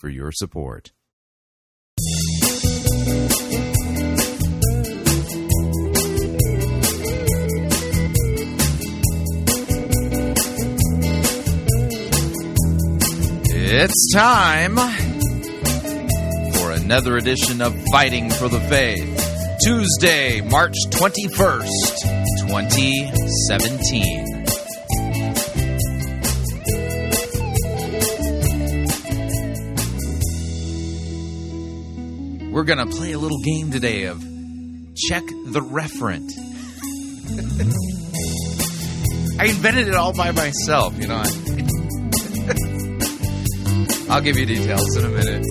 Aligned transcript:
for 0.00 0.08
your 0.08 0.32
support. 0.32 0.92
It's 13.72 14.12
time 14.14 14.76
for 16.54 16.72
another 16.72 17.18
edition 17.18 17.60
of 17.60 17.76
Fighting 17.92 18.30
for 18.30 18.48
the 18.48 18.60
Faith. 18.60 19.58
Tuesday, 19.62 20.40
March 20.40 20.74
21st, 20.88 22.48
2017. 22.48 24.39
We're 32.50 32.64
going 32.64 32.78
to 32.78 32.86
play 32.86 33.12
a 33.12 33.18
little 33.18 33.38
game 33.38 33.70
today 33.70 34.06
of 34.06 34.20
check 34.96 35.24
the 35.24 35.60
referent. 35.60 36.28
I 39.38 39.44
invented 39.44 39.86
it 39.86 39.94
all 39.94 40.12
by 40.12 40.32
myself, 40.32 40.98
you 40.98 41.06
know. 41.06 41.22
I'll 44.10 44.20
give 44.20 44.36
you 44.36 44.46
details 44.46 44.96
in 44.96 45.04
a 45.04 45.08
minute. 45.08 45.46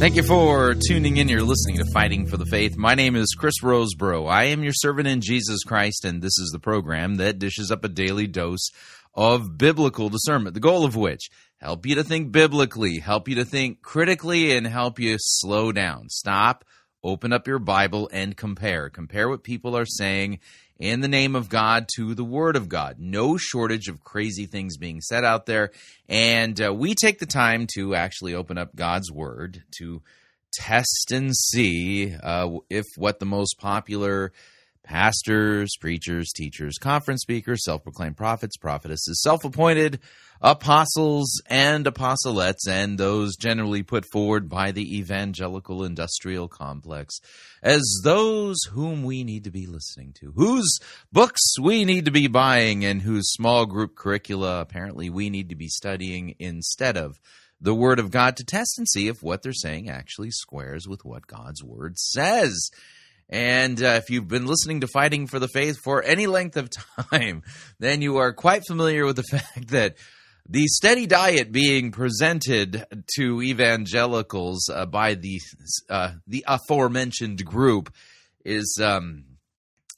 Thank 0.00 0.16
you 0.16 0.22
for 0.22 0.74
tuning 0.88 1.18
in. 1.18 1.28
You're 1.28 1.42
listening 1.42 1.76
to 1.76 1.84
Fighting 1.92 2.26
for 2.26 2.38
the 2.38 2.46
Faith. 2.46 2.76
My 2.76 2.94
name 2.94 3.16
is 3.16 3.36
Chris 3.38 3.60
Rosebrough. 3.62 4.30
I 4.30 4.44
am 4.44 4.64
your 4.64 4.72
servant 4.72 5.06
in 5.06 5.20
Jesus 5.20 5.62
Christ, 5.62 6.06
and 6.06 6.22
this 6.22 6.38
is 6.38 6.48
the 6.52 6.58
program 6.58 7.16
that 7.16 7.38
dishes 7.38 7.70
up 7.70 7.84
a 7.84 7.88
daily 7.88 8.26
dose 8.26 8.70
of 9.14 9.58
biblical 9.58 10.08
discernment, 10.08 10.54
the 10.54 10.60
goal 10.60 10.84
of 10.84 10.96
which 10.96 11.30
help 11.60 11.84
you 11.84 11.94
to 11.94 12.04
think 12.04 12.32
biblically, 12.32 12.98
help 12.98 13.28
you 13.28 13.34
to 13.36 13.44
think 13.44 13.82
critically, 13.82 14.56
and 14.56 14.66
help 14.66 14.98
you 14.98 15.16
slow 15.18 15.72
down. 15.72 16.08
Stop, 16.08 16.64
open 17.02 17.32
up 17.32 17.46
your 17.46 17.58
Bible, 17.58 18.08
and 18.12 18.36
compare. 18.36 18.88
Compare 18.88 19.28
what 19.28 19.42
people 19.42 19.76
are 19.76 19.86
saying 19.86 20.38
in 20.78 21.00
the 21.00 21.08
name 21.08 21.36
of 21.36 21.50
God 21.50 21.86
to 21.96 22.14
the 22.14 22.24
Word 22.24 22.56
of 22.56 22.68
God. 22.68 22.96
No 22.98 23.36
shortage 23.36 23.88
of 23.88 24.02
crazy 24.02 24.46
things 24.46 24.78
being 24.78 25.00
said 25.02 25.24
out 25.24 25.44
there. 25.44 25.70
And 26.08 26.60
uh, 26.60 26.72
we 26.72 26.94
take 26.94 27.18
the 27.18 27.26
time 27.26 27.66
to 27.74 27.94
actually 27.94 28.34
open 28.34 28.56
up 28.56 28.74
God's 28.74 29.12
Word 29.12 29.62
to 29.78 30.02
test 30.52 31.12
and 31.12 31.36
see 31.36 32.14
uh, 32.22 32.48
if 32.70 32.86
what 32.96 33.20
the 33.20 33.26
most 33.26 33.58
popular 33.58 34.32
pastors, 34.90 35.76
preachers, 35.80 36.32
teachers, 36.32 36.76
conference 36.76 37.20
speakers, 37.22 37.62
self 37.62 37.84
proclaimed 37.84 38.16
prophets, 38.16 38.56
prophetesses, 38.56 39.22
self 39.22 39.44
appointed 39.44 40.00
apostles 40.40 41.40
and 41.46 41.84
apostolettes, 41.86 42.66
and 42.68 42.98
those 42.98 43.36
generally 43.36 43.84
put 43.84 44.04
forward 44.04 44.48
by 44.48 44.72
the 44.72 44.98
evangelical 44.98 45.84
industrial 45.84 46.48
complex 46.48 47.20
as 47.62 48.00
those 48.02 48.58
whom 48.72 49.04
we 49.04 49.22
need 49.22 49.44
to 49.44 49.50
be 49.52 49.66
listening 49.66 50.12
to, 50.12 50.32
whose 50.34 50.80
books 51.12 51.56
we 51.60 51.84
need 51.84 52.06
to 52.06 52.10
be 52.10 52.26
buying, 52.26 52.84
and 52.84 53.02
whose 53.02 53.30
small 53.30 53.66
group 53.66 53.94
curricula 53.94 54.60
apparently 54.60 55.08
we 55.08 55.30
need 55.30 55.50
to 55.50 55.54
be 55.54 55.68
studying 55.68 56.34
instead 56.40 56.96
of 56.96 57.20
the 57.60 57.76
Word 57.76 58.00
of 58.00 58.10
God 58.10 58.36
to 58.38 58.44
test 58.44 58.76
and 58.76 58.88
see 58.88 59.06
if 59.06 59.22
what 59.22 59.42
they're 59.42 59.52
saying 59.52 59.88
actually 59.88 60.32
squares 60.32 60.88
with 60.88 61.04
what 61.04 61.28
God's 61.28 61.62
Word 61.62 61.96
says. 61.96 62.70
And 63.30 63.80
uh, 63.80 64.00
if 64.02 64.10
you've 64.10 64.26
been 64.26 64.46
listening 64.46 64.80
to 64.80 64.88
Fighting 64.88 65.28
for 65.28 65.38
the 65.38 65.48
Faith 65.48 65.78
for 65.84 66.02
any 66.02 66.26
length 66.26 66.56
of 66.56 66.68
time, 67.10 67.42
then 67.78 68.02
you 68.02 68.16
are 68.16 68.32
quite 68.32 68.66
familiar 68.66 69.06
with 69.06 69.16
the 69.16 69.22
fact 69.30 69.68
that 69.68 69.96
the 70.48 70.66
steady 70.66 71.06
diet 71.06 71.52
being 71.52 71.92
presented 71.92 72.84
to 73.14 73.40
evangelicals 73.40 74.68
uh, 74.68 74.84
by 74.84 75.14
the 75.14 75.40
uh, 75.88 76.12
the 76.26 76.44
aforementioned 76.48 77.44
group 77.44 77.94
is 78.44 78.80
um, 78.82 79.26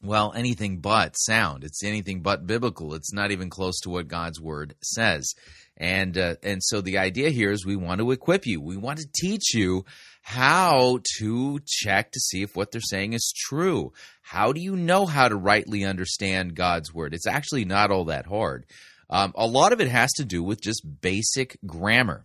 well 0.03 0.35
anything 0.37 0.81
but 0.81 1.15
sound. 1.17 1.65
It's 1.65 1.83
anything 1.83 2.21
but 2.21 2.47
biblical. 2.47 2.93
It's 2.93 3.15
not 3.15 3.31
even 3.31 3.49
close 3.49 3.81
to 3.81 3.91
what 3.91 4.09
God's 4.09 4.43
word 4.43 4.75
says. 4.83 5.33
And 5.79 6.19
uh, 6.19 6.35
and 6.43 6.63
so 6.63 6.83
the 6.83 6.99
idea 6.99 7.31
here 7.31 7.51
is 7.51 7.65
we 7.65 7.77
want 7.77 8.01
to 8.01 8.11
equip 8.11 8.47
you. 8.47 8.61
We 8.61 8.77
want 8.77 8.99
to 8.99 9.09
teach 9.15 9.55
you 9.55 9.87
how 10.23 11.01
to 11.19 11.59
check 11.67 12.13
to 12.13 12.21
see 12.21 12.43
if 12.43 12.57
what 12.57 12.71
they're 12.71 12.81
saying 12.81 13.13
is 13.13 13.35
true. 13.37 13.93
How 14.23 14.53
do 14.53 14.61
you 14.61 14.77
know 14.77 15.05
how 15.05 15.29
to 15.29 15.37
rightly 15.37 15.85
understand 15.85 16.55
God's 16.55 16.95
word? 16.95 17.13
It's 17.13 17.27
actually 17.27 17.65
not 17.65 17.91
all 17.91 18.07
that 18.07 18.27
hard. 18.27 18.65
Um, 19.11 19.33
a 19.35 19.47
lot 19.47 19.73
of 19.73 19.81
it 19.81 19.89
has 19.89 20.11
to 20.15 20.25
do 20.25 20.43
with 20.43 20.63
just 20.63 20.87
basic 21.03 21.59
grammar. 21.67 22.25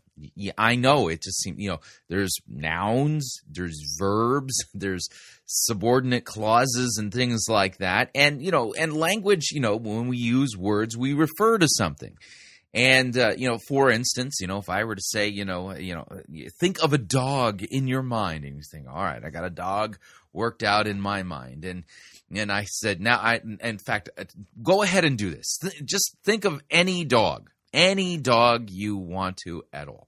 I 0.58 0.76
know 0.76 1.10
it 1.10 1.22
just 1.22 1.42
seems, 1.42 1.60
you 1.60 1.70
know, 1.70 1.80
there's 2.08 2.34
nouns, 2.48 3.42
there's 3.50 3.98
verbs, 4.00 4.56
there's 4.74 5.08
subordinate 5.46 6.24
clauses 6.24 6.98
and 7.00 7.12
things 7.12 7.46
like 7.50 7.78
that. 7.78 8.10
And, 8.16 8.42
you 8.42 8.52
know, 8.52 8.74
and 8.74 8.94
language, 8.94 9.52
you 9.52 9.60
know, 9.60 9.76
when 9.76 10.08
we 10.08 10.18
use 10.18 10.56
words, 10.56 10.96
we 10.96 11.14
refer 11.14 11.58
to 11.58 11.68
something. 11.68 12.16
And 12.78 13.18
uh, 13.18 13.34
you 13.36 13.50
know, 13.50 13.58
for 13.58 13.90
instance, 13.90 14.38
you 14.40 14.46
know, 14.46 14.60
if 14.60 14.70
I 14.70 14.84
were 14.84 14.94
to 14.94 15.02
say, 15.02 15.30
you 15.30 15.46
know, 15.46 15.76
you 15.76 15.96
know, 15.96 16.06
think 16.60 16.84
of 16.84 16.94
a 16.94 17.00
dog 17.00 17.64
in 17.64 17.88
your 17.88 18.04
mind, 18.04 18.46
and 18.46 18.56
you 18.56 18.62
think, 18.72 18.88
all 18.88 19.04
right, 19.04 19.26
I 19.26 19.32
got 19.32 19.44
a 19.44 19.50
dog 19.50 19.98
worked 20.32 20.62
out 20.62 20.86
in 20.86 21.02
my 21.02 21.24
mind, 21.24 21.66
and 21.66 21.86
and 22.32 22.52
I 22.52 22.66
said, 22.66 23.02
now 23.02 23.18
I, 23.18 23.42
in 23.62 23.80
fact, 23.80 24.10
uh, 24.16 24.26
go 24.62 24.84
ahead 24.84 25.06
and 25.06 25.18
do 25.18 25.32
this. 25.32 25.58
Just 25.84 26.18
think 26.24 26.46
of 26.46 26.62
any 26.70 27.04
dog, 27.04 27.50
any 27.74 28.16
dog 28.16 28.70
you 28.70 28.96
want 28.96 29.38
to 29.46 29.64
at 29.74 29.88
all. 29.88 30.08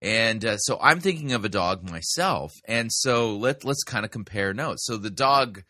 And 0.00 0.42
uh, 0.42 0.56
so 0.56 0.78
I'm 0.80 1.00
thinking 1.00 1.32
of 1.32 1.44
a 1.44 1.50
dog 1.50 1.90
myself, 1.90 2.52
and 2.64 2.90
so 2.90 3.36
let 3.36 3.62
let's 3.62 3.84
kind 3.84 4.06
of 4.06 4.10
compare 4.10 4.54
notes. 4.54 4.86
So 4.86 4.96
the 4.96 5.10
dog 5.10 5.64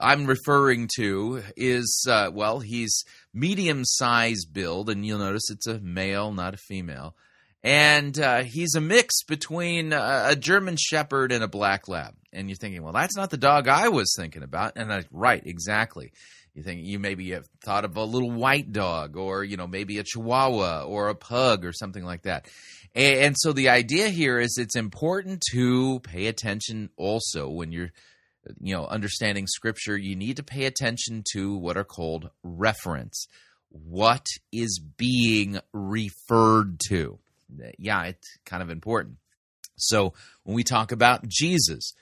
I'm 0.00 0.26
referring 0.26 0.88
to 0.96 1.42
is 1.56 2.06
uh, 2.08 2.30
well, 2.32 2.60
he's 2.60 3.04
medium 3.34 3.82
size 3.84 4.44
build, 4.50 4.88
and 4.90 5.04
you'll 5.04 5.18
notice 5.18 5.50
it's 5.50 5.66
a 5.66 5.78
male, 5.78 6.32
not 6.32 6.54
a 6.54 6.58
female, 6.58 7.14
and 7.62 8.18
uh, 8.18 8.42
he's 8.42 8.74
a 8.74 8.80
mix 8.80 9.22
between 9.24 9.92
a, 9.92 10.28
a, 10.28 10.36
German 10.36 10.76
Shepherd 10.78 11.30
and 11.32 11.44
a 11.44 11.48
Black 11.48 11.88
Lab. 11.88 12.14
And 12.32 12.48
you're 12.48 12.56
thinking, 12.56 12.82
well, 12.82 12.92
that's 12.92 13.16
not 13.16 13.30
the 13.30 13.36
dog 13.36 13.68
I 13.68 13.88
was 13.88 14.14
thinking 14.16 14.42
about, 14.42 14.72
and 14.76 14.92
I, 14.92 15.04
right, 15.10 15.42
exactly. 15.44 16.12
You 16.54 16.62
think 16.62 16.80
you 16.84 16.98
maybe 16.98 17.30
have 17.30 17.46
thought 17.64 17.84
of 17.84 17.96
a 17.96 18.04
little 18.04 18.30
white 18.30 18.72
dog, 18.72 19.16
or 19.16 19.44
you 19.44 19.56
know, 19.56 19.66
maybe 19.66 19.98
a 19.98 20.04
Chihuahua 20.04 20.84
or 20.84 21.08
a 21.08 21.14
pug 21.14 21.64
or 21.64 21.72
something 21.72 22.04
like 22.04 22.22
that. 22.22 22.48
And, 22.94 23.18
and 23.18 23.36
so 23.38 23.52
the 23.52 23.68
idea 23.68 24.08
here 24.08 24.38
is 24.38 24.56
it's 24.58 24.76
important 24.76 25.42
to 25.52 26.00
pay 26.00 26.26
attention 26.26 26.90
also 26.96 27.48
when 27.48 27.72
you're 27.72 27.92
you 28.60 28.74
know 28.74 28.86
understanding 28.86 29.46
scripture 29.46 29.96
you 29.96 30.16
need 30.16 30.36
to 30.36 30.42
pay 30.42 30.64
attention 30.64 31.22
to 31.32 31.56
what 31.56 31.76
are 31.76 31.84
called 31.84 32.30
reference. 32.42 33.26
What 33.70 34.26
is 34.52 34.80
being 34.96 35.60
referred 35.72 36.80
to? 36.88 37.18
Yeah 37.78 38.04
it's 38.04 38.38
kind 38.44 38.62
of 38.62 38.70
important. 38.70 39.16
So 39.76 40.14
when 40.44 40.54
we 40.54 40.64
talk 40.64 40.92
about 40.92 41.26
jesus 41.28 41.94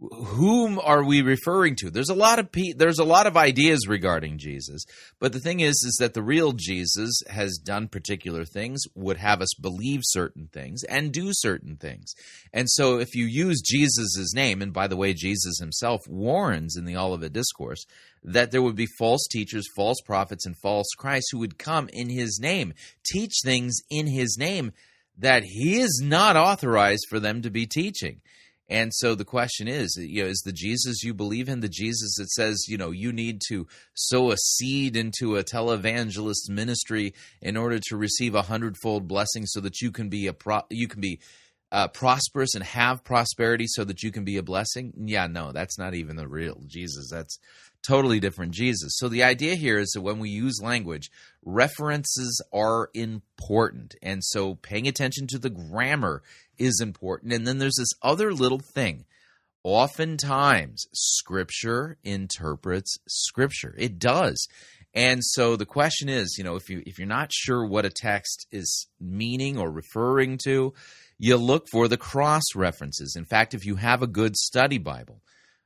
whom 0.00 0.78
are 0.78 1.04
we 1.04 1.20
referring 1.20 1.76
to? 1.76 1.90
There's 1.90 2.08
a 2.08 2.14
lot 2.14 2.38
of 2.38 2.50
pe- 2.50 2.72
there's 2.76 2.98
a 2.98 3.04
lot 3.04 3.26
of 3.26 3.36
ideas 3.36 3.86
regarding 3.86 4.38
jesus 4.38 4.84
but 5.18 5.32
the 5.32 5.40
thing 5.40 5.60
is 5.60 5.74
is 5.86 5.96
that 6.00 6.14
the 6.14 6.22
real 6.22 6.52
jesus 6.52 7.20
has 7.28 7.58
done 7.62 7.88
particular 7.88 8.44
things 8.44 8.82
would 8.94 9.16
have 9.18 9.40
us 9.42 9.54
believe 9.60 10.00
certain 10.04 10.48
things 10.52 10.82
and 10.84 11.12
do 11.12 11.30
certain 11.32 11.76
things. 11.76 12.14
And 12.52 12.68
so 12.70 12.98
if 12.98 13.14
you 13.14 13.26
use 13.26 13.62
Jesus's 13.62 14.32
name 14.34 14.62
and 14.62 14.72
by 14.72 14.86
the 14.86 14.96
way 14.96 15.12
jesus 15.12 15.58
himself 15.58 16.00
warns 16.08 16.76
in 16.76 16.84
the 16.84 16.96
olivet 16.96 17.32
discourse 17.32 17.84
that 18.22 18.50
there 18.50 18.62
would 18.62 18.76
be 18.76 18.86
false 18.98 19.26
teachers 19.30 19.66
false 19.76 20.00
prophets 20.04 20.46
and 20.46 20.56
false 20.58 20.88
christs 20.96 21.30
who 21.32 21.38
would 21.38 21.58
come 21.58 21.88
in 21.92 22.08
his 22.08 22.38
name 22.40 22.72
teach 23.04 23.40
things 23.44 23.78
in 23.90 24.06
his 24.06 24.36
name 24.38 24.72
that 25.18 25.42
he 25.44 25.80
is 25.80 26.00
not 26.02 26.36
authorized 26.36 27.06
for 27.08 27.20
them 27.20 27.42
to 27.42 27.50
be 27.50 27.66
teaching 27.66 28.20
And 28.70 28.94
so 28.94 29.16
the 29.16 29.24
question 29.24 29.66
is, 29.66 29.98
you 30.00 30.22
know, 30.22 30.30
is 30.30 30.42
the 30.44 30.52
Jesus 30.52 31.02
you 31.02 31.12
believe 31.12 31.48
in 31.48 31.58
the 31.58 31.68
Jesus 31.68 32.14
that 32.18 32.30
says, 32.30 32.66
you 32.68 32.78
know, 32.78 32.92
you 32.92 33.12
need 33.12 33.42
to 33.48 33.66
sow 33.94 34.30
a 34.30 34.36
seed 34.36 34.96
into 34.96 35.36
a 35.36 35.42
televangelist 35.42 36.48
ministry 36.48 37.12
in 37.42 37.56
order 37.56 37.80
to 37.88 37.96
receive 37.96 38.36
a 38.36 38.42
hundredfold 38.42 39.08
blessing, 39.08 39.44
so 39.44 39.60
that 39.60 39.80
you 39.80 39.90
can 39.90 40.08
be 40.08 40.28
a 40.28 40.32
pro- 40.32 40.62
you 40.70 40.86
can 40.86 41.00
be 41.00 41.18
uh, 41.72 41.88
prosperous 41.88 42.54
and 42.54 42.62
have 42.62 43.02
prosperity, 43.02 43.66
so 43.66 43.84
that 43.84 44.04
you 44.04 44.12
can 44.12 44.24
be 44.24 44.36
a 44.36 44.42
blessing? 44.42 44.92
Yeah, 45.04 45.26
no, 45.26 45.50
that's 45.50 45.78
not 45.78 45.94
even 45.94 46.16
the 46.16 46.28
real 46.28 46.62
Jesus. 46.66 47.10
That's 47.10 47.38
totally 47.86 48.20
different 48.20 48.52
Jesus. 48.52 48.96
So 48.96 49.08
the 49.08 49.22
idea 49.22 49.54
here 49.54 49.78
is 49.78 49.90
that 49.94 50.02
when 50.02 50.18
we 50.18 50.30
use 50.30 50.60
language, 50.62 51.10
references 51.44 52.42
are 52.52 52.90
important, 52.94 53.94
and 54.02 54.22
so 54.24 54.56
paying 54.56 54.86
attention 54.86 55.26
to 55.28 55.38
the 55.38 55.50
grammar 55.50 56.22
is 56.58 56.80
important. 56.80 57.32
And 57.32 57.46
then 57.46 57.58
there's 57.58 57.76
this 57.78 57.92
other 58.02 58.32
little 58.32 58.60
thing. 58.60 59.04
Oftentimes, 59.62 60.86
Scripture 60.92 61.98
interprets 62.02 62.98
Scripture. 63.06 63.74
It 63.76 63.98
does. 63.98 64.46
And 64.94 65.20
so 65.22 65.56
the 65.56 65.66
question 65.66 66.08
is, 66.08 66.36
you 66.36 66.44
know, 66.44 66.56
if 66.56 66.68
you 66.68 66.82
if 66.86 66.98
you're 66.98 67.06
not 67.06 67.32
sure 67.32 67.64
what 67.64 67.84
a 67.84 67.90
text 67.90 68.46
is 68.50 68.88
meaning 68.98 69.56
or 69.56 69.70
referring 69.70 70.38
to, 70.44 70.74
you 71.18 71.36
look 71.36 71.66
for 71.70 71.86
the 71.86 71.96
cross 71.96 72.42
references. 72.56 73.14
In 73.16 73.24
fact, 73.24 73.54
if 73.54 73.64
you 73.64 73.76
have 73.76 74.02
a 74.02 74.08
good 74.08 74.36
study 74.36 74.78
Bible, 74.78 75.22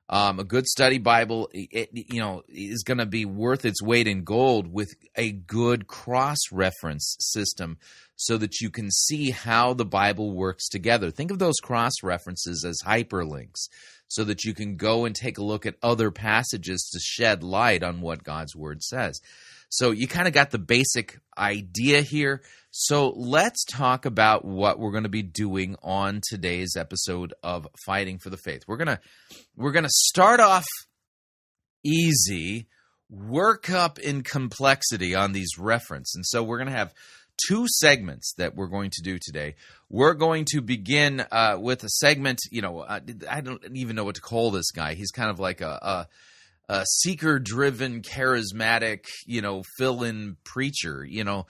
um, 0.08 0.38
a 0.38 0.44
good 0.44 0.66
study 0.66 0.98
Bible, 0.98 1.48
it, 1.52 1.88
you 1.92 2.20
know, 2.20 2.42
is 2.48 2.82
going 2.82 2.98
to 2.98 3.06
be 3.06 3.24
worth 3.24 3.64
its 3.64 3.82
weight 3.82 4.06
in 4.06 4.24
gold 4.24 4.72
with 4.72 4.94
a 5.16 5.32
good 5.32 5.86
cross 5.86 6.38
reference 6.52 7.16
system 7.20 7.78
so 8.16 8.36
that 8.36 8.60
you 8.60 8.70
can 8.70 8.90
see 8.90 9.30
how 9.30 9.72
the 9.72 9.84
Bible 9.84 10.32
works 10.32 10.68
together. 10.68 11.10
Think 11.10 11.30
of 11.30 11.38
those 11.38 11.56
cross 11.62 11.94
references 12.02 12.64
as 12.64 12.82
hyperlinks 12.84 13.68
so 14.08 14.24
that 14.24 14.44
you 14.44 14.54
can 14.54 14.76
go 14.76 15.04
and 15.04 15.14
take 15.14 15.38
a 15.38 15.44
look 15.44 15.66
at 15.66 15.76
other 15.82 16.10
passages 16.10 16.88
to 16.92 17.00
shed 17.00 17.42
light 17.42 17.82
on 17.82 18.00
what 18.00 18.24
God's 18.24 18.54
Word 18.54 18.82
says. 18.82 19.20
So 19.68 19.90
you 19.90 20.06
kind 20.06 20.28
of 20.28 20.34
got 20.34 20.50
the 20.50 20.58
basic 20.58 21.18
idea 21.36 22.02
here. 22.02 22.42
So 22.70 23.10
let's 23.10 23.64
talk 23.64 24.04
about 24.04 24.44
what 24.44 24.78
we're 24.78 24.90
going 24.90 25.04
to 25.04 25.08
be 25.08 25.22
doing 25.22 25.76
on 25.82 26.20
today's 26.28 26.76
episode 26.76 27.34
of 27.42 27.66
Fighting 27.86 28.18
for 28.18 28.30
the 28.30 28.36
Faith. 28.36 28.62
We're 28.66 28.76
going 28.76 28.88
to 28.88 29.00
we're 29.56 29.72
going 29.72 29.84
to 29.84 29.90
start 29.90 30.40
off 30.40 30.66
easy, 31.84 32.66
work 33.08 33.70
up 33.70 33.98
in 33.98 34.22
complexity 34.22 35.14
on 35.14 35.32
these 35.32 35.58
reference. 35.58 36.14
And 36.16 36.24
so 36.26 36.42
we're 36.42 36.58
going 36.58 36.70
to 36.70 36.76
have 36.76 36.92
two 37.48 37.66
segments 37.68 38.34
that 38.38 38.54
we're 38.54 38.66
going 38.66 38.90
to 38.90 39.02
do 39.02 39.18
today. 39.20 39.54
We're 39.88 40.14
going 40.14 40.46
to 40.52 40.60
begin 40.60 41.24
uh, 41.30 41.58
with 41.60 41.84
a 41.84 41.88
segment. 41.88 42.40
You 42.50 42.62
know, 42.62 42.80
uh, 42.80 43.00
I 43.30 43.40
don't 43.40 43.62
even 43.74 43.96
know 43.96 44.04
what 44.04 44.16
to 44.16 44.20
call 44.20 44.50
this 44.50 44.70
guy. 44.70 44.94
He's 44.94 45.10
kind 45.10 45.30
of 45.30 45.38
like 45.38 45.60
a, 45.60 45.78
a, 45.82 46.08
a 46.68 46.84
seeker-driven, 46.86 48.02
charismatic, 48.02 49.06
you 49.26 49.42
know, 49.42 49.62
fill-in 49.76 50.36
preacher. 50.44 51.04
You 51.04 51.24
know, 51.24 51.46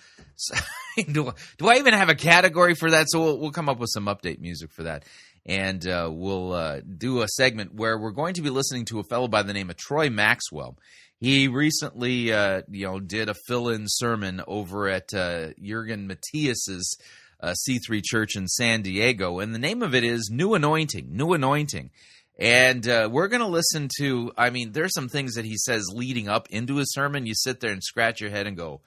do, 0.97 1.33
do 1.59 1.69
I 1.69 1.77
even 1.77 1.95
have 1.95 2.09
a 2.09 2.15
category 2.15 2.75
for 2.75 2.91
that? 2.91 3.07
So 3.09 3.23
we'll, 3.23 3.39
we'll 3.39 3.53
come 3.53 3.69
up 3.69 3.79
with 3.79 3.91
some 3.93 4.07
update 4.07 4.41
music 4.41 4.73
for 4.73 4.85
that. 4.85 5.05
And 5.47 5.87
uh, 5.87 6.09
we'll 6.11 6.53
uh, 6.53 6.81
do 6.81 7.21
a 7.21 7.29
segment 7.29 7.75
where 7.75 7.99
we're 7.99 8.13
going 8.13 8.35
to 8.35 8.43
be 8.43 8.51
listening 8.51 8.87
to 8.87 8.99
a 8.99 9.05
fellow 9.05 9.29
by 9.29 9.43
the 9.43 9.53
name 9.53 9.69
of 9.69 9.77
Troy 9.77 10.09
Maxwell. 10.09 10.79
He 11.21 11.49
recently, 11.49 12.33
uh, 12.33 12.63
you 12.71 12.87
know, 12.87 12.99
did 12.99 13.29
a 13.29 13.35
fill-in 13.47 13.85
sermon 13.87 14.43
over 14.47 14.89
at 14.89 15.13
uh, 15.15 15.51
Jurgen 15.63 16.09
Matthesius's 16.09 16.99
uh, 17.41 17.55
C3 17.69 18.03
Church 18.03 18.37
in 18.37 18.49
San 18.49 18.83
Diego, 18.83 19.39
and 19.39 19.55
the 19.55 19.59
name 19.59 19.83
of 19.83 19.95
it 19.95 20.03
is 20.03 20.31
New 20.33 20.55
Anointing. 20.55 21.09
New 21.11 21.33
Anointing. 21.35 21.91
And 22.37 22.87
uh, 22.89 23.09
we're 23.11 23.29
going 23.29 23.43
to 23.43 23.47
listen 23.47 23.89
to, 23.99 24.33
I 24.37 24.51
mean, 24.51 24.73
there's 24.73 24.95
some 24.95 25.09
things 25.09 25.35
that 25.35 25.45
he 25.45 25.57
says 25.57 25.89
leading 25.93 26.29
up 26.29 26.49
into 26.51 26.77
his 26.77 26.93
sermon. 26.93 27.27
You 27.27 27.35
sit 27.35 27.61
there 27.61 27.71
and 27.71 27.83
scratch 27.83 28.21
your 28.21 28.31
head 28.31 28.47
and 28.47 28.57
go, 28.57 28.81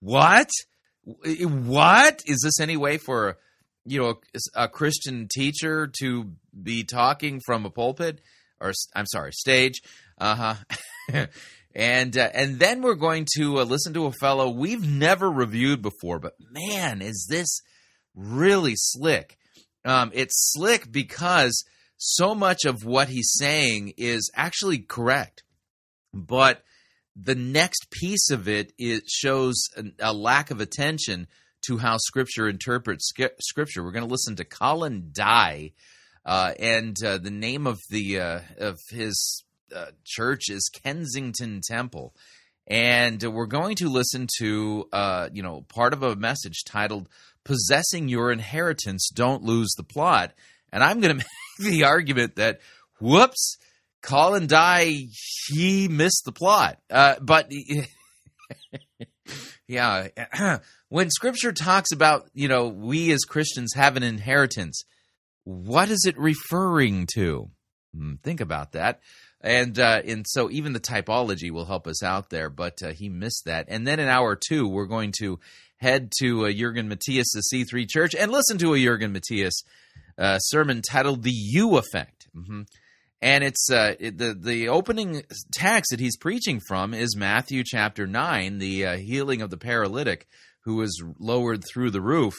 What? 0.00 0.48
What? 1.04 2.22
Is 2.26 2.40
this 2.44 2.60
any 2.60 2.76
way 2.76 2.98
for, 2.98 3.38
you 3.84 4.00
know, 4.00 4.20
a, 4.56 4.64
a 4.64 4.68
Christian 4.68 5.26
teacher 5.28 5.90
to 6.00 6.32
be 6.62 6.84
talking 6.84 7.40
from 7.44 7.64
a 7.64 7.70
pulpit? 7.70 8.20
Or, 8.60 8.72
I'm 8.94 9.06
sorry, 9.06 9.32
stage. 9.32 9.80
Uh 10.16 10.54
huh. 11.10 11.26
and 11.74 12.16
uh, 12.16 12.30
and 12.34 12.58
then 12.58 12.82
we're 12.82 12.94
going 12.94 13.26
to 13.36 13.58
uh, 13.58 13.64
listen 13.64 13.94
to 13.94 14.06
a 14.06 14.12
fellow 14.12 14.50
we've 14.50 14.86
never 14.86 15.30
reviewed 15.30 15.80
before, 15.80 16.18
but 16.18 16.34
man, 16.50 17.00
is 17.00 17.26
this 17.30 17.60
really 18.14 18.74
slick? 18.74 19.38
Um, 19.84 20.10
it's 20.12 20.52
slick 20.52 20.90
because 20.90 21.64
so 21.98 22.34
much 22.34 22.64
of 22.64 22.84
what 22.84 23.08
he's 23.08 23.32
saying 23.32 23.92
is 23.96 24.30
actually 24.34 24.78
correct, 24.78 25.42
but 26.14 26.62
the 27.20 27.34
next 27.34 27.90
piece 27.90 28.30
of 28.30 28.48
it 28.48 28.72
it 28.78 29.08
shows 29.08 29.56
a, 29.98 30.12
lack 30.12 30.52
of 30.52 30.60
attention 30.60 31.26
to 31.66 31.78
how 31.78 31.96
Scripture 31.98 32.48
interprets 32.48 33.10
Scripture. 33.40 33.82
We're 33.82 33.92
going 33.92 34.06
to 34.06 34.10
listen 34.10 34.36
to 34.36 34.44
Colin 34.44 35.10
Dye. 35.12 35.72
Uh, 36.24 36.52
and 36.58 36.96
uh, 37.04 37.18
the 37.18 37.30
name 37.30 37.66
of 37.66 37.80
the 37.90 38.20
uh, 38.20 38.40
of 38.58 38.78
his 38.90 39.44
uh, 39.74 39.86
church 40.04 40.50
is 40.50 40.70
Kensington 40.84 41.60
Temple. 41.66 42.14
And 42.66 43.22
we're 43.22 43.46
going 43.46 43.76
to 43.76 43.88
listen 43.88 44.28
to, 44.38 44.86
uh, 44.92 45.30
you 45.32 45.42
know, 45.42 45.62
part 45.62 45.94
of 45.94 46.02
a 46.02 46.16
message 46.16 46.64
titled 46.64 47.08
"Possessing 47.44 48.08
Your 48.08 48.30
Inheritance, 48.30 49.08
Don't 49.12 49.42
Lose 49.42 49.72
the 49.76 49.82
Plot." 49.84 50.32
And 50.72 50.82
I'm 50.82 51.00
going 51.00 51.18
to 51.18 51.24
make 51.24 51.70
the 51.70 51.84
argument 51.84 52.36
that, 52.36 52.60
whoops, 53.00 53.56
Colin 54.02 54.46
Dye 54.46 55.06
he 55.48 55.88
missed 55.88 56.22
the 56.24 56.32
plot. 56.32 56.78
Uh, 56.90 57.16
but 57.20 57.50
yeah, 59.66 60.08
when 60.88 61.10
Scripture 61.10 61.52
talks 61.52 61.92
about, 61.92 62.28
you 62.32 62.48
know, 62.48 62.68
we 62.68 63.10
as 63.12 63.24
Christians 63.24 63.72
have 63.74 63.96
an 63.96 64.02
inheritance, 64.02 64.82
what 65.44 65.88
is 65.88 66.04
it 66.06 66.18
referring 66.18 67.06
to? 67.14 67.50
Hmm, 67.94 68.14
think 68.22 68.40
about 68.40 68.72
that 68.72 69.00
and 69.40 69.78
uh, 69.78 70.02
and 70.04 70.26
so 70.28 70.50
even 70.50 70.72
the 70.72 70.80
typology 70.80 71.50
will 71.50 71.64
help 71.64 71.86
us 71.86 72.02
out 72.02 72.30
there. 72.30 72.50
But 72.50 72.82
uh, 72.82 72.92
he 72.92 73.08
missed 73.08 73.44
that. 73.46 73.66
And 73.68 73.86
then 73.86 74.00
in 74.00 74.08
hour 74.08 74.36
two, 74.36 74.66
we're 74.68 74.86
going 74.86 75.12
to 75.20 75.38
head 75.76 76.12
to 76.20 76.46
uh, 76.46 76.52
Jurgen 76.52 76.88
Matthesius' 76.88 77.42
C3 77.52 77.88
Church 77.88 78.14
and 78.14 78.32
listen 78.32 78.58
to 78.58 78.74
a 78.74 78.82
Jurgen 78.82 79.14
Matthesius 79.14 79.62
uh, 80.18 80.38
sermon 80.38 80.82
titled 80.82 81.22
"The 81.22 81.32
U 81.32 81.76
Effect." 81.76 82.28
Mm-hmm. 82.36 82.62
And 83.20 83.44
it's 83.44 83.70
uh, 83.70 83.94
it, 83.98 84.18
the 84.18 84.34
the 84.34 84.68
opening 84.68 85.22
text 85.52 85.90
that 85.90 86.00
he's 86.00 86.16
preaching 86.16 86.60
from 86.66 86.94
is 86.94 87.16
Matthew 87.16 87.62
chapter 87.64 88.06
nine, 88.06 88.58
the 88.58 88.86
uh, 88.86 88.96
healing 88.96 89.42
of 89.42 89.50
the 89.50 89.56
paralytic 89.56 90.26
who 90.64 90.76
was 90.76 91.02
lowered 91.18 91.64
through 91.64 91.90
the 91.90 92.00
roof, 92.00 92.34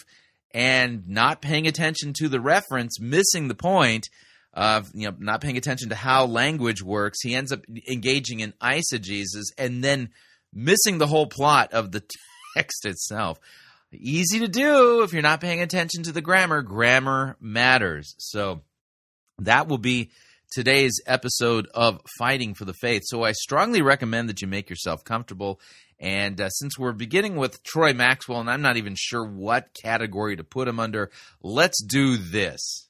and 0.53 1.07
not 1.07 1.41
paying 1.41 1.67
attention 1.67 2.13
to 2.19 2.29
the 2.29 2.39
reference, 2.39 2.99
missing 2.99 3.47
the 3.47 3.55
point 3.55 4.07
of 4.53 4.89
you 4.93 5.07
know 5.07 5.15
not 5.19 5.41
paying 5.41 5.57
attention 5.57 5.89
to 5.89 5.95
how 5.95 6.25
language 6.25 6.81
works. 6.81 7.21
He 7.21 7.35
ends 7.35 7.51
up 7.51 7.61
engaging 7.89 8.39
in 8.39 8.53
eisegesis 8.61 9.45
and 9.57 9.83
then 9.83 10.09
missing 10.53 10.97
the 10.97 11.07
whole 11.07 11.27
plot 11.27 11.73
of 11.73 11.91
the 11.91 12.03
text 12.55 12.85
itself. 12.85 13.39
Easy 13.91 14.39
to 14.39 14.47
do 14.47 15.01
if 15.01 15.13
you're 15.13 15.23
not 15.23 15.41
paying 15.41 15.61
attention 15.61 16.03
to 16.03 16.11
the 16.11 16.21
grammar. 16.21 16.61
Grammar 16.61 17.37
matters. 17.39 18.13
So 18.19 18.61
that 19.39 19.67
will 19.67 19.79
be 19.79 20.11
today's 20.51 21.01
episode 21.07 21.67
of 21.73 21.99
Fighting 22.19 22.53
for 22.53 22.65
the 22.65 22.73
Faith. 22.73 23.01
So 23.05 23.23
I 23.23 23.31
strongly 23.31 23.81
recommend 23.81 24.29
that 24.29 24.41
you 24.41 24.47
make 24.47 24.69
yourself 24.69 25.03
comfortable. 25.03 25.59
And 25.99 26.39
uh, 26.39 26.49
since 26.49 26.77
we're 26.77 26.93
beginning 26.93 27.35
with 27.35 27.63
Troy 27.63 27.93
Maxwell, 27.93 28.39
and 28.39 28.49
I'm 28.49 28.61
not 28.61 28.77
even 28.77 28.93
sure 28.95 29.25
what 29.25 29.69
category 29.81 30.35
to 30.35 30.43
put 30.43 30.67
him 30.67 30.79
under, 30.79 31.09
let's 31.41 31.83
do 31.83 32.15
this. 32.15 32.87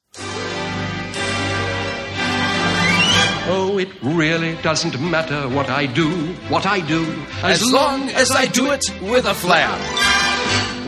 Oh, 3.51 3.77
it 3.79 3.89
really 4.03 4.55
doesn't 4.61 4.99
matter 5.01 5.47
what 5.47 5.69
I 5.69 5.85
do, 5.85 6.11
what 6.49 6.65
I 6.65 6.81
do, 6.81 7.03
as, 7.41 7.61
as 7.61 7.71
long 7.71 8.09
as 8.09 8.31
I 8.31 8.45
do 8.45 8.71
it 8.71 8.83
with 9.01 9.25
a 9.25 9.33
flair. 9.33 10.18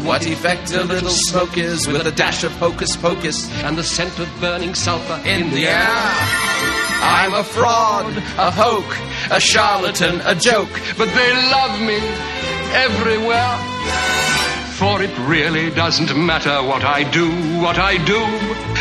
What 0.04 0.26
effect 0.26 0.74
a 0.74 0.84
little 0.84 1.10
smoke 1.10 1.58
is 1.58 1.88
with 1.88 2.08
a 2.08 2.12
dash 2.12 2.44
of 2.44 2.52
hocus 2.54 2.96
pocus 2.98 3.50
and 3.64 3.78
the 3.78 3.84
scent 3.84 4.18
of 4.20 4.28
burning 4.42 4.74
sulfur 4.74 5.22
in 5.28 5.52
the 5.52 5.68
air. 5.68 5.88
I'm 7.04 7.34
a 7.34 7.44
fraud, 7.44 8.18
a 8.38 8.52
hoke, 8.52 8.98
a 9.32 9.40
charlatan, 9.40 10.22
a 10.26 10.36
joke, 10.36 10.70
but 10.98 11.08
they 11.08 11.34
love 11.52 11.80
me 11.82 11.98
everywhere. 12.74 13.58
For 14.78 15.02
it 15.04 15.16
really 15.30 15.70
doesn't 15.70 16.18
matter 16.18 16.64
what 16.68 16.84
I 16.84 17.04
do, 17.10 17.30
what 17.62 17.78
I 17.78 18.04
do, 18.04 18.20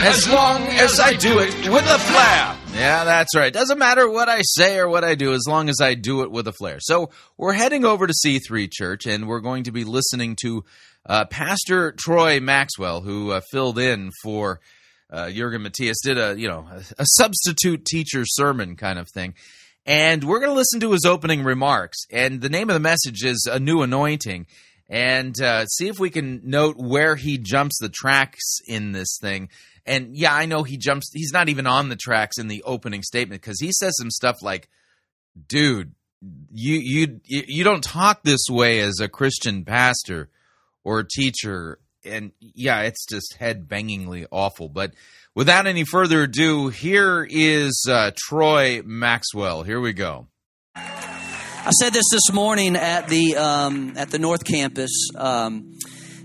as 0.03 0.27
long 0.29 0.63
as 0.63 0.99
I 0.99 1.13
do 1.13 1.39
it 1.39 1.69
with 1.69 1.85
a 1.85 1.99
flair. 1.99 2.57
Yeah, 2.75 3.05
that's 3.05 3.37
right. 3.37 3.53
Doesn't 3.53 3.79
matter 3.79 4.09
what 4.09 4.29
I 4.29 4.41
say 4.43 4.79
or 4.79 4.89
what 4.89 5.05
I 5.05 5.15
do 5.15 5.33
as 5.35 5.45
long 5.47 5.69
as 5.69 5.81
I 5.83 5.95
do 5.95 6.23
it 6.23 6.31
with 6.31 6.47
a 6.47 6.53
flair. 6.53 6.79
So 6.81 7.11
we're 7.37 7.53
heading 7.53 7.85
over 7.85 8.07
to 8.07 8.15
C3 8.15 8.71
Church 8.73 9.07
and 9.07 9.29
we're 9.29 9.41
going 9.41 9.65
to 9.65 9.73
be 9.73 9.85
listening 9.85 10.37
to 10.43 10.65
uh, 11.07 11.25
Pastor 11.27 11.93
Troy 11.93 12.41
Maxwell, 12.41 13.01
who 13.01 13.33
uh, 13.33 13.41
filled 13.51 13.79
in 13.79 14.11
for 14.23 14.61
uh, 15.11 15.31
Jurgen 15.31 15.63
Matthesius 15.63 15.97
did 16.03 16.19
a 16.19 16.39
you 16.39 16.49
know 16.49 16.67
a, 16.71 16.83
a 16.99 17.07
substitute 17.17 17.85
teacher 17.85 18.25
sermon 18.25 18.77
kind 18.77 18.99
of 18.99 19.09
thing, 19.09 19.35
and 19.87 20.23
we're 20.25 20.39
going 20.39 20.51
to 20.51 20.57
listen 20.57 20.81
to 20.81 20.93
his 20.93 21.05
opening 21.05 21.43
remarks. 21.43 21.99
And 22.11 22.41
the 22.41 22.49
name 22.49 22.71
of 22.71 22.75
the 22.75 22.81
message 22.81 23.25
is 23.25 23.49
a 23.51 23.59
new 23.59 23.83
anointing, 23.83 24.47
and 24.89 25.41
uh, 25.41 25.67
see 25.67 25.89
if 25.89 25.99
we 25.99 26.11
can 26.11 26.43
note 26.45 26.77
where 26.77 27.17
he 27.17 27.39
jumps 27.39 27.79
the 27.81 27.89
tracks 27.89 28.59
in 28.67 28.93
this 28.93 29.19
thing. 29.21 29.49
And 29.87 30.17
yeah, 30.17 30.35
I 30.35 30.47
know 30.47 30.63
he 30.63 30.77
jumps. 30.77 31.11
He's 31.13 31.33
not 31.33 31.49
even 31.49 31.67
on 31.67 31.89
the 31.89 31.97
tracks 31.97 32.39
in 32.39 32.49
the 32.49 32.63
opening 32.65 33.03
statement 33.03 33.41
because 33.41 33.61
he 33.61 33.73
says 33.73 33.95
some 33.97 34.11
stuff 34.11 34.37
like, 34.43 34.69
"Dude, 35.49 35.93
you 36.53 36.77
you 36.77 37.21
you 37.25 37.65
don't 37.65 37.83
talk 37.83 38.23
this 38.23 38.47
way 38.51 38.81
as 38.81 39.01
a 39.01 39.09
Christian 39.09 39.65
pastor 39.65 40.29
or 40.85 41.01
a 41.01 41.09
teacher." 41.09 41.79
And 42.05 42.33
yeah, 42.41 42.83
it's 42.83 43.05
just 43.07 43.35
head 43.35 43.69
bangingly 43.69 44.27
awful. 44.31 44.69
But 44.69 44.95
without 45.35 45.67
any 45.67 45.85
further 45.85 46.23
ado, 46.23 46.69
here 46.69 47.27
is 47.29 47.85
uh, 47.89 48.13
Troy 48.17 48.83
Maxwell. 48.85 49.63
Here 49.63 49.81
we 49.81 49.93
go. 49.93 50.29
I 51.63 51.73
said 51.79 51.93
this 51.93 52.07
this 52.11 52.33
morning 52.33 52.75
at 52.75 53.09
the 53.09 53.37
um, 53.37 53.93
at 53.97 54.11
the 54.11 54.19
North 54.19 54.45
Campus. 54.45 55.11
Um, 55.15 55.77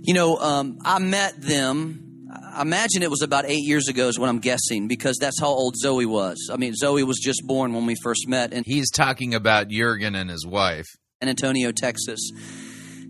you 0.02 0.14
know, 0.14 0.38
um, 0.38 0.80
I 0.86 1.00
met 1.00 1.42
them. 1.42 2.30
I 2.54 2.62
imagine 2.62 3.04
it 3.04 3.10
was 3.10 3.22
about 3.22 3.46
eight 3.46 3.64
years 3.66 3.90
ago, 3.90 4.08
is 4.08 4.18
what 4.18 4.30
I'm 4.30 4.40
guessing, 4.40 4.88
because 4.88 5.18
that's 5.20 5.40
how 5.40 5.48
old 5.48 5.76
Zoe 5.76 6.06
was. 6.06 6.50
I 6.52 6.58
mean, 6.58 6.74
Zoe 6.74 7.04
was 7.04 7.20
just 7.22 7.46
born 7.46 7.74
when 7.74 7.86
we 7.86 7.96
first 8.02 8.28
met, 8.28 8.54
and 8.54 8.66
He's 8.66 8.90
talking 8.90 9.36
about 9.36 9.68
Jurgen 9.68 10.16
and 10.16 10.30
his 10.30 10.46
wife. 10.46 10.86
San 11.22 11.30
Antonio, 11.30 11.72
Texas. 11.72 12.32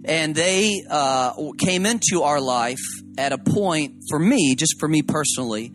And 0.06 0.36
they 0.36 0.84
uh, 0.88 1.34
came 1.58 1.86
into 1.86 2.22
our 2.22 2.40
life 2.40 2.82
at 3.18 3.32
a 3.32 3.40
point, 3.40 4.04
for 4.10 4.20
me, 4.20 4.56
just 4.56 4.80
for 4.80 4.88
me 4.88 5.02
personally, 5.02 5.74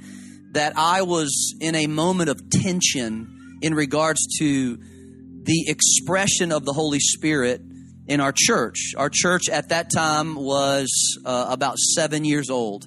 that 0.53 0.75
I 0.77 1.03
was 1.03 1.55
in 1.61 1.75
a 1.75 1.87
moment 1.89 2.31
of 2.31 2.49
tension 2.49 3.59
in 3.61 3.75
regards 3.75 4.21
to 4.39 4.77
the 4.77 5.65
expression 5.67 6.53
of 6.53 6.65
the 6.65 6.73
Holy 6.73 7.01
Spirit 7.01 7.61
in 8.07 8.21
our 8.21 8.33
church. 8.35 8.93
Our 8.97 9.11
church 9.13 9.49
at 9.49 9.71
that 9.71 9.91
time 9.93 10.35
was 10.37 10.89
uh, 11.25 11.47
about 11.49 11.79
seven 11.79 12.25
years 12.25 12.51
old. 12.51 12.87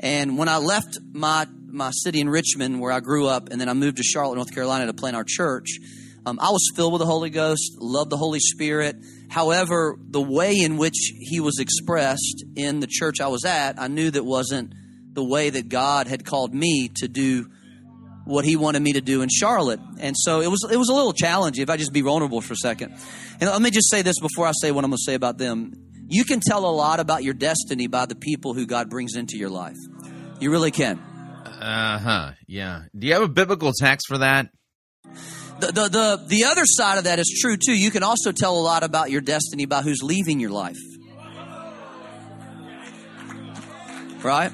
And 0.00 0.38
when 0.38 0.48
I 0.48 0.58
left 0.58 0.98
my, 1.12 1.46
my 1.66 1.90
city 1.92 2.20
in 2.20 2.28
Richmond, 2.28 2.80
where 2.80 2.92
I 2.92 3.00
grew 3.00 3.26
up, 3.26 3.48
and 3.50 3.60
then 3.60 3.68
I 3.68 3.72
moved 3.72 3.96
to 3.96 4.02
Charlotte, 4.02 4.36
North 4.36 4.54
Carolina 4.54 4.86
to 4.86 4.92
plant 4.92 5.16
our 5.16 5.24
church, 5.26 5.78
um, 6.28 6.38
I 6.40 6.50
was 6.50 6.70
filled 6.76 6.92
with 6.92 7.00
the 7.00 7.06
Holy 7.06 7.30
Ghost, 7.30 7.76
loved 7.78 8.10
the 8.10 8.16
Holy 8.16 8.40
Spirit. 8.40 8.96
However, 9.30 9.96
the 9.98 10.20
way 10.20 10.56
in 10.56 10.76
which 10.76 11.12
He 11.18 11.40
was 11.40 11.58
expressed 11.58 12.44
in 12.54 12.80
the 12.80 12.86
church 12.86 13.20
I 13.20 13.28
was 13.28 13.44
at, 13.44 13.80
I 13.80 13.88
knew 13.88 14.10
that 14.10 14.24
wasn't 14.24 14.74
the 15.12 15.24
way 15.24 15.50
that 15.50 15.68
God 15.68 16.06
had 16.06 16.24
called 16.24 16.54
me 16.54 16.90
to 16.96 17.08
do 17.08 17.46
what 18.24 18.44
He 18.44 18.56
wanted 18.56 18.82
me 18.82 18.92
to 18.92 19.00
do 19.00 19.22
in 19.22 19.30
Charlotte. 19.30 19.80
And 20.00 20.14
so 20.18 20.40
it 20.40 20.48
was 20.48 20.68
it 20.70 20.76
was 20.76 20.90
a 20.90 20.94
little 20.94 21.14
challenging. 21.14 21.62
If 21.62 21.70
I 21.70 21.78
just 21.78 21.92
be 21.92 22.02
vulnerable 22.02 22.42
for 22.42 22.52
a 22.52 22.56
second, 22.56 22.92
and 23.40 23.48
let 23.48 23.62
me 23.62 23.70
just 23.70 23.90
say 23.90 24.02
this 24.02 24.20
before 24.20 24.46
I 24.46 24.52
say 24.60 24.70
what 24.70 24.84
I'm 24.84 24.90
going 24.90 24.98
to 24.98 25.10
say 25.10 25.14
about 25.14 25.38
them. 25.38 25.72
You 26.10 26.24
can 26.24 26.40
tell 26.40 26.64
a 26.64 26.72
lot 26.72 27.00
about 27.00 27.22
your 27.22 27.34
destiny 27.34 27.86
by 27.86 28.06
the 28.06 28.14
people 28.14 28.54
who 28.54 28.64
God 28.66 28.88
brings 28.88 29.14
into 29.14 29.36
your 29.36 29.50
life. 29.50 29.76
You 30.40 30.50
really 30.50 30.70
can. 30.70 30.98
Uh 31.44 31.98
huh. 31.98 32.30
Yeah. 32.46 32.84
Do 32.96 33.06
you 33.06 33.12
have 33.12 33.22
a 33.22 33.28
biblical 33.28 33.72
text 33.78 34.06
for 34.08 34.18
that? 34.18 34.48
The, 35.60 35.66
the, 35.72 35.88
the, 35.88 36.24
the 36.28 36.44
other 36.44 36.62
side 36.64 36.98
of 36.98 37.04
that 37.04 37.18
is 37.18 37.38
true 37.40 37.56
too. 37.56 37.76
You 37.76 37.90
can 37.90 38.02
also 38.02 38.32
tell 38.32 38.56
a 38.58 38.60
lot 38.62 38.82
about 38.82 39.10
your 39.10 39.20
destiny 39.20 39.66
by 39.66 39.82
who's 39.82 40.02
leaving 40.02 40.40
your 40.40 40.50
life. 40.50 40.76
Right? 44.22 44.50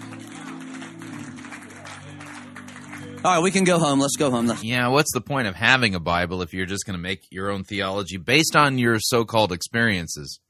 All 3.24 3.32
right, 3.36 3.42
we 3.42 3.50
can 3.50 3.64
go 3.64 3.78
home. 3.78 4.00
Let's 4.00 4.16
go 4.16 4.30
home. 4.30 4.46
Let's- 4.46 4.62
Yeah. 4.62 4.88
What's 4.88 5.10
the 5.14 5.22
point 5.22 5.48
of 5.48 5.54
having 5.54 5.94
a 5.94 6.00
Bible 6.00 6.42
if 6.42 6.52
you're 6.52 6.66
just 6.66 6.84
going 6.84 6.96
to 6.96 7.02
make 7.02 7.22
your 7.30 7.50
own 7.50 7.64
theology 7.64 8.18
based 8.18 8.54
on 8.54 8.76
your 8.76 8.98
so-called 9.00 9.50
experiences? 9.52 10.40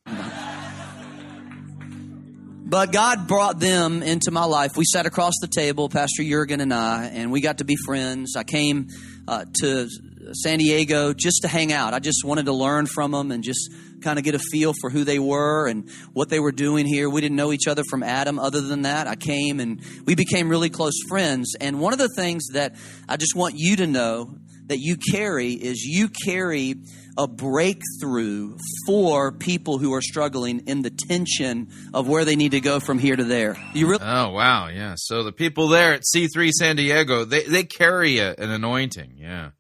But 2.67 2.91
God 2.91 3.29
brought 3.29 3.61
them 3.61 4.03
into 4.03 4.33
my 4.33 4.45
life. 4.47 4.77
We 4.77 4.85
sat 4.85 5.07
across 5.07 5.35
the 5.41 5.47
table, 5.47 5.89
Pastor 5.89 6.25
Jurgen 6.25 6.61
and 6.61 6.75
I, 6.75 7.05
and 7.07 7.31
we 7.31 7.41
got 7.41 7.59
to 7.59 7.65
be 7.65 7.77
friends. 7.87 8.35
I 8.37 8.43
came 8.43 8.89
uh, 9.29 9.45
to 9.61 9.89
San 10.33 10.59
Diego 10.59 11.13
just 11.13 11.43
to 11.43 11.49
hang 11.49 11.73
out. 11.73 11.95
I 11.95 11.99
just 11.99 12.25
wanted 12.25 12.47
to 12.47 12.53
learn 12.53 12.87
from 12.87 13.11
them 13.11 13.31
and 13.31 13.43
just 13.43 13.71
kind 14.03 14.19
of 14.19 14.25
get 14.25 14.35
a 14.35 14.39
feel 14.39 14.73
for 14.81 14.91
who 14.91 15.05
they 15.05 15.19
were 15.19 15.67
and 15.67 15.89
what 16.13 16.29
they 16.29 16.41
were 16.41 16.53
doing 16.53 16.87
here. 16.87 17.09
We 17.09 17.21
didn't 17.21 17.37
know 17.37 17.53
each 17.53 17.67
other 17.67 17.83
from 17.89 18.03
Adam 18.03 18.39
other 18.39 18.61
than 18.61 18.83
that. 18.83 19.07
I 19.07 19.17
came 19.17 19.61
and 19.61 19.81
we 20.05 20.15
became 20.15 20.49
really 20.49 20.71
close 20.71 20.95
friends. 21.09 21.55
And 21.61 21.81
one 21.81 21.93
of 21.93 21.99
the 21.99 22.11
things 22.17 22.49
that 22.53 22.77
I 23.09 23.17
just 23.17 23.35
want 23.35 23.55
you 23.57 23.77
to 23.77 23.87
know 23.87 24.37
that 24.67 24.79
you 24.79 24.97
carry 24.97 25.53
is 25.53 25.83
you 25.83 26.09
carry 26.09 26.75
a 27.17 27.29
breakthrough 27.29 28.57
for 28.87 29.31
people 29.31 29.79
who 29.79 29.93
are 29.95 30.01
struggling 30.01 30.61
in 30.67 30.83
the 30.83 30.91
tension 30.91 31.69
of 31.93 32.09
where 32.09 32.25
they 32.25 32.35
need 32.35 32.53
to 32.53 32.61
go 32.61 32.81
from 32.81 32.99
here 32.99 33.15
to 33.15 33.25
there. 33.25 33.57
You 33.73 33.87
really 33.87 34.05
Oh 34.05 34.31
wow, 34.31 34.69
yeah. 34.69 34.95
So 34.97 35.23
the 35.23 35.33
people 35.33 35.69
there 35.69 35.95
at 35.95 36.03
C3 36.03 36.51
San 36.51 36.77
Diego, 36.77 37.25
they 37.25 37.45
they 37.45 37.65
carry 37.65 38.19
a, 38.19 38.35
an 38.35 38.51
anointing. 38.51 39.17
Yeah. 39.19 39.51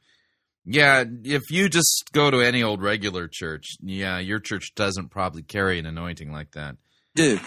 Yeah, 0.66 1.04
if 1.24 1.42
you 1.50 1.68
just 1.68 2.10
go 2.12 2.30
to 2.30 2.40
any 2.40 2.62
old 2.62 2.82
regular 2.82 3.28
church, 3.28 3.76
yeah, 3.82 4.18
your 4.18 4.38
church 4.38 4.72
doesn't 4.74 5.10
probably 5.10 5.42
carry 5.42 5.78
an 5.78 5.86
anointing 5.86 6.32
like 6.32 6.52
that. 6.52 6.76
do. 7.14 7.38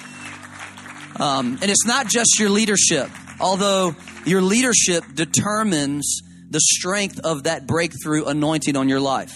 Um, 1.19 1.57
and 1.61 1.71
it's 1.71 1.85
not 1.85 2.07
just 2.07 2.39
your 2.39 2.49
leadership, 2.49 3.09
although 3.39 3.95
your 4.25 4.41
leadership 4.41 5.03
determines 5.15 6.21
the 6.49 6.59
strength 6.59 7.19
of 7.23 7.43
that 7.43 7.65
breakthrough 7.65 8.25
anointing 8.25 8.75
on 8.75 8.87
your 8.87 8.99
life. 8.99 9.33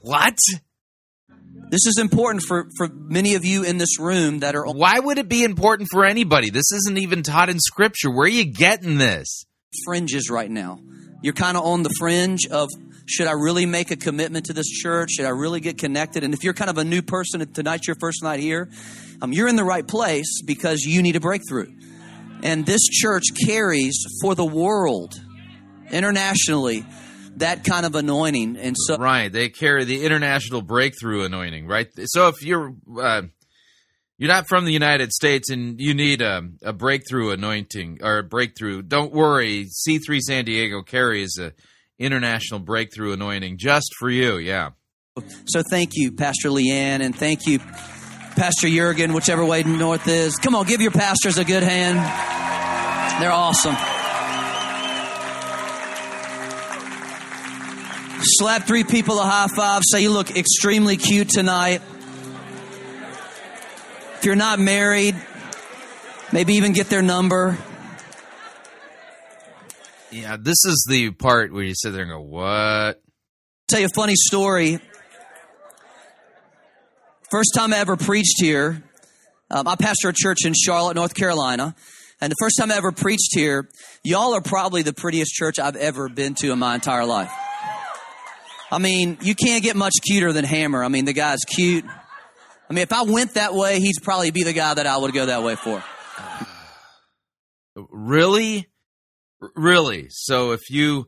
What? 0.00 0.38
This 1.70 1.86
is 1.86 1.98
important 1.98 2.44
for, 2.44 2.68
for 2.76 2.88
many 2.88 3.34
of 3.34 3.44
you 3.44 3.64
in 3.64 3.76
this 3.76 3.98
room 3.98 4.38
that 4.38 4.54
are 4.54 4.64
Why 4.66 4.98
would 4.98 5.18
it 5.18 5.28
be 5.28 5.42
important 5.42 5.88
for 5.90 6.04
anybody? 6.04 6.50
This 6.50 6.70
isn't 6.72 6.96
even 6.96 7.22
taught 7.22 7.50
in 7.50 7.58
scripture. 7.58 8.10
Where 8.10 8.24
are 8.24 8.28
you 8.28 8.44
getting 8.44 8.98
this? 8.98 9.44
fringes 9.84 10.30
right 10.30 10.50
now. 10.50 10.80
You're 11.22 11.34
kind 11.34 11.56
of 11.56 11.64
on 11.64 11.82
the 11.82 11.90
fringe 11.98 12.46
of 12.46 12.68
should 13.06 13.26
I 13.26 13.32
really 13.32 13.66
make 13.66 13.90
a 13.90 13.96
commitment 13.96 14.46
to 14.46 14.52
this 14.52 14.68
church? 14.68 15.12
Should 15.12 15.24
I 15.24 15.30
really 15.30 15.60
get 15.60 15.78
connected? 15.78 16.24
And 16.24 16.34
if 16.34 16.44
you're 16.44 16.54
kind 16.54 16.70
of 16.70 16.78
a 16.78 16.84
new 16.84 17.02
person 17.02 17.40
tonight's 17.52 17.86
your 17.86 17.96
first 18.00 18.22
night 18.22 18.40
here, 18.40 18.68
um, 19.22 19.32
you're 19.32 19.48
in 19.48 19.56
the 19.56 19.64
right 19.64 19.86
place 19.86 20.42
because 20.42 20.82
you 20.82 21.02
need 21.02 21.16
a 21.16 21.20
breakthrough. 21.20 21.72
And 22.42 22.66
this 22.66 22.82
church 22.86 23.24
carries 23.46 23.96
for 24.22 24.34
the 24.34 24.44
world, 24.44 25.20
internationally, 25.90 26.84
that 27.36 27.64
kind 27.64 27.84
of 27.86 27.94
anointing. 27.94 28.56
And 28.56 28.76
so, 28.78 28.96
Right, 28.96 29.32
they 29.32 29.48
carry 29.48 29.84
the 29.84 30.04
international 30.04 30.62
breakthrough 30.62 31.24
anointing, 31.24 31.66
right? 31.66 31.88
So 32.06 32.28
if 32.28 32.42
you're 32.42 32.74
uh, 33.00 33.22
you're 34.18 34.28
not 34.28 34.48
from 34.48 34.64
the 34.64 34.72
United 34.72 35.12
States 35.12 35.48
and 35.48 35.80
you 35.80 35.94
need 35.94 36.20
a, 36.22 36.42
a 36.62 36.72
breakthrough 36.72 37.30
anointing 37.30 38.00
or 38.02 38.18
a 38.18 38.22
breakthrough, 38.24 38.82
don't 38.82 39.12
worry. 39.12 39.66
C3 39.66 40.18
San 40.18 40.44
Diego 40.44 40.82
carries 40.82 41.38
a 41.38 41.52
international 42.00 42.60
breakthrough 42.60 43.12
anointing 43.12 43.58
just 43.58 43.94
for 43.98 44.10
you. 44.10 44.38
Yeah. 44.38 44.70
so 45.46 45.62
thank 45.70 45.92
you, 45.94 46.12
Pastor 46.12 46.48
Leanne, 46.48 47.00
and 47.00 47.14
thank 47.14 47.46
you, 47.46 47.60
Pastor 47.60 48.68
Jurgen, 48.68 49.12
whichever 49.12 49.44
way 49.44 49.62
north 49.62 50.06
is. 50.08 50.36
Come 50.36 50.54
on, 50.54 50.66
give 50.66 50.80
your 50.80 50.90
pastors 50.90 51.38
a 51.38 51.44
good 51.44 51.62
hand. 51.62 51.98
They're 53.22 53.32
awesome. 53.32 53.76
Slap 58.20 58.66
three 58.66 58.84
people 58.84 59.20
a 59.20 59.24
high 59.24 59.46
five. 59.46 59.82
Say 59.88 60.02
you 60.02 60.10
look 60.10 60.36
extremely 60.36 60.96
cute 60.96 61.28
tonight. 61.28 61.82
If 64.18 64.24
you're 64.24 64.34
not 64.34 64.58
married, 64.58 65.14
maybe 66.32 66.54
even 66.54 66.72
get 66.72 66.88
their 66.88 67.02
number. 67.02 67.56
Yeah, 70.10 70.36
this 70.40 70.64
is 70.64 70.86
the 70.90 71.12
part 71.12 71.52
where 71.52 71.62
you 71.62 71.74
sit 71.76 71.92
there 71.92 72.02
and 72.02 72.10
go, 72.10 72.20
"What?" 72.20 73.00
tell 73.68 73.78
you 73.78 73.86
a 73.86 73.90
funny 73.94 74.16
story. 74.16 74.80
First 77.30 77.50
time 77.54 77.72
I 77.72 77.78
ever 77.78 77.96
preached 77.96 78.40
here, 78.40 78.82
um, 79.50 79.68
I 79.68 79.76
pastor 79.76 80.08
a 80.08 80.12
church 80.12 80.38
in 80.44 80.52
Charlotte, 80.52 80.96
North 80.96 81.14
Carolina. 81.14 81.76
And 82.20 82.32
the 82.32 82.36
first 82.40 82.56
time 82.58 82.72
I 82.72 82.76
ever 82.76 82.90
preached 82.90 83.36
here, 83.36 83.68
y'all 84.02 84.34
are 84.34 84.40
probably 84.40 84.82
the 84.82 84.92
prettiest 84.92 85.32
church 85.32 85.60
I've 85.60 85.76
ever 85.76 86.08
been 86.08 86.34
to 86.36 86.50
in 86.50 86.58
my 86.58 86.74
entire 86.74 87.04
life. 87.04 87.30
I 88.72 88.78
mean, 88.78 89.18
you 89.22 89.36
can't 89.36 89.62
get 89.62 89.76
much 89.76 89.94
cuter 90.04 90.32
than 90.32 90.44
Hammer. 90.44 90.82
I 90.82 90.88
mean, 90.88 91.04
the 91.04 91.12
guy's 91.12 91.44
cute. 91.46 91.84
I 92.68 92.74
mean, 92.74 92.82
if 92.82 92.92
I 92.92 93.02
went 93.02 93.34
that 93.34 93.54
way, 93.54 93.80
he'd 93.80 93.94
probably 94.02 94.30
be 94.30 94.42
the 94.42 94.52
guy 94.52 94.74
that 94.74 94.86
I 94.86 94.98
would 94.98 95.12
go 95.14 95.26
that 95.26 95.42
way 95.42 95.56
for. 95.56 95.82
Really? 97.90 98.66
Really? 99.54 100.08
So 100.10 100.50
if 100.50 100.68
you 100.68 101.06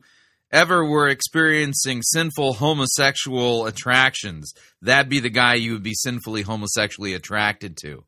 ever 0.53 0.85
were 0.85 1.09
experiencing 1.09 2.01
sinful 2.01 2.53
homosexual 2.53 3.65
attractions, 3.65 4.53
that'd 4.81 5.09
be 5.09 5.19
the 5.19 5.29
guy 5.29 5.55
you 5.55 5.73
would 5.73 5.83
be 5.83 5.93
sinfully 5.93 6.43
homosexually 6.43 7.13
attracted 7.13 7.75
to. 7.83 8.05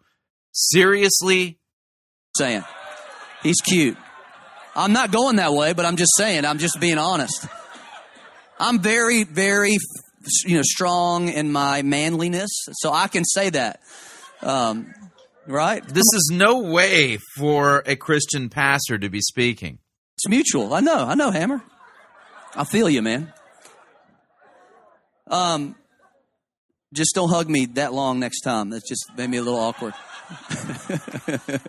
Seriously? 0.53 1.59
Saying, 2.37 2.63
he's 3.41 3.59
cute. 3.59 3.97
I'm 4.75 4.93
not 4.93 5.11
going 5.11 5.35
that 5.35 5.53
way, 5.53 5.73
but 5.73 5.85
I'm 5.85 5.97
just 5.97 6.13
saying, 6.17 6.45
I'm 6.45 6.57
just 6.57 6.79
being 6.79 6.97
honest. 6.97 7.45
I'm 8.59 8.79
very, 8.79 9.23
very, 9.23 9.75
you 10.45 10.57
know, 10.57 10.63
strong 10.63 11.29
in 11.29 11.51
my 11.51 11.81
manliness, 11.81 12.51
so 12.73 12.91
I 12.91 13.07
can 13.07 13.25
say 13.25 13.49
that. 13.51 13.81
Um, 14.41 14.93
right? 15.47 15.83
This 15.87 16.05
is 16.13 16.31
no 16.33 16.59
way 16.59 17.17
for 17.37 17.83
a 17.85 17.95
Christian 17.95 18.49
pastor 18.49 18.97
to 18.97 19.09
be 19.09 19.21
speaking. 19.21 19.79
It's 20.17 20.27
mutual. 20.27 20.73
I 20.73 20.79
know. 20.79 21.05
I 21.05 21.15
know, 21.15 21.31
Hammer. 21.31 21.61
I 22.55 22.63
feel 22.65 22.89
you, 22.89 23.01
man. 23.01 23.33
Um, 25.27 25.75
just 26.93 27.15
don't 27.15 27.29
hug 27.29 27.49
me 27.49 27.65
that 27.73 27.93
long 27.93 28.19
next 28.19 28.41
time. 28.41 28.69
That's 28.69 28.87
just 28.87 29.05
made 29.17 29.29
me 29.29 29.37
a 29.37 29.41
little 29.41 29.59
awkward. 29.59 29.93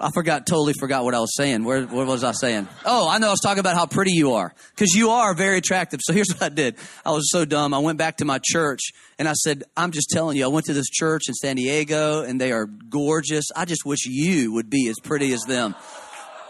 I 0.00 0.10
forgot, 0.12 0.46
totally 0.46 0.72
forgot 0.78 1.04
what 1.04 1.14
I 1.14 1.20
was 1.20 1.34
saying. 1.36 1.64
Where, 1.64 1.84
what 1.86 2.06
was 2.06 2.24
I 2.24 2.32
saying? 2.32 2.68
Oh, 2.84 3.08
I 3.08 3.18
know. 3.18 3.28
I 3.28 3.30
was 3.30 3.40
talking 3.40 3.60
about 3.60 3.74
how 3.74 3.86
pretty 3.86 4.12
you 4.12 4.32
are 4.32 4.54
because 4.70 4.94
you 4.94 5.10
are 5.10 5.34
very 5.34 5.58
attractive. 5.58 6.00
So 6.02 6.12
here's 6.12 6.28
what 6.32 6.42
I 6.42 6.48
did. 6.48 6.76
I 7.04 7.12
was 7.12 7.30
so 7.30 7.44
dumb. 7.44 7.74
I 7.74 7.78
went 7.78 7.98
back 7.98 8.18
to 8.18 8.24
my 8.24 8.40
church 8.42 8.92
and 9.18 9.28
I 9.28 9.32
said, 9.34 9.64
I'm 9.76 9.90
just 9.90 10.10
telling 10.10 10.36
you, 10.36 10.44
I 10.44 10.48
went 10.48 10.66
to 10.66 10.72
this 10.72 10.88
church 10.88 11.22
in 11.28 11.34
San 11.34 11.56
Diego 11.56 12.22
and 12.22 12.40
they 12.40 12.52
are 12.52 12.66
gorgeous. 12.66 13.46
I 13.54 13.64
just 13.64 13.84
wish 13.84 14.06
you 14.06 14.52
would 14.52 14.70
be 14.70 14.88
as 14.88 14.96
pretty 15.02 15.32
as 15.32 15.42
them. 15.42 15.74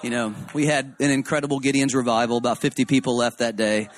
You 0.03 0.11
know, 0.11 0.35
we 0.53 0.67
had 0.67 0.95
an 1.01 1.11
incredible 1.11 1.61
Gideon's 1.61 1.95
revival. 1.95 2.37
About 2.37 2.59
50 2.59 2.85
people 2.85 3.17
left 3.17 3.39
that 3.39 3.57
day. 3.57 3.89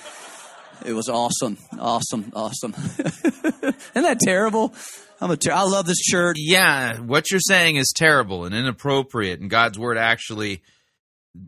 It 0.85 0.93
was 0.93 1.09
awesome, 1.09 1.57
awesome, 1.79 2.31
awesome. 2.35 2.73
Isn't 2.99 3.73
that 3.93 4.19
terrible? 4.19 4.73
I'm 5.19 5.31
a 5.31 5.37
ter- 5.37 5.51
I 5.51 5.63
love 5.63 5.85
this 5.85 5.99
church. 5.99 6.37
Yeah, 6.39 6.99
what 6.99 7.31
you're 7.31 7.39
saying 7.39 7.77
is 7.77 7.91
terrible 7.95 8.45
and 8.45 8.53
inappropriate, 8.53 9.39
and 9.39 9.49
God's 9.49 9.79
word 9.79 9.97
actually 9.97 10.61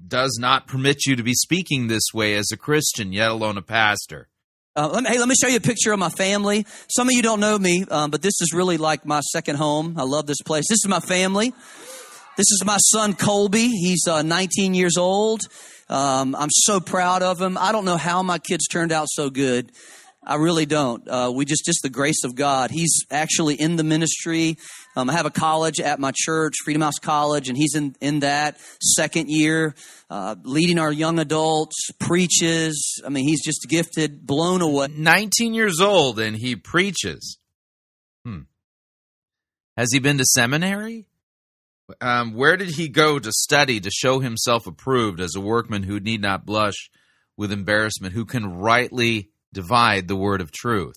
does 0.08 0.38
not 0.40 0.68
permit 0.68 1.06
you 1.06 1.16
to 1.16 1.24
be 1.24 1.34
speaking 1.34 1.88
this 1.88 2.14
way 2.14 2.36
as 2.36 2.50
a 2.52 2.58
Christian, 2.58 3.14
yet 3.14 3.32
alone 3.32 3.58
a 3.58 3.62
pastor. 3.62 4.28
Uh, 4.76 4.88
let 4.88 5.04
me, 5.04 5.10
hey, 5.10 5.20
let 5.20 5.28
me 5.28 5.36
show 5.36 5.48
you 5.48 5.58
a 5.58 5.62
picture 5.62 5.92
of 5.92 6.00
my 6.00 6.10
family. 6.10 6.66
Some 6.90 7.10
of 7.10 7.14
you 7.14 7.22
don't 7.22 7.40
know 7.40 7.58
me, 7.58 7.86
um, 7.90 8.12
but 8.12 8.22
this 8.22 8.40
is 8.42 8.54
really 8.54 8.78
like 8.78 9.06
my 9.06 9.20
second 9.20 9.58
home. 9.58 9.96
I 9.98 10.04
love 10.04 10.26
this 10.26 10.42
place. 10.46 10.66
This 10.70 10.78
is 10.78 10.88
my 10.88 11.00
family. 11.00 11.54
This 12.38 12.52
is 12.52 12.64
my 12.66 12.78
son 12.78 13.14
Colby. 13.14 13.68
He's 13.68 14.08
uh, 14.08 14.22
19 14.22 14.74
years 14.74 14.96
old. 14.98 15.42
Um, 15.90 16.36
I'm 16.36 16.50
so 16.52 16.80
proud 16.80 17.24
of 17.24 17.42
him. 17.42 17.58
I 17.58 17.72
don't 17.72 17.84
know 17.84 17.98
how 17.98 18.24
my 18.24 18.38
kids 18.38 18.68
turned 18.68 18.92
out 18.92 19.08
so 19.10 19.30
good. 19.30 19.72
I 20.30 20.36
really 20.36 20.68
don't. 20.68 21.08
Uh, 21.08 21.32
we 21.34 21.44
just 21.44 21.66
just 21.66 21.80
the 21.82 21.90
grace 21.90 22.24
of 22.24 22.36
God. 22.36 22.70
He's 22.70 23.04
actually 23.10 23.56
in 23.56 23.78
the 23.78 23.84
ministry. 23.84 24.58
Um, 24.96 25.10
I 25.10 25.14
have 25.14 25.26
a 25.26 25.32
college 25.32 25.80
at 25.80 26.00
my 26.00 26.12
church, 26.14 26.54
Freedom 26.64 26.84
House 26.84 27.00
College, 27.02 27.50
and 27.50 27.58
he's 27.58 27.74
in 27.74 27.96
in 28.00 28.20
that 28.20 28.60
second 28.80 29.32
year, 29.32 29.74
uh, 30.08 30.36
leading 30.44 30.78
our 30.78 30.92
young 30.92 31.18
adults, 31.18 31.90
preaches. 32.00 33.02
I 33.04 33.10
mean, 33.10 33.28
he's 33.28 33.44
just 33.44 33.66
gifted, 33.68 34.28
blown 34.28 34.62
away. 34.62 34.90
19 34.96 35.56
years 35.56 35.82
old 35.82 36.20
and 36.20 36.38
he 36.38 36.56
preaches. 36.56 37.40
Hmm. 38.24 38.42
Has 39.78 39.92
he 39.92 39.98
been 39.98 40.20
to 40.20 40.26
seminary? 40.26 41.08
Um, 42.02 42.36
where 42.36 42.56
did 42.56 42.76
he 42.76 42.88
go 42.88 43.18
to 43.18 43.32
study 43.32 43.80
to 43.80 43.90
show 43.90 44.20
himself 44.20 44.68
approved 44.68 45.20
as 45.20 45.34
a 45.36 45.42
workman 45.42 45.82
who 45.82 46.00
need 46.00 46.22
not 46.22 46.46
blush 46.46 46.92
with 47.36 47.52
embarrassment, 47.52 48.14
who 48.14 48.26
can 48.26 48.60
rightly 48.60 49.32
divide 49.54 50.08
the 50.08 50.16
word 50.16 50.42
of 50.42 50.52
truth? 50.52 50.96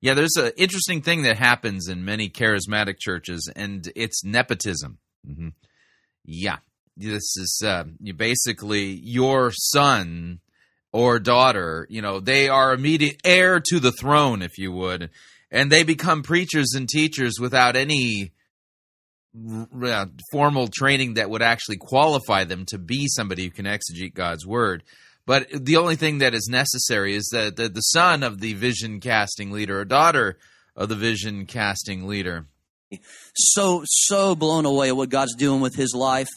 Yeah, 0.00 0.14
there's 0.14 0.36
an 0.36 0.52
interesting 0.56 1.02
thing 1.02 1.22
that 1.22 1.38
happens 1.38 1.88
in 1.88 2.04
many 2.04 2.28
charismatic 2.30 2.98
churches, 3.00 3.50
and 3.56 3.90
it's 3.96 4.24
nepotism. 4.24 4.98
Mm-hmm. 5.28 5.48
Yeah, 6.24 6.58
this 6.96 7.36
is 7.36 7.62
uh, 7.64 7.84
you 8.00 8.14
basically 8.14 9.00
your 9.02 9.50
son 9.52 10.40
or 10.92 11.18
daughter. 11.18 11.86
You 11.90 12.02
know, 12.02 12.20
they 12.20 12.48
are 12.48 12.72
immediate 12.72 13.20
heir 13.24 13.60
to 13.70 13.80
the 13.80 13.92
throne, 13.92 14.42
if 14.42 14.56
you 14.56 14.70
would, 14.72 15.10
and 15.50 15.70
they 15.70 15.82
become 15.82 16.22
preachers 16.22 16.74
and 16.74 16.88
teachers 16.88 17.34
without 17.40 17.74
any 17.74 18.32
uh, 19.84 20.06
formal 20.32 20.68
training 20.68 21.14
that 21.14 21.30
would 21.30 21.42
actually 21.42 21.76
qualify 21.76 22.44
them 22.44 22.64
to 22.66 22.78
be 22.78 23.06
somebody 23.08 23.44
who 23.44 23.50
can 23.50 23.66
exegete 23.66 24.14
God's 24.14 24.46
word. 24.46 24.82
But 25.28 25.48
the 25.52 25.76
only 25.76 25.96
thing 25.96 26.18
that 26.18 26.32
is 26.32 26.48
necessary 26.50 27.14
is 27.14 27.28
that 27.32 27.56
the, 27.56 27.68
the 27.68 27.82
son 27.82 28.22
of 28.22 28.40
the 28.40 28.54
vision 28.54 28.98
casting 28.98 29.50
leader 29.50 29.80
or 29.80 29.84
daughter 29.84 30.38
of 30.74 30.88
the 30.88 30.94
vision 30.94 31.44
casting 31.44 32.08
leader. 32.08 32.46
So, 33.34 33.82
so 33.84 34.34
blown 34.34 34.64
away 34.64 34.88
at 34.88 34.96
what 34.96 35.10
God's 35.10 35.34
doing 35.36 35.60
with 35.60 35.74
his 35.74 35.92
life. 35.94 36.30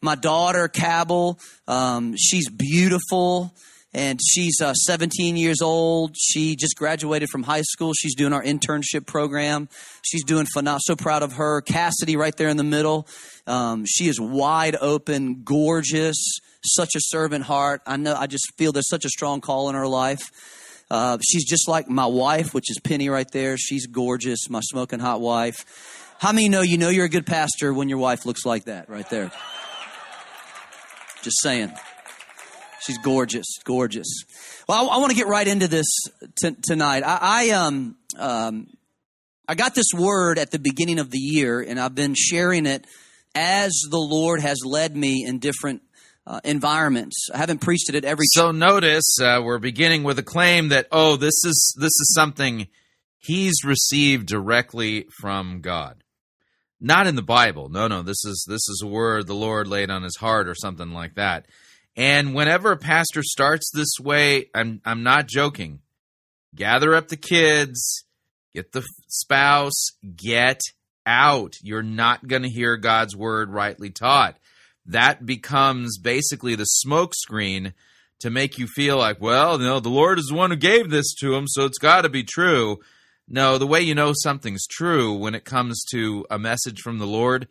My 0.00 0.14
daughter, 0.14 0.68
Cabell, 0.68 1.40
um, 1.66 2.14
she's 2.16 2.48
beautiful 2.48 3.52
and 3.96 4.20
she's 4.22 4.60
uh, 4.60 4.74
17 4.74 5.38
years 5.38 5.62
old. 5.62 6.16
She 6.18 6.54
just 6.54 6.76
graduated 6.76 7.30
from 7.30 7.42
high 7.42 7.62
school. 7.62 7.94
She's 7.94 8.14
doing 8.14 8.34
our 8.34 8.42
internship 8.42 9.06
program. 9.06 9.70
She's 10.02 10.22
doing 10.22 10.44
phenomenal. 10.44 10.80
So 10.82 10.96
proud 10.96 11.22
of 11.22 11.32
her. 11.32 11.62
Cassidy, 11.62 12.14
right 12.14 12.36
there 12.36 12.50
in 12.50 12.58
the 12.58 12.62
middle. 12.62 13.08
Um, 13.46 13.86
she 13.86 14.06
is 14.06 14.20
wide 14.20 14.76
open, 14.78 15.44
gorgeous, 15.44 16.16
such 16.62 16.90
a 16.94 17.00
servant 17.00 17.44
heart. 17.44 17.80
I 17.86 17.96
know. 17.96 18.14
I 18.14 18.26
just 18.26 18.52
feel 18.58 18.70
there's 18.70 18.90
such 18.90 19.06
a 19.06 19.08
strong 19.08 19.40
call 19.40 19.70
in 19.70 19.74
her 19.74 19.88
life. 19.88 20.30
Uh, 20.90 21.16
she's 21.26 21.46
just 21.48 21.66
like 21.66 21.88
my 21.88 22.06
wife, 22.06 22.52
which 22.52 22.70
is 22.70 22.78
Penny 22.84 23.08
right 23.08 23.30
there. 23.30 23.56
She's 23.56 23.86
gorgeous, 23.86 24.50
my 24.50 24.60
smoking 24.60 24.98
hot 24.98 25.22
wife. 25.22 26.12
How 26.18 26.32
many 26.32 26.50
know 26.50 26.60
you 26.60 26.76
know 26.76 26.90
you're 26.90 27.06
a 27.06 27.08
good 27.08 27.26
pastor 27.26 27.72
when 27.72 27.88
your 27.88 27.98
wife 27.98 28.26
looks 28.26 28.44
like 28.44 28.64
that 28.64 28.90
right 28.90 29.08
there? 29.08 29.32
Just 31.22 31.40
saying. 31.40 31.72
She's 32.80 32.98
gorgeous, 32.98 33.46
gorgeous. 33.64 34.06
Well, 34.68 34.88
I, 34.88 34.96
I 34.96 34.98
want 34.98 35.10
to 35.10 35.16
get 35.16 35.26
right 35.26 35.46
into 35.46 35.68
this 35.68 35.86
t- 36.40 36.56
tonight. 36.62 37.02
I, 37.04 37.18
I 37.20 37.50
um 37.50 37.96
um 38.18 38.66
I 39.48 39.54
got 39.54 39.74
this 39.74 39.90
word 39.96 40.38
at 40.38 40.50
the 40.50 40.58
beginning 40.58 40.98
of 40.98 41.10
the 41.10 41.18
year, 41.18 41.60
and 41.60 41.78
I've 41.78 41.94
been 41.94 42.14
sharing 42.16 42.66
it 42.66 42.84
as 43.34 43.72
the 43.90 43.98
Lord 43.98 44.40
has 44.40 44.58
led 44.64 44.96
me 44.96 45.24
in 45.26 45.38
different 45.38 45.82
uh, 46.26 46.40
environments. 46.42 47.28
I 47.32 47.38
haven't 47.38 47.60
preached 47.60 47.88
it 47.88 47.94
at 47.94 48.04
every. 48.04 48.24
So 48.30 48.50
notice 48.50 49.18
uh, 49.20 49.40
we're 49.44 49.58
beginning 49.58 50.02
with 50.02 50.18
a 50.18 50.24
claim 50.24 50.68
that 50.68 50.88
oh, 50.90 51.16
this 51.16 51.44
is 51.44 51.76
this 51.78 51.86
is 51.86 52.12
something 52.14 52.68
he's 53.18 53.64
received 53.64 54.26
directly 54.26 55.06
from 55.20 55.60
God, 55.60 56.02
not 56.80 57.06
in 57.06 57.14
the 57.14 57.22
Bible. 57.22 57.68
No, 57.68 57.86
no, 57.86 58.02
this 58.02 58.24
is 58.24 58.44
this 58.48 58.68
is 58.68 58.82
a 58.84 58.88
word 58.88 59.26
the 59.26 59.34
Lord 59.34 59.68
laid 59.68 59.90
on 59.90 60.02
his 60.02 60.16
heart 60.16 60.48
or 60.48 60.54
something 60.54 60.90
like 60.90 61.14
that. 61.14 61.46
And 61.96 62.34
whenever 62.34 62.72
a 62.72 62.76
pastor 62.76 63.22
starts 63.22 63.70
this 63.72 63.98
way, 63.98 64.50
I'm 64.54 64.80
I'm 64.84 65.02
not 65.02 65.28
joking. 65.28 65.80
Gather 66.54 66.94
up 66.94 67.08
the 67.08 67.16
kids, 67.16 68.04
get 68.54 68.72
the 68.72 68.84
spouse, 69.08 69.86
get 70.14 70.60
out. 71.06 71.56
You're 71.62 71.82
not 71.82 72.26
going 72.26 72.42
to 72.42 72.48
hear 72.48 72.76
God's 72.76 73.16
word 73.16 73.50
rightly 73.50 73.90
taught. 73.90 74.38
That 74.84 75.24
becomes 75.24 75.98
basically 75.98 76.54
the 76.54 76.66
smokescreen 76.84 77.72
to 78.20 78.30
make 78.30 78.58
you 78.58 78.66
feel 78.66 78.96
like, 78.98 79.20
well, 79.20 79.60
you 79.60 79.66
know, 79.66 79.80
the 79.80 79.88
Lord 79.88 80.18
is 80.18 80.26
the 80.26 80.36
one 80.36 80.50
who 80.50 80.56
gave 80.56 80.90
this 80.90 81.14
to 81.20 81.34
him, 81.34 81.46
so 81.46 81.64
it's 81.64 81.78
got 81.78 82.02
to 82.02 82.08
be 82.08 82.22
true. 82.22 82.78
No, 83.28 83.58
the 83.58 83.66
way 83.66 83.80
you 83.80 83.94
know 83.94 84.12
something's 84.14 84.66
true 84.66 85.12
when 85.12 85.34
it 85.34 85.44
comes 85.44 85.84
to 85.90 86.24
a 86.30 86.38
message 86.38 86.80
from 86.80 86.98
the 86.98 87.06
Lord 87.06 87.48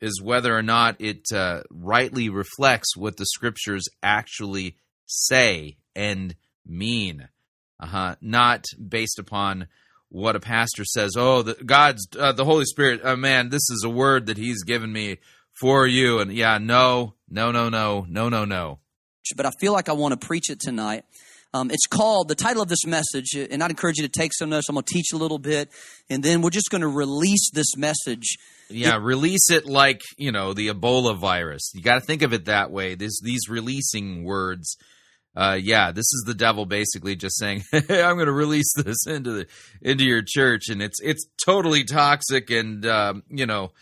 is 0.00 0.20
whether 0.22 0.56
or 0.56 0.62
not 0.62 0.96
it 1.00 1.32
uh, 1.32 1.62
rightly 1.70 2.28
reflects 2.28 2.96
what 2.96 3.16
the 3.16 3.26
scriptures 3.26 3.84
actually 4.02 4.76
say 5.06 5.76
and 5.94 6.34
mean, 6.66 7.28
uh-huh. 7.80 8.16
not 8.20 8.64
based 8.88 9.18
upon 9.18 9.68
what 10.08 10.36
a 10.36 10.40
pastor 10.40 10.84
says. 10.84 11.12
Oh, 11.16 11.42
the, 11.42 11.54
God's 11.54 12.06
uh, 12.18 12.32
the 12.32 12.44
Holy 12.44 12.64
Spirit. 12.64 13.00
Oh 13.02 13.16
man, 13.16 13.48
this 13.48 13.68
is 13.70 13.82
a 13.84 13.90
word 13.90 14.26
that 14.26 14.36
He's 14.36 14.62
given 14.62 14.92
me 14.92 15.18
for 15.60 15.86
you. 15.86 16.20
And 16.20 16.32
yeah, 16.32 16.58
no, 16.58 17.14
no, 17.28 17.50
no, 17.50 17.68
no, 17.68 18.06
no, 18.08 18.28
no, 18.28 18.44
no. 18.44 18.78
But 19.36 19.46
I 19.46 19.50
feel 19.58 19.72
like 19.72 19.88
I 19.88 19.92
want 19.92 20.18
to 20.18 20.26
preach 20.26 20.50
it 20.50 20.60
tonight. 20.60 21.04
Um, 21.54 21.70
it's 21.70 21.86
called 21.86 22.28
the 22.28 22.34
title 22.34 22.62
of 22.62 22.68
this 22.68 22.84
message, 22.84 23.34
and 23.34 23.62
I'd 23.62 23.70
encourage 23.70 23.96
you 23.96 24.02
to 24.02 24.10
take 24.10 24.34
some 24.34 24.50
notes. 24.50 24.68
I'm 24.68 24.74
going 24.74 24.84
to 24.84 24.92
teach 24.92 25.12
a 25.12 25.16
little 25.16 25.38
bit, 25.38 25.70
and 26.10 26.22
then 26.22 26.42
we're 26.42 26.50
just 26.50 26.68
going 26.68 26.82
to 26.82 26.88
release 26.88 27.48
this 27.54 27.76
message 27.76 28.36
yeah, 28.70 28.98
release 29.00 29.50
it 29.50 29.66
like 29.66 30.02
you 30.16 30.32
know 30.32 30.54
the 30.54 30.68
Ebola 30.68 31.18
virus. 31.18 31.70
You 31.74 31.82
got 31.82 31.96
to 31.96 32.00
think 32.00 32.22
of 32.22 32.32
it 32.32 32.46
that 32.46 32.70
way. 32.70 32.94
This 32.94 33.20
these 33.20 33.48
releasing 33.48 34.24
words. 34.24 34.76
Uh, 35.36 35.58
yeah, 35.60 35.90
this 35.90 36.06
is 36.12 36.22
the 36.26 36.34
devil 36.34 36.64
basically 36.64 37.16
just 37.16 37.38
saying, 37.38 37.62
"Hey, 37.72 38.02
I'm 38.02 38.16
going 38.16 38.26
to 38.26 38.32
release 38.32 38.72
this 38.76 39.06
into 39.06 39.32
the 39.32 39.46
into 39.82 40.04
your 40.04 40.22
church," 40.26 40.68
and 40.68 40.80
it's 40.80 41.00
it's 41.02 41.26
totally 41.44 41.84
toxic 41.84 42.50
and 42.50 42.86
um, 42.86 43.22
you 43.28 43.46
know 43.46 43.72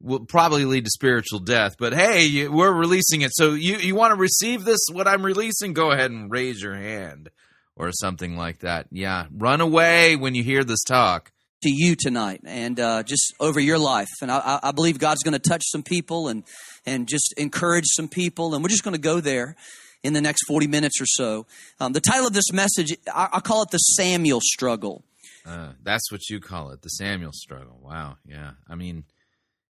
will 0.00 0.20
probably 0.20 0.64
lead 0.64 0.84
to 0.84 0.90
spiritual 0.90 1.40
death. 1.40 1.76
But 1.78 1.94
hey, 1.94 2.48
we're 2.48 2.72
releasing 2.72 3.22
it, 3.22 3.30
so 3.34 3.54
you 3.54 3.76
you 3.76 3.94
want 3.94 4.12
to 4.12 4.16
receive 4.20 4.64
this? 4.64 4.80
What 4.92 5.08
I'm 5.08 5.24
releasing? 5.24 5.72
Go 5.72 5.90
ahead 5.90 6.10
and 6.10 6.30
raise 6.30 6.62
your 6.62 6.76
hand 6.76 7.30
or 7.76 7.92
something 7.92 8.36
like 8.36 8.60
that. 8.60 8.86
Yeah, 8.90 9.26
run 9.32 9.60
away 9.60 10.16
when 10.16 10.34
you 10.34 10.42
hear 10.42 10.64
this 10.64 10.82
talk. 10.82 11.32
to 11.62 11.70
you 11.70 11.96
tonight 11.96 12.40
and 12.44 12.78
uh, 12.78 13.02
just 13.02 13.34
over 13.40 13.58
your 13.60 13.78
life. 13.78 14.08
And 14.22 14.30
I, 14.30 14.60
I 14.62 14.72
believe 14.72 14.98
God's 14.98 15.22
going 15.22 15.32
to 15.40 15.48
touch 15.50 15.62
some 15.66 15.82
people 15.82 16.28
and, 16.28 16.44
and 16.86 17.08
just 17.08 17.34
encourage 17.36 17.86
some 17.86 18.08
people. 18.08 18.54
And 18.54 18.62
we're 18.62 18.68
just 18.68 18.84
going 18.84 18.94
to 18.94 19.00
go 19.00 19.20
there 19.20 19.56
in 20.04 20.12
the 20.12 20.20
next 20.20 20.44
40 20.46 20.68
minutes 20.68 21.00
or 21.00 21.06
so. 21.06 21.46
Um, 21.80 21.92
the 21.92 22.00
title 22.00 22.26
of 22.28 22.32
this 22.32 22.52
message, 22.52 22.96
I, 23.12 23.28
I 23.32 23.40
call 23.40 23.62
it 23.62 23.70
the 23.70 23.78
Samuel 23.78 24.40
struggle. 24.40 25.02
Uh, 25.44 25.72
that's 25.82 26.12
what 26.12 26.28
you 26.28 26.38
call 26.40 26.70
it, 26.70 26.82
the 26.82 26.90
Samuel 26.90 27.32
struggle. 27.32 27.80
Wow. 27.82 28.18
Yeah. 28.24 28.52
I 28.68 28.74
mean, 28.76 29.04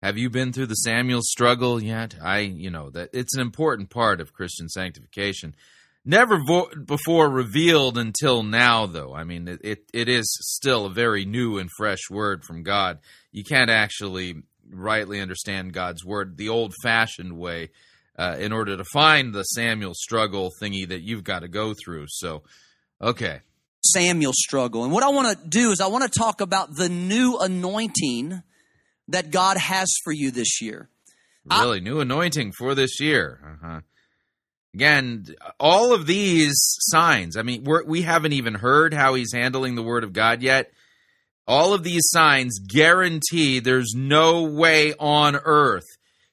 have 0.02 0.18
you 0.18 0.30
been 0.30 0.52
through 0.52 0.68
the 0.68 0.76
Samuel 0.76 1.22
struggle 1.24 1.82
yet? 1.82 2.16
I, 2.22 2.40
you 2.40 2.72
know, 2.72 2.90
that 2.92 3.10
it's 3.14 3.36
an 3.36 3.42
important 3.42 3.90
part 3.90 4.20
of 4.20 4.34
Christian 4.34 4.68
sanctification. 4.68 5.56
Never 6.04 6.40
vo- 6.48 6.72
before 6.86 7.30
revealed 7.30 7.98
until 7.98 8.42
now, 8.42 8.88
though. 8.88 9.14
I 9.14 9.24
mean, 9.24 9.48
it, 9.48 9.62
it, 9.64 9.84
it 9.94 10.10
is 10.10 10.26
still 10.42 10.88
a 10.88 10.94
very 10.94 11.26
new 11.26 11.60
and 11.60 11.70
fresh 11.78 12.10
word 12.10 12.44
from 12.44 12.64
God. 12.64 12.98
You 13.32 13.44
can't 13.44 13.70
actually 13.70 14.42
rightly 14.68 15.20
understand 15.20 15.74
God's 15.74 16.04
word 16.04 16.38
the 16.38 16.50
old 16.50 16.74
fashioned 16.82 17.38
way 17.38 17.70
uh, 18.18 18.38
in 18.40 18.52
order 18.52 18.78
to 18.78 18.84
find 18.86 19.34
the 19.34 19.44
Samuel 19.44 19.94
struggle 19.94 20.50
thingy 20.62 20.88
that 20.88 21.02
you've 21.02 21.24
got 21.24 21.40
to 21.40 21.48
go 21.48 21.76
through. 21.76 22.06
So, 22.08 22.42
okay. 23.00 23.42
Samuel 23.84 24.34
struggle. 24.34 24.84
And 24.84 24.92
what 24.92 25.04
I 25.04 25.10
want 25.10 25.38
to 25.38 25.48
do 25.48 25.72
is 25.72 25.82
I 25.82 25.88
want 25.88 26.12
to 26.12 26.20
talk 26.20 26.42
about 26.42 26.76
the 26.76 26.90
new 26.90 27.38
anointing 27.38 28.42
that 29.12 29.32
God 29.32 29.58
has 29.58 29.92
for 30.04 30.12
you 30.12 30.32
this 30.32 30.62
year. 30.62 30.90
Really, 31.46 31.78
I, 31.78 31.82
new 31.82 32.00
anointing 32.00 32.54
for 32.54 32.76
this 32.76 33.00
year. 33.00 33.40
Uh-huh. 33.44 33.82
Again, 34.74 35.26
all 35.60 35.94
of 35.94 36.06
these 36.06 36.56
signs, 36.80 37.36
I 37.36 37.42
mean, 37.42 37.64
we're, 37.64 37.84
we 37.84 38.04
haven't 38.04 38.34
even 38.34 38.54
heard 38.54 38.94
how 38.94 39.16
he's 39.16 39.34
handling 39.34 39.76
the 39.76 39.84
word 39.84 40.04
of 40.04 40.14
God 40.14 40.42
yet. 40.42 40.72
All 41.46 41.74
of 41.74 41.84
these 41.84 42.04
signs 42.06 42.60
guarantee 42.60 43.60
there's 43.60 43.94
no 43.96 44.44
way 44.44 44.94
on 44.98 45.36
earth 45.36 45.86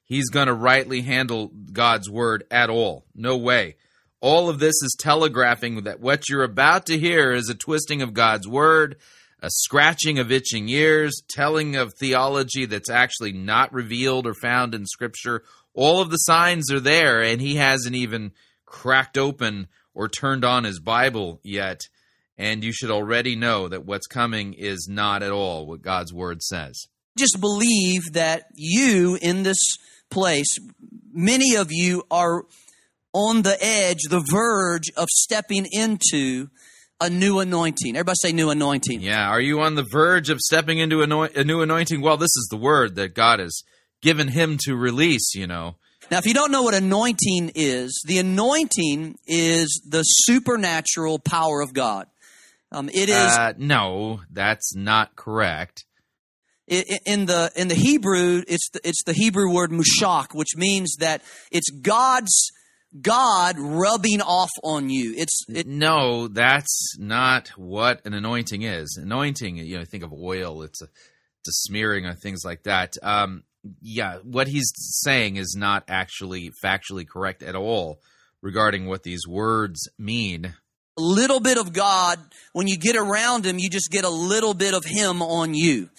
he's 0.04 0.30
going 0.30 0.46
to 0.46 0.54
rightly 0.54 1.02
handle 1.02 1.50
God's 1.72 2.10
word 2.10 2.44
at 2.50 2.70
all. 2.70 3.04
No 3.14 3.36
way. 3.36 3.76
All 4.20 4.48
of 4.48 4.58
this 4.58 4.74
is 4.82 4.96
telegraphing 4.98 5.84
that 5.84 6.00
what 6.00 6.28
you're 6.28 6.42
about 6.42 6.86
to 6.86 6.98
hear 6.98 7.32
is 7.32 7.48
a 7.48 7.54
twisting 7.54 8.02
of 8.02 8.14
God's 8.14 8.48
word, 8.48 8.96
a 9.40 9.50
scratching 9.50 10.18
of 10.18 10.32
itching 10.32 10.68
ears, 10.68 11.22
telling 11.28 11.76
of 11.76 11.94
theology 11.94 12.66
that's 12.66 12.90
actually 12.90 13.32
not 13.32 13.72
revealed 13.72 14.26
or 14.26 14.34
found 14.34 14.74
in 14.74 14.84
Scripture, 14.86 15.42
all 15.74 16.00
of 16.00 16.10
the 16.10 16.16
signs 16.16 16.72
are 16.72 16.80
there, 16.80 17.22
and 17.22 17.40
he 17.40 17.56
hasn't 17.56 17.94
even 17.94 18.32
cracked 18.66 19.16
open 19.16 19.68
or 19.94 20.08
turned 20.08 20.44
on 20.44 20.64
his 20.64 20.80
Bible 20.80 21.40
yet. 21.42 21.80
And 22.36 22.62
you 22.62 22.72
should 22.72 22.90
already 22.90 23.36
know 23.36 23.68
that 23.68 23.84
what's 23.84 24.06
coming 24.06 24.54
is 24.54 24.88
not 24.88 25.22
at 25.22 25.32
all 25.32 25.66
what 25.66 25.82
God's 25.82 26.12
word 26.12 26.42
says. 26.42 26.86
Just 27.16 27.40
believe 27.40 28.12
that 28.12 28.44
you 28.54 29.18
in 29.20 29.42
this 29.42 29.58
place, 30.10 30.56
many 31.12 31.56
of 31.56 31.68
you 31.70 32.04
are 32.10 32.44
on 33.12 33.42
the 33.42 33.56
edge, 33.60 33.98
the 34.08 34.24
verge 34.30 34.90
of 34.96 35.08
stepping 35.10 35.66
into 35.72 36.48
a 37.00 37.08
new 37.08 37.38
anointing. 37.40 37.96
Everybody 37.96 38.16
say 38.20 38.32
new 38.32 38.50
anointing. 38.50 39.00
Yeah. 39.00 39.28
Are 39.28 39.40
you 39.40 39.60
on 39.60 39.74
the 39.74 39.86
verge 39.90 40.30
of 40.30 40.38
stepping 40.40 40.78
into 40.78 41.02
a 41.02 41.06
new 41.06 41.62
anointing? 41.62 42.00
Well, 42.00 42.16
this 42.16 42.36
is 42.36 42.48
the 42.50 42.56
word 42.56 42.96
that 42.96 43.14
God 43.14 43.38
has 43.38 43.62
given 44.02 44.28
him 44.28 44.58
to 44.64 44.74
release, 44.74 45.34
you 45.34 45.46
know. 45.46 45.76
Now, 46.10 46.18
if 46.18 46.26
you 46.26 46.34
don't 46.34 46.50
know 46.50 46.62
what 46.62 46.74
anointing 46.74 47.52
is, 47.54 48.02
the 48.06 48.18
anointing 48.18 49.18
is 49.26 49.82
the 49.88 50.02
supernatural 50.02 51.18
power 51.18 51.60
of 51.60 51.74
God. 51.74 52.06
Um, 52.72 52.88
it 52.88 53.08
is 53.08 53.14
uh, 53.16 53.54
no, 53.56 54.20
that's 54.30 54.74
not 54.74 55.16
correct. 55.16 55.84
In 56.66 57.24
the 57.24 57.50
in 57.56 57.68
the 57.68 57.74
Hebrew, 57.74 58.42
it's 58.46 58.68
the, 58.70 58.80
it's 58.84 59.02
the 59.04 59.14
Hebrew 59.14 59.50
word 59.52 59.70
mushak, 59.70 60.34
which 60.34 60.54
means 60.54 60.96
that 61.00 61.22
it's 61.50 61.70
God's 61.70 62.50
God 63.00 63.56
rubbing 63.58 64.22
off 64.22 64.50
on 64.64 64.88
you. 64.88 65.14
It's 65.16 65.44
it, 65.48 65.66
no, 65.66 66.28
that's 66.28 66.96
not 66.98 67.48
what 67.48 68.04
an 68.06 68.14
anointing 68.14 68.62
is. 68.62 68.98
Anointing, 69.00 69.56
you 69.58 69.78
know, 69.78 69.84
think 69.84 70.04
of 70.04 70.12
oil. 70.12 70.62
It's 70.62 70.80
a 70.80 70.86
it's 70.86 71.48
a 71.48 71.52
smearing 71.52 72.06
on 72.06 72.16
things 72.16 72.42
like 72.44 72.62
that. 72.64 72.94
Um, 73.02 73.44
yeah, 73.80 74.18
what 74.22 74.48
he's 74.48 74.72
saying 74.74 75.36
is 75.36 75.54
not 75.58 75.84
actually 75.88 76.50
factually 76.64 77.06
correct 77.06 77.42
at 77.42 77.54
all 77.54 78.00
regarding 78.42 78.86
what 78.86 79.02
these 79.02 79.26
words 79.26 79.88
mean. 79.98 80.54
A 80.96 81.00
little 81.00 81.40
bit 81.40 81.58
of 81.58 81.72
God, 81.72 82.18
when 82.52 82.66
you 82.66 82.76
get 82.76 82.96
around 82.96 83.44
him, 83.44 83.58
you 83.58 83.70
just 83.70 83.90
get 83.90 84.04
a 84.04 84.10
little 84.10 84.54
bit 84.54 84.74
of 84.74 84.84
him 84.84 85.22
on 85.22 85.54
you. 85.54 85.90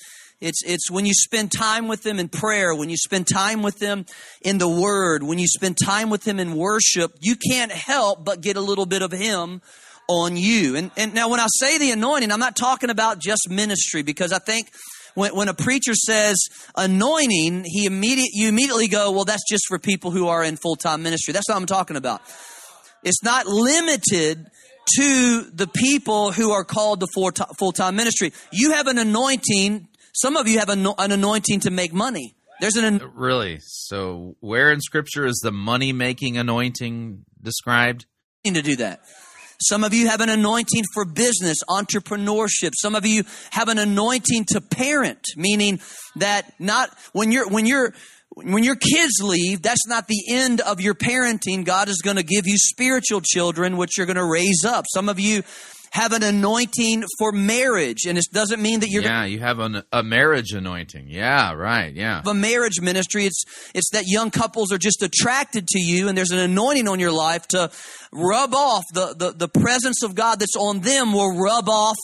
It's, 0.41 0.63
it's 0.63 0.89
when 0.89 1.05
you 1.05 1.13
spend 1.13 1.51
time 1.51 1.87
with 1.87 2.03
them 2.03 2.17
in 2.17 2.29
prayer, 2.29 2.73
when 2.73 2.89
you 2.89 2.95
spend 2.95 3.27
time 3.27 3.61
with 3.61 3.79
them 3.79 4.05
in 4.41 4.57
the 4.57 4.69
word, 4.69 5.23
when 5.23 5.37
you 5.37 5.47
spend 5.47 5.77
time 5.83 6.09
with 6.09 6.23
them 6.23 6.39
in 6.39 6.55
worship, 6.55 7.11
you 7.19 7.35
can't 7.35 7.71
help 7.71 8.23
but 8.23 8.39
get 8.39 8.55
a 8.55 8.61
little 8.61 8.85
bit 8.85 9.01
of 9.01 9.11
him 9.11 9.61
on 10.07 10.37
you. 10.37 10.77
And, 10.77 10.91
and 10.95 11.13
now 11.13 11.29
when 11.29 11.41
I 11.41 11.47
say 11.57 11.77
the 11.77 11.91
anointing, 11.91 12.31
I'm 12.31 12.39
not 12.39 12.55
talking 12.55 12.89
about 12.89 13.19
just 13.19 13.49
ministry 13.49 14.01
because 14.01 14.31
I 14.31 14.39
think 14.39 14.69
when, 15.13 15.35
when 15.35 15.49
a 15.49 15.53
preacher 15.53 15.93
says 15.93 16.37
anointing, 16.75 17.65
he 17.65 17.85
immediate, 17.85 18.29
you 18.31 18.47
immediately 18.47 18.87
go, 18.87 19.11
well, 19.11 19.25
that's 19.25 19.43
just 19.47 19.65
for 19.67 19.77
people 19.77 20.11
who 20.11 20.29
are 20.29 20.43
in 20.43 20.55
full 20.55 20.77
time 20.77 21.03
ministry. 21.03 21.33
That's 21.33 21.49
what 21.49 21.57
I'm 21.57 21.65
talking 21.65 21.97
about. 21.97 22.21
It's 23.03 23.23
not 23.23 23.45
limited 23.45 24.47
to 24.97 25.43
the 25.53 25.67
people 25.67 26.31
who 26.31 26.51
are 26.51 26.63
called 26.63 27.01
to 27.01 27.07
full 27.13 27.71
time 27.73 27.95
ministry. 27.97 28.31
You 28.51 28.71
have 28.71 28.87
an 28.87 28.97
anointing. 28.97 29.87
Some 30.21 30.35
of 30.35 30.47
you 30.47 30.59
have 30.59 30.69
an 30.69 30.85
anointing 30.97 31.61
to 31.61 31.71
make 31.71 31.93
money. 31.93 32.35
There's 32.59 32.75
an 32.75 33.01
uh, 33.01 33.07
really. 33.15 33.59
So, 33.61 34.35
where 34.41 34.71
in 34.71 34.81
Scripture 34.81 35.25
is 35.25 35.39
the 35.41 35.51
money 35.51 35.93
making 35.93 36.37
anointing 36.37 37.23
described? 37.41 38.05
To 38.43 38.61
do 38.61 38.75
that. 38.77 39.01
Some 39.61 39.83
of 39.83 39.93
you 39.93 40.07
have 40.07 40.21
an 40.21 40.29
anointing 40.29 40.83
for 40.93 41.05
business, 41.05 41.57
entrepreneurship. 41.69 42.71
Some 42.75 42.95
of 42.95 43.05
you 43.05 43.23
have 43.51 43.67
an 43.67 43.77
anointing 43.77 44.45
to 44.49 44.61
parent, 44.61 45.21
meaning 45.37 45.79
that 46.15 46.51
not 46.59 46.89
when 47.13 47.31
you're 47.31 47.47
when 47.47 47.65
you're 47.65 47.93
when 48.35 48.63
your 48.63 48.75
kids 48.75 49.21
leave, 49.21 49.61
that's 49.61 49.87
not 49.87 50.07
the 50.07 50.23
end 50.29 50.61
of 50.61 50.81
your 50.81 50.95
parenting. 50.95 51.63
God 51.63 51.87
is 51.87 52.01
going 52.01 52.17
to 52.17 52.23
give 52.23 52.45
you 52.45 52.57
spiritual 52.57 53.21
children, 53.21 53.77
which 53.77 53.97
you're 53.97 54.05
going 54.05 54.17
to 54.17 54.25
raise 54.25 54.63
up. 54.65 54.85
Some 54.93 55.07
of 55.07 55.19
you 55.19 55.43
have 55.91 56.13
an 56.13 56.23
anointing 56.23 57.03
for 57.17 57.31
marriage, 57.31 58.05
and 58.05 58.17
it 58.17 58.25
doesn't 58.31 58.61
mean 58.61 58.81
that 58.81 58.89
you're. 58.89 59.03
Yeah, 59.03 59.25
you 59.25 59.39
have 59.39 59.59
an, 59.59 59.83
a 59.91 60.03
marriage 60.03 60.51
anointing. 60.51 61.07
Yeah, 61.07 61.53
right. 61.53 61.93
Yeah, 61.93 62.21
a 62.25 62.33
marriage 62.33 62.81
ministry. 62.81 63.25
It's 63.25 63.43
it's 63.73 63.89
that 63.91 64.03
young 64.07 64.31
couples 64.31 64.71
are 64.71 64.77
just 64.77 65.01
attracted 65.01 65.67
to 65.67 65.79
you, 65.79 66.07
and 66.07 66.17
there's 66.17 66.31
an 66.31 66.39
anointing 66.39 66.87
on 66.87 66.99
your 66.99 67.11
life 67.11 67.47
to 67.49 67.71
rub 68.11 68.53
off 68.53 68.83
the 68.93 69.15
the, 69.17 69.31
the 69.31 69.47
presence 69.47 70.03
of 70.03 70.15
God 70.15 70.39
that's 70.39 70.55
on 70.55 70.81
them 70.81 71.13
will 71.13 71.37
rub 71.37 71.69
off 71.69 71.97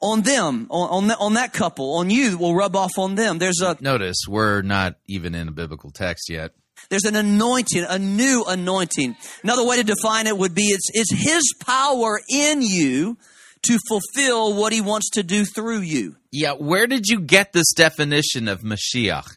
on 0.00 0.22
them, 0.22 0.66
on 0.70 0.88
on, 0.90 1.06
the, 1.08 1.18
on 1.18 1.34
that 1.34 1.52
couple, 1.52 1.96
on 1.96 2.10
you 2.10 2.36
will 2.36 2.54
rub 2.54 2.76
off 2.76 2.98
on 2.98 3.14
them. 3.14 3.38
There's 3.38 3.60
a 3.60 3.76
notice 3.80 4.16
we're 4.28 4.62
not 4.62 4.96
even 5.06 5.34
in 5.34 5.48
a 5.48 5.52
biblical 5.52 5.90
text 5.90 6.28
yet. 6.28 6.52
There's 6.88 7.04
an 7.04 7.16
anointing, 7.16 7.84
a 7.88 7.98
new 7.98 8.44
anointing. 8.46 9.16
Another 9.42 9.66
way 9.66 9.76
to 9.76 9.84
define 9.84 10.26
it 10.26 10.36
would 10.36 10.54
be 10.54 10.64
it's, 10.64 10.88
it's 10.92 11.12
His 11.12 11.42
power 11.60 12.20
in 12.28 12.62
you 12.62 13.16
to 13.64 13.78
fulfill 13.88 14.54
what 14.54 14.72
He 14.72 14.80
wants 14.80 15.10
to 15.10 15.22
do 15.22 15.44
through 15.44 15.80
you. 15.80 16.16
Yeah, 16.30 16.52
where 16.52 16.86
did 16.86 17.06
you 17.06 17.20
get 17.20 17.52
this 17.52 17.72
definition 17.74 18.48
of 18.48 18.62
Mashiach? 18.62 19.36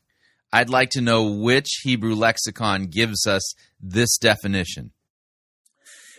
I'd 0.52 0.70
like 0.70 0.92
to 0.92 1.02
know 1.02 1.32
which 1.32 1.82
Hebrew 1.84 2.16
lexicon 2.16 2.88
gives 2.88 3.28
us 3.28 3.54
this 3.82 4.18
definition. 4.18 4.92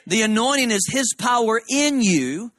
The 0.07 0.23
anointing 0.23 0.71
is 0.71 0.89
His 0.91 1.15
power 1.19 1.61
in 1.69 2.01
you 2.01 2.53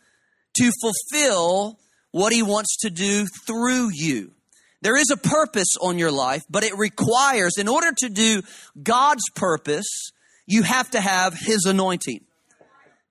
to 0.56 0.72
fulfill 0.82 1.80
what 2.12 2.34
He 2.34 2.44
wants 2.44 2.78
to 2.82 2.90
do 2.90 3.26
through 3.46 3.90
you. 3.94 4.34
There 4.82 4.98
is 4.98 5.10
a 5.12 5.18
purpose 5.18 5.76
on 5.82 5.98
your 5.98 6.12
life, 6.12 6.44
but 6.50 6.64
it 6.64 6.78
requires, 6.78 7.58
in 7.58 7.68
order 7.68 7.92
to 7.98 8.10
do 8.10 8.42
God's 8.82 9.24
purpose, 9.36 10.12
you 10.48 10.64
have 10.64 10.90
to 10.92 11.02
have 11.02 11.34
His 11.38 11.66
anointing. 11.66 12.22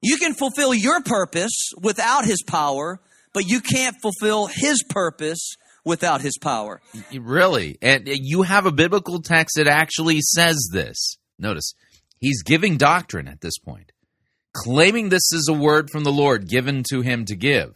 You 0.00 0.16
can 0.16 0.34
fulfill 0.34 0.72
your 0.72 1.02
purpose 1.02 1.72
without 1.80 2.24
His 2.24 2.42
power, 2.46 3.00
but 3.34 3.46
you 3.46 3.60
can't 3.60 3.96
fulfill 4.00 4.46
His 4.46 4.82
purpose 4.88 5.56
without 5.84 6.20
His 6.20 6.38
power. 6.38 6.80
Really? 7.12 7.76
And 7.82 8.08
uh, 8.08 8.12
you 8.14 8.42
have 8.42 8.66
a 8.66 8.72
biblical 8.72 9.20
text 9.20 9.56
that 9.56 9.68
actually 9.68 10.20
says 10.20 10.70
this. 10.72 11.16
Notice, 11.38 11.74
he's 12.18 12.42
giving 12.42 12.76
doctrine 12.76 13.28
at 13.28 13.40
this 13.40 13.58
point, 13.58 13.92
claiming 14.52 15.08
this 15.08 15.32
is 15.32 15.48
a 15.48 15.52
word 15.52 15.90
from 15.90 16.04
the 16.04 16.12
Lord 16.12 16.48
given 16.48 16.82
to 16.90 17.02
him 17.02 17.24
to 17.26 17.36
give 17.36 17.74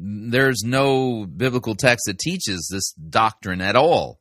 there's 0.00 0.62
no 0.64 1.26
biblical 1.26 1.74
text 1.74 2.04
that 2.06 2.18
teaches 2.18 2.68
this 2.72 2.92
doctrine 2.92 3.60
at 3.60 3.74
all. 3.74 4.20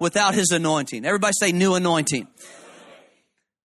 Without 0.00 0.34
his 0.34 0.50
anointing. 0.50 1.04
Everybody 1.04 1.32
say 1.38 1.52
new 1.52 1.74
anointing. 1.74 2.26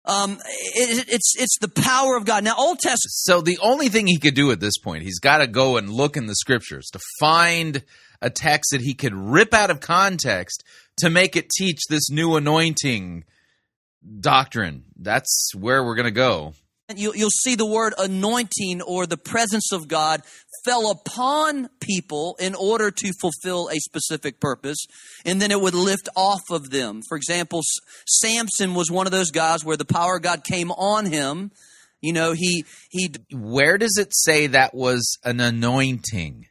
Um, 0.03 0.33
it, 0.33 1.05
it's 1.07 1.33
it's 1.37 1.57
the 1.59 1.69
power 1.69 2.15
of 2.15 2.25
God. 2.25 2.43
Now, 2.43 2.55
Old 2.57 2.79
Testament. 2.79 3.11
So 3.11 3.41
the 3.41 3.57
only 3.61 3.89
thing 3.89 4.05
he 4.05 4.19
could 4.19 4.35
do 4.35 4.51
at 4.51 4.59
this 4.59 4.77
point, 4.77 5.03
he's 5.03 5.19
got 5.19 5.37
to 5.37 5.47
go 5.47 5.77
and 5.77 5.89
look 5.89 6.17
in 6.17 6.27
the 6.27 6.35
scriptures 6.35 6.89
to 6.91 6.99
find 7.19 7.83
a 8.21 8.29
text 8.29 8.71
that 8.71 8.81
he 8.81 8.93
could 8.93 9.13
rip 9.13 9.53
out 9.53 9.71
of 9.71 9.79
context 9.79 10.63
to 10.97 11.09
make 11.09 11.35
it 11.35 11.49
teach 11.49 11.79
this 11.89 12.09
new 12.09 12.35
anointing 12.35 13.23
doctrine. 14.19 14.83
That's 14.97 15.51
where 15.55 15.83
we're 15.83 15.95
going 15.95 16.05
to 16.05 16.11
go. 16.11 16.53
You'll, 16.93 17.15
you'll 17.15 17.29
see 17.31 17.55
the 17.55 17.65
word 17.65 17.95
anointing 17.97 18.81
or 18.83 19.07
the 19.07 19.17
presence 19.17 19.71
of 19.71 19.87
God 19.87 20.21
fell 20.63 20.91
upon 20.91 21.69
people 21.79 22.35
in 22.39 22.53
order 22.53 22.91
to 22.91 23.11
fulfill 23.19 23.69
a 23.69 23.75
specific 23.77 24.39
purpose, 24.39 24.85
and 25.25 25.41
then 25.41 25.49
it 25.49 25.59
would 25.59 25.73
lift 25.73 26.09
off 26.15 26.41
of 26.51 26.69
them. 26.69 27.01
For 27.07 27.17
example, 27.17 27.61
Samson 28.07 28.75
was 28.75 28.91
one 28.91 29.07
of 29.07 29.11
those 29.11 29.31
guys 29.31 29.65
where 29.65 29.77
the 29.77 29.85
power 29.85 30.17
of 30.17 30.21
God 30.21 30.43
came 30.43 30.71
on 30.71 31.07
him. 31.07 31.51
You 32.01 32.13
know, 32.13 32.33
he 32.33 32.65
he 32.89 33.11
Where 33.31 33.79
does 33.79 33.97
it 33.97 34.09
say 34.11 34.47
that 34.47 34.75
was 34.75 35.17
an 35.23 35.39
anointing? 35.39 36.45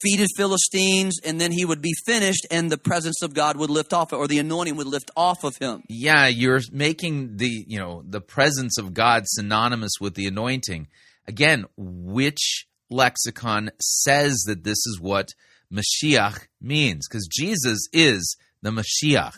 Defeated 0.00 0.28
Philistines, 0.36 1.18
and 1.24 1.40
then 1.40 1.52
he 1.52 1.64
would 1.64 1.82
be 1.82 1.92
finished, 2.04 2.46
and 2.50 2.70
the 2.70 2.78
presence 2.78 3.22
of 3.22 3.34
God 3.34 3.56
would 3.56 3.70
lift 3.70 3.92
off, 3.92 4.12
or 4.12 4.26
the 4.26 4.38
anointing 4.38 4.76
would 4.76 4.86
lift 4.86 5.10
off 5.16 5.44
of 5.44 5.56
him. 5.58 5.82
Yeah, 5.88 6.26
you're 6.26 6.60
making 6.72 7.36
the 7.36 7.64
you 7.66 7.78
know 7.78 8.02
the 8.06 8.20
presence 8.20 8.78
of 8.78 8.94
God 8.94 9.24
synonymous 9.26 9.92
with 10.00 10.14
the 10.14 10.26
anointing. 10.26 10.88
Again, 11.26 11.66
which 11.76 12.66
lexicon 12.90 13.70
says 13.80 14.42
that 14.46 14.64
this 14.64 14.78
is 14.86 14.98
what 15.00 15.28
Mashiach 15.72 16.46
means? 16.60 17.06
Because 17.08 17.28
Jesus 17.30 17.78
is 17.92 18.36
the 18.62 18.70
Mashiach. 18.70 19.36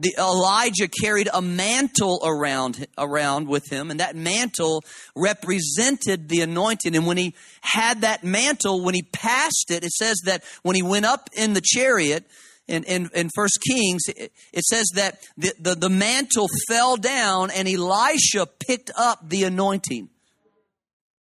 The 0.00 0.14
Elijah 0.16 0.86
carried 0.86 1.28
a 1.34 1.42
mantle 1.42 2.20
around 2.24 2.86
around 2.96 3.48
with 3.48 3.68
him, 3.68 3.90
and 3.90 3.98
that 3.98 4.14
mantle 4.14 4.84
represented 5.16 6.28
the 6.28 6.40
anointing. 6.40 6.94
And 6.94 7.04
when 7.04 7.16
he 7.16 7.34
had 7.60 8.02
that 8.02 8.22
mantle, 8.22 8.84
when 8.84 8.94
he 8.94 9.02
passed 9.02 9.70
it, 9.70 9.82
it 9.82 9.90
says 9.90 10.20
that 10.24 10.44
when 10.62 10.76
he 10.76 10.82
went 10.82 11.04
up 11.04 11.28
in 11.32 11.52
the 11.52 11.60
chariot 11.60 12.24
in 12.68 12.84
in, 12.84 13.10
in 13.12 13.28
First 13.34 13.58
Kings, 13.68 14.02
it, 14.06 14.32
it 14.52 14.64
says 14.64 14.86
that 14.94 15.26
the, 15.36 15.52
the 15.58 15.74
the 15.74 15.90
mantle 15.90 16.46
fell 16.68 16.96
down, 16.96 17.50
and 17.50 17.66
Elisha 17.66 18.46
picked 18.46 18.92
up 18.96 19.28
the 19.28 19.42
anointing. 19.42 20.10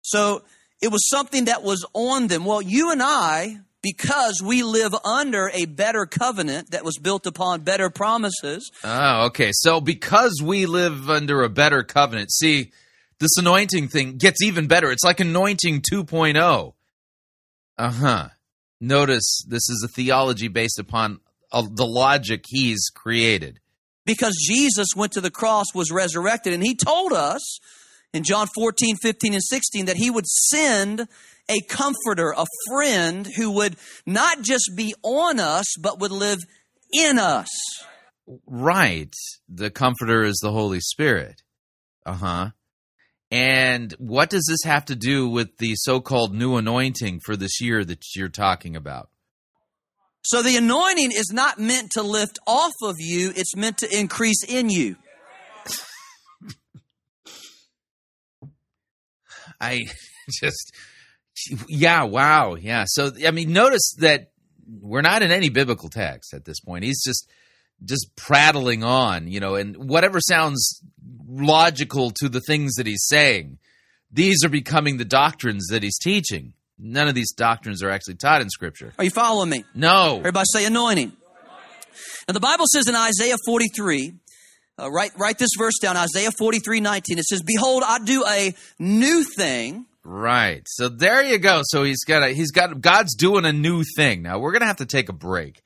So 0.04 0.44
it 0.84 0.92
was 0.92 1.10
something 1.10 1.46
that 1.46 1.64
was 1.64 1.84
on 1.94 2.28
them. 2.28 2.46
Well, 2.46 2.62
you 2.62 2.92
and 2.92 3.02
I 3.02 3.58
because 3.94 4.42
we 4.44 4.64
live 4.64 4.94
under 5.06 5.50
a 5.54 5.66
better 5.66 6.06
covenant 6.06 6.72
that 6.72 6.84
was 6.84 6.98
built 6.98 7.26
upon 7.26 7.62
better 7.62 7.90
promises, 7.90 8.70
Oh, 8.84 9.26
okay. 9.28 9.52
So 9.54 9.80
because 9.82 10.42
we 10.44 10.66
live 10.66 11.10
under 11.10 11.44
a 11.44 11.50
better 11.50 11.84
covenant, 11.84 12.32
see, 12.32 12.72
this 13.20 13.38
anointing 13.38 13.88
thing 13.88 14.18
gets 14.18 14.42
even 14.44 14.68
better. 14.68 14.92
It's 14.92 15.04
like 15.04 15.20
anointing 15.20 15.82
2.0. 15.92 16.74
Uh 17.78 17.92
huh. 17.92 18.30
Notice 18.80 19.44
this 19.48 19.70
is 19.70 19.84
a 19.84 19.88
theology 19.88 20.48
based 20.48 20.80
upon 20.80 21.20
uh, 21.52 21.64
the 21.72 21.86
logic 21.86 22.44
he's 22.48 22.90
created. 22.94 23.60
because 24.06 24.36
Jesus 24.48 24.88
went 24.96 25.12
to 25.14 25.22
the 25.22 25.32
cross, 25.32 25.66
was 25.74 25.92
resurrected, 25.92 26.54
and 26.54 26.64
he 26.64 26.76
told 26.76 27.14
us 27.14 27.60
in 28.14 28.24
John 28.24 28.48
14, 28.56 28.96
15, 29.02 29.34
and 29.34 29.44
16 29.44 29.86
that 29.86 29.98
he 29.98 30.10
would 30.10 30.26
send 30.26 31.08
a 31.50 31.62
comforter, 31.62 32.32
a 32.32 32.46
friend 32.68 33.28
who 33.36 33.52
would 33.52 33.76
not 34.06 34.42
just 34.42 34.72
be 34.76 34.94
on 35.04 35.40
us, 35.40 35.66
but 35.82 36.00
would 36.00 36.12
live 36.12 36.40
in 36.94 37.20
us. 37.20 37.48
Right. 38.46 39.14
The 39.48 39.70
Comforter 39.70 40.24
is 40.24 40.40
the 40.42 40.52
Holy 40.52 40.82
Spirit. 40.82 41.42
Uh 42.06 42.14
huh. 42.14 42.50
And 43.30 43.94
what 44.00 44.30
does 44.30 44.46
this 44.48 44.70
have 44.70 44.86
to 44.86 44.96
do 44.96 45.30
with 45.30 45.58
the 45.58 45.76
so 45.76 46.00
called 46.00 46.34
new 46.34 46.56
anointing 46.56 47.20
for 47.26 47.36
this 47.36 47.60
year 47.60 47.84
that 47.84 48.00
you're 48.16 48.30
talking 48.30 48.76
about? 48.76 49.10
So 50.24 50.42
the 50.42 50.58
anointing 50.58 51.12
is 51.12 51.32
not 51.34 51.60
meant 51.60 51.92
to 51.92 52.04
lift 52.04 52.40
off 52.46 52.74
of 52.84 52.96
you, 53.00 53.32
it's 53.36 53.56
meant 53.56 53.78
to 53.80 53.98
increase 53.98 54.44
in 54.48 54.70
you. 54.70 54.98
I 59.62 59.86
just, 60.42 60.74
yeah, 61.68 62.04
wow, 62.04 62.56
yeah. 62.56 62.86
So, 62.88 63.12
I 63.26 63.32
mean, 63.32 63.54
notice 63.54 63.96
that 64.00 64.32
we're 64.68 65.02
not 65.02 65.22
in 65.22 65.32
any 65.32 65.50
biblical 65.50 65.90
text 65.90 66.34
at 66.34 66.46
this 66.46 66.60
point. 66.60 66.84
He's 66.84 67.04
just, 67.04 67.30
just 67.86 68.16
prattling 68.16 68.84
on, 68.84 69.28
you 69.28 69.40
know, 69.40 69.56
and 69.56 69.78
whatever 69.78 70.20
sounds 70.20 70.82
logical 71.28 72.12
to 72.12 72.30
the 72.30 72.42
things 72.42 72.76
that 72.76 72.88
he's 72.88 73.06
saying, 73.06 73.60
these 74.12 74.44
are 74.44 74.50
becoming 74.50 74.98
the 74.98 75.06
doctrines 75.06 75.68
that 75.68 75.84
he's 75.84 75.98
teaching. 75.98 76.54
None 76.80 77.08
of 77.08 77.16
these 77.16 77.32
doctrines 77.34 77.82
are 77.82 77.90
actually 77.90 78.16
taught 78.16 78.42
in 78.42 78.50
Scripture. 78.50 78.94
Are 78.98 79.04
you 79.04 79.10
following 79.10 79.50
me? 79.50 79.64
No. 79.74 80.18
Everybody 80.20 80.46
say 80.52 80.66
anointing. 80.66 81.12
Now 82.28 82.34
the 82.34 82.40
Bible 82.40 82.66
says 82.72 82.88
in 82.88 82.96
Isaiah 82.96 83.38
43, 83.46 84.14
uh, 84.80 84.92
write, 84.92 85.12
write 85.18 85.38
this 85.40 85.50
verse 85.58 85.80
down, 85.82 85.98
Isaiah 85.98 86.30
43, 86.38 86.82
19. 86.82 87.18
It 87.18 87.24
says, 87.26 87.42
Behold, 87.42 87.84
I 87.86 88.00
do 88.00 88.24
a 88.28 88.54
new 88.78 89.24
thing. 89.24 89.86
Right. 90.10 90.62
So 90.68 90.88
there 90.88 91.22
you 91.22 91.38
go. 91.38 91.64
So 91.66 91.84
he's 91.84 92.06
got 92.06 92.24
a, 92.24 92.30
he's 92.30 92.52
got 92.52 92.80
God's 92.80 93.14
doing 93.14 93.44
a 93.44 93.52
new 93.52 93.84
thing. 93.98 94.22
Now 94.22 94.40
we're 94.40 94.54
gonna 94.54 94.66
have 94.66 94.78
to 94.78 94.86
take 94.86 95.10
a 95.10 95.14
break, 95.14 95.62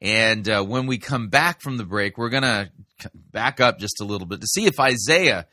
and 0.00 0.48
uh, 0.48 0.64
when 0.64 0.86
we 0.86 0.96
come 0.96 1.28
back 1.28 1.60
from 1.60 1.76
the 1.76 1.84
break, 1.84 2.16
we're 2.16 2.30
gonna 2.30 2.70
back 3.14 3.60
up 3.60 3.78
just 3.78 4.00
a 4.00 4.04
little 4.04 4.26
bit 4.26 4.40
to 4.40 4.46
see 4.46 4.64
if 4.64 4.80
Isaiah 4.80 5.46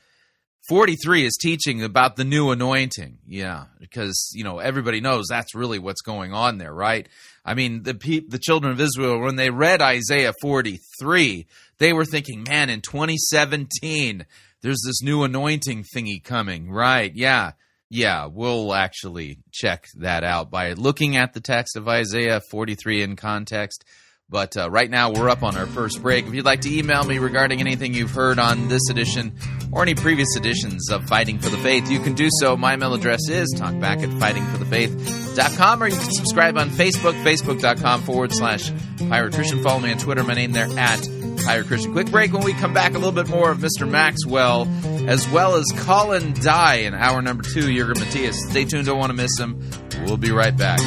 43 0.69 1.25
is 1.25 1.35
teaching 1.35 1.83
about 1.83 2.15
the 2.15 2.23
new 2.23 2.51
anointing. 2.51 3.17
Yeah, 3.27 3.65
because 3.77 4.31
you 4.33 4.45
know 4.45 4.59
everybody 4.59 5.01
knows 5.01 5.25
that's 5.29 5.53
really 5.53 5.77
what's 5.77 6.01
going 6.01 6.31
on 6.31 6.59
there, 6.59 6.73
right? 6.73 7.09
I 7.43 7.55
mean, 7.55 7.83
the 7.83 7.93
pe- 7.93 8.25
the 8.25 8.39
children 8.39 8.71
of 8.71 8.79
Israel 8.79 9.19
when 9.19 9.35
they 9.35 9.49
read 9.49 9.81
Isaiah 9.81 10.31
43, 10.41 11.45
they 11.77 11.91
were 11.91 12.05
thinking, 12.05 12.45
"Man, 12.47 12.69
in 12.69 12.79
2017, 12.79 14.25
there's 14.61 14.81
this 14.85 15.01
new 15.01 15.23
anointing 15.23 15.83
thingy 15.93 16.23
coming." 16.23 16.71
Right? 16.71 17.13
Yeah. 17.13 17.51
Yeah, 17.89 18.27
we'll 18.27 18.73
actually 18.73 19.39
check 19.51 19.87
that 19.95 20.23
out 20.23 20.51
by 20.51 20.73
looking 20.73 21.17
at 21.17 21.33
the 21.33 21.41
text 21.41 21.75
of 21.75 21.87
Isaiah 21.87 22.39
43 22.51 23.01
in 23.01 23.15
context. 23.15 23.83
But 24.31 24.55
uh, 24.55 24.69
right 24.69 24.89
now, 24.89 25.11
we're 25.11 25.27
up 25.27 25.41
on 25.41 25.57
our 25.57 25.65
first 25.65 26.03
break. 26.03 26.27
If 26.27 26.35
you'd 26.35 26.45
like 26.45 26.61
to 26.61 26.77
email 26.77 27.03
me 27.03 27.17
regarding 27.17 27.61
anything 27.61 27.95
you've 27.95 28.11
heard 28.11 28.37
on 28.37 28.67
this 28.67 28.87
edition 28.91 29.35
or 29.71 29.81
any 29.81 29.95
previous 29.95 30.35
editions 30.35 30.91
of 30.91 31.07
Fighting 31.07 31.39
for 31.39 31.49
the 31.49 31.57
Faith, 31.57 31.89
you 31.89 31.99
can 31.99 32.13
do 32.13 32.29
so. 32.39 32.55
My 32.55 32.75
email 32.75 32.93
address 32.93 33.27
is 33.27 33.55
talkback 33.57 34.03
at 34.03 34.09
fightingforthefaith.com, 34.09 35.81
or 35.81 35.87
you 35.87 35.95
can 35.95 36.11
subscribe 36.11 36.59
on 36.59 36.69
Facebook, 36.69 37.13
facebook.com 37.23 38.03
forward 38.03 38.31
slash 38.31 38.71
Pirate 38.99 39.33
Christian. 39.33 39.63
Follow 39.63 39.79
me 39.79 39.91
on 39.91 39.97
Twitter. 39.97 40.23
My 40.23 40.35
name 40.35 40.51
there 40.51 40.69
at 40.77 41.18
Pirate 41.45 41.67
Christian. 41.67 41.93
Quick 41.93 42.11
break 42.11 42.33
when 42.33 42.43
we 42.43 42.53
come 42.53 42.73
back, 42.73 42.91
a 42.91 42.97
little 42.97 43.11
bit 43.11 43.29
more 43.29 43.51
of 43.51 43.59
Mr. 43.59 43.89
Maxwell, 43.89 44.67
as 45.07 45.27
well 45.29 45.55
as 45.55 45.65
Colin 45.77 46.33
Dye 46.33 46.81
in 46.81 46.93
hour 46.93 47.21
number 47.21 47.43
two, 47.43 47.73
Jurgen 47.73 48.01
Matthesius. 48.03 48.33
Stay 48.49 48.65
tuned, 48.65 48.85
don't 48.85 48.99
want 48.99 49.09
to 49.09 49.15
miss 49.15 49.37
him. 49.37 49.59
We'll 50.05 50.17
be 50.17 50.31
right 50.31 50.55
back. 50.55 50.79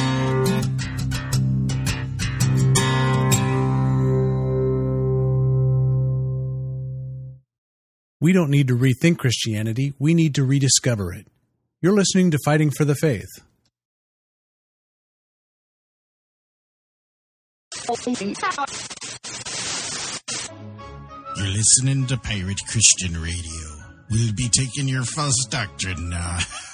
We 8.19 8.31
don't 8.31 8.49
need 8.49 8.69
to 8.69 8.77
rethink 8.77 9.17
Christianity, 9.17 9.93
we 9.99 10.13
need 10.13 10.35
to 10.35 10.45
rediscover 10.45 11.13
it. 11.13 11.27
You're 11.81 11.91
listening 11.91 12.31
to 12.31 12.37
Fighting 12.45 12.71
for 12.71 12.85
the 12.85 12.95
Faith. 12.95 13.27
You're 21.35 21.47
listening 21.47 22.05
to 22.07 22.17
Pirate 22.17 22.61
Christian 22.67 23.19
Radio. 23.19 23.83
We'll 24.11 24.33
be 24.33 24.49
taking 24.49 24.87
your 24.87 25.03
false 25.03 25.45
doctrine 25.49 26.09
now. 26.09 26.37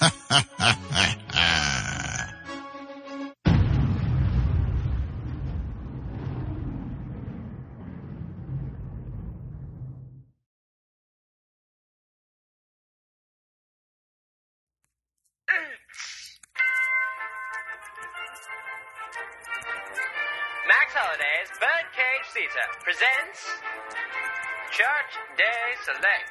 Max 20.68 20.92
Holliday's 20.92 21.50
Birdcage 21.58 22.26
Theater 22.34 22.66
presents 22.84 24.49
Church 24.70 25.12
Day 25.36 25.44
Select. 25.84 26.30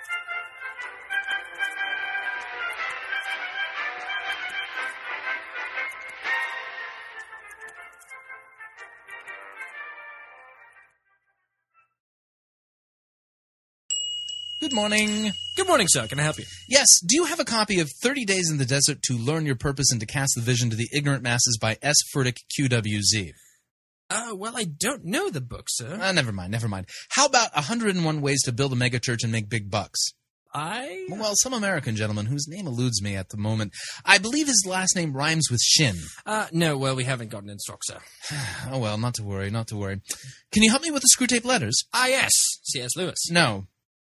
Good 14.61 14.73
morning. 14.73 15.31
Good 15.57 15.67
morning, 15.67 15.87
sir. 15.89 16.07
Can 16.07 16.19
I 16.19 16.23
help 16.23 16.37
you? 16.37 16.45
Yes, 16.69 16.85
do 17.05 17.17
you 17.17 17.25
have 17.25 17.41
a 17.41 17.45
copy 17.45 17.81
of 17.81 17.89
30 18.01 18.23
Days 18.23 18.49
in 18.49 18.57
the 18.57 18.65
Desert 18.65 19.01
to 19.03 19.17
Learn 19.17 19.45
Your 19.45 19.55
Purpose 19.55 19.91
and 19.91 19.99
to 19.99 20.05
Cast 20.05 20.35
the 20.35 20.41
Vision 20.41 20.69
to 20.69 20.77
the 20.77 20.87
Ignorant 20.93 21.23
Masses 21.23 21.57
by 21.61 21.77
S. 21.81 21.97
Furtick 22.15 22.37
QWZ? 22.57 23.31
Uh, 24.09 24.35
well, 24.35 24.53
I 24.57 24.63
don't 24.63 25.05
know 25.05 25.29
the 25.29 25.41
book, 25.41 25.67
sir. 25.69 25.99
Uh, 26.01 26.11
never 26.11 26.31
mind, 26.31 26.51
never 26.51 26.67
mind. 26.67 26.87
How 27.09 27.25
about 27.25 27.53
101 27.55 28.21
Ways 28.21 28.41
to 28.43 28.51
Build 28.51 28.73
a 28.73 28.75
Megachurch 28.75 29.23
and 29.23 29.31
Make 29.31 29.49
Big 29.49 29.69
Bucks? 29.69 29.99
I. 30.51 31.05
Well, 31.11 31.33
some 31.35 31.53
American 31.53 31.95
gentleman 31.95 32.25
whose 32.25 32.47
name 32.47 32.65
eludes 32.65 33.03
me 33.03 33.15
at 33.15 33.29
the 33.29 33.37
moment. 33.37 33.71
I 34.03 34.17
believe 34.17 34.47
his 34.47 34.65
last 34.67 34.95
name 34.95 35.13
rhymes 35.13 35.49
with 35.51 35.61
Shin. 35.61 35.95
Uh, 36.25 36.47
no, 36.51 36.75
well, 36.75 36.95
we 36.95 37.03
haven't 37.03 37.29
gotten 37.29 37.49
in 37.51 37.59
stock, 37.59 37.81
sir. 37.83 37.99
Oh, 38.71 38.79
well, 38.79 38.97
not 38.97 39.13
to 39.15 39.23
worry, 39.23 39.51
not 39.51 39.67
to 39.67 39.77
worry. 39.77 40.01
Can 40.51 40.63
you 40.63 40.71
help 40.71 40.81
me 40.81 40.89
with 40.91 41.03
the 41.03 41.09
Screwtape 41.15 41.45
letters? 41.45 41.83
Ah, 41.93 42.07
yes. 42.07 42.31
C.S. 42.63 42.95
Lewis. 42.95 43.29
No. 43.29 43.67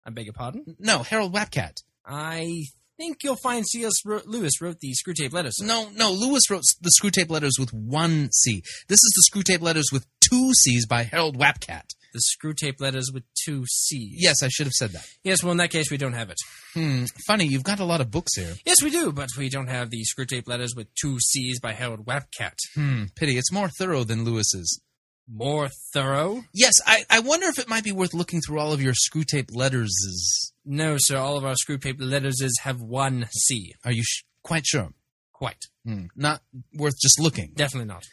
I 0.06 0.12
beg 0.12 0.26
your 0.26 0.34
pardon? 0.34 0.76
No, 0.80 1.00
Harold 1.00 1.34
Wapcat. 1.34 1.74
I 2.06 2.66
think 2.98 3.24
you'll 3.24 3.36
find 3.38 3.66
C.S. 3.66 3.94
Lewis 4.06 4.62
wrote 4.62 4.80
the 4.80 4.94
Screwtape 4.94 5.32
letters. 5.34 5.60
No, 5.62 5.90
no, 5.96 6.12
Lewis 6.12 6.50
wrote 6.50 6.64
the 6.82 6.92
Screwtape 7.02 7.30
letters 7.30 7.54
with 7.60 7.72
one 7.72 8.30
C. 8.34 8.62
This 8.88 9.00
is 9.00 9.14
the 9.16 9.40
Screwtape 9.40 9.62
letters 9.62 9.90
with 9.92 10.06
two 10.20 10.52
C's 10.54 10.86
by 10.86 11.04
Harold 11.04 11.38
Wapcat. 11.38 11.84
The 12.14 12.22
Screwtape 12.22 12.82
letters 12.82 13.12
with 13.14 13.24
two 13.46 13.64
C's. 13.68 14.18
Yes, 14.20 14.42
I 14.42 14.48
should 14.48 14.66
have 14.66 14.74
said 14.74 14.92
that. 14.92 15.06
Yes, 15.24 15.44
well, 15.44 15.52
in 15.52 15.58
that 15.58 15.70
case, 15.70 15.92
we 15.92 15.98
don't 15.98 16.14
have 16.14 16.30
it. 16.30 16.38
Hmm, 16.74 17.06
funny, 17.28 17.46
you've 17.46 17.64
got 17.64 17.80
a 17.80 17.86
lot 17.86 18.02
of 18.02 18.10
books 18.10 18.36
here. 18.36 18.56
Yes, 18.66 18.82
we 18.82 18.90
do, 18.90 19.12
but 19.12 19.30
we 19.38 19.50
don't 19.50 19.68
have 19.68 19.90
the 19.92 20.04
Screwtape 20.04 20.48
letters 20.48 20.74
with 20.76 20.88
two 20.96 21.18
C's 21.20 21.60
by 21.60 21.74
Harold 21.74 22.06
Wapcat. 22.06 22.56
Hmm, 22.76 23.04
pity, 23.16 23.38
it's 23.38 23.52
more 23.52 23.70
thorough 23.70 24.04
than 24.04 24.24
Lewis's. 24.24 24.82
More 25.30 25.70
thorough? 25.94 26.46
Yes, 26.54 26.74
I, 26.86 27.04
I 27.10 27.20
wonder 27.20 27.48
if 27.48 27.60
it 27.60 27.68
might 27.68 27.84
be 27.84 27.92
worth 27.92 28.13
looking 28.13 28.40
through 28.42 28.60
all 28.60 28.72
of 28.72 28.82
your 28.82 28.94
Screwtape 28.94 29.54
letters. 29.56 29.94
No, 30.66 30.96
sir, 30.98 31.18
all 31.18 31.38
of 31.38 31.46
our 31.46 31.56
Screwtape 31.56 31.98
letters 32.00 32.42
have 32.62 32.82
one 32.82 33.28
C. 33.32 33.74
Are 33.84 33.92
you 33.92 34.04
sh- 34.04 34.24
quite 34.42 34.66
sure? 34.66 34.90
Quite. 35.34 35.66
Hmm, 35.86 36.06
not 36.16 36.42
worth 36.74 36.98
just 37.00 37.20
looking. 37.20 37.52
Definitely 37.56 37.88
not. 37.88 38.04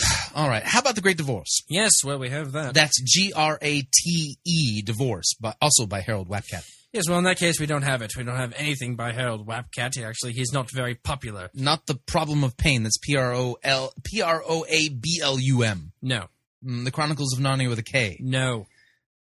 All 0.34 0.48
right, 0.48 0.62
how 0.62 0.80
about 0.80 0.94
the 0.94 1.00
Great 1.00 1.16
Divorce? 1.16 1.62
Yes, 1.68 1.92
well, 2.04 2.18
we 2.18 2.30
have 2.30 2.52
that. 2.52 2.74
That's 2.74 3.00
G 3.02 3.32
R 3.34 3.58
A 3.62 3.82
T 3.82 4.38
E, 4.44 4.82
Divorce, 4.82 5.34
but 5.40 5.56
also 5.60 5.86
by 5.86 6.00
Harold 6.00 6.28
Wapcat. 6.28 6.64
Yes, 6.92 7.04
well, 7.08 7.18
in 7.18 7.24
that 7.24 7.38
case, 7.38 7.60
we 7.60 7.66
don't 7.66 7.82
have 7.82 8.00
it. 8.02 8.16
We 8.16 8.24
don't 8.24 8.36
have 8.36 8.54
anything 8.56 8.96
by 8.96 9.12
Harold 9.12 9.46
Wapcat. 9.46 9.94
He 9.94 10.02
Actually, 10.04 10.32
he's 10.32 10.52
not 10.52 10.70
very 10.70 10.94
popular. 10.94 11.50
Not 11.54 11.86
the 11.86 11.94
Problem 11.94 12.42
of 12.44 12.56
Pain. 12.56 12.82
That's 12.82 12.98
P 12.98 13.16
R 13.16 13.34
O 13.34 13.56
L 13.62 13.92
P 14.04 14.22
R 14.22 14.42
O 14.46 14.64
A 14.68 14.88
B 14.88 15.20
L 15.22 15.38
U 15.38 15.62
M. 15.62 15.92
No. 16.02 16.28
Mm, 16.64 16.84
the 16.84 16.90
Chronicles 16.90 17.32
of 17.32 17.38
Narnia 17.38 17.68
with 17.68 17.78
a 17.78 17.82
K. 17.84 18.18
No. 18.20 18.66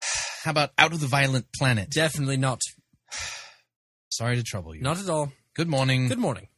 How 0.44 0.50
about 0.50 0.70
Out 0.78 0.92
of 0.92 1.00
the 1.00 1.06
Violent 1.06 1.46
Planet? 1.56 1.90
Definitely 1.90 2.36
not. 2.36 2.60
Sorry 4.10 4.36
to 4.36 4.42
trouble 4.42 4.74
you. 4.74 4.82
Not 4.82 4.98
at 4.98 5.08
all. 5.08 5.32
Good 5.54 5.68
morning. 5.68 6.08
Good 6.08 6.18
morning. 6.18 6.48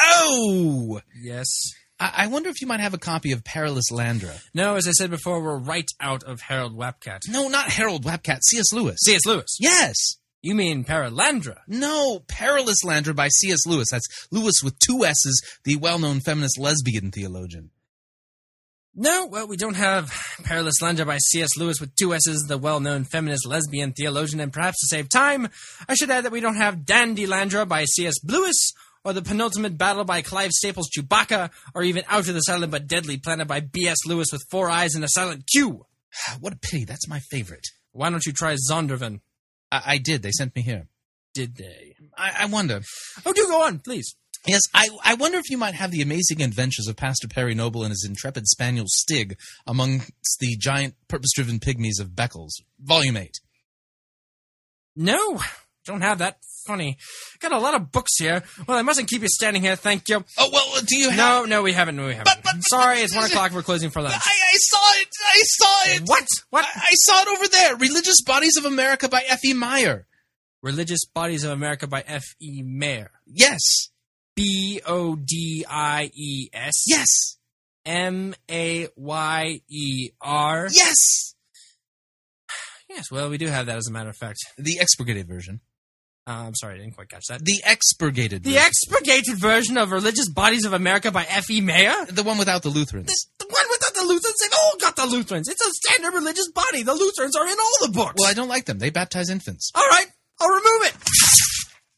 Oh! 0.00 1.00
Yes. 1.20 1.46
I-, 2.00 2.24
I 2.24 2.26
wonder 2.28 2.48
if 2.48 2.60
you 2.60 2.66
might 2.66 2.80
have 2.80 2.94
a 2.94 2.98
copy 2.98 3.32
of 3.32 3.44
Perilous 3.44 3.90
Landra. 3.92 4.42
No, 4.54 4.76
as 4.76 4.88
I 4.88 4.92
said 4.92 5.10
before, 5.10 5.42
we're 5.42 5.58
right 5.58 5.88
out 6.00 6.22
of 6.24 6.40
Harold 6.42 6.76
Wapcat. 6.76 7.20
No, 7.28 7.48
not 7.48 7.68
Harold 7.68 8.04
Wapcat. 8.04 8.40
C.S. 8.42 8.72
Lewis. 8.72 8.98
C.S. 9.04 9.26
Lewis. 9.26 9.56
Yes. 9.60 9.94
You 10.42 10.56
mean 10.56 10.84
Perelandra? 10.84 11.58
No, 11.68 12.20
Perilous 12.26 12.82
Landra 12.84 13.14
by 13.14 13.28
C.S. 13.28 13.60
Lewis. 13.66 13.88
That's 13.92 14.26
Lewis 14.32 14.60
with 14.62 14.76
two 14.80 15.04
S's, 15.04 15.40
the 15.64 15.76
well 15.76 16.00
known 16.00 16.20
feminist 16.20 16.58
lesbian 16.58 17.12
theologian. 17.12 17.70
No, 18.94 19.26
well, 19.26 19.48
we 19.48 19.56
don't 19.56 19.76
have 19.76 20.12
Perilous 20.44 20.82
Landra 20.82 21.06
by 21.06 21.16
C.S. 21.16 21.56
Lewis 21.56 21.80
with 21.80 21.94
two 21.96 22.12
S's, 22.12 22.44
the 22.46 22.58
well 22.58 22.78
known 22.78 23.04
feminist 23.04 23.46
lesbian 23.46 23.92
theologian, 23.92 24.38
and 24.40 24.52
perhaps 24.52 24.80
to 24.80 24.86
save 24.86 25.08
time, 25.08 25.48
I 25.88 25.94
should 25.94 26.10
add 26.10 26.24
that 26.26 26.32
we 26.32 26.40
don't 26.40 26.56
have 26.56 26.84
Dandy 26.84 27.26
Landra 27.26 27.66
by 27.66 27.86
C.S. 27.86 28.16
Lewis, 28.22 28.72
or 29.02 29.14
The 29.14 29.22
Penultimate 29.22 29.78
Battle 29.78 30.04
by 30.04 30.20
Clive 30.20 30.50
Staples 30.50 30.90
Chewbacca, 30.90 31.50
or 31.74 31.82
even 31.82 32.04
Out 32.06 32.28
of 32.28 32.34
the 32.34 32.40
Silent 32.40 32.70
but 32.70 32.86
Deadly 32.86 33.16
Planet 33.16 33.48
by 33.48 33.60
B.S. 33.60 33.96
Lewis 34.06 34.28
with 34.30 34.44
four 34.50 34.68
eyes 34.68 34.94
and 34.94 35.04
a 35.04 35.08
silent 35.08 35.44
Q. 35.50 35.86
What 36.40 36.52
a 36.52 36.56
pity. 36.56 36.84
That's 36.84 37.08
my 37.08 37.20
favorite. 37.30 37.66
Why 37.92 38.10
don't 38.10 38.26
you 38.26 38.32
try 38.32 38.56
Zondervan? 38.70 39.20
I, 39.70 39.82
I 39.86 39.98
did. 39.98 40.22
They 40.22 40.32
sent 40.32 40.54
me 40.54 40.60
here. 40.60 40.88
Did 41.32 41.56
they? 41.56 41.94
I, 42.16 42.32
I 42.40 42.44
wonder. 42.46 42.82
Oh, 43.24 43.32
do 43.32 43.46
go 43.46 43.64
on, 43.64 43.78
please. 43.78 44.14
Yes, 44.46 44.60
I, 44.74 44.88
I 45.04 45.14
wonder 45.14 45.38
if 45.38 45.48
you 45.50 45.56
might 45.58 45.74
have 45.74 45.92
the 45.92 46.02
amazing 46.02 46.42
adventures 46.42 46.88
of 46.88 46.96
Pastor 46.96 47.28
Perry 47.28 47.54
Noble 47.54 47.82
and 47.84 47.90
his 47.90 48.04
intrepid 48.08 48.46
spaniel 48.48 48.86
Stig 48.88 49.36
amongst 49.66 50.38
the 50.40 50.56
giant 50.58 50.94
purpose 51.06 51.30
driven 51.34 51.60
pygmies 51.60 52.00
of 52.00 52.08
Beckles. 52.10 52.50
Volume 52.80 53.16
8. 53.16 53.38
No, 54.96 55.40
don't 55.86 56.00
have 56.02 56.18
that. 56.18 56.38
Funny. 56.66 56.96
Got 57.40 57.50
a 57.52 57.58
lot 57.58 57.74
of 57.74 57.90
books 57.90 58.12
here. 58.20 58.44
Well, 58.68 58.78
I 58.78 58.82
mustn't 58.82 59.08
keep 59.08 59.22
you 59.22 59.28
standing 59.28 59.62
here, 59.62 59.74
thank 59.74 60.08
you. 60.08 60.24
Oh, 60.38 60.48
well, 60.52 60.64
uh, 60.76 60.80
do 60.86 60.96
you 60.96 61.10
have. 61.10 61.16
No, 61.18 61.44
no, 61.44 61.62
we 61.62 61.72
haven't. 61.72 61.96
No, 61.96 62.06
we 62.06 62.12
haven't. 62.14 62.24
But- 62.24 62.42
but- 62.44 62.60
Sorry, 62.68 62.98
it's 63.00 63.14
one 63.16 63.24
o'clock. 63.24 63.50
We're 63.52 63.62
closing 63.64 63.90
for 63.90 64.00
lunch. 64.00 64.14
I, 64.14 64.30
I 64.30 64.56
saw 64.58 65.00
it! 65.00 65.08
I 65.34 65.40
saw 65.42 65.94
it! 65.96 66.02
What? 66.08 66.26
What? 66.50 66.64
I, 66.64 66.80
I 66.80 66.94
saw 66.94 67.22
it 67.22 67.28
over 67.36 67.48
there! 67.48 67.76
Religious 67.76 68.22
Bodies 68.22 68.56
of 68.56 68.64
America 68.64 69.08
by 69.08 69.22
F.E. 69.28 69.54
Mayer. 69.54 70.06
Religious 70.62 71.04
Bodies 71.06 71.42
of 71.42 71.50
America 71.50 71.88
by 71.88 72.04
F. 72.06 72.22
E. 72.40 72.62
Mayer. 72.62 73.10
Yes. 73.26 73.88
B 74.36 74.80
O 74.86 75.16
D 75.16 75.64
I 75.68 76.10
E 76.14 76.48
S. 76.52 76.84
Yes. 76.86 77.08
M 77.84 78.34
A 78.50 78.88
Y 78.96 79.60
E 79.68 80.10
R. 80.20 80.68
Yes. 80.72 81.34
Yes, 82.88 83.10
well, 83.10 83.30
we 83.30 83.38
do 83.38 83.46
have 83.46 83.66
that 83.66 83.78
as 83.78 83.88
a 83.88 83.90
matter 83.90 84.10
of 84.10 84.16
fact. 84.16 84.38
The 84.58 84.78
expurgated 84.78 85.26
version. 85.26 85.60
Uh, 86.26 86.44
I'm 86.46 86.54
sorry, 86.54 86.74
I 86.74 86.78
didn't 86.78 86.94
quite 86.94 87.08
catch 87.08 87.24
that. 87.30 87.44
The 87.44 87.60
expurgated 87.66 88.44
The 88.44 88.52
version. 88.52 88.66
expurgated 88.68 89.38
version 89.38 89.76
of 89.78 89.90
Religious 89.90 90.28
Bodies 90.28 90.64
of 90.64 90.72
America 90.72 91.10
by 91.10 91.24
F. 91.28 91.50
E. 91.50 91.60
Mayer? 91.60 92.04
the 92.10 92.22
one 92.22 92.38
without 92.38 92.62
the 92.62 92.68
Lutherans. 92.68 93.12
The 93.38 93.46
one 93.48 93.64
without 93.70 93.94
the 93.94 94.02
Lutherans? 94.06 94.36
They've 94.40 94.58
all 94.60 94.74
got 94.78 94.94
the 94.94 95.06
Lutherans. 95.06 95.48
It's 95.48 95.66
a 95.66 95.70
standard 95.70 96.14
religious 96.14 96.48
body. 96.52 96.82
The 96.84 96.94
Lutherans 96.94 97.34
are 97.34 97.46
in 97.48 97.56
all 97.58 97.86
the 97.86 97.92
books. 97.92 98.14
Well, 98.18 98.30
I 98.30 98.34
don't 98.34 98.48
like 98.48 98.66
them. 98.66 98.78
They 98.78 98.90
baptize 98.90 99.30
infants. 99.30 99.72
All 99.74 99.88
right, 99.88 100.06
I'll 100.40 100.48
remove 100.50 100.82
it. 100.82 100.94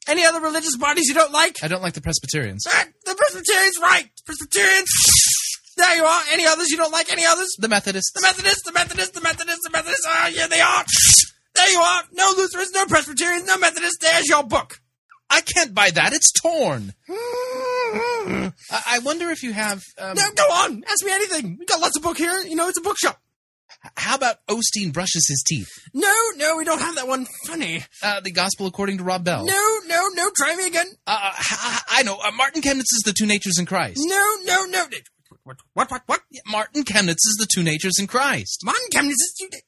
Any 0.06 0.24
other 0.24 0.40
religious 0.40 0.76
bodies 0.76 1.06
you 1.08 1.14
don't 1.14 1.32
like? 1.32 1.56
I 1.62 1.68
don't 1.68 1.82
like 1.82 1.94
the 1.94 2.00
Presbyterians. 2.02 2.64
Ah, 2.68 2.84
The 3.06 3.14
Presbyterians, 3.14 3.78
right? 3.80 4.10
Presbyterians. 4.26 4.90
There 5.76 5.96
you 5.96 6.04
are. 6.04 6.22
Any 6.30 6.46
others 6.46 6.68
you 6.70 6.76
don't 6.76 6.92
like? 6.92 7.10
Any 7.10 7.24
others? 7.24 7.54
The 7.58 7.68
Methodists. 7.68 8.12
The 8.12 8.20
Methodists, 8.22 8.62
the 8.64 8.72
Methodists, 8.72 9.10
the 9.12 9.20
Methodists, 9.22 9.60
the 9.64 9.70
Methodists. 9.70 10.06
Ah, 10.06 10.28
yeah, 10.28 10.46
they 10.46 10.60
are. 10.60 10.84
There 11.54 11.70
you 11.70 11.78
are. 11.78 12.02
No 12.12 12.32
Lutherans, 12.36 12.70
no 12.72 12.86
Presbyterians, 12.86 13.46
no 13.46 13.56
Methodists. 13.58 13.98
There's 14.00 14.28
your 14.28 14.42
book. 14.44 14.80
I 15.30 15.40
can't 15.40 15.74
buy 15.74 15.90
that. 15.90 16.12
It's 16.12 16.30
torn. 16.32 16.92
I, 17.08 18.52
I 18.70 18.98
wonder 19.00 19.30
if 19.30 19.42
you 19.42 19.52
have. 19.52 19.82
Um, 19.98 20.14
No, 20.16 20.22
go 20.36 20.42
on. 20.44 20.84
Ask 20.88 21.04
me 21.04 21.12
anything. 21.12 21.56
We've 21.58 21.68
got 21.68 21.80
lots 21.80 21.96
of 21.96 22.02
book 22.02 22.18
here. 22.18 22.38
You 22.40 22.56
know, 22.56 22.68
it's 22.68 22.78
a 22.78 22.82
bookshop. 22.82 23.20
How 23.96 24.14
about 24.14 24.36
Osteen 24.48 24.92
brushes 24.92 25.26
his 25.28 25.42
teeth? 25.46 25.68
No, 25.92 26.14
no, 26.36 26.56
we 26.56 26.64
don't 26.64 26.80
have 26.80 26.94
that 26.96 27.06
one. 27.08 27.26
Funny. 27.46 27.84
Uh, 28.02 28.20
the 28.20 28.30
Gospel 28.30 28.66
according 28.66 28.98
to 28.98 29.04
Rob 29.04 29.24
Bell. 29.24 29.44
No, 29.44 29.78
no, 29.86 30.08
no. 30.14 30.30
Try 30.36 30.56
me 30.56 30.66
again. 30.66 30.86
Uh, 31.06 31.32
I, 31.32 31.80
I 31.90 32.02
know. 32.02 32.16
Uh, 32.16 32.30
Martin 32.36 32.62
Chemnitz's 32.62 33.02
The 33.04 33.12
Two 33.12 33.26
Natures 33.26 33.58
in 33.58 33.66
Christ. 33.66 34.00
No, 34.02 34.36
no, 34.44 34.64
no. 34.66 34.84
What, 35.42 35.58
what, 35.74 35.90
what, 35.90 36.02
what? 36.06 36.20
Martin 36.46 36.84
Chemnitz's 36.84 37.36
The 37.38 37.46
Two 37.52 37.62
Natures 37.62 37.98
in 37.98 38.06
Christ. 38.06 38.60
Martin 38.64 38.86
Chemnitz 38.92 39.10
is 39.10 39.34
you. 39.40 39.48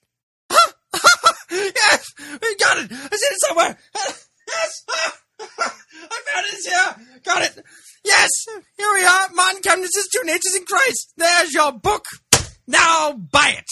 Huh? 0.98 1.32
yes, 1.50 2.06
we 2.18 2.56
got 2.56 2.78
it. 2.78 2.90
I 2.90 3.16
see 3.16 3.26
it 3.26 3.40
somewhere. 3.46 3.78
Yes, 4.48 4.84
I 5.40 5.44
found 5.48 6.46
it. 6.46 6.64
Here. 6.64 7.20
Got 7.24 7.42
it. 7.42 7.64
Yes, 8.04 8.30
here 8.78 8.92
we 8.94 9.04
are. 9.04 9.28
Martin 9.34 9.60
Chemnitz's 9.60 10.08
Two 10.12 10.22
Natures 10.24 10.54
in 10.56 10.64
Christ. 10.64 11.12
There's 11.16 11.52
your 11.52 11.72
book. 11.72 12.04
Now 12.68 13.12
buy 13.12 13.56
it. 13.58 13.64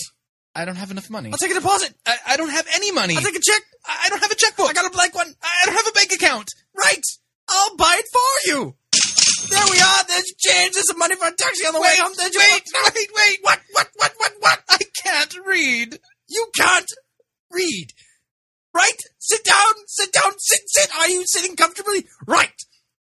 I 0.54 0.64
don't 0.64 0.76
have 0.76 0.90
enough 0.90 1.10
money. 1.10 1.30
I'll 1.32 1.38
take 1.38 1.50
a 1.50 1.54
deposit. 1.54 1.94
I, 2.06 2.16
I 2.28 2.36
don't 2.36 2.50
have 2.50 2.66
any 2.74 2.92
money. 2.92 3.16
I'll 3.16 3.22
take 3.22 3.36
a 3.36 3.40
check. 3.40 3.62
I 3.84 4.04
I 4.06 4.08
don't 4.08 4.22
have 4.22 4.30
a 4.30 4.36
checkbook. 4.36 4.70
I 4.70 4.72
got 4.72 4.86
a 4.86 4.90
blank 4.90 5.14
one. 5.14 5.34
I 5.42 5.66
don't 5.66 5.74
have 5.74 5.86
a 5.88 5.92
bank 5.92 6.12
account. 6.12 6.48
Right. 6.76 7.02
I'll 7.48 7.76
buy 7.76 7.96
it 7.98 8.06
for 8.12 8.50
you. 8.50 8.74
There 9.50 9.64
we 9.70 9.80
are. 9.80 10.04
There's 10.08 10.32
change. 10.38 10.74
There's 10.74 10.88
some 10.88 10.98
money 10.98 11.16
for 11.16 11.26
a 11.26 11.32
taxi 11.32 11.66
on 11.66 11.74
the 11.74 11.80
way 11.80 11.96
home. 11.98 12.12
There's 12.16 12.34
wait, 12.34 12.64
book. 12.64 12.94
wait, 12.94 13.08
wait. 13.14 13.38
What? 13.42 13.60
What? 13.72 13.88
What? 13.96 14.12
What? 14.16 14.32
What? 14.40 14.58
I 14.70 14.78
can't 15.02 15.34
read. 15.46 15.98
You 16.28 16.46
can't 16.56 16.90
read. 17.50 17.92
Right? 18.72 18.98
Sit 19.18 19.44
down. 19.44 19.74
Sit 19.86 20.12
down. 20.12 20.32
Sit. 20.38 20.60
Sit. 20.66 20.96
Are 20.96 21.08
you 21.08 21.24
sitting 21.26 21.56
comfortably? 21.56 22.06
Right. 22.26 22.54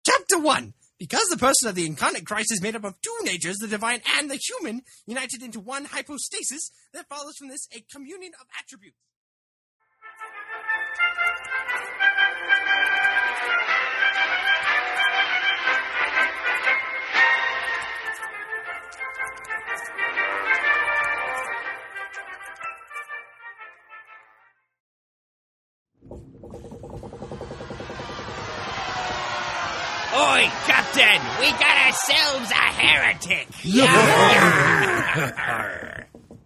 Chapter 0.06 0.40
one. 0.40 0.74
Because 0.98 1.28
the 1.30 1.38
person 1.38 1.68
of 1.68 1.74
the 1.74 1.88
incarnate 1.88 2.28
Christ 2.28 2.52
is 2.52 2.62
made 2.62 2.76
up 2.76 2.84
of 2.84 3.02
two 3.02 3.18
natures, 3.24 3.58
the 3.58 3.68
divine 3.68 4.02
and 4.20 4.30
the 4.30 4.36
human, 4.36 4.84
united 5.08 5.42
into 5.42 5.60
one 5.60 5.86
hypostasis, 5.86 6.70
there 6.94 7.04
follows 7.10 7.38
from 7.38 7.48
this 7.48 7.68
a 7.76 7.82
communion 7.92 8.34
of 8.40 8.48
attributes. 8.60 8.98
Oi, 30.14 30.44
Captain! 30.66 31.22
We 31.40 31.52
got 31.52 31.78
ourselves 31.88 32.52
a 32.52 32.68
heretic! 32.74 33.48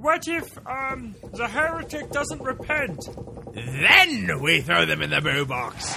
What 0.00 0.28
if, 0.28 0.56
um, 0.64 1.16
the 1.34 1.48
heretic 1.48 2.10
doesn't 2.10 2.40
repent? 2.40 3.08
Then 3.52 4.40
we 4.40 4.60
throw 4.60 4.86
them 4.86 5.02
in 5.02 5.10
the 5.10 5.20
boo 5.20 5.44
box. 5.44 5.92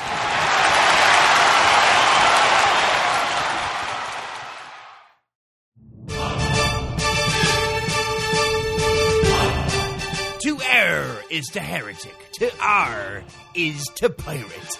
To 10.40 10.60
err 10.64 11.22
is 11.30 11.46
to 11.54 11.60
heretic. 11.60 12.16
To 12.34 12.52
R 12.60 13.24
is 13.54 13.86
to 13.98 14.10
pirate. 14.10 14.80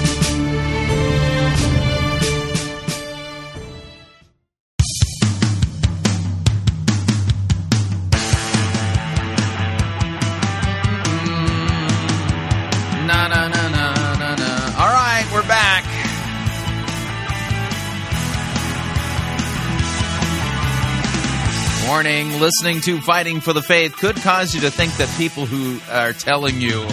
Warning 22.03 22.39
listening 22.39 22.81
to 22.81 22.99
Fighting 22.99 23.41
for 23.41 23.53
the 23.53 23.61
Faith 23.61 23.95
could 23.95 24.15
cause 24.15 24.55
you 24.55 24.61
to 24.61 24.71
think 24.71 24.91
that 24.97 25.07
people 25.19 25.45
who 25.45 25.79
are 25.87 26.13
telling 26.13 26.59
you, 26.59 26.83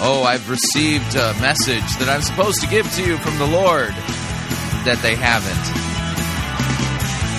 oh, 0.00 0.24
I've 0.26 0.48
received 0.48 1.16
a 1.16 1.34
message 1.38 1.84
that 1.98 2.08
I'm 2.08 2.22
supposed 2.22 2.62
to 2.62 2.66
give 2.68 2.90
to 2.94 3.04
you 3.04 3.18
from 3.18 3.36
the 3.36 3.46
Lord, 3.46 3.90
that 4.86 4.98
they 5.02 5.16
haven't. 5.16 5.84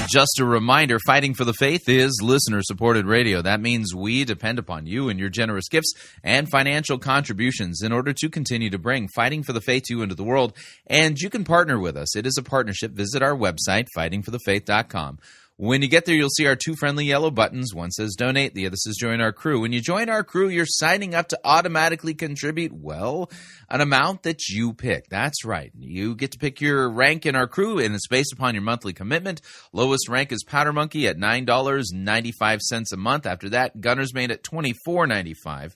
Just 0.08 0.40
a 0.40 0.46
reminder 0.46 1.00
Fighting 1.00 1.34
for 1.34 1.46
the 1.46 1.54
Faith 1.54 1.90
is 1.90 2.22
listener 2.22 2.62
supported 2.62 3.08
radio. 3.08 3.42
That 3.42 3.60
means 3.60 3.96
we 3.96 4.24
depend 4.24 4.60
upon 4.60 4.86
you 4.86 5.10
and 5.10 5.20
your 5.20 5.30
generous 5.30 5.68
gifts 5.68 5.94
and 6.24 6.48
financial 6.48 7.00
contributions 7.00 7.82
in 7.82 7.92
order 7.92 8.14
to 8.14 8.30
continue 8.30 8.70
to 8.70 8.78
bring 8.78 9.08
Fighting 9.08 9.42
for 9.42 9.52
the 9.52 9.62
Faith 9.62 9.86
to 9.88 9.96
you 9.96 10.04
into 10.04 10.14
the 10.14 10.24
world. 10.24 10.54
And 10.86 11.18
you 11.18 11.32
can 11.32 11.44
partner 11.44 11.80
with 11.80 11.98
us. 11.98 12.16
It 12.16 12.28
is 12.28 12.38
a 12.38 12.44
partnership. 12.44 12.92
Visit 12.92 13.24
our 13.24 13.36
website, 13.36 13.88
fightingforthefaith.com. 13.98 15.18
When 15.58 15.82
you 15.82 15.88
get 15.88 16.04
there, 16.04 16.16
you'll 16.16 16.30
see 16.30 16.48
our 16.48 16.58
two 16.58 16.76
friendly 16.76 17.06
yellow 17.06 17.32
buttons. 17.32 17.74
One 17.74 17.90
says 17.90 18.16
donate, 18.16 18.54
the 18.54 18.66
other 18.68 18.76
says 18.76 18.98
join 19.00 19.22
our 19.22 19.32
crew. 19.32 19.62
When 19.62 19.72
you 19.72 19.80
join 19.80 20.10
our 20.10 20.22
crew, 20.22 20.50
you're 20.50 20.66
signing 20.66 21.16
up 21.16 21.30
to 21.30 21.40
automatically 21.46 22.14
contribute, 22.14 22.74
well, 22.74 23.32
an 23.70 23.80
amount 23.80 24.24
that 24.24 24.50
you 24.50 24.74
pick. 24.74 25.08
That's 25.08 25.46
right. 25.46 25.72
You 25.78 26.14
get 26.14 26.34
to 26.34 26.40
pick 26.40 26.60
your 26.60 26.90
rank 26.90 27.26
in 27.26 27.38
our 27.38 27.48
crew, 27.48 27.80
and 27.80 27.96
it's 27.96 28.10
based 28.10 28.34
upon 28.34 28.54
your 28.54 28.64
monthly 28.64 28.92
commitment. 28.92 29.40
Lowest 29.72 30.10
rank 30.10 30.34
is 30.34 30.44
Powder 30.44 30.74
Monkey 30.74 31.08
at 31.08 31.18
$9.95 31.18 32.92
a 32.92 32.98
month. 32.98 33.26
After 33.26 33.48
that, 33.50 33.80
Gunner's 33.80 34.14
Mate 34.14 34.32
at 34.32 34.44
$24.95. 34.44 35.72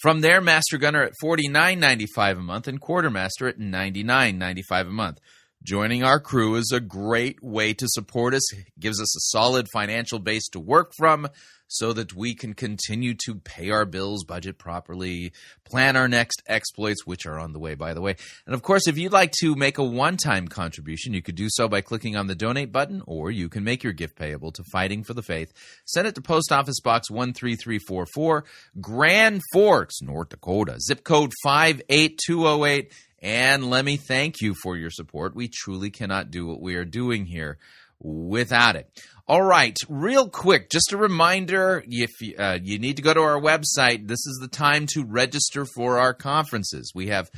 From 0.00 0.20
there, 0.20 0.42
Master 0.42 0.76
Gunner 0.76 1.02
at 1.02 1.12
$49.95 1.22 2.32
a 2.32 2.34
month 2.36 2.68
and 2.68 2.80
Quartermaster 2.80 3.48
at 3.48 3.58
$99.95 3.58 4.80
a 4.80 4.84
month. 4.84 5.18
Joining 5.62 6.02
our 6.02 6.20
crew 6.20 6.54
is 6.54 6.72
a 6.72 6.80
great 6.80 7.42
way 7.42 7.74
to 7.74 7.86
support 7.86 8.32
us, 8.32 8.52
it 8.54 8.64
gives 8.78 8.98
us 8.98 9.14
a 9.14 9.20
solid 9.36 9.68
financial 9.70 10.18
base 10.18 10.48
to 10.48 10.58
work 10.58 10.92
from 10.96 11.28
so 11.70 11.92
that 11.92 12.14
we 12.14 12.34
can 12.34 12.54
continue 12.54 13.14
to 13.26 13.34
pay 13.36 13.70
our 13.70 13.84
bills, 13.84 14.24
budget 14.24 14.58
properly, 14.58 15.32
plan 15.64 15.96
our 15.96 16.08
next 16.08 16.42
exploits, 16.48 17.06
which 17.06 17.26
are 17.26 17.38
on 17.38 17.52
the 17.52 17.58
way, 17.58 17.74
by 17.74 17.92
the 17.92 18.00
way. 18.00 18.16
And 18.46 18.54
of 18.54 18.62
course, 18.62 18.88
if 18.88 18.96
you'd 18.96 19.12
like 19.12 19.32
to 19.40 19.54
make 19.54 19.76
a 19.76 19.84
one 19.84 20.16
time 20.16 20.48
contribution, 20.48 21.12
you 21.12 21.20
could 21.22 21.36
do 21.36 21.48
so 21.50 21.68
by 21.68 21.82
clicking 21.82 22.16
on 22.16 22.26
the 22.26 22.34
donate 22.34 22.72
button, 22.72 23.02
or 23.06 23.30
you 23.30 23.48
can 23.50 23.62
make 23.62 23.84
your 23.84 23.92
gift 23.92 24.16
payable 24.16 24.52
to 24.52 24.64
Fighting 24.72 25.04
for 25.04 25.12
the 25.14 25.22
Faith. 25.22 25.52
Send 25.84 26.08
it 26.08 26.14
to 26.14 26.22
Post 26.22 26.50
Office 26.52 26.80
Box 26.80 27.08
13344, 27.08 28.44
Grand 28.80 29.42
Forks, 29.52 30.00
North 30.00 30.30
Dakota, 30.30 30.80
zip 30.80 31.04
code 31.04 31.32
58208. 31.44 32.92
And 33.22 33.68
let 33.68 33.84
me 33.84 33.96
thank 33.96 34.40
you 34.40 34.54
for 34.62 34.76
your 34.76 34.90
support. 34.90 35.34
We 35.34 35.48
truly 35.48 35.90
cannot 35.90 36.30
do 36.30 36.46
what 36.46 36.60
we 36.60 36.76
are 36.76 36.84
doing 36.84 37.26
here 37.26 37.58
without 38.00 38.76
it. 38.76 38.88
All 39.28 39.42
right, 39.42 39.76
real 39.88 40.28
quick, 40.28 40.70
just 40.70 40.92
a 40.92 40.96
reminder 40.96 41.84
if 41.86 42.10
you, 42.20 42.34
uh, 42.36 42.58
you 42.60 42.78
need 42.80 42.96
to 42.96 43.02
go 43.02 43.14
to 43.14 43.20
our 43.20 43.40
website, 43.40 44.08
this 44.08 44.26
is 44.26 44.38
the 44.40 44.48
time 44.48 44.86
to 44.94 45.04
register 45.04 45.64
for 45.64 45.98
our 45.98 46.12
conferences. 46.14 46.90
We 46.94 47.08
have 47.08 47.30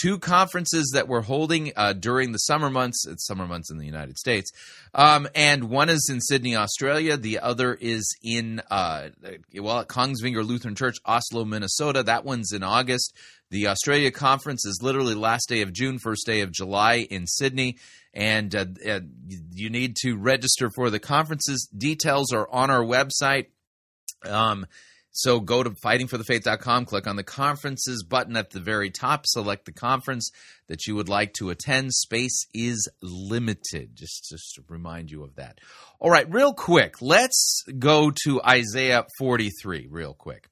two 0.00 0.18
conferences 0.18 0.92
that 0.94 1.08
we're 1.08 1.22
holding 1.22 1.72
uh, 1.74 1.94
during 1.94 2.30
the 2.30 2.38
summer 2.38 2.70
months. 2.70 3.04
It's 3.06 3.26
summer 3.26 3.48
months 3.48 3.70
in 3.70 3.78
the 3.78 3.86
United 3.86 4.16
States, 4.18 4.52
um, 4.94 5.26
and 5.34 5.64
one 5.64 5.88
is 5.88 6.08
in 6.08 6.20
Sydney, 6.20 6.54
Australia. 6.54 7.16
The 7.16 7.40
other 7.40 7.74
is 7.74 8.16
in 8.22 8.62
uh, 8.70 9.08
well 9.54 9.80
at 9.80 9.88
Kongsvinger 9.88 10.46
Lutheran 10.46 10.76
Church, 10.76 10.98
Oslo, 11.04 11.44
Minnesota. 11.44 12.04
That 12.04 12.24
one's 12.24 12.52
in 12.52 12.62
August. 12.62 13.12
The 13.50 13.66
Australia 13.66 14.10
conference 14.10 14.64
is 14.64 14.80
literally 14.80 15.14
last 15.14 15.48
day 15.48 15.62
of 15.62 15.72
June, 15.72 15.98
first 15.98 16.24
day 16.24 16.40
of 16.42 16.52
July 16.52 17.06
in 17.10 17.26
Sydney. 17.26 17.78
And 18.14 18.54
uh, 18.54 18.66
uh, 18.86 19.00
you 19.52 19.70
need 19.70 19.96
to 20.02 20.16
register 20.16 20.70
for 20.74 20.90
the 20.90 21.00
conferences. 21.00 21.68
Details 21.76 22.32
are 22.32 22.48
on 22.50 22.70
our 22.70 22.84
website. 22.84 23.46
Um, 24.24 24.66
so 25.12 25.40
go 25.40 25.62
to 25.62 25.70
fightingforthefaith.com, 25.70 26.84
click 26.84 27.08
on 27.08 27.16
the 27.16 27.24
conferences 27.24 28.04
button 28.04 28.36
at 28.36 28.50
the 28.50 28.60
very 28.60 28.90
top, 28.90 29.26
select 29.26 29.64
the 29.64 29.72
conference 29.72 30.30
that 30.68 30.86
you 30.86 30.94
would 30.94 31.08
like 31.08 31.32
to 31.34 31.50
attend. 31.50 31.92
Space 31.92 32.46
is 32.54 32.88
limited, 33.02 33.96
just, 33.96 34.28
just 34.30 34.54
to 34.54 34.62
remind 34.68 35.10
you 35.10 35.24
of 35.24 35.34
that. 35.34 35.58
All 35.98 36.10
right, 36.10 36.32
real 36.32 36.54
quick, 36.54 37.02
let's 37.02 37.64
go 37.78 38.12
to 38.24 38.40
Isaiah 38.42 39.04
43, 39.18 39.88
real 39.90 40.14
quick. 40.14 40.46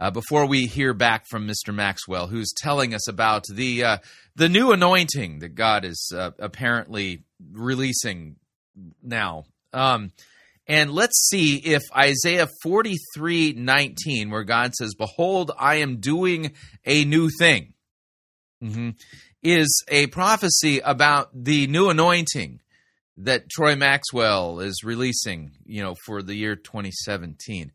Uh, 0.00 0.10
before 0.10 0.46
we 0.46 0.64
hear 0.64 0.94
back 0.94 1.26
from 1.28 1.46
Mr. 1.46 1.74
Maxwell, 1.74 2.26
who's 2.26 2.54
telling 2.56 2.94
us 2.94 3.06
about 3.06 3.44
the 3.52 3.84
uh, 3.84 3.98
the 4.34 4.48
new 4.48 4.72
anointing 4.72 5.40
that 5.40 5.54
God 5.54 5.84
is 5.84 6.10
uh, 6.16 6.30
apparently 6.38 7.24
releasing 7.52 8.36
now. 9.02 9.44
Um, 9.74 10.12
and 10.66 10.90
let's 10.92 11.28
see 11.28 11.56
if 11.56 11.82
Isaiah 11.94 12.48
43 12.62 13.54
19, 13.54 14.30
where 14.30 14.44
God 14.44 14.74
says, 14.74 14.94
Behold, 14.94 15.50
I 15.58 15.76
am 15.76 15.96
doing 15.96 16.52
a 16.86 17.04
new 17.04 17.28
thing, 17.28 17.74
mm-hmm, 18.62 18.90
is 19.42 19.84
a 19.88 20.06
prophecy 20.06 20.78
about 20.78 21.28
the 21.34 21.66
new 21.66 21.90
anointing 21.90 22.60
that 23.16 23.50
Troy 23.50 23.76
Maxwell 23.76 24.60
is 24.60 24.82
releasing, 24.82 25.50
you 25.66 25.82
know, 25.82 25.94
for 26.06 26.22
the 26.22 26.34
year 26.34 26.56
2017. 26.56 27.72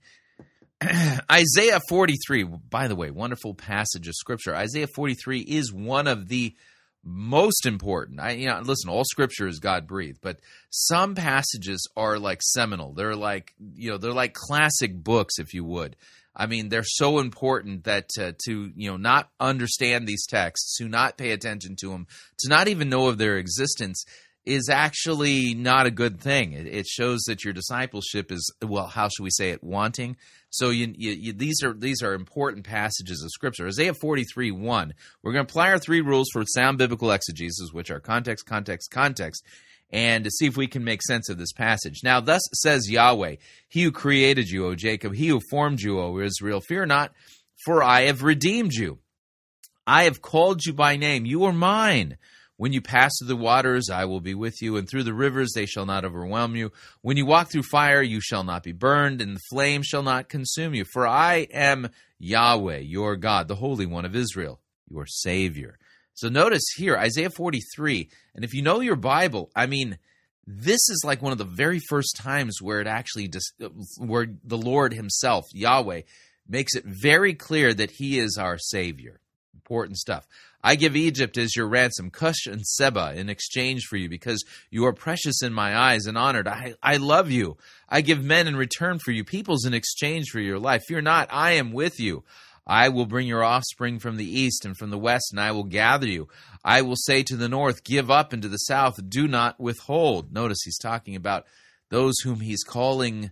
Isaiah 1.31 1.79
43, 1.89 2.43
by 2.43 2.87
the 2.87 2.95
way, 2.95 3.11
wonderful 3.11 3.53
passage 3.53 4.07
of 4.07 4.13
scripture. 4.15 4.55
Isaiah 4.55 4.87
43 4.87 5.39
is 5.39 5.73
one 5.73 6.07
of 6.07 6.27
the 6.27 6.55
most 7.03 7.65
important. 7.65 8.19
I 8.19 8.31
you 8.31 8.47
know, 8.47 8.59
listen, 8.61 8.89
all 8.89 9.03
scripture 9.05 9.47
is 9.47 9.59
God 9.59 9.87
breathed, 9.87 10.19
but 10.21 10.39
some 10.69 11.15
passages 11.15 11.87
are 11.95 12.17
like 12.17 12.41
seminal. 12.41 12.93
They're 12.93 13.15
like, 13.15 13.53
you 13.75 13.91
know, 13.91 13.97
they're 13.97 14.11
like 14.11 14.33
classic 14.33 15.03
books 15.03 15.37
if 15.37 15.53
you 15.53 15.63
would. 15.63 15.95
I 16.35 16.47
mean, 16.47 16.67
they're 16.67 16.83
so 16.83 17.19
important 17.19 17.85
that 17.85 18.09
uh, 18.19 18.33
to 18.45 18.71
you 18.75 18.89
know 18.89 18.97
not 18.97 19.29
understand 19.39 20.07
these 20.07 20.25
texts, 20.25 20.77
to 20.77 20.89
not 20.89 21.17
pay 21.17 21.31
attention 21.31 21.75
to 21.81 21.89
them, 21.89 22.07
to 22.39 22.49
not 22.49 22.67
even 22.67 22.89
know 22.89 23.07
of 23.07 23.17
their 23.17 23.37
existence 23.37 24.03
is 24.45 24.69
actually 24.69 25.55
not 25.55 25.87
a 25.87 25.91
good 25.91 26.19
thing. 26.19 26.53
It, 26.53 26.67
it, 26.67 26.85
shows 26.85 27.21
that 27.23 27.43
your 27.43 27.53
discipleship 27.53 28.31
is 28.31 28.53
well, 28.61 28.87
how 28.87 29.09
should 29.09 29.23
we 29.23 29.31
say 29.31 29.49
it, 29.51 29.63
wanting. 29.63 30.17
So 30.49 30.69
you, 30.69 30.93
you, 30.95 31.11
you, 31.11 31.33
these 31.33 31.63
are 31.63 31.73
these 31.73 32.01
are 32.03 32.13
important 32.13 32.65
passages 32.65 33.21
of 33.23 33.31
scripture. 33.31 33.67
Isaiah 33.67 33.93
forty 33.93 34.23
three 34.23 34.51
one. 34.51 34.93
We're 35.23 35.33
going 35.33 35.45
to 35.45 35.51
apply 35.51 35.71
our 35.71 35.79
three 35.79 36.01
rules 36.01 36.27
for 36.31 36.43
sound 36.45 36.77
biblical 36.77 37.11
exegesis, 37.11 37.71
which 37.73 37.89
are 37.91 37.99
context, 37.99 38.45
context, 38.45 38.91
context. 38.91 39.43
and 39.91 40.23
to 40.23 40.31
see 40.31 40.47
if 40.47 40.57
we 40.57 40.67
can 40.67 40.83
make 40.83 41.01
sense 41.01 41.29
of 41.29 41.37
this 41.37 41.53
passage. 41.53 42.01
Now, 42.03 42.19
thus 42.19 42.41
says 42.53 42.89
Yahweh, 42.89 43.35
He 43.67 43.83
who 43.83 43.91
created 43.91 44.49
you, 44.49 44.65
O 44.67 44.75
Jacob, 44.75 45.13
He 45.13 45.27
who 45.27 45.39
formed 45.49 45.81
you, 45.81 45.99
O 45.99 46.19
Israel, 46.19 46.61
fear 46.61 46.85
not, 46.85 47.13
for 47.65 47.83
I 47.83 48.01
have 48.03 48.23
redeemed 48.23 48.73
you. 48.73 48.99
I 49.87 50.03
have 50.03 50.21
called 50.21 50.65
you 50.65 50.73
by 50.73 50.97
name. 50.97 51.25
You 51.25 51.45
are 51.45 51.53
mine. 51.53 52.17
When 52.57 52.71
you 52.71 52.81
pass 52.81 53.11
through 53.19 53.27
the 53.27 53.35
waters, 53.35 53.89
I 53.89 54.05
will 54.05 54.21
be 54.21 54.33
with 54.33 54.61
you, 54.61 54.77
and 54.77 54.87
through 54.87 55.03
the 55.03 55.13
rivers, 55.13 55.51
they 55.53 55.65
shall 55.65 55.85
not 55.85 56.05
overwhelm 56.05 56.55
you. 56.55 56.71
When 57.01 57.17
you 57.17 57.25
walk 57.25 57.51
through 57.51 57.63
fire, 57.63 58.01
you 58.01 58.21
shall 58.21 58.45
not 58.45 58.63
be 58.63 58.71
burned, 58.71 59.21
and 59.21 59.35
the 59.35 59.41
flame 59.49 59.83
shall 59.83 60.03
not 60.03 60.29
consume 60.29 60.73
you. 60.73 60.85
For 60.85 61.05
I 61.05 61.47
am 61.51 61.89
Yahweh, 62.17 62.79
your 62.79 63.17
God, 63.17 63.49
the 63.49 63.55
Holy 63.55 63.85
One 63.85 64.05
of 64.05 64.15
Israel, 64.15 64.61
your 64.89 65.05
Savior. 65.05 65.77
So 66.13 66.29
notice 66.29 66.63
here, 66.77 66.95
Isaiah 66.95 67.29
43, 67.29 68.09
and 68.35 68.45
if 68.45 68.53
you 68.53 68.61
know 68.61 68.79
your 68.79 68.95
Bible, 68.95 69.51
I 69.53 69.65
mean, 69.65 69.97
this 70.47 70.87
is 70.89 71.03
like 71.03 71.21
one 71.21 71.33
of 71.33 71.37
the 71.37 71.43
very 71.43 71.79
first 71.89 72.15
times 72.15 72.61
where 72.61 72.79
it 72.79 72.87
actually, 72.87 73.29
where 73.97 74.27
the 74.45 74.57
Lord 74.57 74.93
Himself, 74.93 75.43
Yahweh, 75.53 76.03
makes 76.47 76.75
it 76.75 76.85
very 76.85 77.33
clear 77.33 77.73
that 77.73 77.91
He 77.91 78.17
is 78.17 78.37
our 78.39 78.57
Savior. 78.57 79.19
Important 79.65 79.97
stuff. 79.97 80.27
I 80.63 80.75
give 80.75 80.95
Egypt 80.95 81.39
as 81.39 81.55
your 81.55 81.67
ransom, 81.67 82.11
Cush 82.11 82.45
and 82.45 82.63
Seba, 82.63 83.13
in 83.15 83.29
exchange 83.29 83.85
for 83.85 83.97
you, 83.97 84.07
because 84.07 84.45
you 84.69 84.85
are 84.85 84.93
precious 84.93 85.41
in 85.41 85.53
my 85.53 85.75
eyes 85.75 86.05
and 86.05 86.15
honored. 86.15 86.47
I, 86.47 86.75
I 86.83 86.97
love 86.97 87.31
you. 87.31 87.57
I 87.89 88.01
give 88.01 88.23
men 88.23 88.47
in 88.47 88.55
return 88.55 88.99
for 88.99 89.11
you, 89.11 89.23
peoples 89.23 89.65
in 89.65 89.73
exchange 89.73 90.29
for 90.29 90.39
your 90.39 90.59
life. 90.59 90.83
Fear 90.87 91.01
not, 91.01 91.29
I 91.31 91.53
am 91.53 91.71
with 91.71 91.99
you. 91.99 92.23
I 92.67 92.89
will 92.89 93.07
bring 93.07 93.27
your 93.27 93.43
offspring 93.43 93.97
from 93.97 94.17
the 94.17 94.39
east 94.39 94.65
and 94.65 94.77
from 94.77 94.91
the 94.91 94.99
west, 94.99 95.29
and 95.31 95.39
I 95.39 95.51
will 95.51 95.63
gather 95.63 96.07
you. 96.07 96.27
I 96.63 96.83
will 96.83 96.95
say 96.95 97.23
to 97.23 97.35
the 97.35 97.49
north, 97.49 97.83
Give 97.83 98.11
up, 98.11 98.33
and 98.33 98.43
to 98.43 98.47
the 98.47 98.57
south, 98.57 98.99
Do 99.09 99.27
not 99.27 99.59
withhold. 99.59 100.31
Notice 100.31 100.59
he's 100.63 100.77
talking 100.77 101.15
about 101.15 101.45
those 101.89 102.13
whom 102.23 102.39
he's 102.39 102.63
calling 102.63 103.31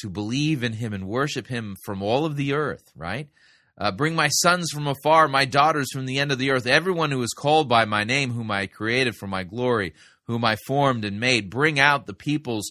to 0.00 0.10
believe 0.10 0.62
in 0.62 0.74
him 0.74 0.92
and 0.92 1.08
worship 1.08 1.46
him 1.46 1.76
from 1.84 2.02
all 2.02 2.26
of 2.26 2.36
the 2.36 2.52
earth, 2.52 2.92
right? 2.94 3.28
Uh, 3.78 3.90
bring 3.90 4.14
my 4.14 4.28
sons 4.28 4.70
from 4.70 4.86
afar, 4.86 5.28
my 5.28 5.44
daughters 5.44 5.90
from 5.92 6.04
the 6.04 6.18
end 6.18 6.30
of 6.30 6.38
the 6.38 6.50
earth, 6.50 6.66
everyone 6.66 7.10
who 7.10 7.22
is 7.22 7.32
called 7.32 7.68
by 7.68 7.84
my 7.84 8.04
name, 8.04 8.30
whom 8.30 8.50
I 8.50 8.66
created 8.66 9.16
for 9.16 9.26
my 9.26 9.44
glory, 9.44 9.94
whom 10.24 10.44
I 10.44 10.56
formed 10.66 11.04
and 11.04 11.18
made. 11.18 11.50
Bring 11.50 11.80
out 11.80 12.06
the 12.06 12.14
peoples 12.14 12.70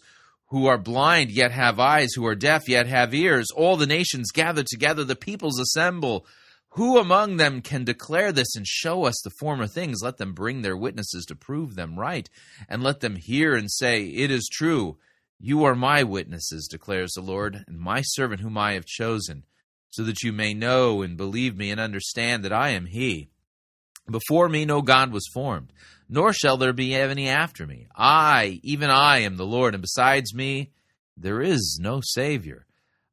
who 0.49 0.67
are 0.67 0.77
blind 0.77 1.31
yet 1.31 1.51
have 1.51 1.79
eyes, 1.79 2.13
who 2.13 2.25
are 2.25 2.35
deaf 2.35 2.69
yet 2.69 2.85
have 2.85 3.13
ears. 3.13 3.47
All 3.55 3.77
the 3.77 3.87
nations 3.87 4.31
gather 4.31 4.63
together, 4.63 5.03
the 5.03 5.15
peoples 5.15 5.59
assemble. 5.59 6.27
Who 6.75 6.99
among 6.99 7.37
them 7.37 7.61
can 7.61 7.83
declare 7.83 8.31
this 8.31 8.55
and 8.55 8.65
show 8.65 9.05
us 9.05 9.19
the 9.23 9.31
former 9.39 9.67
things? 9.67 10.01
Let 10.03 10.17
them 10.17 10.33
bring 10.33 10.61
their 10.61 10.77
witnesses 10.77 11.25
to 11.25 11.35
prove 11.35 11.75
them 11.75 11.99
right, 11.99 12.29
and 12.69 12.83
let 12.83 12.99
them 12.99 13.15
hear 13.15 13.55
and 13.55 13.71
say, 13.71 14.03
It 14.03 14.29
is 14.29 14.47
true. 14.51 14.97
You 15.39 15.63
are 15.63 15.75
my 15.75 16.03
witnesses, 16.03 16.67
declares 16.69 17.13
the 17.13 17.21
Lord, 17.21 17.65
and 17.67 17.79
my 17.79 18.01
servant 18.01 18.41
whom 18.41 18.57
I 18.57 18.73
have 18.73 18.85
chosen 18.85 19.43
so 19.91 20.03
that 20.03 20.23
you 20.23 20.33
may 20.33 20.53
know 20.53 21.03
and 21.03 21.15
believe 21.15 21.55
me 21.55 21.69
and 21.69 21.79
understand 21.79 22.43
that 22.43 22.53
I 22.53 22.69
am 22.69 22.87
He. 22.87 23.29
Before 24.09 24.49
me 24.49 24.65
no 24.65 24.81
God 24.81 25.11
was 25.11 25.29
formed, 25.33 25.71
nor 26.09 26.33
shall 26.33 26.57
there 26.57 26.73
be 26.73 26.95
any 26.95 27.29
after 27.29 27.67
me. 27.67 27.87
I, 27.95 28.59
even 28.63 28.89
I, 28.89 29.19
am 29.19 29.37
the 29.37 29.45
Lord, 29.45 29.75
and 29.75 29.81
besides 29.81 30.33
me 30.33 30.71
there 31.15 31.41
is 31.41 31.77
no 31.79 32.01
Savior. 32.03 32.65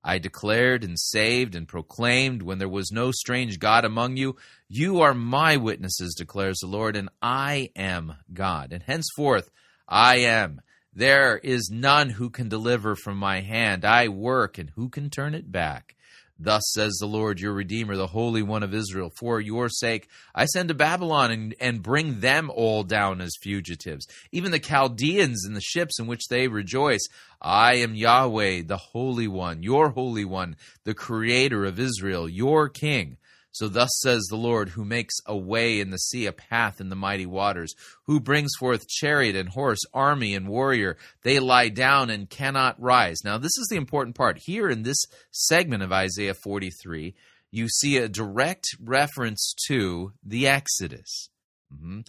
I 0.03 0.19
declared 0.19 0.85
and 0.85 0.99
saved 0.99 1.55
and 1.55 1.69
proclaimed 1.69 2.43
when 2.43 2.59
there 2.59 2.69
was 2.69 2.91
no 2.91 3.11
strange 3.11 3.59
God 3.59 3.85
among 3.85 4.17
you. 4.17 4.37
You 4.69 5.01
are 5.01 5.13
my 5.13 5.57
witnesses, 5.57 6.15
declares 6.15 6.59
the 6.61 6.69
Lord, 6.69 6.97
and 6.97 7.11
I 7.21 7.71
am 7.77 8.15
God. 8.33 8.73
And 8.73 8.83
henceforth 8.83 9.51
I 9.87 10.19
am. 10.19 10.61
There 10.95 11.37
is 11.39 11.71
none 11.71 12.11
who 12.11 12.31
can 12.31 12.49
deliver 12.49 12.97
from 12.97 13.19
my 13.19 13.41
hand. 13.41 13.85
I 13.85 14.09
work, 14.09 14.57
and 14.57 14.71
who 14.71 14.89
can 14.89 15.11
turn 15.11 15.35
it 15.35 15.53
back? 15.53 15.95
Thus 16.39 16.63
says 16.73 16.97
the 17.01 17.07
Lord 17.07 17.41
your 17.41 17.53
Redeemer, 17.53 17.97
the 17.97 18.07
Holy 18.07 18.43
One 18.43 18.63
of 18.63 18.73
Israel. 18.73 19.11
For 19.19 19.41
your 19.41 19.69
sake 19.69 20.09
I 20.35 20.45
send 20.45 20.69
to 20.69 20.75
Babylon 20.75 21.31
and, 21.33 21.55
and 21.61 21.83
bring 21.83 22.21
them 22.21 22.51
all 22.55 22.85
down 22.85 23.21
as 23.21 23.37
fugitives, 23.43 24.07
even 24.31 24.53
the 24.53 24.61
Chaldeans 24.61 25.45
and 25.45 25.57
the 25.57 25.61
ships 25.61 25.99
in 25.99 26.07
which 26.07 26.29
they 26.29 26.47
rejoice. 26.47 27.07
I 27.43 27.75
am 27.75 27.95
Yahweh, 27.95 28.63
the 28.67 28.77
Holy 28.77 29.27
One, 29.27 29.63
your 29.63 29.91
Holy 29.91 30.25
One, 30.25 30.57
the 30.85 30.95
Creator 30.95 31.65
of 31.65 31.81
Israel, 31.81 32.29
your 32.29 32.69
King. 32.69 33.17
So 33.59 33.67
thus 33.67 33.91
says 33.99 34.23
the 34.31 34.37
Lord, 34.37 34.69
who 34.69 34.85
makes 34.85 35.17
a 35.27 35.37
way 35.37 35.81
in 35.81 35.91
the 35.91 35.99
sea, 35.99 36.27
a 36.27 36.33
path 36.33 36.81
in 36.81 36.91
the 36.91 36.95
mighty 36.95 37.27
waters, 37.27 37.75
who 38.05 38.21
brings 38.21 38.53
forth 38.57 38.87
chariot 38.87 39.35
and 39.35 39.49
horse, 39.49 39.81
army 39.93 40.37
and 40.37 40.47
warrior. 40.47 40.97
They 41.25 41.41
lie 41.41 41.69
down 41.69 42.09
and 42.09 42.31
cannot 42.31 42.81
rise. 42.81 43.25
Now, 43.25 43.37
this 43.37 43.59
is 43.59 43.67
the 43.69 43.77
important 43.77 44.15
part. 44.15 44.39
Here 44.39 44.69
in 44.69 44.85
this 44.85 45.05
segment 45.33 45.83
of 45.83 45.91
Isaiah 45.91 46.35
43, 46.35 47.17
you 47.51 47.69
see 47.69 47.97
a 47.97 48.09
direct 48.09 48.77
reference 48.81 49.57
to 49.67 50.13
the 50.23 50.47
Exodus. 50.47 51.29
Mm-hmm. 51.75 52.03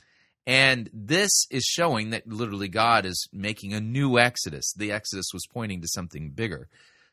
And 0.45 0.87
this 0.93 1.47
is 1.49 1.63
showing 1.63 2.11
that 2.11 2.27
literally 2.27 2.67
God 2.67 3.07
is 3.07 3.27
making 3.33 3.73
a 3.73 3.81
new 3.81 4.19
Exodus. 4.19 4.71
The 4.77 4.91
Exodus 4.91 5.31
was 5.33 5.47
pointing 5.51 5.81
to 5.81 5.87
something 5.87 6.29
bigger. 6.29 6.69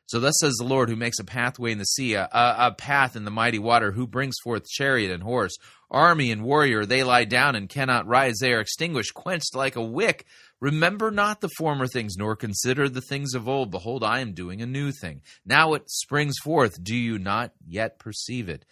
So 0.07 0.21
thus 0.21 0.35
says 0.39 0.55
the 0.55 0.63
Lord, 0.63 0.89
who 0.89 0.95
makes 0.95 1.19
a 1.19 1.25
pathway 1.25 1.73
in 1.73 1.79
the 1.79 1.85
sea, 1.85 2.13
a, 2.13 2.29
a, 2.31 2.73
path 2.77 3.17
in 3.17 3.25
the 3.25 3.31
mighty 3.31 3.59
water, 3.59 3.91
who 3.91 4.07
brings 4.07 4.35
forth 4.41 4.65
chariot 4.65 5.11
and 5.11 5.21
horse, 5.21 5.57
army 5.91 6.31
and 6.31 6.43
warrior. 6.43 6.85
They 6.85 7.03
lie 7.03 7.25
down 7.25 7.55
and 7.55 7.67
cannot 7.67 8.07
rise. 8.07 8.37
They 8.39 8.53
are 8.53 8.61
extinguished, 8.61 9.13
quenched 9.13 9.53
like 9.53 9.75
a 9.75 9.83
wick. 9.83 10.25
Remember 10.61 11.11
not 11.11 11.41
the 11.41 11.49
former 11.57 11.87
things, 11.87 12.15
nor 12.17 12.37
consider 12.37 12.87
the 12.87 13.01
things 13.01 13.33
of 13.33 13.49
old. 13.49 13.69
Behold, 13.69 14.01
I 14.01 14.21
am 14.21 14.33
doing 14.33 14.61
a 14.61 14.65
new 14.65 14.93
thing. 14.93 15.21
Now 15.45 15.73
it 15.73 15.89
springs 15.89 16.35
forth. 16.41 16.81
Do 16.81 16.95
you 16.95 17.19
not 17.19 17.51
yet 17.67 17.99
perceive 17.99 18.47
it? 18.47 18.65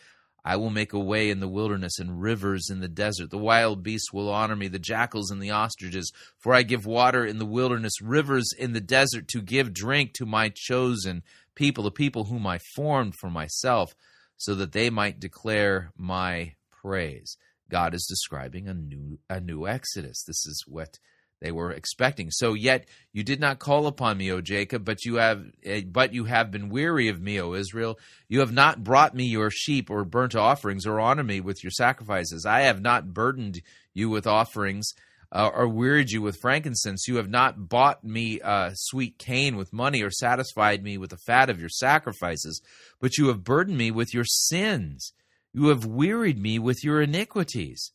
I 0.47 0.57
will 0.57 0.69
make 0.69 0.93
a 0.93 0.99
way 0.99 1.31
in 1.31 1.39
the 1.39 1.47
wilderness 1.47 1.97
and 1.97 2.21
rivers 2.21 2.69
in 2.69 2.79
the 2.79 2.87
desert. 2.87 3.31
The 3.31 3.37
wild 3.37 3.81
beasts 3.81 4.13
will 4.13 4.29
honor 4.29 4.55
me, 4.55 4.67
the 4.67 4.77
jackals 4.77 5.31
and 5.31 5.41
the 5.41 5.49
ostriches, 5.49 6.11
for 6.37 6.53
I 6.53 6.61
give 6.61 6.85
water 6.85 7.25
in 7.25 7.39
the 7.39 7.47
wilderness, 7.47 7.99
rivers 7.99 8.51
in 8.57 8.73
the 8.73 8.79
desert 8.79 9.27
to 9.29 9.41
give 9.41 9.73
drink 9.73 10.13
to 10.13 10.25
my 10.27 10.51
chosen 10.53 11.23
people, 11.55 11.83
the 11.83 11.91
people 11.91 12.25
whom 12.25 12.45
I 12.45 12.59
formed 12.75 13.15
for 13.19 13.31
myself, 13.31 13.95
so 14.37 14.53
that 14.53 14.71
they 14.71 14.91
might 14.91 15.19
declare 15.19 15.91
my 15.97 16.53
praise. 16.69 17.37
God 17.67 17.95
is 17.95 18.05
describing 18.07 18.67
a 18.67 18.75
new 18.75 19.17
a 19.27 19.39
new 19.39 19.67
exodus. 19.67 20.23
This 20.27 20.45
is 20.45 20.63
what 20.67 20.99
they 21.41 21.51
were 21.51 21.71
expecting. 21.71 22.31
So 22.31 22.53
yet 22.53 22.87
you 23.11 23.23
did 23.23 23.39
not 23.39 23.59
call 23.59 23.87
upon 23.87 24.17
me, 24.17 24.31
O 24.31 24.41
Jacob, 24.41 24.85
but 24.85 25.05
you 25.05 25.15
have 25.15 25.45
eh, 25.63 25.81
but 25.85 26.13
you 26.13 26.25
have 26.25 26.51
been 26.51 26.69
weary 26.69 27.07
of 27.09 27.21
me, 27.21 27.39
O 27.39 27.53
Israel. 27.53 27.99
You 28.27 28.39
have 28.39 28.53
not 28.53 28.83
brought 28.83 29.13
me 29.13 29.25
your 29.25 29.51
sheep 29.51 29.89
or 29.89 30.05
burnt 30.05 30.35
offerings 30.35 30.85
or 30.85 30.99
honored 30.99 31.27
me 31.27 31.41
with 31.41 31.63
your 31.63 31.71
sacrifices. 31.71 32.45
I 32.45 32.61
have 32.61 32.81
not 32.81 33.13
burdened 33.13 33.61
you 33.93 34.09
with 34.09 34.27
offerings 34.27 34.93
uh, 35.31 35.49
or 35.53 35.67
wearied 35.67 36.11
you 36.11 36.21
with 36.21 36.37
frankincense. 36.37 37.07
You 37.07 37.17
have 37.17 37.29
not 37.29 37.67
bought 37.67 38.03
me 38.03 38.39
uh, 38.41 38.71
sweet 38.73 39.17
cane 39.17 39.57
with 39.57 39.73
money 39.73 40.01
or 40.01 40.09
satisfied 40.09 40.83
me 40.83 40.97
with 40.97 41.09
the 41.09 41.17
fat 41.17 41.49
of 41.49 41.59
your 41.59 41.69
sacrifices, 41.69 42.61
but 42.99 43.17
you 43.17 43.27
have 43.27 43.43
burdened 43.43 43.77
me 43.77 43.91
with 43.91 44.13
your 44.13 44.25
sins. 44.25 45.13
You 45.53 45.67
have 45.67 45.85
wearied 45.85 46.39
me 46.39 46.59
with 46.59 46.83
your 46.83 47.01
iniquities. 47.01 47.91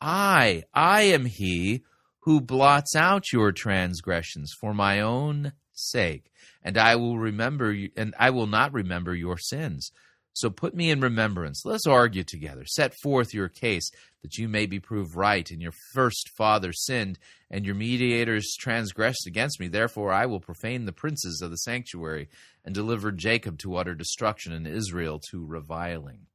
I, 0.00 0.64
I 0.74 1.02
am 1.02 1.26
he 1.26 1.84
who 2.20 2.40
blots 2.40 2.94
out 2.94 3.32
your 3.32 3.52
transgressions 3.52 4.52
for 4.60 4.74
my 4.74 5.00
own 5.00 5.52
sake, 5.72 6.30
and 6.62 6.76
I 6.76 6.96
will 6.96 7.18
remember 7.18 7.72
you, 7.72 7.90
and 7.96 8.14
I 8.18 8.30
will 8.30 8.46
not 8.46 8.72
remember 8.72 9.14
your 9.14 9.38
sins. 9.38 9.90
So 10.32 10.48
put 10.48 10.74
me 10.74 10.90
in 10.90 11.00
remembrance. 11.00 11.64
Let's 11.64 11.86
argue 11.86 12.22
together. 12.22 12.64
Set 12.64 12.94
forth 13.02 13.34
your 13.34 13.48
case 13.48 13.90
that 14.22 14.38
you 14.38 14.48
may 14.48 14.66
be 14.66 14.78
proved 14.78 15.16
right. 15.16 15.50
And 15.50 15.60
your 15.60 15.72
first 15.92 16.30
father 16.36 16.72
sinned, 16.72 17.18
and 17.50 17.66
your 17.66 17.74
mediators 17.74 18.54
transgressed 18.58 19.26
against 19.26 19.58
me. 19.58 19.68
Therefore, 19.68 20.12
I 20.12 20.26
will 20.26 20.40
profane 20.40 20.84
the 20.84 20.92
princes 20.92 21.40
of 21.42 21.50
the 21.50 21.56
sanctuary 21.56 22.28
and 22.64 22.74
deliver 22.74 23.10
Jacob 23.10 23.58
to 23.58 23.76
utter 23.76 23.94
destruction 23.94 24.52
and 24.52 24.66
Israel 24.66 25.20
to 25.30 25.44
reviling. 25.44 26.26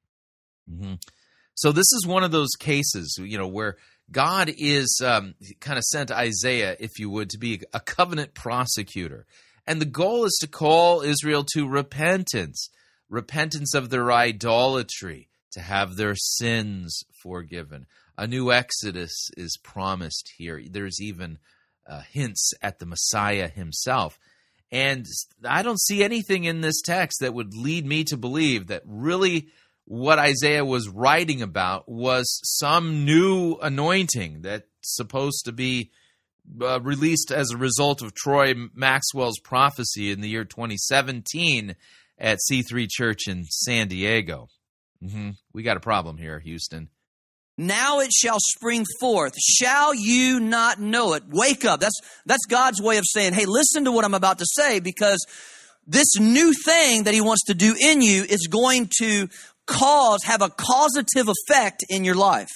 Mm-hmm. 0.69 0.95
So 1.53 1.71
this 1.71 1.91
is 1.93 2.05
one 2.05 2.23
of 2.23 2.31
those 2.31 2.51
cases, 2.59 3.17
you 3.21 3.37
know, 3.37 3.47
where 3.47 3.77
God 4.11 4.51
is 4.55 5.01
um, 5.03 5.35
kind 5.59 5.77
of 5.77 5.83
sent 5.83 6.11
Isaiah, 6.11 6.75
if 6.79 6.99
you 6.99 7.09
would, 7.09 7.29
to 7.31 7.37
be 7.37 7.61
a 7.73 7.79
covenant 7.79 8.33
prosecutor. 8.33 9.25
And 9.67 9.81
the 9.81 9.85
goal 9.85 10.25
is 10.25 10.37
to 10.41 10.47
call 10.47 11.01
Israel 11.01 11.43
to 11.53 11.67
repentance, 11.67 12.69
repentance 13.09 13.73
of 13.73 13.89
their 13.89 14.11
idolatry, 14.11 15.27
to 15.53 15.59
have 15.59 15.95
their 15.95 16.15
sins 16.15 17.03
forgiven. 17.21 17.87
A 18.17 18.27
new 18.27 18.51
exodus 18.51 19.29
is 19.35 19.57
promised 19.63 20.31
here. 20.37 20.61
There's 20.69 21.01
even 21.01 21.39
uh, 21.87 22.01
hints 22.11 22.53
at 22.61 22.79
the 22.79 22.85
Messiah 22.85 23.47
himself. 23.47 24.19
And 24.71 25.05
I 25.43 25.61
don't 25.63 25.81
see 25.81 26.03
anything 26.03 26.43
in 26.43 26.61
this 26.61 26.81
text 26.81 27.19
that 27.21 27.33
would 27.33 27.55
lead 27.55 27.85
me 27.85 28.03
to 28.05 28.17
believe 28.17 28.67
that 28.67 28.83
really 28.85 29.47
what 29.85 30.19
Isaiah 30.19 30.65
was 30.65 30.89
writing 30.89 31.41
about 31.41 31.87
was 31.87 32.39
some 32.43 33.05
new 33.05 33.55
anointing 33.61 34.41
that's 34.41 34.65
supposed 34.81 35.45
to 35.45 35.51
be 35.51 35.91
uh, 36.61 36.81
released 36.81 37.31
as 37.31 37.51
a 37.51 37.57
result 37.57 38.01
of 38.01 38.13
Troy 38.13 38.53
Maxwell's 38.73 39.39
prophecy 39.39 40.11
in 40.11 40.21
the 40.21 40.29
year 40.29 40.43
2017 40.43 41.75
at 42.17 42.39
C3 42.49 42.87
Church 42.89 43.27
in 43.27 43.45
San 43.45 43.87
Diego. 43.87 44.47
hmm 45.01 45.31
We 45.53 45.63
got 45.63 45.77
a 45.77 45.81
problem 45.81 46.17
here, 46.17 46.39
Houston. 46.39 46.89
Now 47.57 47.99
it 47.99 48.11
shall 48.11 48.39
spring 48.39 48.85
forth. 48.99 49.33
Shall 49.39 49.93
you 49.93 50.39
not 50.41 50.79
know 50.79 51.13
it? 51.13 51.23
Wake 51.29 51.63
up. 51.63 51.79
That's, 51.79 51.97
that's 52.25 52.45
God's 52.47 52.81
way 52.81 52.97
of 52.97 53.05
saying, 53.07 53.33
hey, 53.33 53.45
listen 53.45 53.85
to 53.85 53.91
what 53.93 54.03
I'm 54.03 54.13
about 54.13 54.39
to 54.39 54.45
say 54.45 54.79
because 54.81 55.25
this 55.87 56.19
new 56.19 56.51
thing 56.65 57.03
that 57.03 57.13
he 57.13 57.21
wants 57.21 57.43
to 57.45 57.53
do 57.53 57.75
in 57.79 58.01
you 58.01 58.23
is 58.23 58.47
going 58.47 58.89
to 58.99 59.29
cause, 59.65 60.23
have 60.23 60.41
a 60.41 60.49
causative 60.49 61.27
effect 61.27 61.83
in 61.89 62.03
your 62.03 62.15
life. 62.15 62.51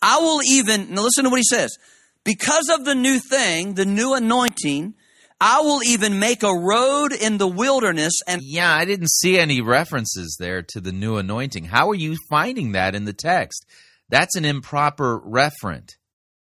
I 0.00 0.18
will 0.18 0.40
even, 0.42 0.94
now 0.94 1.02
listen 1.02 1.24
to 1.24 1.30
what 1.30 1.38
he 1.38 1.44
says. 1.44 1.76
Because 2.24 2.68
of 2.68 2.84
the 2.84 2.94
new 2.94 3.18
thing, 3.18 3.74
the 3.74 3.84
new 3.84 4.14
anointing, 4.14 4.94
I 5.40 5.60
will 5.60 5.82
even 5.82 6.20
make 6.20 6.44
a 6.44 6.54
road 6.54 7.12
in 7.12 7.38
the 7.38 7.48
wilderness 7.48 8.12
and 8.28 8.40
Yeah, 8.44 8.72
I 8.72 8.84
didn't 8.84 9.10
see 9.10 9.38
any 9.38 9.60
references 9.60 10.36
there 10.38 10.62
to 10.62 10.80
the 10.80 10.92
new 10.92 11.16
anointing. 11.16 11.64
How 11.64 11.90
are 11.90 11.96
you 11.96 12.16
finding 12.30 12.72
that 12.72 12.94
in 12.94 13.06
the 13.06 13.12
text? 13.12 13.66
That's 14.08 14.36
an 14.36 14.44
improper 14.44 15.20
referent. 15.20 15.96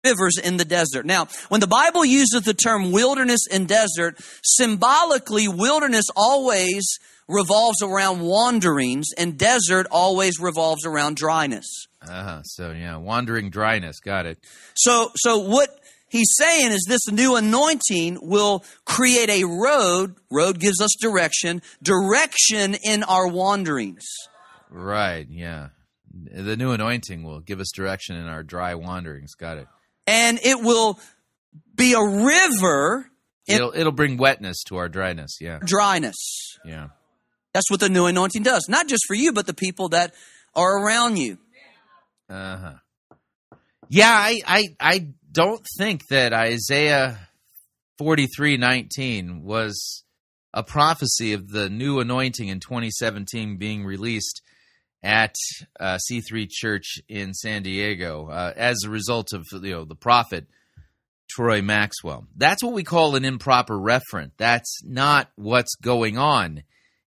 Rivers 0.04 0.38
in 0.38 0.56
the 0.56 0.64
desert. 0.64 1.06
Now, 1.06 1.28
when 1.48 1.60
the 1.60 1.66
Bible 1.66 2.04
uses 2.04 2.42
the 2.42 2.54
term 2.54 2.92
wilderness 2.92 3.46
and 3.50 3.66
desert, 3.66 4.16
symbolically, 4.42 5.48
wilderness 5.48 6.06
always 6.16 6.86
revolves 7.28 7.82
around 7.82 8.20
wanderings, 8.20 9.08
and 9.16 9.38
desert 9.38 9.86
always 9.90 10.40
revolves 10.40 10.86
around 10.86 11.16
dryness. 11.16 11.86
Uh-huh. 12.02 12.42
So 12.42 12.70
yeah, 12.70 12.96
wandering 12.96 13.50
dryness. 13.50 14.00
Got 14.00 14.26
it. 14.26 14.38
So, 14.74 15.10
so 15.16 15.38
what 15.38 15.78
he's 16.08 16.34
saying 16.36 16.72
is 16.72 16.86
this 16.88 17.10
new 17.10 17.36
anointing 17.36 18.18
will 18.22 18.64
create 18.86 19.28
a 19.28 19.44
road. 19.44 20.14
Road 20.30 20.58
gives 20.58 20.80
us 20.80 20.94
direction, 21.00 21.60
direction 21.82 22.76
in 22.82 23.02
our 23.02 23.26
wanderings. 23.26 24.06
Right. 24.70 25.26
Yeah. 25.28 25.68
The 26.10 26.56
new 26.56 26.72
anointing 26.72 27.24
will 27.24 27.40
give 27.40 27.60
us 27.60 27.70
direction 27.74 28.16
in 28.16 28.26
our 28.26 28.42
dry 28.42 28.74
wanderings. 28.74 29.34
Got 29.34 29.58
it. 29.58 29.68
And 30.08 30.40
it 30.42 30.60
will 30.60 30.98
be 31.74 31.92
a 31.92 32.02
river 32.02 33.08
It'll 33.48 33.72
it'll 33.74 33.92
bring 33.92 34.18
wetness 34.18 34.62
to 34.64 34.76
our 34.76 34.88
dryness. 34.88 35.38
Yeah. 35.40 35.58
dryness. 35.64 36.58
Yeah. 36.64 36.88
That's 37.54 37.70
what 37.70 37.80
the 37.80 37.88
new 37.88 38.06
anointing 38.06 38.42
does. 38.42 38.68
Not 38.68 38.88
just 38.88 39.04
for 39.06 39.14
you, 39.14 39.32
but 39.32 39.46
the 39.46 39.54
people 39.54 39.88
that 39.90 40.14
are 40.54 40.84
around 40.84 41.16
you. 41.16 41.38
Uh 42.28 42.56
huh. 42.56 43.56
Yeah, 43.88 44.10
I, 44.10 44.40
I 44.46 44.64
I 44.78 45.08
don't 45.32 45.64
think 45.78 46.08
that 46.10 46.34
Isaiah 46.34 47.18
forty 47.96 48.26
three 48.26 48.58
nineteen 48.58 49.42
was 49.42 50.04
a 50.52 50.62
prophecy 50.62 51.32
of 51.32 51.48
the 51.48 51.70
new 51.70 52.00
anointing 52.00 52.48
in 52.48 52.60
twenty 52.60 52.90
seventeen 52.90 53.56
being 53.56 53.82
released 53.82 54.42
at 55.02 55.34
uh, 55.78 55.98
C 55.98 56.20
three 56.20 56.48
Church 56.50 56.98
in 57.08 57.34
San 57.34 57.62
Diego 57.62 58.28
uh, 58.28 58.52
as 58.56 58.78
a 58.84 58.90
result 58.90 59.32
of 59.32 59.44
you 59.52 59.72
know 59.72 59.84
the 59.84 59.94
prophet 59.94 60.46
Troy 61.30 61.62
Maxwell. 61.62 62.26
That's 62.36 62.62
what 62.62 62.72
we 62.72 62.84
call 62.84 63.14
an 63.14 63.24
improper 63.24 63.76
referent. 63.76 64.32
That's 64.38 64.80
not 64.84 65.30
what's 65.36 65.74
going 65.76 66.18
on 66.18 66.62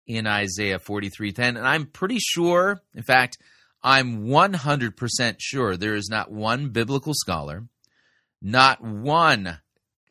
in 0.08 0.28
Isaiah 0.28 0.80
43:10 0.80 1.40
and 1.58 1.68
I'm 1.68 1.86
pretty 1.86 2.20
sure 2.20 2.82
in 2.94 3.04
fact 3.04 3.38
I'm 3.82 4.26
100% 4.26 5.36
sure 5.40 5.76
there 5.76 5.96
is 5.96 6.10
not 6.10 6.32
one 6.32 6.70
biblical 6.70 7.14
scholar 7.14 7.64
not 8.42 8.82
one 8.82 9.60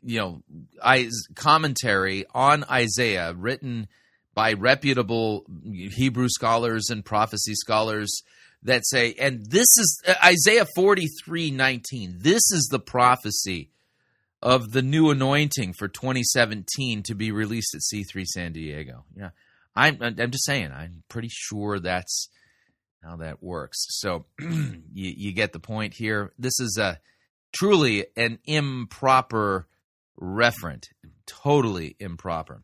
you 0.03 0.18
know 0.18 0.43
I, 0.83 1.11
commentary 1.35 2.25
on 2.35 2.64
Isaiah 2.64 3.35
written 3.35 3.89
by 4.35 4.55
reputable 4.55 5.45
Hebrew 5.64 6.28
scholars 6.28 6.89
and 6.91 7.05
prophecy 7.05 7.55
scholars 7.55 8.22
that 8.62 8.87
say 8.87 9.14
and 9.18 9.45
this 9.47 9.66
is 9.78 10.03
uh, 10.07 10.14
Isaiah 10.24 10.66
43:19 10.76 12.22
this 12.22 12.43
is 12.53 12.68
the 12.70 12.78
prophecy 12.78 13.70
of 14.43 14.72
the 14.72 14.83
new 14.83 15.11
anointing 15.11 15.72
for 15.72 15.89
2017 15.89 17.03
to 17.05 17.14
be 17.14 17.30
released 17.30 17.74
at 17.74 17.80
C3 17.80 18.24
San 18.24 18.53
Diego. 18.53 19.05
Yeah. 19.16 19.30
I'm 19.74 19.99
I'm 20.03 20.30
just 20.30 20.45
saying 20.45 20.70
I'm 20.72 21.03
pretty 21.09 21.30
sure 21.30 21.78
that's 21.78 22.28
how 23.03 23.16
that 23.16 23.43
works. 23.43 23.87
So 23.89 24.26
you 24.41 24.80
you 24.93 25.33
get 25.33 25.53
the 25.53 25.61
point 25.61 25.95
here. 25.95 26.33
This 26.39 26.61
is 26.61 26.78
a 26.80 26.99
truly 27.53 28.07
an 28.16 28.39
improper 28.45 29.66
referent, 30.20 30.85
totally 31.26 31.97
improper. 31.99 32.62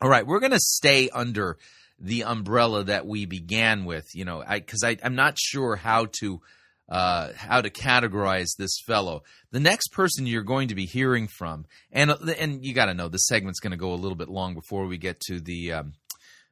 All 0.00 0.08
right, 0.08 0.26
we're 0.26 0.40
going 0.40 0.52
to 0.52 0.60
stay 0.60 1.08
under 1.10 1.56
the 1.98 2.24
umbrella 2.24 2.84
that 2.84 3.06
we 3.06 3.26
began 3.26 3.84
with, 3.84 4.06
you 4.14 4.24
know, 4.24 4.42
because 4.48 4.82
I, 4.84 4.96
I'm 5.02 5.14
not 5.14 5.38
sure 5.38 5.76
how 5.76 6.08
to 6.20 6.40
uh, 6.88 7.32
how 7.34 7.62
to 7.62 7.70
categorize 7.70 8.56
this 8.58 8.78
fellow. 8.86 9.22
The 9.52 9.60
next 9.60 9.88
person 9.88 10.26
you're 10.26 10.42
going 10.42 10.68
to 10.68 10.74
be 10.74 10.84
hearing 10.84 11.28
from, 11.28 11.64
and 11.90 12.10
and 12.10 12.64
you 12.64 12.74
got 12.74 12.86
to 12.86 12.94
know 12.94 13.08
the 13.08 13.18
segment's 13.18 13.60
going 13.60 13.70
to 13.70 13.76
go 13.76 13.92
a 13.92 13.96
little 13.96 14.16
bit 14.16 14.28
long 14.28 14.54
before 14.54 14.86
we 14.86 14.98
get 14.98 15.20
to 15.20 15.40
the 15.40 15.72
um, 15.72 15.94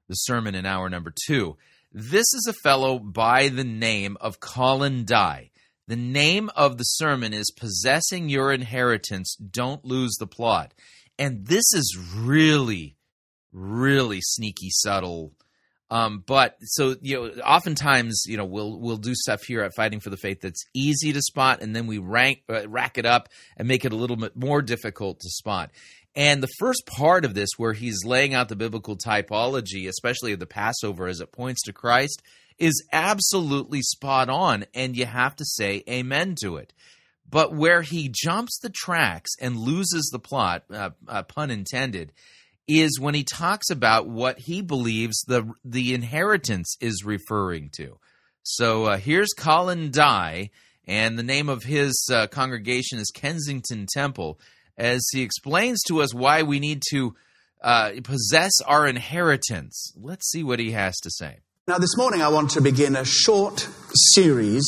the 0.09 0.14
sermon 0.14 0.55
in 0.55 0.64
hour 0.64 0.88
number 0.88 1.12
two. 1.26 1.57
This 1.93 2.32
is 2.32 2.47
a 2.49 2.55
fellow 2.62 2.99
by 2.99 3.49
the 3.49 3.64
name 3.64 4.16
of 4.20 4.40
Colin 4.40 5.05
Dye. 5.05 5.51
The 5.88 5.97
name 5.97 6.49
of 6.57 6.78
the 6.78 6.84
sermon 6.84 7.34
is 7.34 7.53
Possessing 7.55 8.30
Your 8.30 8.53
Inheritance, 8.53 9.36
Don't 9.36 9.84
Lose 9.84 10.14
the 10.18 10.26
Plot. 10.26 10.72
And 11.18 11.47
this 11.47 11.74
is 11.74 11.99
really, 12.16 12.97
really 13.53 14.20
sneaky, 14.20 14.70
subtle. 14.70 15.32
Um, 15.90 16.24
but 16.26 16.57
so 16.62 16.96
you 17.03 17.16
know, 17.16 17.42
oftentimes 17.42 18.22
you 18.26 18.38
know 18.38 18.46
we'll 18.46 18.80
we'll 18.80 18.96
do 18.96 19.14
stuff 19.14 19.42
here 19.46 19.62
at 19.62 19.74
Fighting 19.76 20.00
for 20.00 20.09
the 20.09 20.16
Faith 20.16 20.40
that's 20.40 20.64
easy 20.72 21.12
to 21.12 21.20
spot, 21.20 21.61
and 21.61 21.76
then 21.76 21.86
we 21.86 21.98
rank 21.98 22.42
uh, 22.48 22.66
rack 22.66 22.96
it 22.96 23.05
up 23.05 23.28
and 23.59 23.68
make 23.68 23.84
it 23.84 23.92
a 23.92 23.96
little 23.96 24.16
bit 24.16 24.34
more 24.34 24.62
difficult 24.62 25.20
to 25.20 25.28
spot. 25.28 25.70
And 26.14 26.42
the 26.42 26.48
first 26.59 26.86
part 26.86 27.24
of 27.24 27.34
this, 27.34 27.50
where 27.57 27.72
he's 27.72 28.05
laying 28.05 28.34
out 28.34 28.48
the 28.48 28.57
biblical 28.57 28.96
typology, 28.96 29.88
especially 29.88 30.32
of 30.32 30.40
the 30.40 30.46
Passover 30.46 31.07
as 31.07 31.20
it 31.20 31.32
points 31.32 31.62
to 31.64 31.72
Christ, 31.72 32.22
is 32.59 32.86
absolutely 32.92 33.82
spot 33.82 34.28
on, 34.28 34.64
and 34.74 34.96
you 34.96 35.07
have 35.07 35.36
to 35.36 35.44
say 35.44 35.82
amen 35.88 36.36
to 36.42 36.57
it. 36.57 36.72
But 37.28 37.55
where 37.55 37.82
he 37.82 38.11
jumps 38.12 38.59
the 38.59 38.70
tracks 38.70 39.30
and 39.40 39.57
loses 39.57 40.11
the 40.12 40.18
plot, 40.18 40.64
uh, 40.70 40.90
uh, 41.09 41.22
pun 41.22 41.50
intended, 41.50 42.12
is 42.68 43.00
when 43.00 43.14
he 43.14 43.24
talks 43.24 43.70
about 43.70 44.08
what 44.08 44.38
he 44.38 44.62
believes 44.62 45.20
the 45.26 45.52
the 45.64 45.94
inheritance 45.94 46.76
is 46.80 47.04
referring 47.04 47.70
to. 47.76 47.98
So 48.42 48.86
uh, 48.86 48.96
here's 48.96 49.32
Colin 49.36 49.90
Dye, 49.90 50.50
and 50.86 51.18
the 51.18 51.22
name 51.22 51.48
of 51.48 51.62
his 51.62 52.08
uh, 52.12 52.26
congregation 52.26 52.98
is 52.98 53.10
Kensington 53.14 53.86
Temple, 53.92 54.40
as 54.76 55.06
he 55.12 55.22
explains 55.22 55.80
to 55.88 56.00
us 56.02 56.14
why 56.14 56.42
we 56.42 56.58
need 56.58 56.82
to 56.90 57.14
uh, 57.62 57.92
possess 58.02 58.52
our 58.66 58.86
inheritance. 58.86 59.92
Let's 59.96 60.30
see 60.30 60.42
what 60.42 60.58
he 60.58 60.72
has 60.72 60.96
to 61.00 61.10
say. 61.10 61.38
Now, 61.68 61.78
this 61.78 61.96
morning 61.96 62.22
I 62.22 62.28
want 62.28 62.50
to 62.52 62.60
begin 62.60 62.96
a 62.96 63.04
short 63.04 63.68
series 63.94 64.64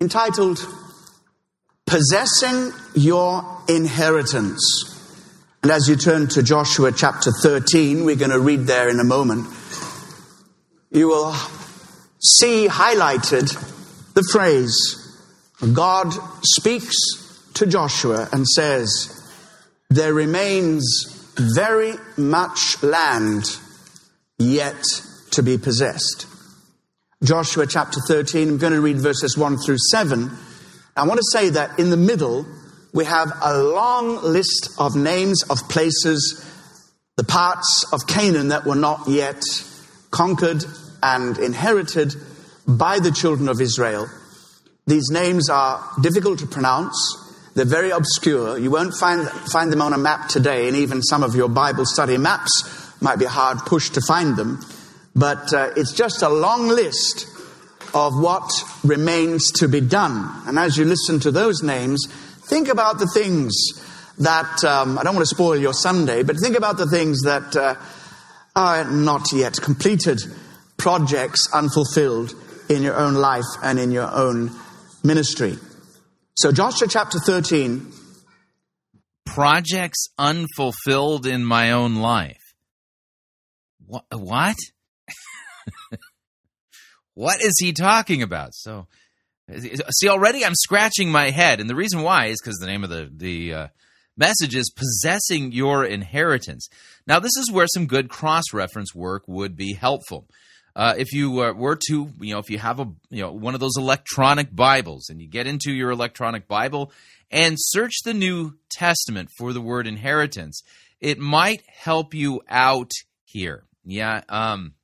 entitled 0.00 0.66
Possessing 1.86 2.72
Your 2.94 3.62
Inheritance. 3.68 4.93
And 5.64 5.72
as 5.72 5.88
you 5.88 5.96
turn 5.96 6.26
to 6.28 6.42
Joshua 6.42 6.92
chapter 6.92 7.30
13, 7.32 8.04
we're 8.04 8.16
going 8.16 8.30
to 8.30 8.38
read 8.38 8.66
there 8.66 8.90
in 8.90 9.00
a 9.00 9.04
moment, 9.04 9.46
you 10.90 11.08
will 11.08 11.32
see 12.22 12.68
highlighted 12.68 13.48
the 14.12 14.22
phrase 14.30 15.18
God 15.72 16.12
speaks 16.42 16.94
to 17.54 17.64
Joshua 17.64 18.28
and 18.30 18.46
says, 18.46 19.26
There 19.88 20.12
remains 20.12 20.84
very 21.56 21.94
much 22.18 22.82
land 22.82 23.58
yet 24.38 24.84
to 25.30 25.42
be 25.42 25.56
possessed. 25.56 26.26
Joshua 27.22 27.66
chapter 27.66 28.00
13, 28.06 28.50
I'm 28.50 28.58
going 28.58 28.74
to 28.74 28.82
read 28.82 29.00
verses 29.00 29.38
1 29.38 29.56
through 29.64 29.78
7. 29.78 30.30
I 30.94 31.06
want 31.06 31.20
to 31.20 31.26
say 31.32 31.48
that 31.48 31.78
in 31.78 31.88
the 31.88 31.96
middle, 31.96 32.44
we 32.94 33.04
have 33.04 33.32
a 33.42 33.58
long 33.58 34.22
list 34.22 34.70
of 34.78 34.94
names 34.94 35.42
of 35.50 35.68
places, 35.68 36.48
the 37.16 37.24
parts 37.24 37.84
of 37.92 38.06
Canaan 38.06 38.48
that 38.48 38.64
were 38.64 38.76
not 38.76 39.08
yet 39.08 39.42
conquered 40.12 40.64
and 41.02 41.36
inherited 41.38 42.14
by 42.68 43.00
the 43.00 43.10
children 43.10 43.48
of 43.48 43.60
Israel. 43.60 44.08
These 44.86 45.10
names 45.10 45.50
are 45.50 45.84
difficult 46.00 46.38
to 46.38 46.46
pronounce. 46.46 46.96
They're 47.54 47.64
very 47.64 47.90
obscure. 47.90 48.58
You 48.58 48.70
won't 48.70 48.94
find, 48.94 49.28
find 49.28 49.72
them 49.72 49.82
on 49.82 49.92
a 49.92 49.98
map 49.98 50.28
today, 50.28 50.68
and 50.68 50.76
even 50.76 51.02
some 51.02 51.24
of 51.24 51.34
your 51.34 51.48
Bible 51.48 51.86
study 51.86 52.16
maps 52.16 52.92
might 53.00 53.18
be 53.18 53.24
hard 53.24 53.58
pushed 53.66 53.94
to 53.94 54.00
find 54.02 54.36
them. 54.36 54.64
But 55.16 55.52
uh, 55.52 55.70
it's 55.76 55.92
just 55.92 56.22
a 56.22 56.28
long 56.28 56.68
list 56.68 57.26
of 57.92 58.12
what 58.20 58.50
remains 58.84 59.50
to 59.52 59.68
be 59.68 59.80
done. 59.80 60.30
And 60.46 60.58
as 60.58 60.76
you 60.76 60.84
listen 60.84 61.18
to 61.20 61.30
those 61.30 61.62
names, 61.62 62.06
think 62.46 62.68
about 62.68 62.98
the 62.98 63.10
things 63.14 63.54
that, 64.18 64.64
um, 64.64 64.98
I 64.98 65.02
don't 65.02 65.14
want 65.14 65.26
to 65.28 65.34
spoil 65.34 65.56
your 65.56 65.72
Sunday, 65.72 66.22
but 66.22 66.36
think 66.38 66.56
about 66.56 66.76
the 66.76 66.86
things 66.86 67.22
that 67.22 67.56
uh, 67.56 67.74
are 68.56 68.84
not 68.84 69.32
yet 69.32 69.54
completed 69.60 70.20
projects 70.76 71.48
unfulfilled 71.52 72.34
in 72.68 72.82
your 72.82 72.96
own 72.96 73.14
life 73.14 73.44
and 73.62 73.78
in 73.78 73.90
your 73.90 74.10
own 74.10 74.50
ministry. 75.02 75.56
So, 76.36 76.52
Joshua 76.52 76.88
chapter 76.88 77.18
13. 77.18 77.92
Projects 79.24 80.08
unfulfilled 80.18 81.26
in 81.26 81.44
my 81.44 81.72
own 81.72 81.96
life. 81.96 82.54
What? 83.84 84.04
What? 84.12 84.56
what 87.14 87.40
is 87.40 87.54
he 87.58 87.72
talking 87.72 88.22
about? 88.22 88.54
So, 88.54 88.86
see, 89.50 90.08
already 90.08 90.44
I'm 90.44 90.54
scratching 90.54 91.10
my 91.10 91.30
head, 91.30 91.60
and 91.60 91.68
the 91.68 91.74
reason 91.74 92.02
why 92.02 92.26
is 92.26 92.38
because 92.42 92.58
the 92.58 92.66
name 92.66 92.84
of 92.84 92.90
the 92.90 93.10
the 93.12 93.54
uh, 93.54 93.68
message 94.16 94.54
is 94.54 94.72
possessing 94.74 95.52
your 95.52 95.84
inheritance. 95.84 96.68
Now, 97.06 97.18
this 97.18 97.36
is 97.36 97.50
where 97.50 97.66
some 97.66 97.86
good 97.86 98.08
cross 98.08 98.44
reference 98.52 98.94
work 98.94 99.24
would 99.26 99.56
be 99.56 99.74
helpful. 99.74 100.26
Uh, 100.76 100.94
if 100.98 101.12
you 101.12 101.40
uh, 101.40 101.52
were 101.52 101.78
to, 101.88 102.10
you 102.20 102.34
know, 102.34 102.40
if 102.40 102.50
you 102.50 102.58
have 102.58 102.80
a, 102.80 102.88
you 103.08 103.22
know, 103.22 103.30
one 103.30 103.54
of 103.54 103.60
those 103.60 103.76
electronic 103.76 104.54
Bibles 104.54 105.08
and 105.08 105.20
you 105.20 105.28
get 105.28 105.46
into 105.46 105.72
your 105.72 105.90
electronic 105.90 106.48
Bible 106.48 106.90
and 107.30 107.56
search 107.58 107.92
the 108.04 108.14
New 108.14 108.54
Testament 108.70 109.28
for 109.38 109.52
the 109.52 109.60
word 109.60 109.86
inheritance, 109.86 110.62
it 111.00 111.18
might 111.18 111.62
help 111.68 112.12
you 112.12 112.40
out 112.48 112.90
here. 113.24 113.64
Yeah. 113.84 114.22
Um, 114.28 114.74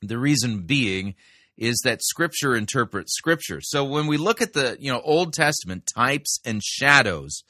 the 0.00 0.18
reason 0.18 0.62
being 0.62 1.14
is 1.62 1.80
that 1.84 2.02
Scripture 2.02 2.56
interprets 2.56 3.14
Scripture. 3.14 3.60
So 3.62 3.84
when 3.84 4.08
we 4.08 4.16
look 4.16 4.42
at 4.42 4.52
the, 4.52 4.76
you 4.80 4.92
know, 4.92 5.00
Old 5.00 5.32
Testament 5.32 5.88
types 5.94 6.40
and 6.44 6.60
shadows, 6.60 7.44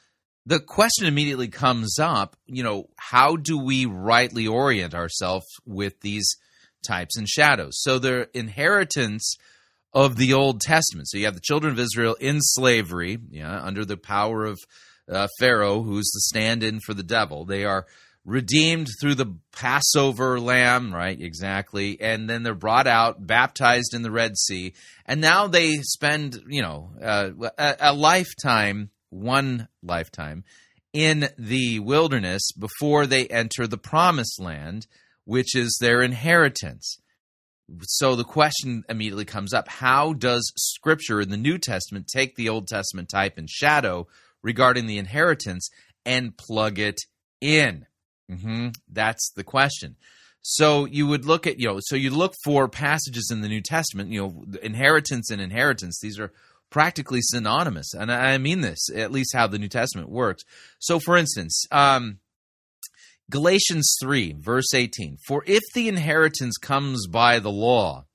the 0.45 0.59
question 0.59 1.07
immediately 1.07 1.47
comes 1.47 1.97
up, 1.97 2.35
you 2.45 2.61
know, 2.61 2.89
how 2.97 3.37
do 3.37 3.57
we 3.57 3.87
rightly 3.87 4.45
orient 4.45 4.93
ourselves 4.93 5.47
with 5.65 5.99
these 6.01 6.29
types 6.83 7.17
and 7.17 7.27
shadows. 7.27 7.81
So 7.81 7.97
the 7.97 8.29
inheritance 8.37 9.35
of 9.93 10.17
the 10.17 10.33
Old 10.33 10.61
Testament. 10.61 11.07
So 11.09 11.17
you 11.17 11.25
have 11.25 11.33
the 11.33 11.41
children 11.41 11.73
of 11.73 11.79
Israel 11.79 12.15
in 12.19 12.39
slavery, 12.39 13.17
yeah, 13.31 13.63
under 13.63 13.83
the 13.83 13.97
power 13.97 14.45
of 14.45 14.59
uh, 15.09 15.27
Pharaoh, 15.39 15.81
who's 15.81 16.11
the 16.13 16.21
stand-in 16.21 16.81
for 16.81 16.93
the 16.93 17.03
devil. 17.03 17.45
They 17.45 17.63
are 17.63 17.87
redeemed 18.25 18.87
through 19.01 19.15
the 19.15 19.35
Passover 19.51 20.39
lamb, 20.39 20.93
right? 20.93 21.19
Exactly. 21.19 21.99
And 21.99 22.29
then 22.29 22.43
they're 22.43 22.53
brought 22.53 22.87
out, 22.87 23.25
baptized 23.25 23.93
in 23.93 24.01
the 24.01 24.11
Red 24.11 24.37
Sea, 24.37 24.73
and 25.05 25.19
now 25.19 25.47
they 25.47 25.77
spend, 25.81 26.41
you 26.47 26.61
know, 26.61 26.91
uh, 27.01 27.29
a, 27.57 27.75
a 27.79 27.93
lifetime, 27.93 28.91
one 29.09 29.67
lifetime, 29.81 30.43
in 30.93 31.27
the 31.37 31.79
wilderness 31.79 32.51
before 32.57 33.05
they 33.05 33.27
enter 33.27 33.67
the 33.67 33.77
promised 33.77 34.39
land 34.39 34.87
which 35.25 35.55
is 35.55 35.77
their 35.79 36.01
inheritance. 36.01 36.97
So 37.83 38.15
the 38.15 38.23
question 38.23 38.83
immediately 38.89 39.25
comes 39.25 39.53
up 39.53 39.67
how 39.67 40.13
does 40.13 40.51
Scripture 40.57 41.21
in 41.21 41.29
the 41.29 41.37
New 41.37 41.57
Testament 41.57 42.07
take 42.13 42.35
the 42.35 42.49
Old 42.49 42.67
Testament 42.67 43.09
type 43.11 43.37
and 43.37 43.49
shadow 43.49 44.07
regarding 44.41 44.85
the 44.85 44.97
inheritance 44.97 45.69
and 46.05 46.37
plug 46.37 46.77
it 46.77 46.97
in? 47.39 47.85
Mm-hmm. 48.31 48.69
That's 48.91 49.31
the 49.35 49.43
question. 49.43 49.95
So 50.41 50.85
you 50.85 51.07
would 51.07 51.25
look 51.25 51.47
at, 51.47 51.59
you 51.59 51.67
know, 51.67 51.79
so 51.81 51.95
you 51.95 52.09
look 52.09 52.33
for 52.43 52.67
passages 52.67 53.29
in 53.31 53.41
the 53.41 53.47
New 53.47 53.61
Testament, 53.61 54.09
you 54.09 54.21
know, 54.21 54.45
inheritance 54.61 55.31
and 55.31 55.41
inheritance. 55.41 55.99
These 56.01 56.19
are 56.19 56.33
practically 56.69 57.19
synonymous. 57.21 57.93
And 57.93 58.11
I 58.11 58.37
mean 58.37 58.61
this, 58.61 58.89
at 58.93 59.11
least 59.11 59.35
how 59.35 59.47
the 59.47 59.59
New 59.59 59.69
Testament 59.69 60.09
works. 60.09 60.43
So 60.79 60.99
for 60.99 61.15
instance, 61.15 61.63
um, 61.71 62.19
Galatians 63.29 63.95
3, 64.01 64.33
verse 64.33 64.73
18 64.73 65.17
For 65.25 65.43
if 65.47 65.61
the 65.73 65.87
inheritance 65.87 66.57
comes 66.57 67.07
by 67.07 67.39
the 67.39 67.51
law, 67.51 68.05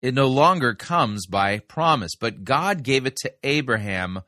it 0.00 0.14
no 0.14 0.28
longer 0.28 0.74
comes 0.74 1.26
by 1.26 1.58
promise, 1.58 2.12
but 2.18 2.44
God 2.44 2.82
gave 2.82 3.04
it 3.04 3.16
to 3.16 3.32
Abraham 3.42 4.22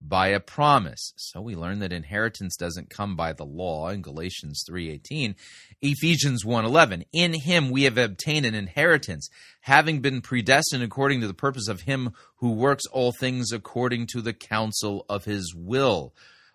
by 0.00 0.28
a 0.28 0.40
promise. 0.40 1.12
So 1.16 1.40
we 1.40 1.56
learn 1.56 1.78
that 1.78 1.92
inheritance 1.92 2.56
doesn't 2.56 2.90
come 2.90 3.16
by 3.16 3.32
the 3.32 3.44
law 3.44 3.88
in 3.88 4.02
Galatians 4.02 4.64
3:18. 4.68 5.34
Ephesians 5.80 6.44
1:11 6.44 7.04
In 7.12 7.32
him 7.32 7.70
we 7.70 7.84
have 7.84 7.98
obtained 7.98 8.46
an 8.46 8.54
inheritance, 8.54 9.28
having 9.62 10.00
been 10.00 10.20
predestined 10.20 10.82
according 10.82 11.20
to 11.20 11.26
the 11.26 11.34
purpose 11.34 11.68
of 11.68 11.82
him 11.82 12.12
who 12.36 12.52
works 12.52 12.84
all 12.92 13.12
things 13.12 13.52
according 13.52 14.06
to 14.08 14.20
the 14.20 14.34
counsel 14.34 15.06
of 15.08 15.24
his 15.24 15.54
will 15.54 16.14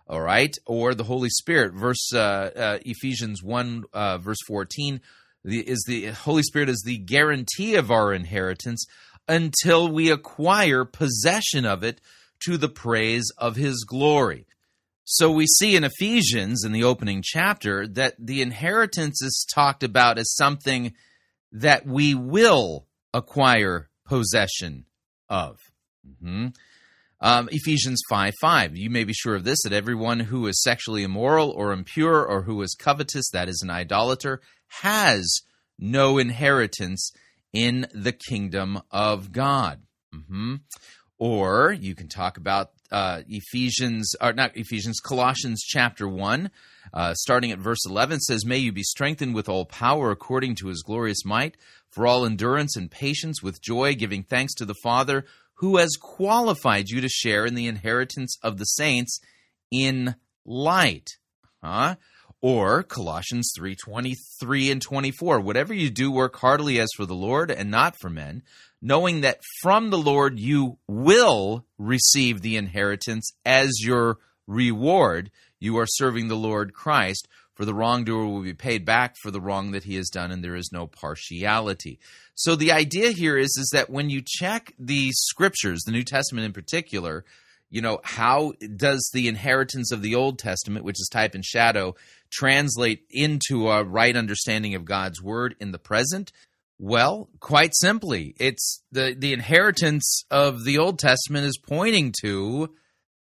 all 0.09 0.21
right, 0.21 0.55
or 0.65 0.95
the 0.95 1.03
Holy 1.03 1.29
Spirit. 1.29 1.73
Verse 1.73 2.11
uh, 2.13 2.17
uh, 2.55 2.79
Ephesians 2.83 3.43
one 3.43 3.83
uh, 3.93 4.17
verse 4.17 4.39
fourteen 4.47 5.01
the, 5.45 5.59
is 5.59 5.85
the 5.87 6.07
Holy 6.07 6.43
Spirit 6.43 6.67
is 6.67 6.81
the 6.83 6.97
guarantee 6.97 7.75
of 7.75 7.91
our 7.91 8.11
inheritance 8.11 8.85
until 9.27 9.87
we 9.87 10.09
acquire 10.09 10.83
possession 10.83 11.63
of 11.63 11.83
it 11.83 12.01
to 12.45 12.57
the 12.57 12.69
praise 12.69 13.31
of 13.37 13.55
His 13.55 13.83
glory. 13.87 14.45
So 15.05 15.31
we 15.31 15.47
see 15.47 15.75
in 15.75 15.83
Ephesians 15.83 16.63
in 16.63 16.71
the 16.71 16.83
opening 16.83 17.23
chapter 17.25 17.87
that 17.87 18.13
the 18.19 18.43
inheritance 18.43 19.23
is 19.23 19.47
talked 19.51 19.83
about 19.83 20.19
as 20.19 20.35
something 20.35 20.93
that 21.51 21.85
we 21.85 22.13
will 22.13 22.85
acquire 23.11 23.89
possession 24.05 24.85
of. 25.27 25.57
Mm-hmm. 26.07 26.47
Um, 27.21 27.49
Ephesians 27.51 28.01
5 28.09 28.33
5. 28.39 28.77
You 28.77 28.89
may 28.89 29.03
be 29.03 29.13
sure 29.13 29.35
of 29.35 29.43
this 29.43 29.63
that 29.63 29.73
everyone 29.73 30.19
who 30.19 30.47
is 30.47 30.61
sexually 30.61 31.03
immoral 31.03 31.49
or 31.49 31.73
impure 31.73 32.23
or 32.23 32.43
who 32.43 32.61
is 32.61 32.77
covetous, 32.79 33.29
that 33.31 33.49
is 33.49 33.61
an 33.63 33.69
idolater, 33.69 34.41
has 34.81 35.41
no 35.77 36.17
inheritance 36.17 37.11
in 37.51 37.87
the 37.93 38.13
kingdom 38.13 38.81
of 38.91 39.31
God. 39.31 39.81
Mm-hmm. 40.13 40.55
Or 41.19 41.71
you 41.71 41.95
can 41.95 42.07
talk 42.07 42.37
about 42.37 42.71
uh, 42.91 43.21
Ephesians, 43.27 44.15
or 44.21 44.33
not 44.33 44.55
Ephesians, 44.55 44.99
Colossians 44.99 45.61
chapter 45.61 46.07
1, 46.07 46.49
uh, 46.93 47.13
starting 47.13 47.51
at 47.51 47.59
verse 47.59 47.85
11, 47.85 48.21
says, 48.21 48.45
May 48.45 48.57
you 48.57 48.71
be 48.71 48.83
strengthened 48.83 49.35
with 49.35 49.49
all 49.49 49.65
power 49.65 50.11
according 50.11 50.55
to 50.55 50.67
his 50.67 50.81
glorious 50.81 51.25
might, 51.25 51.57
for 51.91 52.07
all 52.07 52.25
endurance 52.25 52.75
and 52.75 52.89
patience 52.89 53.43
with 53.43 53.61
joy, 53.61 53.95
giving 53.95 54.23
thanks 54.23 54.53
to 54.55 54.65
the 54.65 54.75
Father 54.81 55.25
who 55.59 55.75
has 55.75 55.97
qualified 55.99 56.87
you 56.87 57.01
to 57.01 57.09
share 57.09 57.45
in 57.45 57.53
the 57.53 57.67
inheritance 57.67 58.37
of 58.41 58.57
the 58.57 58.65
saints 58.65 59.19
in 59.69 60.15
light. 60.45 61.09
Huh? 61.61 61.95
Or 62.41 62.83
Colossians 62.83 63.51
3:23 63.57 64.71
and 64.71 64.81
24, 64.81 65.41
whatever 65.41 65.73
you 65.73 65.89
do 65.89 66.09
work 66.09 66.37
heartily 66.37 66.79
as 66.79 66.87
for 66.95 67.05
the 67.05 67.13
Lord 67.13 67.51
and 67.51 67.69
not 67.69 67.99
for 67.99 68.09
men, 68.09 68.43
knowing 68.81 69.21
that 69.21 69.41
from 69.61 69.89
the 69.89 69.97
Lord 69.97 70.39
you 70.39 70.77
will 70.87 71.65
receive 71.77 72.41
the 72.41 72.55
inheritance 72.55 73.31
as 73.45 73.81
your 73.81 74.17
reward. 74.47 75.31
You 75.59 75.77
are 75.77 75.87
serving 75.87 76.27
the 76.27 76.35
Lord 76.35 76.73
Christ 76.73 77.27
for 77.59 77.65
the 77.65 77.73
wrongdoer 77.73 78.25
will 78.25 78.41
be 78.41 78.53
paid 78.53 78.85
back 78.85 79.17
for 79.21 79.31
the 79.31 79.41
wrong 79.41 79.71
that 79.71 79.83
he 79.83 79.95
has 79.95 80.07
done, 80.07 80.31
and 80.31 80.41
there 80.41 80.55
is 80.55 80.71
no 80.71 80.87
partiality. 80.87 81.99
So 82.33 82.55
the 82.55 82.71
idea 82.71 83.11
here 83.11 83.37
is, 83.37 83.53
is 83.59 83.69
that 83.73 83.89
when 83.89 84.09
you 84.09 84.21
check 84.25 84.73
the 84.79 85.11
scriptures, 85.11 85.81
the 85.81 85.91
New 85.91 86.05
Testament 86.05 86.45
in 86.45 86.53
particular, 86.53 87.25
you 87.69 87.81
know, 87.81 87.99
how 88.05 88.53
does 88.77 89.09
the 89.13 89.27
inheritance 89.27 89.91
of 89.91 90.01
the 90.01 90.15
Old 90.15 90.39
Testament, 90.39 90.85
which 90.85 91.01
is 91.01 91.09
type 91.11 91.35
and 91.35 91.43
shadow, 91.43 91.95
translate 92.31 93.03
into 93.09 93.67
a 93.69 93.83
right 93.83 94.15
understanding 94.15 94.73
of 94.73 94.85
God's 94.85 95.21
word 95.21 95.57
in 95.59 95.73
the 95.73 95.77
present? 95.77 96.31
Well, 96.79 97.29
quite 97.39 97.75
simply, 97.75 98.35
it's 98.39 98.81
the, 98.91 99.15
the 99.17 99.33
inheritance 99.33 100.23
of 100.31 100.63
the 100.63 100.77
Old 100.77 100.97
Testament 100.97 101.45
is 101.45 101.57
pointing 101.57 102.13
to 102.21 102.73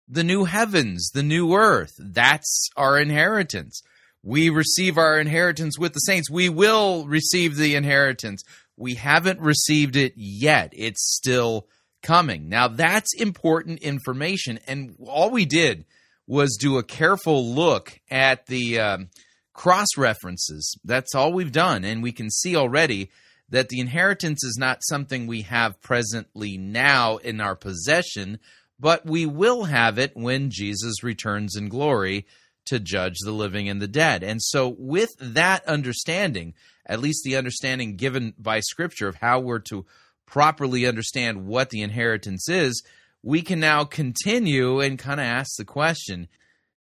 the 0.09 0.25
new 0.25 0.45
heavens, 0.45 1.11
the 1.13 1.23
new 1.23 1.55
earth. 1.55 1.93
That's 1.99 2.69
our 2.77 2.99
inheritance 2.99 3.83
we 4.23 4.51
receive 4.51 4.99
our 4.99 5.19
inheritance 5.19 5.79
with 5.79 5.95
the 5.95 6.01
saints. 6.01 6.31
We 6.31 6.49
will 6.49 7.07
receive 7.07 7.57
the 7.57 7.75
inheritance. 7.75 8.43
We 8.77 8.95
haven't 8.95 9.41
received 9.41 9.97
it 9.97 10.15
yet. 10.17 10.73
It's 10.75 11.15
still 11.17 11.67
coming. 12.03 12.49
Now, 12.49 12.69
that's 12.69 13.15
important 13.15 13.81
information. 13.81 14.59
And 14.67 14.97
all 15.07 15.31
we 15.31 15.45
did 15.45 15.85
was 16.27 16.57
do 16.61 16.79
a 16.79 16.83
careful 16.83 17.55
look 17.55 17.99
at 18.11 18.47
the 18.47 18.79
um, 18.79 19.09
cross 19.53 19.89
references. 19.97 20.79
That's 20.85 21.15
all 21.15 21.33
we've 21.33 21.53
done. 21.53 21.85
And 21.85 22.03
we 22.03 22.13
can 22.13 22.31
see 22.31 22.57
already 22.57 23.11
that 23.51 23.69
the 23.69 23.81
inheritance 23.81 24.43
is 24.45 24.57
not 24.59 24.79
something 24.83 25.27
we 25.27 25.43
have 25.43 25.81
presently 25.81 26.57
now 26.57 27.17
in 27.19 27.41
our 27.41 27.57
possession, 27.57 28.39
but 28.79 29.05
we 29.05 29.27
will 29.27 29.65
have 29.65 29.99
it 29.99 30.13
when 30.15 30.51
Jesus 30.51 31.03
returns 31.03 31.57
in 31.57 31.69
glory 31.69 32.27
to 32.67 32.79
judge 32.79 33.17
the 33.25 33.33
living 33.33 33.69
and 33.69 33.83
the 33.83 33.89
dead. 33.89 34.23
And 34.23 34.41
so, 34.41 34.75
with 34.79 35.11
that 35.21 35.67
understanding, 35.67 36.55
at 36.87 37.01
least 37.01 37.25
the 37.25 37.37
understanding 37.37 37.97
given 37.97 38.35
by 38.39 38.61
Scripture 38.61 39.09
of 39.09 39.17
how 39.17 39.41
we're 39.41 39.59
to 39.71 39.85
properly 40.27 40.87
understand 40.87 41.47
what 41.47 41.71
the 41.71 41.83
inheritance 41.83 42.49
is, 42.49 42.83
we 43.23 43.43
can 43.43 43.61
now 43.61 43.85
continue 43.85 44.81
and 44.81 44.99
kind 44.99 45.21
of 45.21 45.27
ask 45.27 45.57
the 45.57 45.65
question 45.65 46.29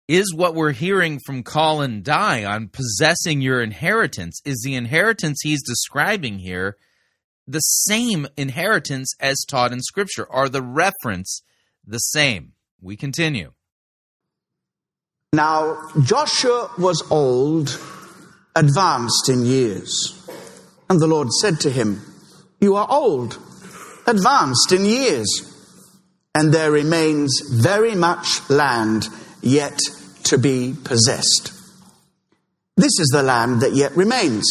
is 0.08 0.34
what 0.34 0.56
we're 0.56 0.72
hearing 0.72 1.20
from 1.26 1.44
Colin 1.44 2.02
Dye 2.02 2.44
on 2.44 2.68
possessing 2.68 3.42
your 3.42 3.62
inheritance. 3.62 4.42
Is 4.44 4.62
the 4.64 4.76
inheritance 4.76 5.40
he's 5.42 5.64
describing 5.64 6.40
here 6.40 6.78
the 7.48 7.60
same 7.60 8.28
inheritance 8.38 9.14
as 9.20 9.46
taught 9.48 9.72
in 9.72 9.82
Scripture? 9.82 10.28
Are 10.30 10.50
the 10.50 10.62
reference 10.62 11.42
the 11.86 12.00
same? 12.00 12.54
We 12.82 12.98
continue. 12.98 13.54
Now, 15.32 15.90
Joshua 16.04 16.70
was 16.78 17.04
old, 17.10 17.70
advanced 18.56 19.30
in 19.30 19.46
years. 19.46 20.20
And 20.90 21.00
the 21.00 21.08
Lord 21.08 21.32
said 21.32 21.62
to 21.62 21.72
him, 21.72 22.02
You 22.60 22.76
are 22.76 22.88
old, 22.90 23.40
advanced 24.06 24.74
in 24.74 24.86
years, 24.86 25.50
and 26.36 26.54
there 26.54 26.72
remains 26.72 27.42
very 27.50 27.96
much 27.96 28.48
land 28.50 29.08
yet 29.44 29.80
to 30.24 30.38
be 30.38 30.76
possessed. 30.84 31.52
This 32.76 33.00
is 33.00 33.10
the 33.14 33.24
land 33.24 33.62
that 33.62 33.76
yet 33.76 33.96
remains. 33.96 34.46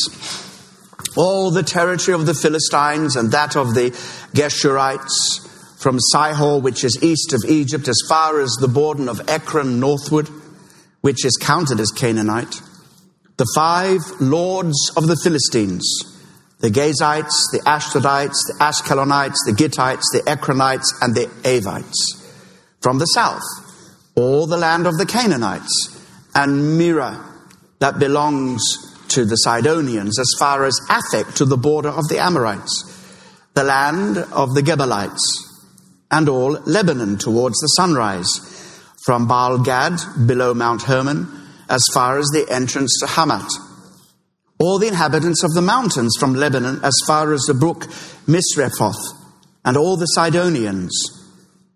All 1.17 1.51
the 1.51 1.63
territory 1.63 2.15
of 2.15 2.27
the 2.27 2.35
Philistines 2.35 3.17
and 3.17 3.33
that 3.33 3.57
of 3.57 3.75
the 3.75 3.91
Geshurites, 4.33 5.49
from 5.83 5.99
Shihor, 6.15 6.63
which 6.63 6.85
is 6.85 7.03
east 7.03 7.33
of 7.33 7.51
Egypt, 7.51 7.89
as 7.89 8.01
far 8.09 8.41
as 8.41 8.53
the 8.61 8.69
border 8.69 9.11
of 9.11 9.29
Ekron 9.29 9.81
northward, 9.81 10.29
which 11.01 11.25
is 11.25 11.37
counted 11.37 11.81
as 11.81 11.91
Canaanite. 11.91 12.63
The 13.37 13.51
five 13.55 14.01
lords 14.21 14.93
of 14.97 15.09
the 15.09 15.17
Philistines, 15.17 15.85
the 16.61 16.71
Gazites, 16.71 17.35
the 17.51 17.61
Ashdodites, 17.67 18.37
the 18.47 18.55
Ashkelonites, 18.61 19.39
the 19.45 19.53
Gittites, 19.53 20.05
the 20.13 20.23
Ekronites, 20.27 20.87
and 21.01 21.15
the 21.15 21.27
Avites. 21.43 22.23
From 22.81 23.01
the 23.01 23.07
south, 23.07 23.43
all 24.15 24.47
the 24.47 24.57
land 24.57 24.87
of 24.87 24.99
the 24.99 25.07
Canaanites, 25.07 25.99
and 26.35 26.81
Mearah 26.81 27.25
that 27.79 27.99
belongs 27.99 28.63
to 29.09 29.25
the 29.25 29.37
Sidonians, 29.37 30.19
as 30.19 30.35
far 30.39 30.65
as 30.65 30.79
Aphek 30.89 31.35
to 31.37 31.45
the 31.45 31.57
border 31.57 31.89
of 31.89 32.09
the 32.09 32.19
Amorites, 32.19 32.89
the 33.55 33.65
land 33.65 34.19
of 34.19 34.55
the 34.55 34.63
Gebalites, 34.63 35.21
and 36.11 36.29
all 36.29 36.53
Lebanon 36.65 37.19
towards 37.19 37.59
the 37.59 37.67
sunrise, 37.69 38.81
from 39.05 39.27
Baal 39.27 39.59
Gad 39.59 39.99
below 40.27 40.55
Mount 40.55 40.83
Hermon, 40.83 41.27
as 41.69 41.83
far 41.93 42.19
as 42.19 42.27
the 42.27 42.47
entrance 42.51 42.99
to 43.01 43.07
Hamath. 43.07 43.51
All 44.59 44.79
the 44.79 44.89
inhabitants 44.89 45.43
of 45.43 45.53
the 45.55 45.63
mountains 45.63 46.17
from 46.19 46.35
Lebanon 46.35 46.81
as 46.85 46.95
far 47.07 47.33
as 47.33 47.41
the 47.43 47.55
brook 47.55 47.87
Misrephoth, 48.27 49.01
and 49.65 49.77
all 49.77 49.97
the 49.97 50.07
Sidonians. 50.07 50.93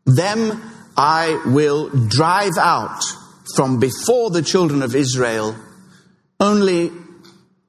Them 0.05 0.62
I 0.97 1.43
will 1.47 1.91
drive 1.91 2.57
out 2.59 3.03
from 3.55 3.79
before 3.79 4.31
the 4.31 4.43
children 4.43 4.83
of 4.83 4.95
Israel, 4.95 5.55
only 6.41 6.91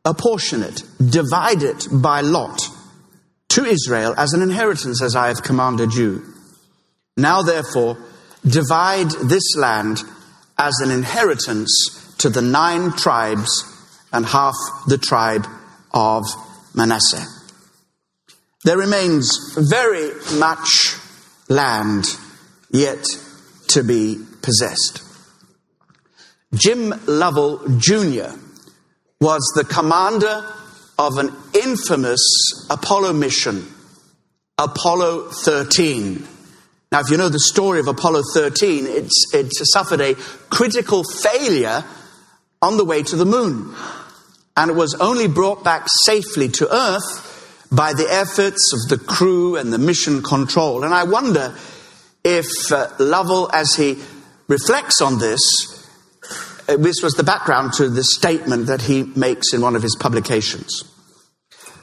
apportion 0.06 0.64
it, 0.64 0.84
divide 1.06 1.64
it 1.64 1.88
by 1.92 2.22
lot 2.22 2.62
to 3.50 3.66
Israel 3.66 4.14
as 4.18 4.34
an 4.34 4.42
inheritance, 4.42 5.02
as 5.02 5.16
I 5.16 5.28
have 5.28 5.44
commanded 5.44 5.94
you. 5.94 6.24
Now, 7.18 7.42
therefore, 7.42 7.98
divide 8.46 9.10
this 9.12 9.56
land 9.58 10.04
as 10.58 10.80
an 10.80 10.92
inheritance 10.92 12.16
to 12.20 12.30
the 12.30 12.42
nine 12.42 12.92
tribes 12.92 13.50
and 14.14 14.26
half 14.26 14.56
the 14.88 14.98
tribe 14.98 15.46
of 15.92 16.26
Manasseh. 16.74 17.26
There 18.64 18.78
remains 18.78 19.56
very 19.56 20.12
much 20.40 20.96
land 21.50 22.06
yet 22.72 23.06
to 23.70 23.84
be 23.84 24.18
possessed. 24.42 25.04
Jim 26.54 26.94
Lovell 27.06 27.60
Jr. 27.78 28.34
was 29.20 29.52
the 29.56 29.66
commander 29.70 30.54
of 30.98 31.18
an 31.18 31.32
infamous 31.54 32.68
Apollo 32.70 33.14
mission, 33.14 33.66
Apollo 34.58 35.30
13. 35.30 36.26
Now, 36.92 37.02
if 37.02 37.10
you 37.10 37.18
know 37.18 37.30
the 37.30 37.40
story 37.40 37.80
of 37.80 37.88
Apollo 37.88 38.24
13, 38.34 38.86
it's, 38.88 39.34
it 39.34 39.52
suffered 39.52 40.00
a 40.00 40.16
critical 40.50 41.04
failure 41.04 41.84
on 42.62 42.78
the 42.78 42.86
way 42.86 43.04
to 43.04 43.16
the 43.16 43.26
moon. 43.26 43.76
And 44.56 44.72
it 44.72 44.76
was 44.76 44.96
only 44.96 45.28
brought 45.28 45.64
back 45.64 45.88
safely 46.06 46.48
to 46.50 46.74
Earth 46.74 47.68
by 47.72 47.94
the 47.94 48.08
efforts 48.10 48.74
of 48.74 48.90
the 48.90 49.06
crew 49.06 49.58
and 49.58 49.72
the 49.72 49.78
mission 49.78 50.24
control. 50.24 50.84
And 50.84 50.94
I 50.94 51.04
wonder 51.04 51.54
if 52.24 52.72
uh, 52.72 52.88
Lovell, 53.00 53.50
as 53.54 53.76
he 53.76 53.98
reflects 54.48 55.02
on 55.02 55.20
this, 55.20 55.42
uh, 56.68 56.78
this 56.78 57.02
was 57.02 57.14
the 57.14 57.24
background 57.24 57.74
to 57.74 57.90
the 57.90 58.04
statement 58.04 58.68
that 58.68 58.82
he 58.82 59.04
makes 59.16 59.54
in 59.54 59.62
one 59.62 59.76
of 59.76 59.82
his 59.82 59.96
publications. 60.00 60.84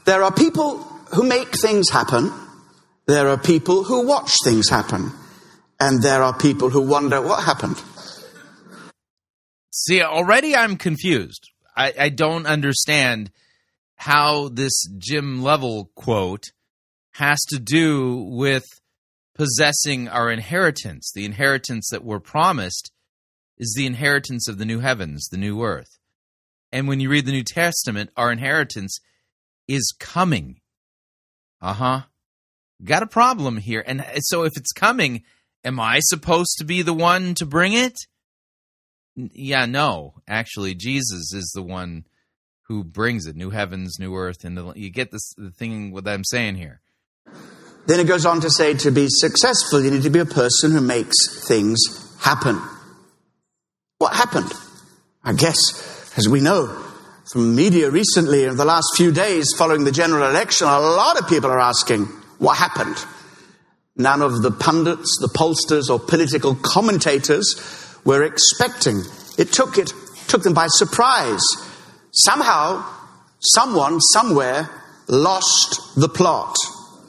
There 0.04 0.22
are 0.22 0.32
people 0.32 0.78
who 1.14 1.22
make 1.22 1.56
things 1.56 1.90
happen, 1.90 2.32
there 3.06 3.28
are 3.28 3.38
people 3.38 3.84
who 3.84 4.06
watch 4.06 4.32
things 4.44 4.68
happen, 4.68 5.12
and 5.80 6.02
there 6.02 6.22
are 6.22 6.36
people 6.36 6.70
who 6.70 6.82
wonder 6.82 7.20
what 7.20 7.44
happened. 7.44 7.80
See, 9.70 10.02
already 10.02 10.54
I'm 10.54 10.76
confused. 10.76 11.50
I, 11.76 11.92
I 11.98 12.08
don't 12.08 12.46
understand 12.46 13.30
how 13.96 14.48
this 14.48 14.86
Jim 14.98 15.42
Lovell 15.42 15.90
quote 15.94 16.44
has 17.12 17.40
to 17.48 17.58
do 17.58 18.28
with 18.30 18.64
possessing 19.34 20.08
our 20.08 20.30
inheritance. 20.30 21.10
The 21.14 21.24
inheritance 21.24 21.88
that 21.90 22.04
we're 22.04 22.20
promised 22.20 22.92
is 23.58 23.74
the 23.76 23.86
inheritance 23.86 24.48
of 24.48 24.58
the 24.58 24.64
new 24.64 24.80
heavens, 24.80 25.26
the 25.30 25.36
new 25.36 25.62
earth. 25.62 25.98
And 26.72 26.88
when 26.88 27.00
you 27.00 27.08
read 27.08 27.26
the 27.26 27.32
New 27.32 27.44
Testament, 27.44 28.10
our 28.16 28.32
inheritance 28.32 28.98
is 29.68 29.94
coming. 29.98 30.60
Uh 31.60 31.74
huh. 31.74 32.00
Got 32.82 33.02
a 33.02 33.06
problem 33.06 33.58
here. 33.58 33.82
And 33.86 34.04
so 34.18 34.42
if 34.44 34.52
it's 34.56 34.72
coming, 34.72 35.22
am 35.64 35.78
I 35.78 36.00
supposed 36.00 36.56
to 36.58 36.64
be 36.64 36.82
the 36.82 36.92
one 36.94 37.34
to 37.36 37.46
bring 37.46 37.72
it? 37.72 37.94
Yeah, 39.14 39.66
no. 39.66 40.14
Actually, 40.26 40.74
Jesus 40.74 41.32
is 41.32 41.52
the 41.54 41.62
one 41.62 42.04
who 42.62 42.82
brings 42.82 43.26
it. 43.26 43.36
New 43.36 43.50
heavens, 43.50 43.98
new 43.98 44.14
earth. 44.16 44.44
And 44.44 44.58
the, 44.58 44.72
you 44.74 44.90
get 44.90 45.12
this 45.12 45.32
the 45.36 45.50
thing 45.52 45.92
what 45.92 46.08
I'm 46.08 46.24
saying 46.24 46.56
here. 46.56 46.80
Then 47.86 48.00
it 48.00 48.06
goes 48.06 48.24
on 48.24 48.40
to 48.40 48.50
say 48.50 48.74
to 48.74 48.90
be 48.90 49.08
successful, 49.08 49.82
you 49.82 49.90
need 49.90 50.02
to 50.02 50.10
be 50.10 50.20
a 50.20 50.24
person 50.24 50.72
who 50.72 50.80
makes 50.80 51.46
things 51.46 51.78
happen. 52.20 52.60
What 53.98 54.14
happened? 54.14 54.52
I 55.22 55.34
guess, 55.34 56.16
as 56.16 56.28
we 56.28 56.40
know 56.40 56.66
from 57.30 57.54
media 57.54 57.90
recently 57.90 58.44
in 58.44 58.56
the 58.56 58.64
last 58.64 58.86
few 58.96 59.12
days 59.12 59.52
following 59.56 59.84
the 59.84 59.92
general 59.92 60.28
election, 60.28 60.66
a 60.66 60.78
lot 60.78 61.20
of 61.20 61.28
people 61.28 61.50
are 61.50 61.60
asking, 61.60 62.04
what 62.38 62.56
happened? 62.56 62.96
None 63.96 64.22
of 64.22 64.42
the 64.42 64.50
pundits, 64.50 65.18
the 65.20 65.28
pollsters, 65.28 65.88
or 65.88 65.98
political 65.98 66.54
commentators 66.54 67.98
were 68.04 68.22
expecting. 68.24 69.02
It 69.38 69.52
took 69.52 69.78
it 69.78 69.92
took 70.26 70.42
them 70.42 70.54
by 70.54 70.66
surprise. 70.68 71.44
Somehow, 72.12 72.84
someone 73.40 74.00
somewhere 74.00 74.68
lost 75.06 75.94
the 75.96 76.08
plot 76.08 76.56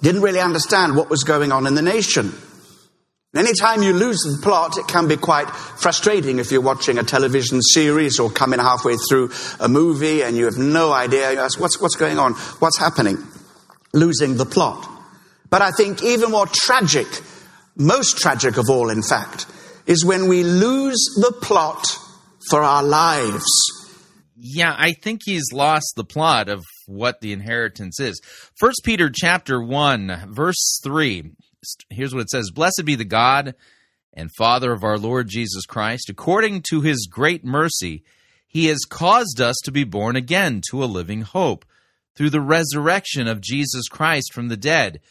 didn't 0.05 0.21
really 0.21 0.39
understand 0.39 0.95
what 0.95 1.09
was 1.09 1.23
going 1.23 1.51
on 1.51 1.65
in 1.65 1.73
the 1.73 1.81
nation. 1.81 2.31
Anytime 3.35 3.81
you 3.81 3.91
lose 3.91 4.19
the 4.19 4.39
plot, 4.43 4.77
it 4.77 4.87
can 4.87 5.07
be 5.07 5.17
quite 5.17 5.49
frustrating 5.49 6.37
if 6.37 6.51
you're 6.51 6.61
watching 6.61 6.99
a 6.99 7.03
television 7.03 7.59
series 7.59 8.19
or 8.19 8.29
coming 8.29 8.59
halfway 8.59 8.97
through 9.09 9.31
a 9.59 9.67
movie 9.67 10.21
and 10.21 10.37
you 10.37 10.45
have 10.45 10.59
no 10.59 10.93
idea 10.93 11.35
what's, 11.57 11.81
what's 11.81 11.95
going 11.95 12.19
on, 12.19 12.33
what's 12.59 12.77
happening, 12.77 13.17
losing 13.93 14.37
the 14.37 14.45
plot. 14.45 14.87
But 15.49 15.63
I 15.63 15.71
think 15.71 16.03
even 16.03 16.29
more 16.29 16.45
tragic, 16.53 17.07
most 17.75 18.19
tragic 18.19 18.57
of 18.57 18.69
all, 18.69 18.91
in 18.91 19.01
fact, 19.01 19.47
is 19.87 20.05
when 20.05 20.27
we 20.27 20.43
lose 20.43 21.03
the 21.15 21.35
plot 21.41 21.83
for 22.51 22.61
our 22.61 22.83
lives. 22.83 23.49
Yeah, 24.37 24.75
I 24.77 24.93
think 24.93 25.21
he's 25.25 25.51
lost 25.51 25.93
the 25.95 26.05
plot 26.05 26.47
of 26.47 26.63
what 26.87 27.21
the 27.21 27.33
inheritance 27.33 27.99
is. 27.99 28.21
First 28.55 28.81
Peter 28.83 29.11
chapter 29.13 29.61
1 29.61 30.29
verse 30.31 30.79
3. 30.83 31.31
Here's 31.89 32.13
what 32.13 32.21
it 32.21 32.29
says, 32.29 32.51
"Blessed 32.51 32.83
be 32.85 32.95
the 32.95 33.05
God 33.05 33.55
and 34.13 34.29
Father 34.37 34.71
of 34.71 34.83
our 34.83 34.97
Lord 34.97 35.27
Jesus 35.27 35.65
Christ, 35.65 36.09
according 36.09 36.61
to 36.69 36.81
his 36.81 37.07
great 37.09 37.43
mercy, 37.43 38.03
he 38.47 38.67
has 38.67 38.85
caused 38.87 39.41
us 39.41 39.57
to 39.65 39.71
be 39.71 39.83
born 39.83 40.15
again 40.15 40.61
to 40.69 40.83
a 40.83 40.85
living 40.85 41.21
hope 41.21 41.65
through 42.15 42.29
the 42.29 42.39
resurrection 42.39 43.27
of 43.27 43.41
Jesus 43.41 43.89
Christ 43.89 44.31
from 44.33 44.47
the 44.47 44.55
dead, 44.55 45.01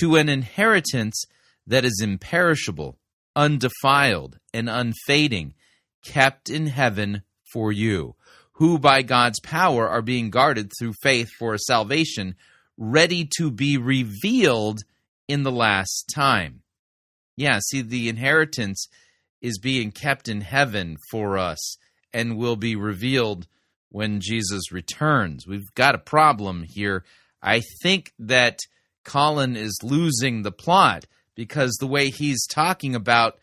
to 0.00 0.16
an 0.16 0.28
inheritance 0.28 1.24
that 1.66 1.84
is 1.84 2.00
imperishable, 2.02 2.98
undefiled, 3.36 4.38
and 4.52 4.68
unfading, 4.68 5.54
kept 6.04 6.50
in 6.50 6.66
heaven 6.66 7.22
for 7.52 7.70
you." 7.70 8.16
Who 8.58 8.76
by 8.76 9.02
God's 9.02 9.38
power 9.38 9.88
are 9.88 10.02
being 10.02 10.30
guarded 10.30 10.72
through 10.76 10.92
faith 11.00 11.30
for 11.38 11.56
salvation 11.56 12.34
ready 12.76 13.28
to 13.38 13.52
be 13.52 13.76
revealed 13.76 14.80
in 15.28 15.44
the 15.44 15.52
last 15.52 16.10
time. 16.12 16.62
Yeah, 17.36 17.60
see, 17.60 17.82
the 17.82 18.08
inheritance 18.08 18.88
is 19.40 19.60
being 19.60 19.92
kept 19.92 20.28
in 20.28 20.40
heaven 20.40 20.96
for 21.08 21.38
us 21.38 21.76
and 22.12 22.36
will 22.36 22.56
be 22.56 22.74
revealed 22.74 23.46
when 23.90 24.20
Jesus 24.20 24.72
returns. 24.72 25.46
We've 25.46 25.72
got 25.76 25.94
a 25.94 25.98
problem 25.98 26.64
here. 26.68 27.04
I 27.40 27.62
think 27.80 28.12
that 28.18 28.58
Colin 29.04 29.56
is 29.56 29.78
losing 29.84 30.42
the 30.42 30.50
plot 30.50 31.06
because 31.36 31.76
the 31.76 31.86
way 31.86 32.10
he's 32.10 32.44
talking 32.48 32.96
about 32.96 33.38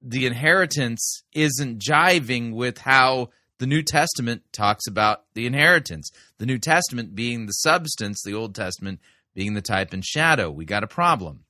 the 0.00 0.24
inheritance 0.24 1.22
isn't 1.34 1.82
jiving 1.82 2.54
with 2.54 2.78
how 2.78 3.28
the 3.58 3.66
New 3.66 3.82
Testament 3.82 4.42
talks 4.52 4.86
about 4.86 5.24
the 5.34 5.46
inheritance. 5.46 6.10
The 6.38 6.46
New 6.46 6.58
Testament 6.58 7.14
being 7.14 7.46
the 7.46 7.52
substance, 7.52 8.22
the 8.24 8.34
Old 8.34 8.54
Testament 8.54 9.00
being 9.34 9.54
the 9.54 9.62
type 9.62 9.92
and 9.92 10.04
shadow. 10.04 10.50
We 10.50 10.64
got 10.64 10.84
a 10.84 10.88
problem. 10.88 11.44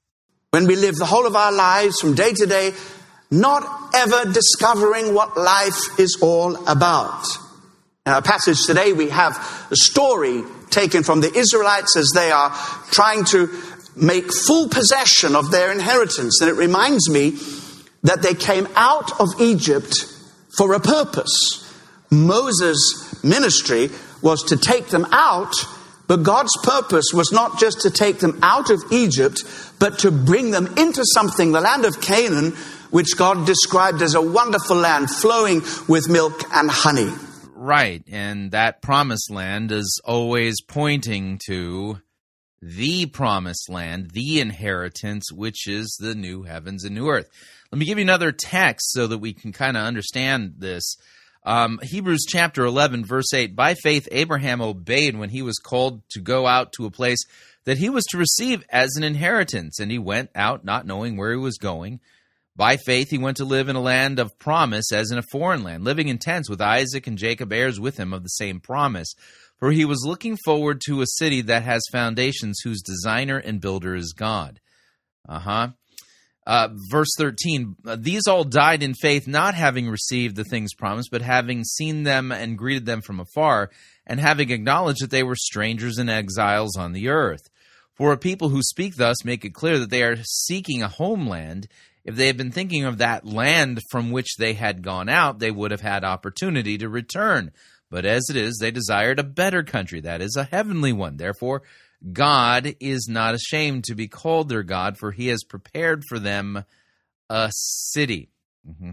When 0.51 0.67
we 0.67 0.77
live 0.77 0.97
the 0.97 1.07
whole 1.07 1.27
of 1.27 1.35
our 1.35 1.53
lives 1.53 2.01
from 2.01 2.15
day 2.15 2.33
to 2.33 2.47
day, 2.47 2.73
not 3.31 3.65
ever 3.95 4.31
discovering 4.33 5.15
what 5.15 5.37
life 5.37 5.99
is 5.99 6.19
all 6.23 6.57
about. 6.69 7.25
In 8.07 8.13
our 8.13 8.23
passage 8.23 8.65
today, 8.67 8.93
we 8.93 9.11
have 9.11 9.37
a 9.71 9.77
story 9.77 10.45
taken 10.71 11.03
from 11.03 11.21
the 11.21 11.33
Israelites 11.33 11.97
as 11.97 12.13
they 12.15 12.31
are 12.31 12.51
trying 12.93 13.25
to 13.25 13.49
make 13.97 14.33
full 14.33 14.69
possession 14.69 15.35
of 15.35 15.51
their 15.51 15.73
inheritance. 15.73 16.41
And 16.41 16.51
it 16.51 16.55
reminds 16.55 17.11
me 17.11 17.31
that 18.03 18.23
they 18.23 18.35
came 18.35 18.69
out 18.77 19.21
of 19.21 19.41
Egypt 19.41 19.93
for 20.57 20.73
a 20.75 20.81
purpose. 20.81 21.66
Moses' 22.11 23.23
ministry 23.25 23.91
was 24.23 24.43
to 24.45 24.57
take 24.57 24.89
them 24.89 25.07
out, 25.13 25.53
but 26.07 26.23
God's 26.23 26.57
purpose 26.63 27.07
was 27.13 27.33
not 27.33 27.59
just 27.59 27.83
to 27.83 27.91
take 27.91 28.19
them 28.19 28.39
out 28.43 28.71
of 28.71 28.83
Egypt, 28.91 29.43
but 29.79 29.99
to 30.01 30.11
bring 30.11 30.51
them 30.51 30.67
into 30.79 31.05
something, 31.05 31.53
the 31.53 31.61
land 31.61 31.85
of 31.85 32.01
Canaan, 32.01 32.53
which 32.91 33.17
God 33.17 33.47
described 33.47 34.03
as 34.03 34.15
a 34.15 34.23
wonderful 34.23 34.77
land 34.77 35.11
flowing 35.11 35.63
with 35.89 36.09
milk 36.09 36.43
and 36.53 36.71
honey. 36.71 37.11
Right, 37.55 38.05
and 38.11 38.53
that 38.53 38.83
promised 38.83 39.31
land 39.31 39.73
is 39.73 40.01
always 40.05 40.61
pointing 40.61 41.41
to 41.47 42.01
the 42.63 43.07
promised 43.07 43.69
land, 43.69 44.11
the 44.13 44.41
inheritance, 44.41 45.33
which 45.33 45.67
is 45.67 45.97
the 46.01 46.15
new 46.15 46.43
heavens 46.45 46.85
and 46.85 46.95
new 46.95 47.09
earth. 47.09 47.29
Let 47.73 47.79
me 47.79 47.87
give 47.87 47.99
you 47.99 48.03
another 48.03 48.33
text 48.33 48.93
so 48.93 49.07
that 49.07 49.19
we 49.19 49.33
can 49.33 49.53
kind 49.53 49.77
of 49.77 49.85
understand 49.85 50.55
this. 50.59 50.97
Um, 51.47 51.79
Hebrews 51.81 52.27
chapter 52.29 52.65
11, 52.65 53.05
verse 53.05 53.33
8 53.33 53.55
By 53.55 53.75
faith, 53.75 54.09
Abraham 54.11 54.61
obeyed 54.61 55.17
when 55.17 55.31
he 55.31 55.43
was 55.43 55.59
called 55.59 56.03
to 56.11 56.21
go 56.21 56.45
out 56.47 56.73
to 56.73 56.87
a 56.87 56.91
place 56.91 57.25
that 57.65 57.79
he 57.79 57.89
was 57.89 58.05
to 58.07 58.19
receive 58.19 58.65
as 58.69 58.91
an 58.97 59.05
inheritance, 59.05 59.79
and 59.79 59.91
he 59.91 59.99
went 59.99 60.31
out 60.35 60.65
not 60.65 60.87
knowing 60.87 61.17
where 61.17 61.31
he 61.31 61.39
was 61.39 61.57
going. 61.57 62.01
By 62.57 62.77
faith, 62.79 63.11
he 63.11 63.19
went 63.19 63.37
to 63.37 63.45
live 63.45 63.69
in 63.69 63.77
a 63.77 63.81
land 63.81 64.19
of 64.19 64.39
promise 64.41 64.91
as 64.93 65.13
in 65.13 65.19
a 65.19 65.25
foreign 65.31 65.63
land, 65.63 65.85
living 65.85 66.09
in 66.09 66.19
tents 66.19 66.51
with 66.51 66.61
Isaac 66.61 67.07
and 67.07 67.17
Jacob, 67.17 67.53
heirs 67.53 67.79
with 67.79 67.97
him 67.97 68.13
of 68.13 68.25
the 68.25 68.29
same 68.29 68.59
promise. 68.59 69.15
For 69.59 69.71
he 69.71 69.85
was 69.85 70.05
looking 70.05 70.37
forward 70.45 70.81
to 70.87 71.01
a 71.01 71.07
city 71.07 71.43
that 71.43 71.63
has 71.63 71.83
foundations, 71.93 72.59
whose 72.65 72.83
designer 72.83 73.39
and 73.39 73.61
builder 73.61 73.95
is 73.95 74.15
God. 74.17 74.59
Uh-huh. 75.29 75.69
Uh, 76.47 76.69
verse 76.91 77.09
13 77.19 77.75
These 77.97 78.29
all 78.29 78.45
died 78.45 78.83
in 78.83 78.95
faith, 78.95 79.27
not 79.27 79.55
having 79.55 79.89
received 79.89 80.37
the 80.37 80.45
things 80.45 80.75
promised, 80.75 81.11
but 81.11 81.23
having 81.23 81.65
seen 81.65 82.05
them 82.05 82.31
and 82.31 82.57
greeted 82.57 82.87
them 82.87 83.03
from 83.03 83.19
afar, 83.19 83.71
and 84.07 84.21
having 84.21 84.51
acknowledged 84.51 85.03
that 85.03 85.11
they 85.11 85.25
were 85.25 85.35
strangers 85.35 85.99
and 85.99 86.09
exiles 86.09 86.77
on 86.77 86.93
the 86.93 87.09
earth. 87.09 87.51
For 87.95 88.13
a 88.13 88.19
people 88.19 88.51
who 88.51 88.63
speak 88.63 88.97
thus 88.97 89.25
make 89.25 89.45
it 89.45 89.55
clear 89.55 89.79
that 89.79 89.91
they 89.91 90.03
are 90.03 90.23
seeking 90.23 90.83
a 90.83 90.89
homeland. 90.89 91.67
If 92.05 92.15
they 92.15 92.29
had 92.29 92.37
been 92.37 92.53
thinking 92.53 92.85
of 92.85 92.99
that 92.99 93.27
land 93.27 93.81
from 93.91 94.13
which 94.13 94.37
they 94.39 94.53
had 94.53 94.83
gone 94.83 95.09
out, 95.09 95.41
they 95.41 95.51
would 95.51 95.73
have 95.73 95.81
had 95.81 96.05
opportunity 96.05 96.79
to 96.79 96.89
return. 96.89 97.51
But 97.91 98.05
as 98.05 98.29
it 98.29 98.37
is, 98.37 98.59
they 98.61 98.71
desired 98.71 99.19
a 99.19 99.25
better 99.25 99.63
country, 99.63 100.01
that 100.03 100.21
is, 100.21 100.37
a 100.37 100.45
heavenly 100.45 100.93
one. 100.93 101.17
Therefore, 101.17 101.63
God 102.13 102.75
is 102.81 103.09
not 103.09 103.35
ashamed 103.35 103.85
to 103.85 103.95
be 103.95 104.09
called 104.09 104.49
their 104.49 104.63
God, 104.63 104.99
for 104.99 105.13
he 105.13 105.29
has 105.29 105.43
prepared 105.45 106.03
for 106.09 106.19
them 106.19 106.65
a 107.29 107.51
city. 107.53 108.31
Mm-hmm. 108.69 108.93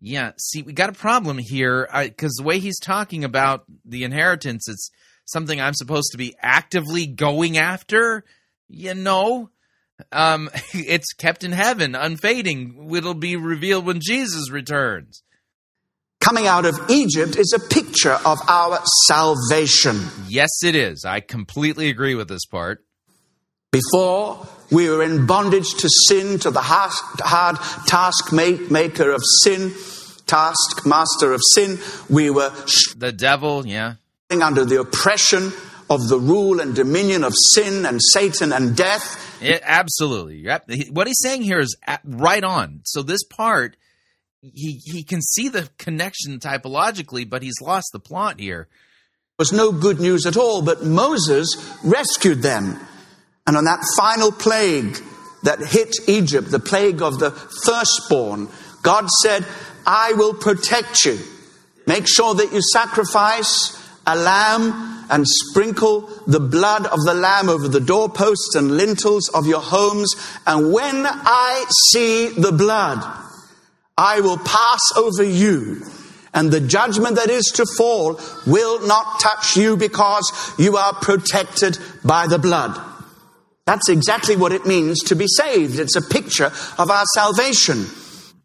Yeah, 0.00 0.32
see, 0.38 0.62
we 0.62 0.72
got 0.72 0.88
a 0.88 0.94
problem 0.94 1.38
here 1.38 1.88
because 1.92 2.32
the 2.32 2.44
way 2.44 2.58
he's 2.58 2.78
talking 2.78 3.22
about 3.24 3.64
the 3.84 4.04
inheritance, 4.04 4.66
it's 4.68 4.90
something 5.26 5.60
I'm 5.60 5.74
supposed 5.74 6.12
to 6.12 6.18
be 6.18 6.34
actively 6.40 7.06
going 7.06 7.58
after. 7.58 8.24
You 8.68 8.94
know, 8.94 9.50
um, 10.10 10.48
it's 10.72 11.12
kept 11.12 11.44
in 11.44 11.52
heaven, 11.52 11.94
unfading. 11.94 12.90
It'll 12.94 13.14
be 13.14 13.36
revealed 13.36 13.84
when 13.84 14.00
Jesus 14.00 14.50
returns 14.50 15.22
coming 16.20 16.46
out 16.46 16.66
of 16.66 16.78
Egypt 16.88 17.36
is 17.36 17.52
a 17.52 17.58
picture 17.58 18.18
of 18.24 18.38
our 18.48 18.80
salvation. 19.06 20.00
Yes, 20.28 20.50
it 20.62 20.76
is. 20.76 21.04
I 21.04 21.20
completely 21.20 21.88
agree 21.88 22.14
with 22.14 22.28
this 22.28 22.44
part. 22.46 22.84
Before, 23.72 24.46
we 24.70 24.88
were 24.88 25.02
in 25.02 25.26
bondage 25.26 25.74
to 25.74 25.88
sin, 26.08 26.38
to 26.40 26.50
the 26.50 26.60
hard, 26.60 26.92
hard 27.20 27.56
task 27.86 28.32
maker 28.32 29.10
of 29.12 29.22
sin, 29.42 29.72
task 30.26 30.84
master 30.84 31.32
of 31.32 31.40
sin. 31.54 31.78
We 32.08 32.30
were 32.30 32.52
the 32.96 33.12
devil, 33.12 33.66
yeah, 33.66 33.94
under 34.30 34.64
the 34.64 34.80
oppression 34.80 35.52
of 35.88 36.08
the 36.08 36.18
rule 36.18 36.60
and 36.60 36.74
dominion 36.74 37.24
of 37.24 37.32
sin 37.54 37.86
and 37.86 38.00
Satan 38.02 38.52
and 38.52 38.76
death. 38.76 39.38
Yeah, 39.40 39.58
absolutely. 39.62 40.44
What 40.90 41.06
he's 41.06 41.20
saying 41.20 41.42
here 41.42 41.60
is 41.60 41.76
right 42.04 42.44
on. 42.44 42.82
So 42.84 43.02
this 43.02 43.24
part 43.24 43.76
he 44.42 44.80
he 44.84 45.02
can 45.02 45.20
see 45.20 45.48
the 45.48 45.68
connection 45.78 46.38
typologically, 46.38 47.28
but 47.28 47.42
he's 47.42 47.60
lost 47.60 47.90
the 47.92 48.00
plot 48.00 48.40
here. 48.40 48.68
Was 49.38 49.52
no 49.52 49.72
good 49.72 50.00
news 50.00 50.26
at 50.26 50.36
all, 50.36 50.62
but 50.62 50.84
Moses 50.84 51.56
rescued 51.82 52.42
them. 52.42 52.78
And 53.46 53.56
on 53.56 53.64
that 53.64 53.82
final 53.96 54.30
plague 54.32 54.98
that 55.44 55.60
hit 55.60 55.96
Egypt, 56.06 56.50
the 56.50 56.58
plague 56.58 57.00
of 57.00 57.18
the 57.18 57.30
firstborn, 57.30 58.48
God 58.82 59.08
said, 59.22 59.46
I 59.86 60.12
will 60.12 60.34
protect 60.34 61.04
you. 61.04 61.18
Make 61.86 62.06
sure 62.06 62.34
that 62.34 62.52
you 62.52 62.60
sacrifice 62.72 63.76
a 64.06 64.14
lamb 64.14 65.06
and 65.10 65.26
sprinkle 65.26 66.02
the 66.26 66.40
blood 66.40 66.86
of 66.86 67.00
the 67.04 67.14
lamb 67.14 67.48
over 67.48 67.66
the 67.66 67.80
doorposts 67.80 68.54
and 68.54 68.76
lintels 68.76 69.28
of 69.30 69.46
your 69.46 69.60
homes. 69.60 70.14
And 70.46 70.72
when 70.72 71.06
I 71.06 71.64
see 71.90 72.28
the 72.28 72.52
blood, 72.52 73.02
I 74.00 74.20
will 74.20 74.38
pass 74.38 74.80
over 74.96 75.22
you, 75.22 75.84
and 76.32 76.50
the 76.50 76.60
judgment 76.60 77.16
that 77.16 77.28
is 77.28 77.44
to 77.56 77.66
fall 77.76 78.18
will 78.46 78.86
not 78.86 79.20
touch 79.20 79.58
you 79.58 79.76
because 79.76 80.54
you 80.58 80.78
are 80.78 80.94
protected 80.94 81.76
by 82.02 82.26
the 82.26 82.38
blood. 82.38 82.80
That's 83.66 83.90
exactly 83.90 84.36
what 84.36 84.52
it 84.52 84.64
means 84.64 85.00
to 85.04 85.14
be 85.14 85.26
saved. 85.28 85.78
It's 85.78 85.96
a 85.96 86.02
picture 86.02 86.50
of 86.78 86.90
our 86.90 87.04
salvation. 87.14 87.84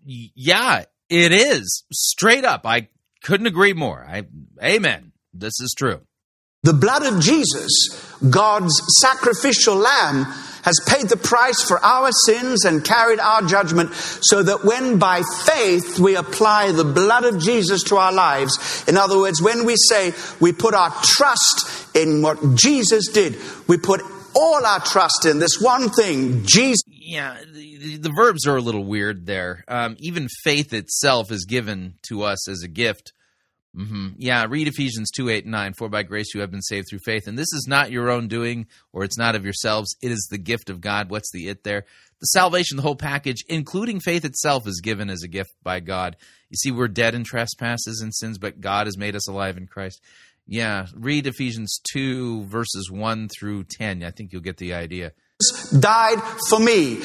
Yeah, 0.03 0.83
it 1.09 1.31
is. 1.31 1.85
Straight 1.93 2.43
up. 2.43 2.65
I 2.65 2.89
couldn't 3.23 3.47
agree 3.47 3.73
more. 3.73 4.05
I, 4.05 4.23
amen. 4.61 5.13
This 5.33 5.61
is 5.61 5.73
true. 5.77 6.01
The 6.65 6.73
blood 6.73 7.05
of 7.05 7.21
Jesus, 7.21 7.69
God's 8.27 8.81
sacrificial 8.99 9.75
lamb, 9.75 10.25
has 10.63 10.79
paid 10.87 11.09
the 11.09 11.15
price 11.15 11.61
for 11.61 11.77
our 11.85 12.09
sins 12.25 12.65
and 12.65 12.83
carried 12.83 13.19
our 13.19 13.43
judgment 13.43 13.93
so 13.93 14.41
that 14.41 14.65
when 14.65 14.97
by 14.97 15.21
faith 15.43 15.99
we 15.99 16.15
apply 16.15 16.71
the 16.71 16.83
blood 16.83 17.23
of 17.23 17.39
Jesus 17.39 17.83
to 17.83 17.97
our 17.97 18.11
lives, 18.11 18.83
in 18.87 18.97
other 18.97 19.19
words, 19.19 19.39
when 19.43 19.63
we 19.67 19.75
say 19.77 20.11
we 20.39 20.51
put 20.53 20.73
our 20.73 20.89
trust 21.03 21.95
in 21.95 22.23
what 22.23 22.39
Jesus 22.55 23.09
did, 23.09 23.37
we 23.67 23.77
put 23.77 24.01
all 24.33 24.65
our 24.65 24.79
trust 24.79 25.25
in 25.25 25.37
this 25.37 25.61
one 25.61 25.91
thing, 25.91 26.45
Jesus. 26.47 26.81
Yeah, 26.87 27.37
the, 27.53 27.97
the 27.97 28.11
verbs 28.15 28.47
are 28.47 28.55
a 28.55 28.61
little 28.61 28.85
weird 28.85 29.27
there. 29.27 29.63
Um, 29.67 29.97
even 29.99 30.29
faith 30.43 30.73
itself 30.73 31.31
is 31.31 31.45
given 31.45 31.99
to 32.07 32.23
us 32.23 32.49
as 32.49 32.63
a 32.63 32.67
gift 32.67 33.13
Mm-hmm. 33.75 34.07
Yeah, 34.17 34.45
read 34.49 34.67
Ephesians 34.67 35.11
2 35.11 35.29
8 35.29 35.43
and 35.43 35.51
9. 35.51 35.73
For 35.77 35.89
by 35.89 36.03
grace 36.03 36.33
you 36.33 36.41
have 36.41 36.51
been 36.51 36.61
saved 36.61 36.87
through 36.89 36.99
faith. 37.05 37.27
And 37.27 37.37
this 37.37 37.51
is 37.53 37.65
not 37.67 37.91
your 37.91 38.09
own 38.09 38.27
doing, 38.27 38.67
or 38.93 39.03
it's 39.03 39.17
not 39.17 39.35
of 39.35 39.43
yourselves. 39.43 39.95
It 40.01 40.11
is 40.11 40.27
the 40.31 40.37
gift 40.37 40.69
of 40.69 40.81
God. 40.81 41.09
What's 41.09 41.31
the 41.31 41.49
it 41.49 41.63
there? 41.63 41.85
The 42.21 42.27
salvation, 42.27 42.77
the 42.77 42.83
whole 42.83 42.95
package, 42.95 43.43
including 43.49 43.99
faith 43.99 44.23
itself, 44.23 44.67
is 44.67 44.81
given 44.81 45.09
as 45.09 45.23
a 45.23 45.27
gift 45.27 45.51
by 45.61 45.81
God. 45.81 46.15
You 46.49 46.55
see, 46.55 46.71
we're 46.71 46.87
dead 46.87 47.13
in 47.13 47.23
trespasses 47.25 47.99
and 48.01 48.15
sins, 48.15 48.37
but 48.37 48.61
God 48.61 48.87
has 48.87 48.97
made 48.97 49.15
us 49.15 49.27
alive 49.27 49.57
in 49.57 49.67
Christ. 49.67 50.01
Yeah, 50.47 50.87
read 50.93 51.27
Ephesians 51.27 51.81
2, 51.91 52.45
verses 52.45 52.89
1 52.89 53.29
through 53.29 53.65
10. 53.65 54.03
I 54.03 54.11
think 54.11 54.31
you'll 54.31 54.41
get 54.41 54.57
the 54.57 54.73
idea 54.73 55.11
died 55.79 56.21
for 56.49 56.59
me. 56.59 56.99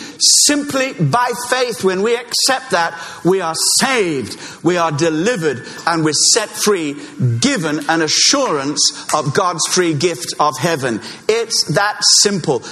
Simply 0.46 0.92
by 0.94 1.30
faith, 1.48 1.82
when 1.82 2.02
we 2.02 2.14
accept 2.14 2.70
that, 2.70 2.94
we 3.24 3.40
are 3.40 3.54
saved, 3.78 4.38
we 4.64 4.76
are 4.76 4.92
delivered, 4.92 5.66
and 5.86 6.04
we're 6.04 6.12
set 6.12 6.48
free, 6.48 6.94
given 7.40 7.80
an 7.88 8.02
assurance 8.02 9.08
of 9.14 9.34
God's 9.34 9.66
free 9.68 9.94
gift 9.94 10.34
of 10.38 10.56
heaven. 10.58 11.00
It's 11.28 11.74
that 11.74 12.00
simple. 12.20 12.62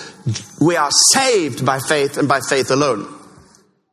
We 0.61 0.77
are 0.77 0.91
saved 1.13 1.65
by 1.65 1.81
faith 1.81 2.19
and 2.19 2.29
by 2.29 2.41
faith 2.49 2.71
alone. 2.71 3.15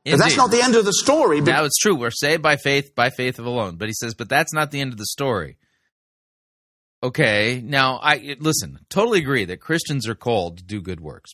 But 0.05 0.19
that's 0.19 0.37
not 0.37 0.51
the 0.51 0.61
end 0.61 0.75
of 0.75 0.85
the 0.85 0.93
story. 0.93 1.41
But 1.41 1.51
Now 1.51 1.63
it's 1.63 1.79
true. 1.79 1.95
We're 1.95 2.11
saved 2.11 2.43
by 2.43 2.57
faith, 2.57 2.93
by 2.93 3.09
faith 3.09 3.39
alone. 3.39 3.77
But 3.77 3.87
he 3.87 3.93
says, 3.93 4.13
but 4.13 4.29
that's 4.29 4.53
not 4.53 4.69
the 4.69 4.79
end 4.79 4.91
of 4.91 4.99
the 4.99 5.05
story. 5.07 5.57
Okay. 7.01 7.59
Now, 7.63 7.99
I 8.03 8.35
listen. 8.39 8.77
Totally 8.87 9.17
agree 9.17 9.45
that 9.45 9.61
Christians 9.61 10.07
are 10.07 10.13
called 10.13 10.59
to 10.59 10.63
do 10.63 10.79
good 10.79 10.99
works. 10.99 11.31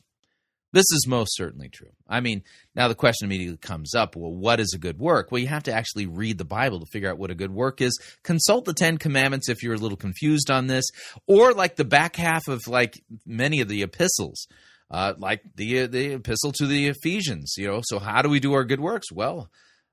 This 0.73 0.85
is 0.91 1.05
most 1.07 1.35
certainly 1.35 1.67
true. 1.67 1.91
I 2.07 2.21
mean, 2.21 2.43
now 2.75 2.87
the 2.87 2.95
question 2.95 3.25
immediately 3.25 3.57
comes 3.57 3.93
up 3.93 4.15
well, 4.15 4.33
what 4.33 4.59
is 4.59 4.73
a 4.73 4.79
good 4.79 4.99
work? 4.99 5.31
Well, 5.31 5.41
you 5.41 5.47
have 5.47 5.63
to 5.63 5.73
actually 5.73 6.05
read 6.05 6.37
the 6.37 6.45
Bible 6.45 6.79
to 6.79 6.85
figure 6.85 7.09
out 7.09 7.17
what 7.17 7.31
a 7.31 7.35
good 7.35 7.51
work 7.51 7.81
is. 7.81 7.99
Consult 8.23 8.65
the 8.65 8.73
Ten 8.73 8.97
Commandments 8.97 9.49
if 9.49 9.63
you're 9.63 9.73
a 9.73 9.77
little 9.77 9.97
confused 9.97 10.49
on 10.49 10.67
this, 10.67 10.85
or 11.27 11.53
like 11.53 11.75
the 11.75 11.85
back 11.85 12.15
half 12.15 12.47
of 12.47 12.67
like 12.67 13.01
many 13.25 13.59
of 13.59 13.67
the 13.67 13.83
epistles, 13.83 14.47
uh, 14.89 15.13
like 15.17 15.41
the, 15.55 15.87
the 15.87 16.13
epistle 16.13 16.53
to 16.53 16.65
the 16.65 16.87
Ephesians. 16.87 17.55
You 17.57 17.67
know, 17.67 17.81
so 17.83 17.99
how 17.99 18.21
do 18.21 18.29
we 18.29 18.39
do 18.39 18.53
our 18.53 18.63
good 18.63 18.79
works? 18.79 19.11
Well, 19.11 19.49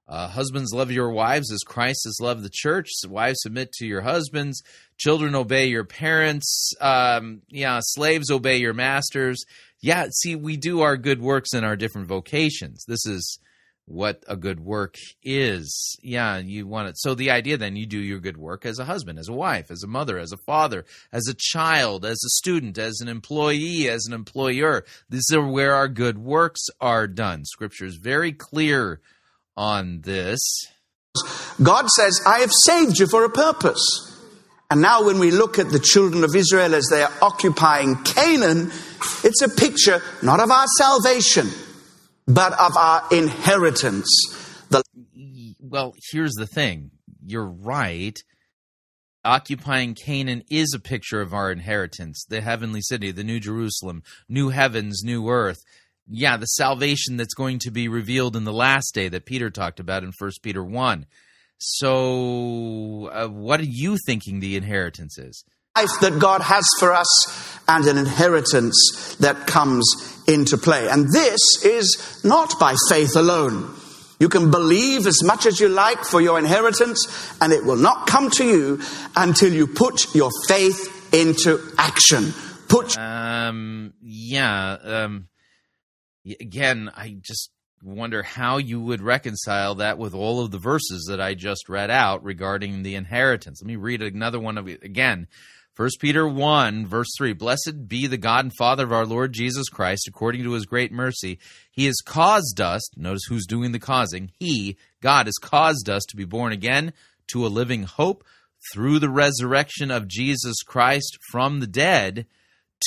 uh, 0.09 0.29
husbands, 0.29 0.73
love 0.73 0.91
your 0.91 1.11
wives 1.11 1.53
as 1.53 1.61
Christ 1.67 2.01
has 2.07 2.17
loved 2.19 2.43
the 2.43 2.51
church. 2.51 2.89
Wives, 3.07 3.41
submit 3.43 3.73
to 3.73 3.87
your 3.87 4.01
husbands. 4.01 4.63
Children, 4.97 5.35
obey 5.35 5.67
your 5.67 5.85
parents. 5.85 6.73
Um, 6.81 7.43
yeah, 7.49 7.81
slaves, 7.83 8.31
obey 8.31 8.57
your 8.57 8.73
masters. 8.73 9.45
Yeah, 9.81 10.07
see, 10.11 10.35
we 10.35 10.57
do 10.57 10.81
our 10.81 10.97
good 10.97 11.21
works 11.21 11.55
in 11.55 11.65
our 11.65 11.77
different 11.77 12.09
vocations. 12.09 12.85
This 12.87 13.07
is 13.07 13.39
what 13.89 14.23
a 14.29 14.37
good 14.37 14.61
work 14.61 14.97
is. 15.23 15.97
Yeah, 16.03 16.39
you 16.39 16.67
want 16.67 16.89
it. 16.89 16.99
So 16.99 17.15
the 17.15 17.31
idea 17.31 17.57
then 17.57 17.77
you 17.77 17.87
do 17.87 17.99
your 17.99 18.21
good 18.21 18.37
work 18.37 18.67
as 18.67 18.79
a 18.79 18.85
husband, 18.85 19.19
as 19.19 19.29
a 19.29 19.33
wife, 19.33 19.71
as 19.71 19.83
a 19.83 19.89
mother, 19.89 20.19
as 20.19 20.33
a 20.33 20.37
father, 20.37 20.85
as 21.13 21.27
a 21.29 21.37
child, 21.37 22.05
as 22.05 22.23
a 22.25 22.29
student, 22.37 22.77
as 22.77 23.01
an 23.01 23.09
employee, 23.09 23.89
as 23.89 24.05
an 24.07 24.13
employer. 24.13 24.85
These 25.09 25.33
are 25.33 25.47
where 25.47 25.75
our 25.75 25.89
good 25.89 26.19
works 26.19 26.67
are 26.81 27.07
done. 27.07 27.45
Scripture 27.45 27.87
is 27.87 27.97
very 27.97 28.33
clear 28.33 29.01
on 29.57 30.03
this. 30.03 30.41
God 31.63 31.89
says, 31.89 32.21
I 32.27 32.41
have 32.41 32.53
saved 32.53 32.99
you 32.99 33.07
for 33.07 33.25
a 33.25 33.31
purpose. 33.31 34.08
And 34.71 34.83
now, 34.83 35.03
when 35.03 35.19
we 35.19 35.31
look 35.31 35.59
at 35.59 35.71
the 35.71 35.79
children 35.79 36.25
of 36.25 36.37
Israel 36.37 36.75
as 36.75 36.89
they 36.91 37.03
are 37.03 37.13
occupying 37.23 37.97
Canaan, 38.05 38.71
it's 39.25 39.41
a 39.41 39.49
picture 39.49 40.03
not 40.23 40.41
of 40.41 40.51
our 40.51 40.67
salvation, 40.77 41.49
but 42.27 42.53
of 42.53 42.77
our 42.77 43.03
inheritance. 43.11 44.11
The 44.69 44.83
Well, 45.59 45.95
here's 46.13 46.35
the 46.35 46.47
thing. 46.47 46.91
You're 47.25 47.49
right. 47.49 48.19
Occupying 49.25 49.95
Canaan 49.95 50.43
is 50.51 50.75
a 50.75 50.81
picture 50.81 51.23
of 51.23 51.33
our 51.33 51.51
inheritance, 51.51 52.27
the 52.29 52.43
heavenly 52.43 52.83
city, 52.83 53.11
the 53.11 53.25
new 53.25 53.41
Jerusalem, 53.41 54.03
new 54.29 54.51
heavens, 54.51 55.03
new 55.03 55.31
earth. 55.31 55.59
Yeah, 56.07 56.37
the 56.37 56.47
salvation 56.47 57.17
that's 57.17 57.35
going 57.35 57.59
to 57.61 57.71
be 57.71 57.89
revealed 57.89 58.37
in 58.37 58.45
the 58.45 58.53
last 58.53 58.95
day 58.95 59.09
that 59.09 59.25
Peter 59.25 59.49
talked 59.49 59.81
about 59.81 60.05
in 60.05 60.13
1 60.19 60.31
Peter 60.43 60.63
1. 60.63 61.07
So, 61.59 63.11
uh, 63.13 63.29
what 63.29 63.61
are 63.61 63.65
you 63.65 63.97
thinking 64.07 64.41
the 64.41 64.57
inheritance 64.57 65.19
is? 65.19 65.45
life 65.79 66.01
that 66.01 66.19
God 66.19 66.41
has 66.41 66.67
for 66.79 66.93
us 66.93 67.59
and 67.69 67.85
an 67.87 67.99
inheritance 67.99 69.17
that 69.21 69.47
comes 69.47 69.87
into 70.27 70.59
play. 70.59 70.89
And 70.89 71.13
this 71.13 71.41
is 71.65 72.21
not 72.25 72.59
by 72.59 72.75
faith 72.89 73.15
alone. 73.15 73.75
You 74.19 74.29
can 74.29 74.51
believe 74.51 75.07
as 75.07 75.23
much 75.23 75.47
as 75.47 75.61
you 75.61 75.69
like 75.69 76.03
for 76.05 76.21
your 76.21 76.39
inheritance, 76.39 77.07
and 77.41 77.53
it 77.53 77.65
will 77.65 77.77
not 77.77 78.09
come 78.09 78.31
to 78.31 78.45
you 78.45 78.81
until 79.15 79.53
you 79.53 79.69
put 79.69 80.13
your 80.15 80.31
faith 80.49 81.15
into 81.15 81.61
action. 81.79 82.33
Put 82.69 82.99
Um, 82.99 83.95
yeah. 84.03 84.77
Um, 84.83 85.29
again, 86.41 86.91
I 86.97 87.17
just 87.21 87.51
wonder 87.83 88.23
how 88.23 88.59
you 88.59 88.81
would 88.81 89.01
reconcile 89.01 89.77
that 89.77 89.99
with 89.99 90.15
all 90.15 90.41
of 90.41 90.51
the 90.51 90.59
verses 90.59 91.07
that 91.09 91.21
I 91.21 91.35
just 91.35 91.69
read 91.69 91.91
out 91.91 92.25
regarding 92.25 92.83
the 92.83 92.95
inheritance. 92.95 93.61
Let 93.63 93.69
me 93.69 93.77
read 93.77 94.03
another 94.03 94.41
one 94.41 94.59
of 94.59 94.69
it 94.69 94.83
again. 94.83 95.29
First 95.75 96.01
Peter 96.01 96.27
1, 96.27 96.89
verse 96.89 97.07
3 97.17 97.35
Blessed 97.35 97.87
be 97.87 98.09
the 98.09 98.17
God 98.17 98.47
and 98.47 98.53
Father 98.53 98.83
of 98.83 98.93
our 98.93 99.07
Lord 99.07 99.33
Jesus 99.33 99.69
Christ, 99.69 100.09
according 100.09 100.43
to 100.43 100.53
his 100.53 100.67
great 100.67 100.91
mercy. 100.91 101.39
He 101.71 101.87
has 101.87 102.01
caused 102.05 102.61
us, 102.61 102.83
notice 102.97 103.23
who's 103.29 103.47
doing 103.47 103.71
the 103.71 103.79
causing, 103.79 104.33
He, 104.41 104.77
God, 105.01 105.27
has 105.27 105.37
caused 105.41 105.89
us 105.89 106.03
to 106.09 106.17
be 106.17 106.25
born 106.25 106.53
again 106.53 106.93
to 107.29 107.47
a 107.47 107.49
living 107.49 107.85
hope 107.85 108.25
through 108.73 108.99
the 108.99 109.09
resurrection 109.09 109.93
of 109.93 110.09
Jesus 110.09 110.63
Christ 110.65 111.17
from 111.31 111.61
the 111.61 111.69
dead 111.69 112.27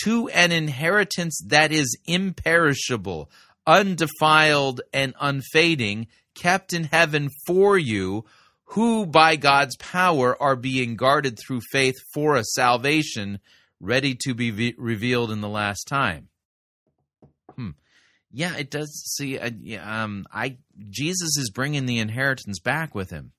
to 0.03 0.27
an 0.29 0.51
inheritance 0.51 1.41
that 1.47 1.71
is 1.71 1.97
imperishable, 2.05 3.29
undefiled, 3.65 4.81
and 4.93 5.13
unfading, 5.19 6.07
kept 6.35 6.73
in 6.73 6.85
heaven 6.85 7.29
for 7.45 7.77
you, 7.77 8.25
who 8.65 9.05
by 9.05 9.35
God's 9.35 9.75
power 9.77 10.41
are 10.41 10.55
being 10.55 10.95
guarded 10.95 11.37
through 11.37 11.61
faith 11.71 11.95
for 12.13 12.35
a 12.35 12.43
salvation 12.43 13.39
ready 13.81 14.15
to 14.23 14.33
be 14.33 14.51
ve- 14.51 14.75
revealed 14.77 15.31
in 15.31 15.41
the 15.41 15.49
last 15.49 15.85
time. 15.87 16.29
Hmm. 17.55 17.71
Yeah, 18.31 18.55
it 18.55 18.71
does. 18.71 18.89
See, 19.17 19.37
uh, 19.37 19.51
yeah, 19.61 20.03
um, 20.03 20.25
I 20.31 20.57
Jesus 20.89 21.37
is 21.37 21.51
bringing 21.53 21.85
the 21.85 21.99
inheritance 21.99 22.59
back 22.59 22.95
with 22.95 23.09
him. 23.09 23.33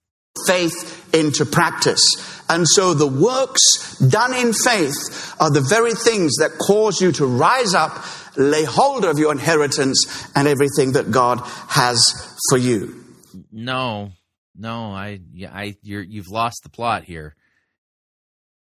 Faith 0.46 1.14
into 1.14 1.44
practice. 1.44 2.42
And 2.48 2.66
so 2.68 2.94
the 2.94 3.06
works 3.06 3.98
done 3.98 4.34
in 4.34 4.52
faith 4.52 5.34
are 5.40 5.50
the 5.50 5.60
very 5.60 5.94
things 5.94 6.36
that 6.36 6.58
cause 6.58 7.00
you 7.00 7.12
to 7.12 7.26
rise 7.26 7.74
up, 7.74 8.04
lay 8.36 8.64
hold 8.64 9.04
of 9.04 9.18
your 9.18 9.32
inheritance 9.32 10.30
and 10.34 10.48
everything 10.48 10.92
that 10.92 11.10
God 11.10 11.40
has 11.68 12.02
for 12.50 12.58
you. 12.58 13.04
No, 13.50 14.12
no, 14.56 14.92
I, 14.92 15.20
I, 15.50 15.76
you've 15.82 16.28
lost 16.28 16.60
the 16.62 16.70
plot 16.70 17.04
here. 17.04 17.34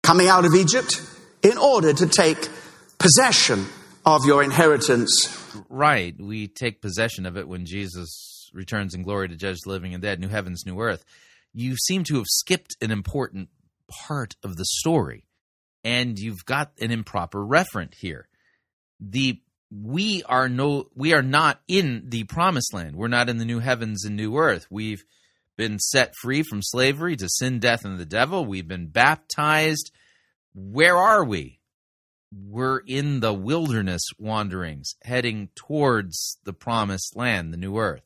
Coming 0.03 0.27
out 0.27 0.45
of 0.45 0.53
Egypt 0.55 1.01
in 1.43 1.57
order 1.57 1.93
to 1.93 2.07
take 2.07 2.49
possession 2.97 3.65
of 4.05 4.25
your 4.25 4.43
inheritance. 4.43 5.37
Right. 5.69 6.15
We 6.19 6.47
take 6.47 6.81
possession 6.81 7.25
of 7.25 7.37
it 7.37 7.47
when 7.47 7.65
Jesus 7.65 8.49
returns 8.53 8.93
in 8.93 9.03
glory 9.03 9.29
to 9.29 9.35
judge 9.35 9.59
the 9.63 9.69
living 9.69 9.93
and 9.93 10.01
dead, 10.01 10.19
new 10.19 10.27
heavens, 10.27 10.63
new 10.65 10.79
earth. 10.79 11.05
You 11.53 11.75
seem 11.77 12.03
to 12.05 12.15
have 12.17 12.27
skipped 12.27 12.75
an 12.81 12.91
important 12.91 13.49
part 13.89 14.35
of 14.43 14.55
the 14.55 14.65
story, 14.65 15.25
and 15.83 16.17
you've 16.17 16.45
got 16.45 16.71
an 16.79 16.91
improper 16.91 17.39
referent 17.39 17.95
here. 17.95 18.27
The 18.99 19.41
we 19.71 20.23
are 20.23 20.49
no 20.49 20.89
we 20.95 21.13
are 21.13 21.21
not 21.21 21.61
in 21.67 22.09
the 22.09 22.23
promised 22.25 22.73
land. 22.73 22.95
We're 22.95 23.07
not 23.07 23.29
in 23.29 23.37
the 23.37 23.45
new 23.45 23.59
heavens 23.59 24.05
and 24.05 24.15
new 24.15 24.37
earth. 24.37 24.67
We've 24.69 25.03
been 25.57 25.79
set 25.79 26.13
free 26.21 26.43
from 26.43 26.61
slavery 26.61 27.15
to 27.17 27.27
sin, 27.29 27.59
death, 27.59 27.83
and 27.83 27.99
the 27.99 28.05
devil. 28.05 28.45
We've 28.45 28.67
been 28.67 28.87
baptized. 28.87 29.91
Where 30.53 30.97
are 30.97 31.23
we? 31.23 31.59
We're 32.31 32.79
in 32.79 33.19
the 33.19 33.33
wilderness 33.33 34.01
wanderings, 34.17 34.95
heading 35.03 35.49
towards 35.55 36.37
the 36.43 36.53
promised 36.53 37.15
land, 37.15 37.51
the 37.51 37.57
new 37.57 37.77
earth. 37.77 38.03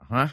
Uh 0.00 0.04
huh. 0.10 0.28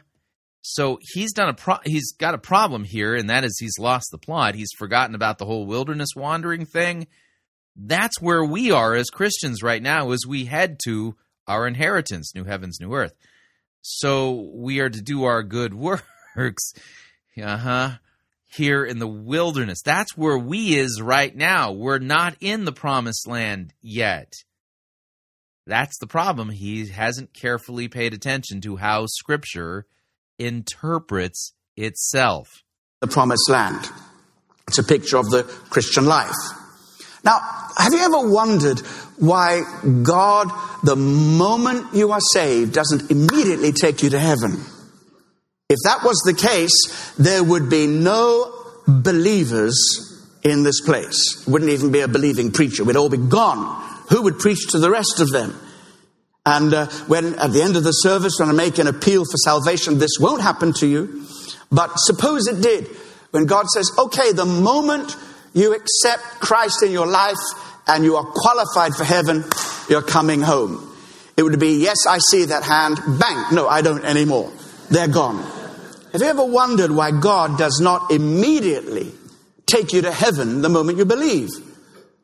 So 0.61 0.99
he's 1.14 1.34
done 1.34 1.49
a 1.49 1.53
pro- 1.53 1.80
he's 1.86 2.14
got 2.14 2.34
a 2.34 2.40
problem 2.40 2.84
here, 2.84 3.15
and 3.15 3.30
that 3.30 3.44
is 3.44 3.57
he's 3.60 3.80
lost 3.80 4.10
the 4.11 4.18
plot. 4.18 4.56
He's 4.56 4.72
forgotten 4.77 5.15
about 5.15 5.38
the 5.38 5.45
whole 5.45 5.65
wilderness 5.65 6.10
wandering 6.15 6.65
thing. 6.65 7.07
That's 7.76 8.22
where 8.22 8.44
we 8.44 8.72
are 8.72 8.94
as 8.94 9.10
Christians 9.10 9.64
right 9.64 9.81
now, 9.81 10.11
as 10.11 10.26
we 10.27 10.45
head 10.45 10.80
to 10.86 11.15
our 11.48 11.65
inheritance, 11.65 12.36
new 12.36 12.44
heavens, 12.44 12.80
new 12.81 12.94
earth. 12.94 13.14
So 13.81 14.49
we 14.53 14.80
are 14.81 14.90
to 14.90 15.02
do 15.02 15.23
our 15.23 15.44
good 15.44 15.73
works, 16.36 16.73
uh 17.41 17.57
huh, 17.57 17.91
here 18.52 18.84
in 18.84 18.99
the 18.99 19.07
wilderness. 19.07 19.81
That's 19.84 20.18
where 20.18 20.38
we 20.38 20.76
is 20.76 21.02
right 21.02 21.36
now. 21.36 21.72
We're 21.72 21.99
not 21.99 22.36
in 22.41 22.65
the 22.65 22.73
promised 22.73 23.27
land 23.27 23.73
yet. 23.81 24.34
That's 25.65 25.98
the 25.99 26.07
problem. 26.07 26.49
He 26.49 26.88
hasn't 26.88 27.34
carefully 27.34 27.88
paid 27.88 28.14
attention 28.14 28.60
to 28.61 28.76
how 28.76 29.06
Scripture 29.06 29.86
interprets 30.40 31.53
itself. 31.78 32.64
The 33.02 33.07
promised 33.07 33.49
land. 33.49 33.90
It's 34.68 34.80
a 34.80 34.84
picture 34.84 35.18
of 35.18 35.30
the 35.30 35.44
Christian 35.70 36.06
life. 36.06 36.36
Now, 37.24 37.40
have 37.78 37.94
you 37.94 37.99
ever 37.99 38.30
wondered 38.30 38.80
why 39.18 39.61
God, 40.03 40.49
the 40.84 40.95
moment 40.95 41.94
you 41.94 42.11
are 42.11 42.20
saved, 42.20 42.74
doesn't 42.74 43.11
immediately 43.11 43.72
take 43.72 44.03
you 44.03 44.10
to 44.11 44.20
heaven? 44.20 44.64
If 45.70 45.78
that 45.84 46.03
was 46.03 46.18
the 46.26 46.34
case, 46.34 47.14
there 47.18 47.44
would 47.44 47.70
be 47.70 47.88
no 47.88 48.53
believers 48.88 49.78
in 50.44 50.64
this 50.64 50.82
place. 50.82 51.45
Wouldn't 51.48 51.72
even 51.72 51.91
be 51.91 51.99
a 51.99 52.07
believing 52.07 52.52
preacher. 52.52 52.84
We'd 52.84 52.95
all 52.95 53.10
be 53.10 53.18
gone. 53.18 53.84
Who 54.10 54.24
would 54.24 54.40
preach 54.40 54.68
to 54.72 54.80
the 54.80 54.90
rest 54.90 55.20
of 55.20 55.30
them? 55.30 55.60
And 56.45 56.74
uh, 56.74 56.88
when 57.07 57.38
at 57.40 57.52
the 57.52 57.61
end 57.61 57.76
of 57.76 57.84
the 57.84 57.91
service, 57.91 58.40
when 58.40 58.49
I 58.49 58.53
make 58.53 58.78
an 58.78 58.88
appeal 58.88 59.24
for 59.24 59.38
salvation, 59.44 59.99
this 59.99 60.18
won't 60.20 60.41
happen 60.41 60.74
to 60.74 60.88
you. 60.88 61.26
But 61.72 61.91
suppose 61.98 62.48
it 62.48 62.61
did. 62.61 62.88
When 63.32 63.45
God 63.45 63.68
says, 63.68 63.91
okay, 63.98 64.32
the 64.32 64.45
moment 64.45 65.16
you 65.53 65.76
accept 65.76 66.24
Christ 66.40 66.82
in 66.84 66.91
your 66.91 67.07
life 67.07 67.38
and 67.88 68.03
you 68.03 68.16
are 68.16 68.26
qualified 68.26 68.95
for 68.95 69.03
heaven, 69.03 69.44
you're 69.90 70.02
coming 70.02 70.41
home. 70.41 70.86
It 71.38 71.44
would 71.44 71.60
be, 71.60 71.82
yes, 71.82 72.07
I 72.07 72.18
see 72.18 72.45
that 72.45 72.64
hand, 72.64 72.98
bang, 73.20 73.56
no, 73.56 73.68
I 73.68 73.82
don't 73.82 74.03
anymore. 74.03 74.52
They're 74.90 75.07
gone. 75.07 75.38
Have 76.11 76.22
you 76.22 76.28
ever 76.28 76.44
wondered 76.44 76.91
why 76.91 77.11
God 77.11 77.57
does 77.57 77.80
not 77.80 78.11
immediately 78.11 79.11
take 79.68 79.94
you 79.94 80.02
to 80.02 80.11
heaven 80.11 80.61
the 80.61 80.70
moment 80.70 80.98
you 80.98 81.06
believe? 81.06 81.49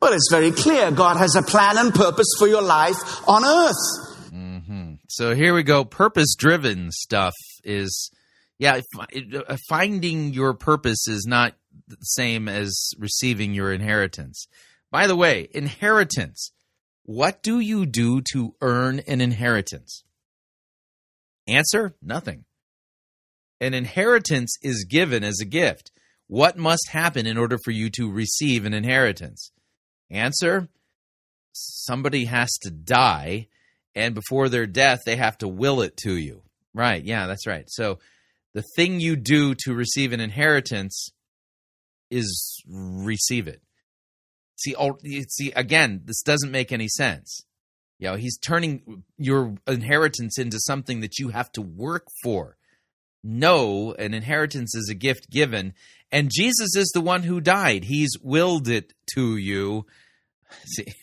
Well, 0.00 0.12
it's 0.12 0.28
very 0.30 0.50
clear. 0.50 0.90
God 0.90 1.16
has 1.16 1.34
a 1.36 1.42
plan 1.42 1.78
and 1.78 1.94
purpose 1.94 2.28
for 2.38 2.46
your 2.46 2.62
life 2.62 3.28
on 3.28 3.44
earth. 3.44 4.30
Mm-hmm. 4.32 4.94
So 5.08 5.34
here 5.34 5.54
we 5.54 5.62
go. 5.62 5.84
Purpose 5.84 6.34
driven 6.36 6.90
stuff 6.92 7.34
is, 7.64 8.10
yeah, 8.58 8.80
uh, 8.98 9.56
finding 9.68 10.32
your 10.32 10.54
purpose 10.54 11.08
is 11.08 11.26
not 11.26 11.54
the 11.88 11.96
same 11.96 12.48
as 12.48 12.90
receiving 12.98 13.54
your 13.54 13.72
inheritance. 13.72 14.46
By 14.90 15.06
the 15.06 15.16
way, 15.16 15.48
inheritance. 15.52 16.52
What 17.04 17.42
do 17.42 17.60
you 17.60 17.86
do 17.86 18.20
to 18.32 18.54
earn 18.60 19.00
an 19.06 19.20
inheritance? 19.20 20.02
Answer 21.46 21.94
nothing. 22.02 22.44
An 23.60 23.72
inheritance 23.72 24.56
is 24.62 24.84
given 24.84 25.24
as 25.24 25.38
a 25.40 25.46
gift. 25.46 25.90
What 26.26 26.58
must 26.58 26.88
happen 26.90 27.26
in 27.26 27.38
order 27.38 27.58
for 27.64 27.70
you 27.70 27.88
to 27.90 28.10
receive 28.10 28.64
an 28.64 28.74
inheritance? 28.74 29.52
Answer 30.10 30.68
somebody 31.52 32.26
has 32.26 32.50
to 32.62 32.70
die, 32.70 33.48
and 33.94 34.14
before 34.14 34.48
their 34.48 34.66
death, 34.66 35.00
they 35.04 35.16
have 35.16 35.38
to 35.38 35.48
will 35.48 35.80
it 35.80 35.96
to 35.98 36.16
you. 36.16 36.42
Right. 36.74 37.02
Yeah, 37.02 37.26
that's 37.26 37.46
right. 37.46 37.64
So 37.68 37.98
the 38.52 38.64
thing 38.76 39.00
you 39.00 39.16
do 39.16 39.54
to 39.64 39.74
receive 39.74 40.12
an 40.12 40.20
inheritance 40.20 41.10
is 42.10 42.62
receive 42.68 43.48
it. 43.48 43.62
See, 44.56 44.74
see 45.28 45.52
again, 45.52 46.02
this 46.04 46.22
doesn't 46.22 46.50
make 46.50 46.72
any 46.72 46.88
sense. 46.88 47.42
You 47.98 48.10
know, 48.10 48.16
he's 48.16 48.38
turning 48.38 49.04
your 49.16 49.54
inheritance 49.66 50.38
into 50.38 50.58
something 50.60 51.00
that 51.00 51.18
you 51.18 51.30
have 51.30 51.50
to 51.52 51.62
work 51.62 52.06
for. 52.22 52.56
No, 53.24 53.92
an 53.94 54.14
inheritance 54.14 54.74
is 54.74 54.88
a 54.90 54.94
gift 54.94 55.30
given, 55.30 55.74
and 56.12 56.30
Jesus 56.32 56.76
is 56.76 56.90
the 56.94 57.00
one 57.00 57.22
who 57.22 57.40
died. 57.40 57.84
He's 57.84 58.16
willed 58.22 58.68
it 58.68 58.92
to 59.14 59.36
you. 59.36 59.86
See, 60.66 60.94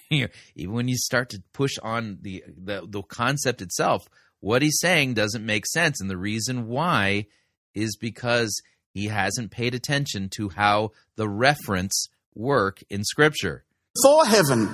even 0.56 0.74
when 0.74 0.88
you 0.88 0.98
start 0.98 1.30
to 1.30 1.44
push 1.54 1.78
on 1.82 2.20
the, 2.22 2.44
the 2.48 2.86
the 2.88 3.02
concept 3.04 3.62
itself, 3.62 4.08
what 4.40 4.62
he's 4.62 4.80
saying 4.80 5.14
doesn't 5.14 5.46
make 5.46 5.66
sense, 5.66 6.02
and 6.02 6.10
the 6.10 6.18
reason 6.18 6.68
why 6.68 7.26
is 7.74 7.98
because 7.98 8.62
he 8.94 9.08
hasn't 9.08 9.52
paid 9.52 9.74
attention 9.74 10.30
to 10.36 10.50
how 10.50 10.92
the 11.16 11.28
reference 11.28 12.08
work 12.36 12.84
in 12.90 13.04
Scripture. 13.04 13.66
For 14.04 14.26
heaven, 14.26 14.70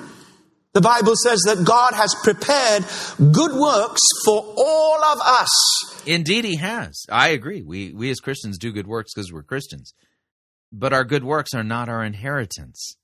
the 0.74 0.82
Bible 0.82 1.16
says 1.16 1.40
that 1.46 1.66
God 1.66 1.94
has 1.94 2.16
prepared 2.24 2.84
good 3.34 3.54
works 3.54 4.02
for 4.26 4.54
all 4.58 5.04
of 5.04 5.20
us. 5.22 6.04
Indeed, 6.06 6.46
He 6.46 6.58
has. 6.58 7.06
I 7.10 7.30
agree. 7.30 7.62
We, 7.62 7.92
we 7.94 8.10
as 8.12 8.20
Christians 8.20 8.58
do 8.58 8.72
good 8.72 8.88
works 8.88 9.14
because 9.14 9.32
we're 9.32 9.44
Christians. 9.44 9.94
But 10.72 10.94
our 10.94 11.04
good 11.04 11.24
works 11.24 11.54
are 11.54 11.64
not 11.64 11.90
our 11.90 12.04
inheritance. 12.04 12.96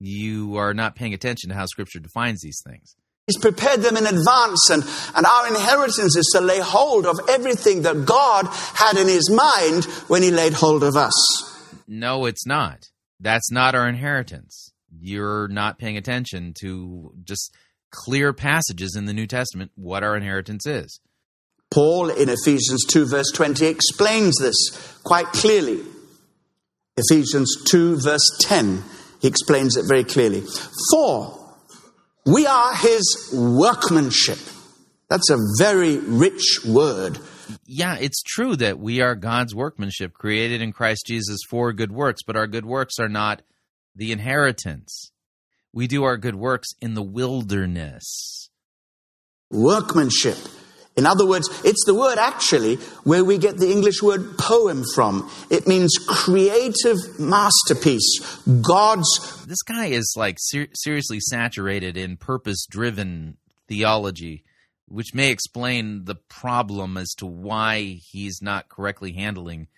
You 0.00 0.56
are 0.56 0.74
not 0.74 0.96
paying 0.96 1.14
attention 1.14 1.50
to 1.50 1.54
how 1.54 1.66
Scripture 1.66 2.00
defines 2.00 2.40
these 2.40 2.60
things. 2.66 2.96
He's 3.28 3.38
prepared 3.38 3.82
them 3.82 3.96
in 3.96 4.04
advance, 4.04 4.68
and, 4.70 4.82
and 5.14 5.24
our 5.24 5.46
inheritance 5.46 6.16
is 6.16 6.28
to 6.32 6.40
lay 6.40 6.58
hold 6.58 7.06
of 7.06 7.20
everything 7.28 7.82
that 7.82 8.04
God 8.04 8.48
had 8.74 8.96
in 8.96 9.06
His 9.06 9.30
mind 9.30 9.84
when 10.08 10.22
He 10.22 10.32
laid 10.32 10.54
hold 10.54 10.82
of 10.82 10.96
us. 10.96 11.12
No, 11.86 12.26
it's 12.26 12.44
not. 12.46 12.88
That's 13.20 13.52
not 13.52 13.76
our 13.76 13.88
inheritance. 13.88 14.72
You're 14.90 15.46
not 15.46 15.78
paying 15.78 15.96
attention 15.96 16.54
to 16.62 17.14
just 17.22 17.54
clear 17.92 18.32
passages 18.32 18.96
in 18.96 19.04
the 19.04 19.12
New 19.12 19.28
Testament 19.28 19.70
what 19.76 20.02
our 20.02 20.16
inheritance 20.16 20.66
is. 20.66 21.00
Paul 21.70 22.10
in 22.10 22.28
Ephesians 22.28 22.84
2, 22.88 23.06
verse 23.06 23.30
20, 23.32 23.66
explains 23.66 24.36
this 24.38 24.56
quite 25.04 25.26
clearly. 25.26 25.80
Ephesians 26.96 27.64
2, 27.70 28.00
verse 28.00 28.38
10, 28.40 28.82
he 29.20 29.28
explains 29.28 29.76
it 29.76 29.86
very 29.88 30.04
clearly. 30.04 30.42
For 30.90 31.38
we 32.26 32.46
are 32.46 32.74
his 32.74 33.32
workmanship. 33.34 34.38
That's 35.08 35.30
a 35.30 35.38
very 35.58 35.98
rich 35.98 36.60
word. 36.66 37.18
Yeah, 37.66 37.96
it's 37.98 38.22
true 38.22 38.56
that 38.56 38.78
we 38.78 39.00
are 39.00 39.14
God's 39.14 39.54
workmanship, 39.54 40.12
created 40.12 40.60
in 40.60 40.72
Christ 40.72 41.04
Jesus 41.06 41.40
for 41.48 41.72
good 41.72 41.92
works, 41.92 42.22
but 42.26 42.36
our 42.36 42.46
good 42.46 42.66
works 42.66 42.98
are 42.98 43.08
not 43.08 43.42
the 43.94 44.12
inheritance. 44.12 45.12
We 45.72 45.86
do 45.86 46.04
our 46.04 46.16
good 46.16 46.36
works 46.36 46.68
in 46.80 46.94
the 46.94 47.02
wilderness. 47.02 48.50
Workmanship. 49.50 50.38
In 50.94 51.06
other 51.06 51.24
words, 51.24 51.48
it's 51.64 51.84
the 51.86 51.94
word 51.94 52.18
actually 52.18 52.76
where 53.04 53.24
we 53.24 53.38
get 53.38 53.56
the 53.56 53.70
English 53.70 54.02
word 54.02 54.36
poem 54.36 54.84
from. 54.94 55.30
It 55.50 55.66
means 55.66 55.96
creative 56.06 57.18
masterpiece. 57.18 58.20
God's. 58.60 59.46
This 59.46 59.62
guy 59.62 59.86
is 59.86 60.14
like 60.16 60.36
ser- 60.38 60.68
seriously 60.74 61.18
saturated 61.20 61.96
in 61.96 62.18
purpose 62.18 62.66
driven 62.68 63.38
theology, 63.68 64.44
which 64.86 65.14
may 65.14 65.30
explain 65.30 66.04
the 66.04 66.14
problem 66.14 66.98
as 66.98 67.14
to 67.14 67.26
why 67.26 67.98
he's 68.10 68.40
not 68.42 68.68
correctly 68.68 69.12
handling 69.12 69.68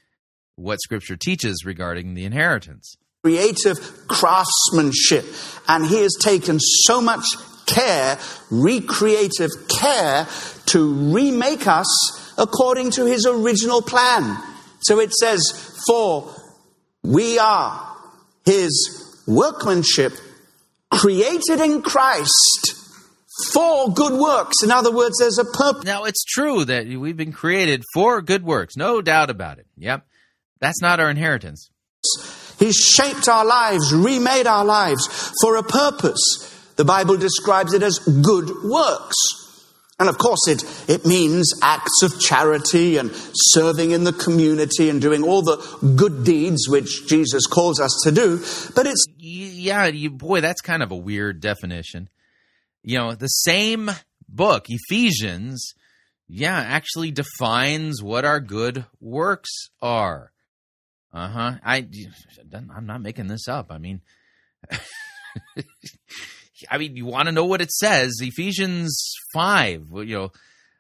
what 0.56 0.80
Scripture 0.80 1.16
teaches 1.16 1.64
regarding 1.64 2.14
the 2.14 2.24
inheritance. 2.24 2.96
Creative 3.22 3.78
craftsmanship. 4.08 5.24
And 5.68 5.86
he 5.86 6.02
has 6.02 6.14
taken 6.20 6.58
so 6.58 7.00
much 7.00 7.24
care, 7.66 8.18
recreative 8.50 9.50
care, 9.68 10.26
to 10.66 10.94
remake 11.12 11.66
us 11.66 12.34
according 12.38 12.90
to 12.92 13.04
his 13.04 13.26
original 13.26 13.82
plan. 13.82 14.36
So 14.80 15.00
it 15.00 15.12
says, 15.12 15.40
For 15.86 16.34
we 17.02 17.38
are 17.38 17.96
his 18.44 19.22
workmanship, 19.26 20.12
created 20.90 21.60
in 21.60 21.82
Christ 21.82 22.74
for 23.52 23.92
good 23.92 24.18
works. 24.18 24.62
In 24.62 24.70
other 24.70 24.92
words, 24.92 25.16
there's 25.18 25.38
a 25.38 25.44
purpose. 25.44 25.84
Now, 25.84 26.04
it's 26.04 26.24
true 26.24 26.64
that 26.64 26.86
we've 26.86 27.16
been 27.16 27.32
created 27.32 27.82
for 27.92 28.22
good 28.22 28.44
works, 28.44 28.76
no 28.76 29.02
doubt 29.02 29.30
about 29.30 29.58
it. 29.58 29.66
Yep. 29.76 30.06
That's 30.60 30.80
not 30.80 31.00
our 31.00 31.10
inheritance. 31.10 31.70
He's 32.58 32.76
shaped 32.76 33.28
our 33.28 33.44
lives, 33.44 33.92
remade 33.92 34.46
our 34.46 34.64
lives 34.64 35.32
for 35.42 35.56
a 35.56 35.62
purpose. 35.62 36.53
The 36.76 36.84
Bible 36.84 37.16
describes 37.16 37.72
it 37.72 37.82
as 37.82 37.98
good 37.98 38.50
works. 38.64 39.16
And 39.98 40.08
of 40.08 40.18
course, 40.18 40.48
it, 40.48 40.64
it 40.90 41.06
means 41.06 41.52
acts 41.62 42.02
of 42.02 42.20
charity 42.20 42.96
and 42.96 43.12
serving 43.14 43.92
in 43.92 44.02
the 44.02 44.12
community 44.12 44.90
and 44.90 45.00
doing 45.00 45.22
all 45.22 45.42
the 45.42 45.56
good 45.96 46.24
deeds 46.24 46.68
which 46.68 47.06
Jesus 47.06 47.46
calls 47.46 47.78
us 47.78 48.00
to 48.02 48.10
do. 48.10 48.38
But 48.74 48.86
it's. 48.86 49.06
Yeah, 49.18 49.86
you, 49.86 50.10
boy, 50.10 50.40
that's 50.40 50.60
kind 50.60 50.82
of 50.82 50.90
a 50.90 50.96
weird 50.96 51.40
definition. 51.40 52.08
You 52.82 52.98
know, 52.98 53.14
the 53.14 53.28
same 53.28 53.90
book, 54.28 54.66
Ephesians, 54.68 55.74
yeah, 56.28 56.58
actually 56.58 57.12
defines 57.12 58.02
what 58.02 58.24
our 58.24 58.40
good 58.40 58.86
works 59.00 59.68
are. 59.80 60.32
Uh 61.12 61.28
huh. 61.28 61.52
I, 61.64 61.86
I'm 62.52 62.86
not 62.86 63.00
making 63.00 63.28
this 63.28 63.46
up. 63.46 63.70
I 63.70 63.78
mean, 63.78 64.00
I 66.70 66.78
mean, 66.78 66.96
you 66.96 67.06
want 67.06 67.26
to 67.26 67.32
know 67.32 67.44
what 67.44 67.60
it 67.60 67.70
says? 67.70 68.18
Ephesians 68.20 69.14
five. 69.32 69.84
You 69.92 70.04
know, 70.04 70.32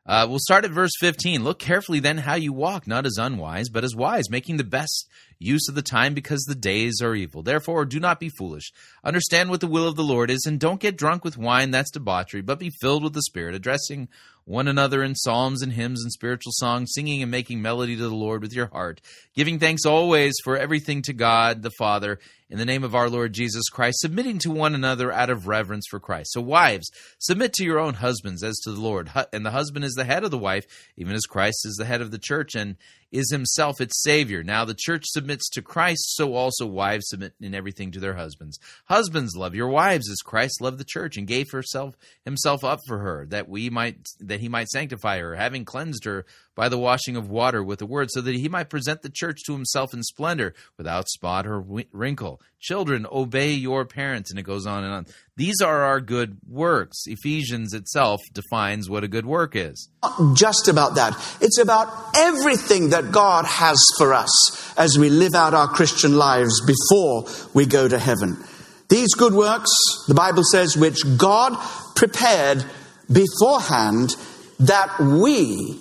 uh, 0.06 0.26
we'll 0.28 0.38
start 0.38 0.64
at 0.64 0.70
verse 0.70 0.92
15. 1.00 1.42
Look 1.42 1.58
carefully 1.58 2.00
then 2.00 2.18
how 2.18 2.34
you 2.34 2.52
walk, 2.52 2.86
not 2.86 3.06
as 3.06 3.16
unwise, 3.18 3.68
but 3.70 3.84
as 3.84 3.96
wise, 3.96 4.30
making 4.30 4.58
the 4.58 4.64
best 4.64 5.08
use 5.38 5.68
of 5.68 5.74
the 5.74 5.82
time 5.82 6.14
because 6.14 6.42
the 6.42 6.54
days 6.54 7.00
are 7.02 7.14
evil. 7.14 7.42
Therefore, 7.42 7.84
do 7.84 8.00
not 8.00 8.20
be 8.20 8.28
foolish. 8.28 8.72
Understand 9.02 9.50
what 9.50 9.60
the 9.60 9.66
will 9.66 9.86
of 9.86 9.96
the 9.96 10.02
Lord 10.02 10.30
is, 10.30 10.44
and 10.46 10.58
don't 10.60 10.80
get 10.80 10.96
drunk 10.96 11.24
with 11.24 11.38
wine, 11.38 11.70
that's 11.70 11.90
debauchery, 11.90 12.42
but 12.42 12.58
be 12.58 12.70
filled 12.80 13.02
with 13.02 13.12
the 13.12 13.22
Spirit, 13.22 13.54
addressing 13.54 14.08
one 14.44 14.68
another 14.68 15.02
in 15.02 15.14
psalms 15.14 15.62
and 15.62 15.72
hymns 15.72 16.02
and 16.02 16.12
spiritual 16.12 16.52
songs, 16.52 16.92
singing 16.94 17.22
and 17.22 17.30
making 17.30 17.62
melody 17.62 17.96
to 17.96 18.02
the 18.02 18.14
Lord 18.14 18.42
with 18.42 18.52
your 18.52 18.66
heart, 18.66 19.00
giving 19.34 19.58
thanks 19.58 19.86
always 19.86 20.34
for 20.44 20.56
everything 20.56 21.00
to 21.02 21.14
God 21.14 21.62
the 21.62 21.70
Father 21.78 22.18
in 22.50 22.58
the 22.58 22.66
name 22.66 22.84
of 22.84 22.94
our 22.94 23.08
Lord 23.08 23.32
Jesus 23.32 23.68
Christ, 23.70 24.00
submitting 24.00 24.38
to 24.40 24.50
one 24.50 24.74
another 24.74 25.10
out 25.10 25.30
of 25.30 25.48
reverence 25.48 25.86
for 25.88 25.98
Christ. 25.98 26.32
So, 26.32 26.42
wives, 26.42 26.90
submit 27.18 27.54
to 27.54 27.64
your 27.64 27.78
own 27.78 27.94
husbands 27.94 28.44
as 28.44 28.58
to 28.60 28.72
the 28.72 28.80
Lord. 28.80 29.10
And 29.32 29.46
the 29.46 29.50
husband 29.50 29.84
is 29.84 29.94
the 29.94 30.04
head 30.04 30.24
of 30.24 30.30
the 30.30 30.38
wife, 30.38 30.66
even 30.96 31.14
as 31.14 31.22
Christ 31.22 31.64
is 31.64 31.76
the 31.76 31.86
head 31.86 32.02
of 32.02 32.10
the 32.10 32.18
church 32.18 32.54
and 32.54 32.76
is 33.14 33.30
himself 33.30 33.80
its 33.80 34.02
Savior. 34.02 34.42
Now, 34.42 34.64
the 34.64 34.76
church 34.76 35.04
submits 35.06 35.48
to 35.50 35.62
Christ, 35.62 36.16
so 36.16 36.34
also 36.34 36.66
wives 36.66 37.08
submit 37.08 37.34
in 37.40 37.54
everything 37.54 37.92
to 37.92 38.00
their 38.00 38.14
husbands. 38.14 38.58
Husbands, 38.86 39.36
love 39.36 39.54
your 39.54 39.68
wives 39.68 40.10
as 40.10 40.18
Christ 40.18 40.60
loved 40.60 40.78
the 40.78 40.84
church 40.84 41.16
and 41.16 41.26
gave 41.26 41.52
herself 41.52 41.94
himself 42.24 42.64
up 42.64 42.80
for 42.88 42.98
her, 42.98 43.24
that 43.26 43.48
we 43.48 43.70
might 43.70 44.08
that 44.18 44.40
he 44.40 44.48
might 44.48 44.68
sanctify 44.68 45.20
her, 45.20 45.36
having 45.36 45.64
cleansed 45.64 46.04
her 46.04 46.26
by 46.54 46.68
the 46.68 46.78
washing 46.78 47.16
of 47.16 47.28
water 47.28 47.62
with 47.62 47.78
the 47.78 47.86
word, 47.86 48.10
so 48.10 48.20
that 48.20 48.34
he 48.34 48.48
might 48.48 48.70
present 48.70 49.02
the 49.02 49.10
church 49.10 49.40
to 49.46 49.52
himself 49.52 49.92
in 49.92 50.02
splendor, 50.02 50.54
without 50.76 51.08
spot 51.08 51.46
or 51.46 51.64
wrinkle. 51.92 52.40
Children, 52.60 53.06
obey 53.12 53.52
your 53.52 53.84
parents, 53.84 54.30
and 54.30 54.38
it 54.38 54.44
goes 54.44 54.66
on 54.66 54.84
and 54.84 54.92
on. 54.92 55.06
These 55.36 55.60
are 55.60 55.82
our 55.82 56.00
good 56.00 56.38
works. 56.48 57.02
Ephesians 57.06 57.74
itself 57.74 58.20
defines 58.32 58.88
what 58.88 59.04
a 59.04 59.08
good 59.08 59.26
work 59.26 59.54
is. 59.54 59.88
Not 60.02 60.36
just 60.36 60.68
about 60.68 60.94
that. 60.94 61.12
It's 61.40 61.58
about 61.58 61.88
everything 62.16 62.90
that 62.90 63.12
God 63.12 63.44
has 63.44 63.78
for 63.98 64.14
us 64.14 64.78
as 64.78 64.98
we 64.98 65.10
live 65.10 65.34
out 65.34 65.52
our 65.54 65.68
Christian 65.68 66.16
lives 66.16 66.62
before 66.64 67.26
we 67.52 67.66
go 67.66 67.86
to 67.86 67.98
heaven. 67.98 68.42
These 68.88 69.14
good 69.14 69.34
works, 69.34 69.70
the 70.08 70.14
Bible 70.14 70.42
says, 70.50 70.76
which 70.76 70.98
God 71.18 71.56
prepared 71.96 72.64
beforehand 73.10 74.14
that 74.60 74.98
we 75.00 75.78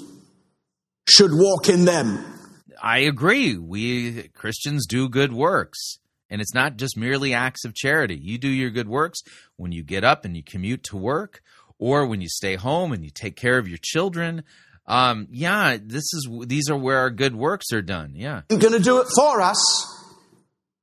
should 1.08 1.32
walk 1.34 1.70
in 1.70 1.86
them. 1.86 2.24
I 2.82 3.00
agree. 3.00 3.58
We 3.58 4.30
Christians 4.30 4.86
do 4.88 5.08
good 5.08 5.34
works. 5.34 6.00
And 6.30 6.42
it's 6.42 6.54
not 6.54 6.78
just 6.78 6.98
merely 6.98 7.34
acts 7.34 7.64
of 7.64 7.76
charity. 7.76 8.16
You 8.16 8.38
do 8.40 8.48
your 8.50 8.72
good 8.72 8.88
works 8.88 9.20
when 9.56 9.72
you 9.72 9.84
get 9.84 10.04
up 10.04 10.26
and 10.26 10.36
you 10.36 10.42
commute 10.42 10.84
to 10.86 10.98
work, 10.98 11.42
or 11.78 12.08
when 12.08 12.22
you 12.22 12.28
stay 12.30 12.56
home 12.56 12.92
and 12.92 13.04
you 13.04 13.12
take 13.12 13.36
care 13.36 13.60
of 13.60 13.68
your 13.68 13.78
children. 13.80 14.44
Um, 14.88 15.28
yeah, 15.30 15.78
this 15.80 16.04
is 16.14 16.28
these 16.48 16.70
are 16.70 16.78
where 16.78 16.98
our 16.98 17.12
good 17.12 17.36
works 17.36 17.72
are 17.72 17.84
done. 17.84 18.14
Yeah, 18.16 18.42
You're 18.50 18.60
going 18.60 18.74
to 18.74 18.80
do 18.80 19.00
it 19.00 19.08
for 19.16 19.42
us. 19.42 19.60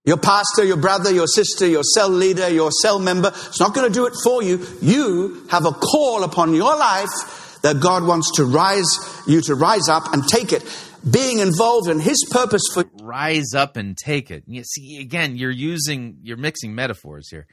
Your 0.05 0.17
pastor, 0.17 0.65
your 0.65 0.79
brother, 0.79 1.13
your 1.13 1.27
sister, 1.27 1.67
your 1.67 1.83
cell 1.83 2.09
leader, 2.09 2.49
your 2.49 2.71
cell 2.71 2.99
member, 2.99 3.29
it's 3.29 3.61
not 3.61 3.75
going 3.75 3.87
to 3.87 3.93
do 3.93 4.07
it 4.07 4.15
for 4.23 4.43
you. 4.43 4.67
You 4.81 5.47
have 5.51 5.67
a 5.67 5.73
call 5.73 6.25
upon 6.25 6.55
your 6.55 6.77
life 6.77 7.50
that 7.63 7.81
God 7.81 8.05
wants 8.05 8.31
to 8.37 8.45
rise 8.45 8.89
you 9.27 9.41
to 9.43 9.55
rise 9.55 9.89
up 9.89 10.13
and 10.13 10.27
take 10.27 10.53
it. 10.53 10.65
Being 11.09 11.39
involved 11.39 11.89
in 11.89 11.99
His 11.99 12.27
purpose 12.31 12.63
for 12.75 12.83
you. 12.83 13.05
rise 13.05 13.55
up 13.55 13.77
and 13.77 13.97
take 13.97 14.31
it. 14.31 14.45
You 14.47 14.65
see, 14.65 14.99
again, 15.01 15.37
you're 15.37 15.51
using 15.51 16.19
you're 16.23 16.37
mixing 16.37 16.75
metaphors 16.75 17.29
here, 17.31 17.47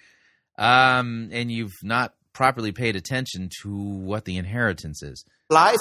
um, 0.58 1.30
and 1.32 1.52
you've 1.52 1.76
not 1.82 2.14
properly 2.34 2.72
paid 2.72 2.96
attention 2.96 3.50
to 3.64 3.76
what 3.76 4.26
the 4.26 4.38
inheritance 4.38 5.02
is. 5.02 5.24
Life 5.50 5.78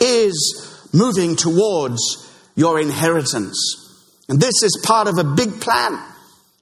is 0.00 0.88
moving 0.94 1.36
towards 1.36 2.00
your 2.56 2.80
inheritance, 2.80 3.58
and 4.28 4.40
this 4.40 4.62
is 4.62 4.82
part 4.82 5.06
of 5.06 5.18
a 5.18 5.24
big 5.24 5.60
plan. 5.60 6.02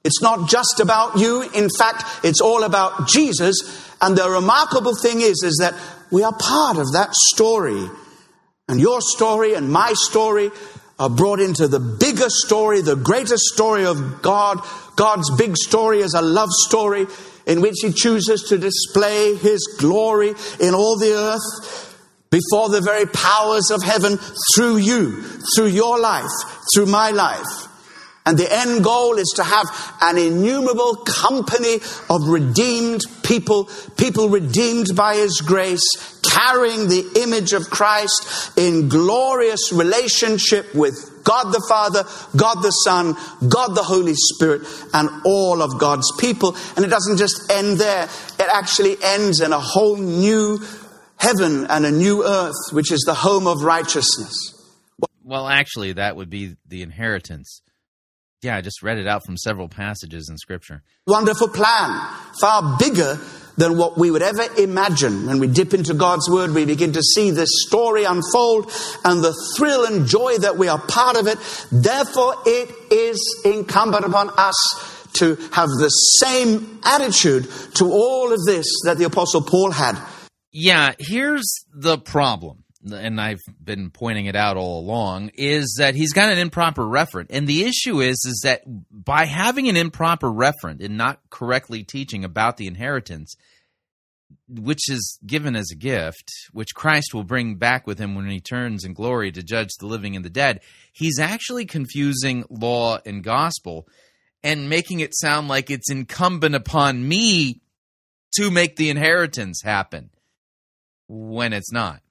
It's 0.03 0.21
not 0.21 0.49
just 0.49 0.79
about 0.79 1.17
you. 1.17 1.41
In 1.41 1.69
fact, 1.69 2.03
it's 2.23 2.41
all 2.41 2.63
about 2.63 3.07
Jesus. 3.07 3.55
And 4.01 4.17
the 4.17 4.29
remarkable 4.29 4.95
thing 4.95 5.19
is, 5.19 5.43
is 5.43 5.57
that 5.59 5.73
we 6.11 6.23
are 6.23 6.33
part 6.33 6.77
of 6.77 6.93
that 6.93 7.13
story. 7.13 7.89
And 8.67 8.79
your 8.79 9.01
story 9.01 9.53
and 9.53 9.71
my 9.71 9.93
story 9.93 10.51
are 10.99 11.09
brought 11.09 11.39
into 11.39 11.67
the 11.67 11.79
bigger 11.79 12.29
story, 12.29 12.81
the 12.81 12.95
greater 12.95 13.37
story 13.37 13.85
of 13.85 14.21
God. 14.21 14.59
God's 14.95 15.29
big 15.37 15.55
story 15.55 15.99
is 15.99 16.13
a 16.13 16.21
love 16.21 16.49
story 16.51 17.07
in 17.47 17.61
which 17.61 17.77
He 17.81 17.93
chooses 17.93 18.43
to 18.49 18.57
display 18.57 19.35
His 19.35 19.77
glory 19.79 20.33
in 20.59 20.75
all 20.75 20.97
the 20.97 21.13
earth 21.13 21.97
before 22.29 22.69
the 22.69 22.81
very 22.81 23.05
powers 23.07 23.71
of 23.71 23.81
heaven 23.81 24.19
through 24.55 24.77
you, 24.77 25.23
through 25.55 25.67
your 25.67 25.99
life, 25.99 26.29
through 26.73 26.85
my 26.85 27.11
life. 27.11 27.68
And 28.29 28.37
the 28.37 28.47
end 28.47 28.83
goal 28.83 29.17
is 29.17 29.33
to 29.37 29.43
have 29.43 29.65
an 30.01 30.19
innumerable 30.19 30.97
company 30.97 31.77
of 32.11 32.27
redeemed 32.27 33.01
people, 33.23 33.67
people 33.97 34.29
redeemed 34.29 34.95
by 34.95 35.15
His 35.15 35.41
grace, 35.41 35.81
carrying 36.21 36.87
the 36.87 37.23
image 37.23 37.53
of 37.53 37.71
Christ 37.71 38.55
in 38.55 38.87
glorious 38.87 39.73
relationship 39.73 40.75
with 40.75 41.23
God 41.23 41.51
the 41.51 41.65
Father, 41.67 42.03
God 42.37 42.61
the 42.61 42.69
Son, 42.69 43.15
God 43.49 43.73
the 43.73 43.81
Holy 43.81 44.13
Spirit, 44.13 44.61
and 44.93 45.09
all 45.25 45.63
of 45.63 45.79
God's 45.79 46.15
people. 46.19 46.55
And 46.75 46.85
it 46.85 46.89
doesn't 46.89 47.17
just 47.17 47.51
end 47.51 47.79
there, 47.79 48.03
it 48.03 48.47
actually 48.53 48.95
ends 49.03 49.41
in 49.41 49.53
a 49.53 49.59
whole 49.59 49.97
new 49.97 50.59
heaven 51.17 51.65
and 51.67 51.83
a 51.83 51.91
new 51.91 52.23
earth, 52.23 52.73
which 52.73 52.91
is 52.91 53.01
the 53.07 53.15
home 53.15 53.47
of 53.47 53.63
righteousness. 53.63 54.53
Well, 55.23 55.47
actually, 55.47 55.93
that 55.93 56.15
would 56.15 56.29
be 56.29 56.57
the 56.67 56.83
inheritance. 56.83 57.63
Yeah, 58.41 58.55
I 58.55 58.61
just 58.61 58.81
read 58.81 58.97
it 58.97 59.07
out 59.07 59.25
from 59.25 59.35
several 59.35 59.67
passages 59.67 60.29
in 60.29 60.37
Scripture. 60.37 60.81
Wonderful 61.05 61.49
plan, 61.49 61.89
far 62.39 62.77
bigger 62.77 63.19
than 63.57 63.77
what 63.77 63.97
we 63.97 64.09
would 64.09 64.21
ever 64.21 64.43
imagine. 64.57 65.25
When 65.25 65.39
we 65.39 65.47
dip 65.47 65.73
into 65.73 65.93
God's 65.93 66.29
Word, 66.29 66.51
we 66.53 66.63
begin 66.63 66.93
to 66.93 67.03
see 67.03 67.31
this 67.31 67.49
story 67.67 68.05
unfold 68.05 68.71
and 69.03 69.21
the 69.21 69.33
thrill 69.57 69.83
and 69.83 70.07
joy 70.07 70.37
that 70.37 70.55
we 70.55 70.69
are 70.69 70.79
part 70.79 71.17
of 71.17 71.27
it. 71.27 71.37
Therefore, 71.69 72.35
it 72.45 72.69
is 72.89 73.41
incumbent 73.43 74.05
upon 74.05 74.29
us 74.37 74.55
to 75.15 75.35
have 75.51 75.67
the 75.67 75.89
same 75.89 76.79
attitude 76.85 77.45
to 77.75 77.91
all 77.91 78.31
of 78.31 78.39
this 78.45 78.65
that 78.85 78.97
the 78.97 79.03
Apostle 79.03 79.41
Paul 79.41 79.71
had. 79.71 79.97
Yeah, 80.53 80.93
here's 80.97 81.65
the 81.73 81.97
problem 81.97 82.63
and 82.85 83.19
I've 83.19 83.41
been 83.61 83.89
pointing 83.89 84.27
it 84.27 84.35
out 84.35 84.57
all 84.57 84.79
along, 84.79 85.31
is 85.33 85.75
that 85.79 85.95
he's 85.95 86.13
got 86.13 86.31
an 86.31 86.37
improper 86.37 86.83
referent. 86.83 87.27
And 87.29 87.47
the 87.47 87.63
issue 87.63 87.99
is, 87.99 88.23
is 88.25 88.41
that 88.43 88.61
by 88.91 89.25
having 89.25 89.67
an 89.67 89.77
improper 89.77 90.29
referent 90.29 90.83
and 90.83 90.97
not 90.97 91.19
correctly 91.29 91.83
teaching 91.83 92.23
about 92.23 92.57
the 92.57 92.67
inheritance, 92.67 93.35
which 94.47 94.89
is 94.89 95.19
given 95.25 95.55
as 95.55 95.69
a 95.71 95.75
gift, 95.75 96.31
which 96.53 96.73
Christ 96.73 97.13
will 97.13 97.23
bring 97.23 97.55
back 97.55 97.85
with 97.85 97.99
him 97.99 98.15
when 98.15 98.29
he 98.29 98.39
turns 98.39 98.85
in 98.85 98.93
glory 98.93 99.31
to 99.31 99.43
judge 99.43 99.69
the 99.79 99.87
living 99.87 100.15
and 100.15 100.23
the 100.23 100.29
dead, 100.29 100.61
he's 100.93 101.19
actually 101.19 101.65
confusing 101.65 102.45
law 102.49 102.99
and 103.05 103.23
gospel 103.23 103.87
and 104.41 104.69
making 104.69 105.01
it 105.01 105.15
sound 105.15 105.49
like 105.49 105.69
it's 105.69 105.91
incumbent 105.91 106.55
upon 106.55 107.05
me 107.07 107.61
to 108.35 108.49
make 108.49 108.77
the 108.77 108.89
inheritance 108.89 109.61
happen 109.63 110.11
when 111.07 111.51
it's 111.51 111.73
not 111.73 112.01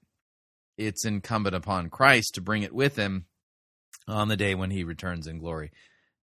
it's 0.79 1.05
incumbent 1.05 1.55
upon 1.55 1.89
Christ 1.89 2.35
to 2.35 2.41
bring 2.41 2.63
it 2.63 2.73
with 2.73 2.95
him 2.95 3.25
on 4.07 4.29
the 4.29 4.37
day 4.37 4.55
when 4.55 4.71
he 4.71 4.83
returns 4.83 5.27
in 5.27 5.37
glory 5.37 5.71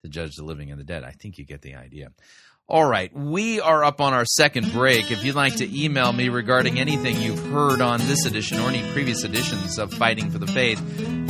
to 0.04 0.10
judge 0.10 0.36
the 0.36 0.44
living 0.44 0.72
and 0.72 0.80
the 0.80 0.86
dead. 0.86 1.04
I 1.04 1.12
think 1.12 1.38
you 1.38 1.46
get 1.46 1.62
the 1.62 1.76
idea. 1.76 2.10
All 2.70 2.86
right, 2.86 3.14
we 3.14 3.60
are 3.60 3.84
up 3.84 4.00
on 4.00 4.14
our 4.14 4.24
second 4.24 4.72
break. 4.72 5.12
If 5.12 5.26
you'd 5.26 5.36
like 5.36 5.58
to 5.58 5.84
email 5.84 6.14
me 6.14 6.30
regarding 6.30 6.80
anything 6.80 7.20
you've 7.20 7.46
heard 7.52 7.82
on 7.82 8.00
this 8.02 8.26
edition 8.26 8.58
or 8.60 8.70
any 8.70 8.90
previous 8.94 9.26
editions 9.26 9.78
of 9.78 9.92
Fighting 9.94 10.32
for 10.32 10.38
the 10.38 10.48
Faith, 10.48 10.82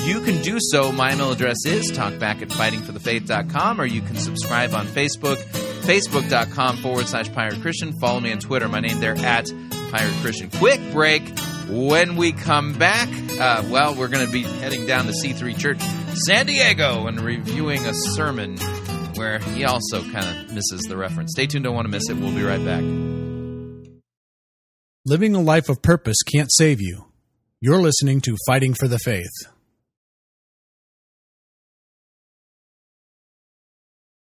you 0.06 0.22
can 0.22 0.44
do 0.44 0.60
so. 0.60 0.91
My 0.91 1.14
email 1.14 1.32
address 1.32 1.66
is 1.66 1.91
talkback 1.91 2.44
at 2.44 2.50
fightingforthefaith.com, 2.50 3.82
or 3.82 3.86
you 3.86 4.02
can 4.02 4.16
subscribe 4.18 4.76
on 4.76 4.86
Facebook, 4.86 5.38
facebook.com 5.82 6.78
forward 6.78 7.08
slash 7.08 7.32
Pirate 7.34 7.62
Christian. 7.62 7.94
Follow 8.00 8.20
me 8.20 8.32
on 8.32 8.38
Twitter. 8.38 8.68
My 8.70 8.82
name 8.82 9.00
there 9.00 9.16
at 9.16 9.48
Pirate 9.90 10.14
Christian. 10.22 10.52
Quick 10.52 10.80
break. 10.91 11.24
When 11.69 12.18
we 12.18 12.34
come 12.34 12.73
back, 12.73 13.07
uh, 13.40 13.64
well, 13.69 13.95
we're 13.95 14.10
going 14.10 14.26
to 14.26 14.31
be 14.31 14.44
heading 14.44 14.85
down 14.85 15.06
to 15.06 15.14
C3 15.14 15.57
Church 15.57 15.81
San 16.26 16.45
Diego 16.45 17.07
and 17.07 17.19
reviewing 17.22 17.85
a 17.85 17.94
sermon 17.94 18.57
where 19.15 19.40
he 19.40 19.64
also 19.64 20.02
kind 20.02 20.26
of 20.26 20.53
misses 20.53 20.81
the 20.90 20.98
reference. 20.98 21.31
Stay 21.31 21.48
tuned, 21.48 21.64
don't 21.64 21.73
want 21.73 21.85
to 21.85 21.91
miss 21.91 22.10
it. 22.10 22.18
We'll 22.18 22.35
be 22.35 22.44
right 22.44 22.64
back. 22.64 22.84
Living 25.06 25.35
a 25.35 25.41
life 25.41 25.69
of 25.69 25.81
purpose 25.81 26.18
can't 26.23 26.52
save 26.52 26.81
you. 26.81 27.06
You're 27.61 27.81
listening 27.81 28.19
to 28.22 28.35
Fighting 28.45 28.73
for 28.73 28.90
the 28.90 28.99
Faith. 28.99 29.31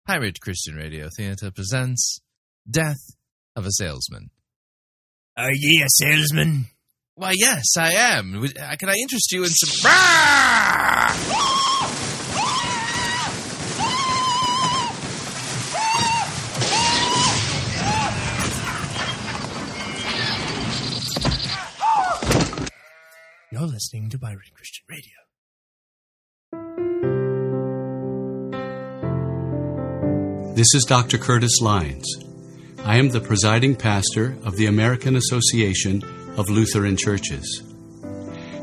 Pirate 0.07 0.41
Christian 0.41 0.75
Radio 0.75 1.09
Theater 1.15 1.51
presents 1.51 2.19
Death 2.69 2.97
of 3.55 3.67
a 3.67 3.71
Salesman. 3.71 4.31
Are 5.37 5.53
ye 5.53 5.83
a 5.83 5.87
salesman? 6.03 6.65
Why, 7.19 7.33
yes, 7.35 7.65
I 7.77 7.91
am. 7.91 8.41
Uh, 8.41 8.75
Can 8.79 8.87
I 8.87 8.93
interest 8.93 9.33
you 9.33 9.43
in 9.43 9.49
some. 9.49 9.91
You're 23.51 23.67
listening 23.67 24.09
to 24.11 24.17
Pirate 24.17 24.53
Christian 24.53 24.85
Radio. 24.87 25.11
This 30.55 30.73
is 30.73 30.85
Dr. 30.87 31.17
Curtis 31.17 31.59
Lyons. 31.61 32.07
I 32.85 32.95
am 32.95 33.09
the 33.09 33.19
presiding 33.19 33.75
pastor 33.75 34.37
of 34.45 34.55
the 34.55 34.67
American 34.67 35.17
Association 35.17 36.01
of 36.39 36.49
Lutheran 36.49 36.95
Churches. 36.95 37.63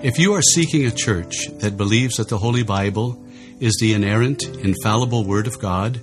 If 0.03 0.19
you 0.19 0.33
are 0.33 0.41
seeking 0.41 0.87
a 0.87 0.91
church 0.91 1.49
that 1.59 1.77
believes 1.77 2.17
that 2.17 2.31
the 2.31 2.39
Holy 2.39 2.63
Bible 2.63 3.23
is 3.61 3.77
the 3.79 3.93
inerrant, 3.93 4.45
infallible 4.45 5.25
Word 5.25 5.47
of 5.47 5.59
God 5.59 6.01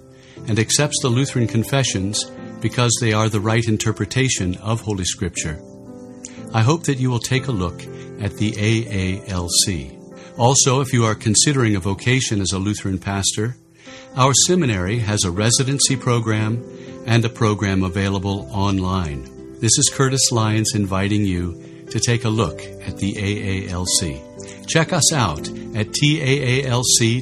and 0.47 0.59
accepts 0.59 1.01
the 1.01 1.09
Lutheran 1.09 1.47
confessions 1.47 2.29
because 2.61 2.95
they 3.01 3.11
are 3.11 3.27
the 3.27 3.39
right 3.39 3.67
interpretation 3.67 4.55
of 4.57 4.81
Holy 4.81 5.03
Scripture. 5.03 5.59
I 6.53 6.61
hope 6.61 6.83
that 6.83 6.99
you 6.99 7.09
will 7.09 7.17
take 7.17 7.47
a 7.47 7.51
look 7.51 7.81
at 8.21 8.37
the 8.37 8.51
AALC. 8.51 10.37
Also, 10.37 10.79
if 10.79 10.93
you 10.93 11.05
are 11.05 11.15
considering 11.15 11.75
a 11.75 11.79
vocation 11.79 12.39
as 12.39 12.51
a 12.51 12.59
Lutheran 12.59 12.99
pastor, 12.99 13.57
our 14.15 14.33
seminary 14.45 14.99
has 14.99 15.23
a 15.23 15.31
residency 15.31 15.95
program 15.95 16.63
and 17.07 17.25
a 17.25 17.29
program 17.29 17.81
available 17.81 18.47
online. 18.51 19.33
This 19.63 19.77
is 19.77 19.89
Curtis 19.93 20.29
Lyons 20.29 20.75
inviting 20.75 21.23
you 21.23 21.62
to 21.93 21.99
take 21.99 22.25
a 22.25 22.29
look 22.29 22.59
at 22.87 22.97
the 22.97 23.13
AALC. 23.13 24.67
Check 24.67 24.91
us 24.93 25.13
out 25.13 25.47
at 25.75 25.89
taalc.org 25.93 27.17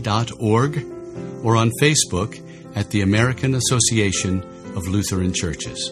or 1.43 1.57
on 1.57 1.71
Facebook 1.81 2.41
at 2.73 2.89
the 2.89 3.01
American 3.01 3.53
Association 3.55 4.41
of 4.77 4.87
Lutheran 4.87 5.33
Churches. 5.33 5.91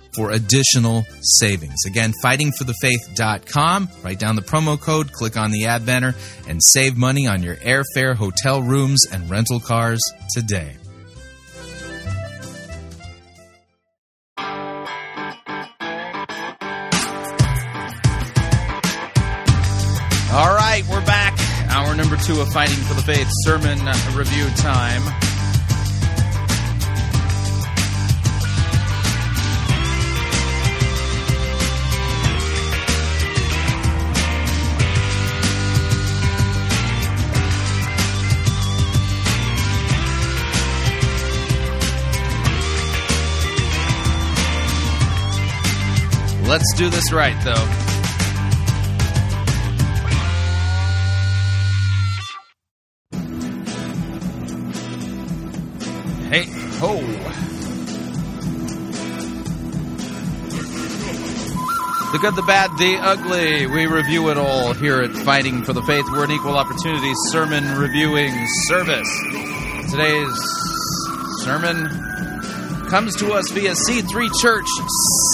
for 0.13 0.31
additional 0.31 1.05
savings. 1.21 1.85
Again, 1.85 2.13
fightingforthefaith.com. 2.23 3.89
Write 4.03 4.19
down 4.19 4.35
the 4.35 4.41
promo 4.41 4.79
code, 4.79 5.11
click 5.11 5.37
on 5.37 5.51
the 5.51 5.65
ad 5.65 5.85
banner, 5.85 6.15
and 6.47 6.59
save 6.63 6.97
money 6.97 7.27
on 7.27 7.43
your 7.43 7.55
airfare, 7.57 8.15
hotel 8.15 8.61
rooms, 8.61 9.05
and 9.11 9.29
rental 9.29 9.59
cars 9.59 10.01
today. 10.33 10.75
All 20.33 20.55
right, 20.55 20.81
we're 20.89 21.05
back. 21.05 21.37
Hour 21.69 21.93
number 21.93 22.15
two 22.15 22.39
of 22.39 22.47
Fighting 22.53 22.77
for 22.85 22.93
the 22.93 23.01
Faith 23.01 23.27
sermon 23.43 23.77
review 24.15 24.49
time. 24.55 25.30
Let's 46.51 46.73
do 46.75 46.89
this 46.89 47.13
right, 47.13 47.41
though. 47.45 47.53
Hey, 56.27 56.43
ho. 56.77 56.97
The 62.11 62.17
good, 62.19 62.35
the 62.35 62.41
bad, 62.45 62.77
the 62.77 62.97
ugly. 62.99 63.67
We 63.67 63.85
review 63.85 64.29
it 64.29 64.37
all 64.37 64.73
here 64.73 64.99
at 64.99 65.11
Fighting 65.11 65.63
for 65.63 65.71
the 65.71 65.81
Faith. 65.83 66.03
We're 66.11 66.25
an 66.25 66.31
equal 66.31 66.57
opportunity 66.57 67.13
sermon 67.29 67.63
reviewing 67.79 68.33
service. 68.67 69.07
Today's 69.89 70.37
sermon 71.45 72.11
comes 72.91 73.15
to 73.15 73.31
us 73.31 73.49
via 73.51 73.71
C3 73.71 74.29
Church, 74.41 74.67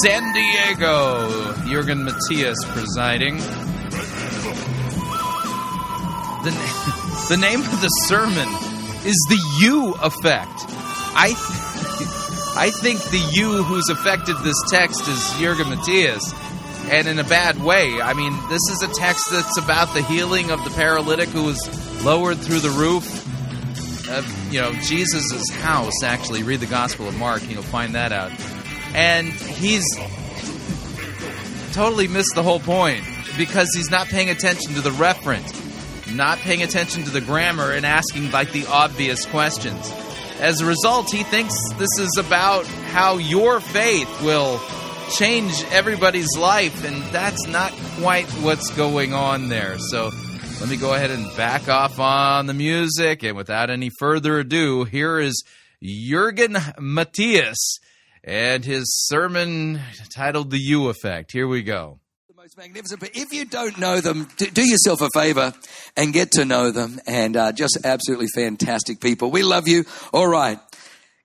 San 0.04 0.32
Diego. 0.32 1.56
Jurgen 1.66 2.06
Matthesius 2.06 2.64
presiding. 2.68 3.38
The, 6.44 6.52
the 7.30 7.38
name 7.38 7.62
of 7.62 7.82
the 7.82 7.88
sermon 8.06 8.48
is 9.08 9.18
the 9.28 9.44
U 9.62 9.96
effect. 10.04 10.66
I, 11.18 11.30
th- 11.30 11.38
I 12.58 12.70
think 12.70 13.02
the 13.06 13.28
U 13.32 13.64
who's 13.64 13.90
affected 13.90 14.38
this 14.44 14.62
text 14.70 15.08
is 15.08 15.34
Jurgen 15.40 15.66
Matthesius, 15.66 16.22
and 16.92 17.08
in 17.08 17.18
a 17.18 17.24
bad 17.24 17.58
way. 17.64 18.00
I 18.00 18.14
mean, 18.14 18.38
this 18.50 18.70
is 18.70 18.84
a 18.84 18.94
text 18.94 19.32
that's 19.32 19.58
about 19.58 19.96
the 19.96 20.04
healing 20.04 20.52
of 20.52 20.64
the 20.64 20.70
paralytic 20.70 21.30
who 21.30 21.46
was 21.46 22.06
lowered 22.06 22.38
through 22.38 22.60
the 22.60 22.70
roof 22.70 23.28
of 24.10 24.54
you 24.54 24.62
know 24.62 24.74
Jesus' 24.74 25.50
house. 25.56 26.04
Actually, 26.04 26.44
read 26.44 26.60
the 26.60 26.66
Gospel 26.66 27.08
of 27.08 27.18
Mark, 27.18 27.42
and 27.42 27.52
you'll 27.52 27.64
find 27.64 27.96
that 27.96 28.12
out. 28.12 28.32
And 28.94 29.28
he's 29.28 29.86
totally 31.74 32.08
missed 32.08 32.34
the 32.36 32.44
whole 32.44 32.60
point 32.60 33.04
because 33.38 33.70
he's 33.76 33.92
not 33.92 34.08
paying 34.08 34.30
attention 34.30 34.74
to 34.74 34.82
the 34.82 34.90
referent, 34.92 36.16
not 36.16 36.40
paying 36.40 36.64
attention 36.64 37.04
to 37.04 37.12
the 37.12 37.22
grammar, 37.22 37.72
and 37.72 37.86
asking 37.86 38.32
like 38.32 38.52
the 38.52 38.66
obvious 38.68 39.26
questions. 39.26 39.92
As 40.40 40.62
a 40.62 40.66
result, 40.66 41.12
he 41.12 41.24
thinks 41.24 41.56
this 41.78 42.00
is 42.00 42.16
about 42.20 42.66
how 42.66 43.18
your 43.18 43.60
faith 43.60 44.22
will 44.22 44.62
change 45.16 45.64
everybody's 45.72 46.38
life, 46.38 46.84
and 46.84 47.02
that's 47.14 47.48
not 47.48 47.72
quite 48.00 48.28
what's 48.42 48.70
going 48.76 49.14
on 49.14 49.50
there. 49.50 49.78
So 49.80 50.12
let 50.60 50.70
me 50.70 50.78
go 50.78 50.94
ahead 50.94 51.12
and 51.12 51.26
back 51.38 51.70
off 51.70 52.00
on 52.00 52.48
the 52.48 52.54
music. 52.54 53.24
And 53.24 53.38
without 53.38 53.70
any 53.70 53.92
further 54.00 54.40
ado, 54.40 54.86
here 54.86 55.20
is 55.20 55.44
Jurgen 55.84 56.54
Matthesius 56.54 57.80
and 58.24 58.66
his 58.66 58.86
sermon 59.06 59.80
titled 60.10 60.50
The 60.50 60.60
U 60.60 60.90
Effect. 60.90 61.32
Here 61.32 61.48
we 61.48 61.62
go. 61.62 62.00
The 62.28 62.36
most 62.36 62.58
magnificent. 62.58 63.00
But 63.00 63.12
if 63.14 63.32
you 63.32 63.46
don't 63.46 63.78
know 63.78 64.02
them, 64.02 64.28
do, 64.38 64.68
yourself 64.68 65.02
a 65.02 65.10
favor 65.14 65.54
and 65.96 66.12
get 66.12 66.32
to 66.32 66.44
know 66.44 66.72
them. 66.72 67.00
And 67.06 67.38
uh, 67.38 67.52
just 67.52 67.78
absolutely 67.84 68.28
fantastic 68.36 69.00
people. 69.00 69.30
We 69.30 69.44
love 69.44 69.68
you. 69.68 69.86
All 70.12 70.28
right. 70.28 70.60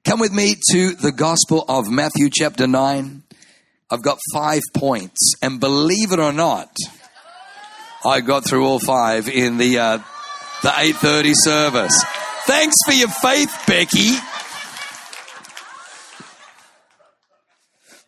Come 0.05 0.21
with 0.21 0.33
me 0.33 0.57
to 0.73 0.93
the 0.93 1.13
Gospel 1.13 1.65
of 1.69 1.91
Matthew, 1.91 2.29
chapter 2.31 2.67
9. 2.67 3.23
I've 3.91 4.03
got 4.03 4.19
five 4.35 4.63
points. 4.75 5.35
And 5.43 5.59
believe 5.59 6.13
it 6.13 6.19
or 6.19 6.33
not, 6.33 6.69
I 8.05 8.21
got 8.21 8.47
through 8.47 8.67
all 8.67 8.81
five 8.81 9.29
in 9.29 9.59
the, 9.59 9.79
uh, 9.79 9.99
the 10.63 10.69
8.30 10.69 11.33
service. 11.35 12.05
Thanks 12.47 12.75
for 12.85 12.93
your 12.93 13.09
faith, 13.09 13.53
Becky. 13.67 14.17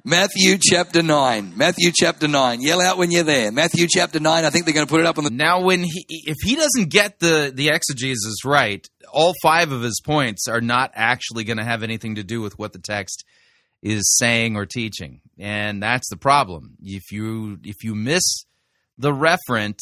Matthew 0.06 0.58
chapter 0.60 1.02
9. 1.02 1.56
Matthew 1.56 1.90
chapter 1.94 2.28
9. 2.28 2.60
Yell 2.60 2.82
out 2.82 2.98
when 2.98 3.10
you're 3.10 3.22
there. 3.22 3.50
Matthew 3.50 3.86
chapter 3.88 4.20
9. 4.20 4.44
I 4.44 4.50
think 4.50 4.66
they're 4.66 4.74
going 4.74 4.86
to 4.86 4.90
put 4.90 5.00
it 5.00 5.06
up 5.06 5.16
on 5.16 5.24
the. 5.24 5.30
Now, 5.30 5.62
when 5.62 5.82
he, 5.82 6.04
if 6.08 6.36
he 6.42 6.56
doesn't 6.56 6.90
get 6.90 7.20
the, 7.20 7.50
the 7.54 7.68
exegesis 7.70 8.44
right, 8.44 8.86
all 9.12 9.32
five 9.42 9.72
of 9.72 9.80
his 9.80 10.02
points 10.04 10.46
are 10.46 10.60
not 10.60 10.90
actually 10.94 11.44
going 11.44 11.56
to 11.56 11.64
have 11.64 11.82
anything 11.82 12.16
to 12.16 12.22
do 12.22 12.42
with 12.42 12.58
what 12.58 12.74
the 12.74 12.80
text 12.80 13.24
is 13.82 14.14
saying 14.18 14.56
or 14.56 14.66
teaching. 14.66 15.20
And 15.38 15.82
that's 15.82 16.10
the 16.10 16.18
problem. 16.18 16.76
If 16.82 17.10
you, 17.10 17.58
if 17.62 17.82
you 17.82 17.94
miss 17.94 18.44
the 18.98 19.12
referent, 19.12 19.78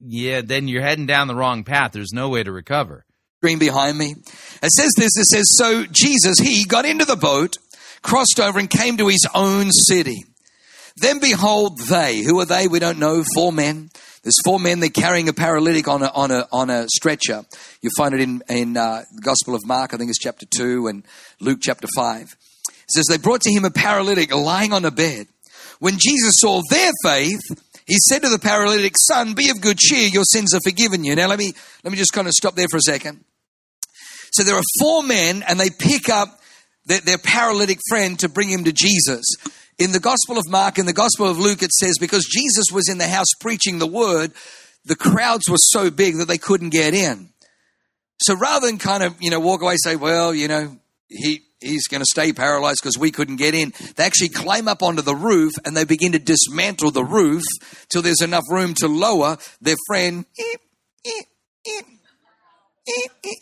yeah, 0.00 0.40
then 0.42 0.68
you're 0.68 0.82
heading 0.82 1.06
down 1.06 1.28
the 1.28 1.34
wrong 1.34 1.64
path. 1.64 1.92
There's 1.92 2.12
no 2.12 2.28
way 2.28 2.42
to 2.42 2.52
recover. 2.52 3.04
Screen 3.38 3.58
behind 3.58 3.96
me. 3.96 4.14
It 4.62 4.70
says 4.70 4.92
this. 4.96 5.16
It 5.16 5.26
says, 5.26 5.46
so 5.50 5.84
Jesus, 5.90 6.38
he 6.38 6.64
got 6.64 6.84
into 6.84 7.04
the 7.04 7.16
boat, 7.16 7.56
crossed 8.02 8.40
over 8.40 8.58
and 8.58 8.68
came 8.68 8.96
to 8.96 9.08
his 9.08 9.26
own 9.34 9.70
city. 9.70 10.24
Then 10.96 11.20
behold, 11.20 11.78
they, 11.88 12.22
who 12.22 12.40
are 12.40 12.44
they? 12.44 12.66
We 12.66 12.80
don't 12.80 12.98
know. 12.98 13.22
Four 13.34 13.52
men. 13.52 13.90
There's 14.22 14.42
four 14.44 14.58
men. 14.58 14.80
They're 14.80 14.90
carrying 14.90 15.28
a 15.28 15.32
paralytic 15.32 15.86
on 15.86 16.02
a, 16.02 16.08
on 16.08 16.32
a, 16.32 16.48
on 16.50 16.70
a 16.70 16.88
stretcher. 16.88 17.44
You 17.80 17.90
find 17.96 18.14
it 18.14 18.20
in, 18.20 18.42
in 18.48 18.76
uh, 18.76 19.04
the 19.14 19.22
Gospel 19.22 19.54
of 19.54 19.64
Mark, 19.64 19.94
I 19.94 19.96
think 19.96 20.10
it's 20.10 20.18
chapter 20.18 20.46
2, 20.46 20.88
and 20.88 21.04
Luke 21.40 21.60
chapter 21.62 21.86
5. 21.94 22.22
It 22.22 22.90
says, 22.90 23.06
they 23.08 23.18
brought 23.18 23.42
to 23.42 23.52
him 23.52 23.64
a 23.64 23.70
paralytic 23.70 24.34
lying 24.34 24.72
on 24.72 24.84
a 24.84 24.90
bed. 24.90 25.28
When 25.78 25.98
Jesus 25.98 26.32
saw 26.38 26.60
their 26.68 26.90
faith, 27.04 27.40
he 27.88 27.96
said 28.08 28.20
to 28.22 28.28
the 28.28 28.38
paralytic, 28.38 28.94
son, 28.98 29.32
be 29.32 29.48
of 29.48 29.62
good 29.62 29.78
cheer. 29.78 30.08
Your 30.08 30.24
sins 30.24 30.54
are 30.54 30.60
forgiven 30.62 31.04
you. 31.04 31.16
Now 31.16 31.26
let 31.26 31.38
me, 31.38 31.54
let 31.82 31.90
me 31.90 31.96
just 31.96 32.12
kind 32.12 32.28
of 32.28 32.34
stop 32.34 32.54
there 32.54 32.68
for 32.70 32.76
a 32.76 32.82
second. 32.82 33.24
So 34.32 34.44
there 34.44 34.56
are 34.56 34.62
four 34.78 35.02
men, 35.02 35.42
and 35.48 35.58
they 35.58 35.70
pick 35.70 36.10
up 36.10 36.38
their, 36.84 37.00
their 37.00 37.16
paralytic 37.16 37.78
friend 37.88 38.18
to 38.18 38.28
bring 38.28 38.50
him 38.50 38.64
to 38.64 38.72
Jesus. 38.72 39.24
In 39.78 39.92
the 39.92 40.00
Gospel 40.00 40.36
of 40.36 40.44
Mark, 40.50 40.78
in 40.78 40.84
the 40.84 40.92
Gospel 40.92 41.26
of 41.30 41.38
Luke, 41.38 41.62
it 41.62 41.72
says, 41.72 41.96
because 41.98 42.26
Jesus 42.30 42.66
was 42.70 42.90
in 42.90 42.98
the 42.98 43.08
house 43.08 43.28
preaching 43.40 43.78
the 43.78 43.86
word, 43.86 44.32
the 44.84 44.96
crowds 44.96 45.48
were 45.48 45.56
so 45.58 45.90
big 45.90 46.18
that 46.18 46.28
they 46.28 46.36
couldn't 46.36 46.70
get 46.70 46.92
in. 46.92 47.30
So 48.20 48.36
rather 48.36 48.66
than 48.66 48.76
kind 48.76 49.02
of, 49.02 49.16
you 49.18 49.30
know, 49.30 49.40
walk 49.40 49.62
away 49.62 49.76
say, 49.82 49.96
well, 49.96 50.34
you 50.34 50.46
know, 50.46 50.76
he, 51.08 51.40
he's 51.60 51.88
going 51.88 52.00
to 52.00 52.06
stay 52.10 52.32
paralyzed 52.32 52.80
because 52.82 52.98
we 52.98 53.10
couldn't 53.10 53.36
get 53.36 53.54
in. 53.54 53.72
They 53.96 54.04
actually 54.04 54.30
climb 54.30 54.68
up 54.68 54.82
onto 54.82 55.02
the 55.02 55.14
roof 55.14 55.52
and 55.64 55.76
they 55.76 55.84
begin 55.84 56.12
to 56.12 56.18
dismantle 56.18 56.90
the 56.90 57.04
roof 57.04 57.42
till 57.88 58.02
there's 58.02 58.22
enough 58.22 58.44
room 58.50 58.74
to 58.74 58.88
lower 58.88 59.38
their 59.60 59.76
friend 59.86 60.24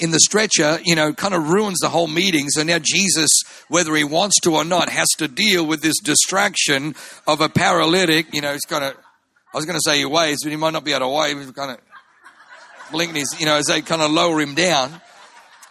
in 0.01 0.11
the 0.11 0.21
stretcher, 0.21 0.79
you 0.85 0.95
know, 0.95 1.13
kind 1.13 1.35
of 1.35 1.49
ruins 1.49 1.79
the 1.81 1.89
whole 1.89 2.09
meeting. 2.09 2.49
So 2.49 2.63
now 2.63 2.79
Jesus, 2.81 3.31
whether 3.69 3.95
he 3.95 4.05
wants 4.05 4.41
to 4.41 4.55
or 4.55 4.65
not, 4.65 4.89
has 4.89 5.09
to 5.19 5.29
deal 5.29 5.67
with 5.67 5.83
this 5.83 5.99
distraction 6.03 6.95
of 7.27 7.41
a 7.41 7.49
paralytic. 7.49 8.35
You 8.35 8.41
know, 8.41 8.53
he's 8.53 8.65
kind 8.65 8.85
of, 8.85 8.95
I 9.55 9.57
was 9.57 9.67
going 9.67 9.79
to 9.79 9.83
say 9.85 9.99
he 9.99 10.05
waves, 10.05 10.41
but 10.43 10.51
he 10.51 10.57
might 10.57 10.73
not 10.73 10.85
be 10.85 10.93
able 10.93 11.07
to 11.07 11.15
wave. 11.15 11.39
He's 11.39 11.51
kind 11.53 11.71
of 11.71 11.79
blinking 12.91 13.17
his, 13.17 13.37
you 13.39 13.47
know, 13.47 13.57
as 13.57 13.67
they 13.67 13.83
kind 13.83 14.03
of 14.03 14.11
lower 14.11 14.41
him 14.41 14.55
down. 14.55 15.01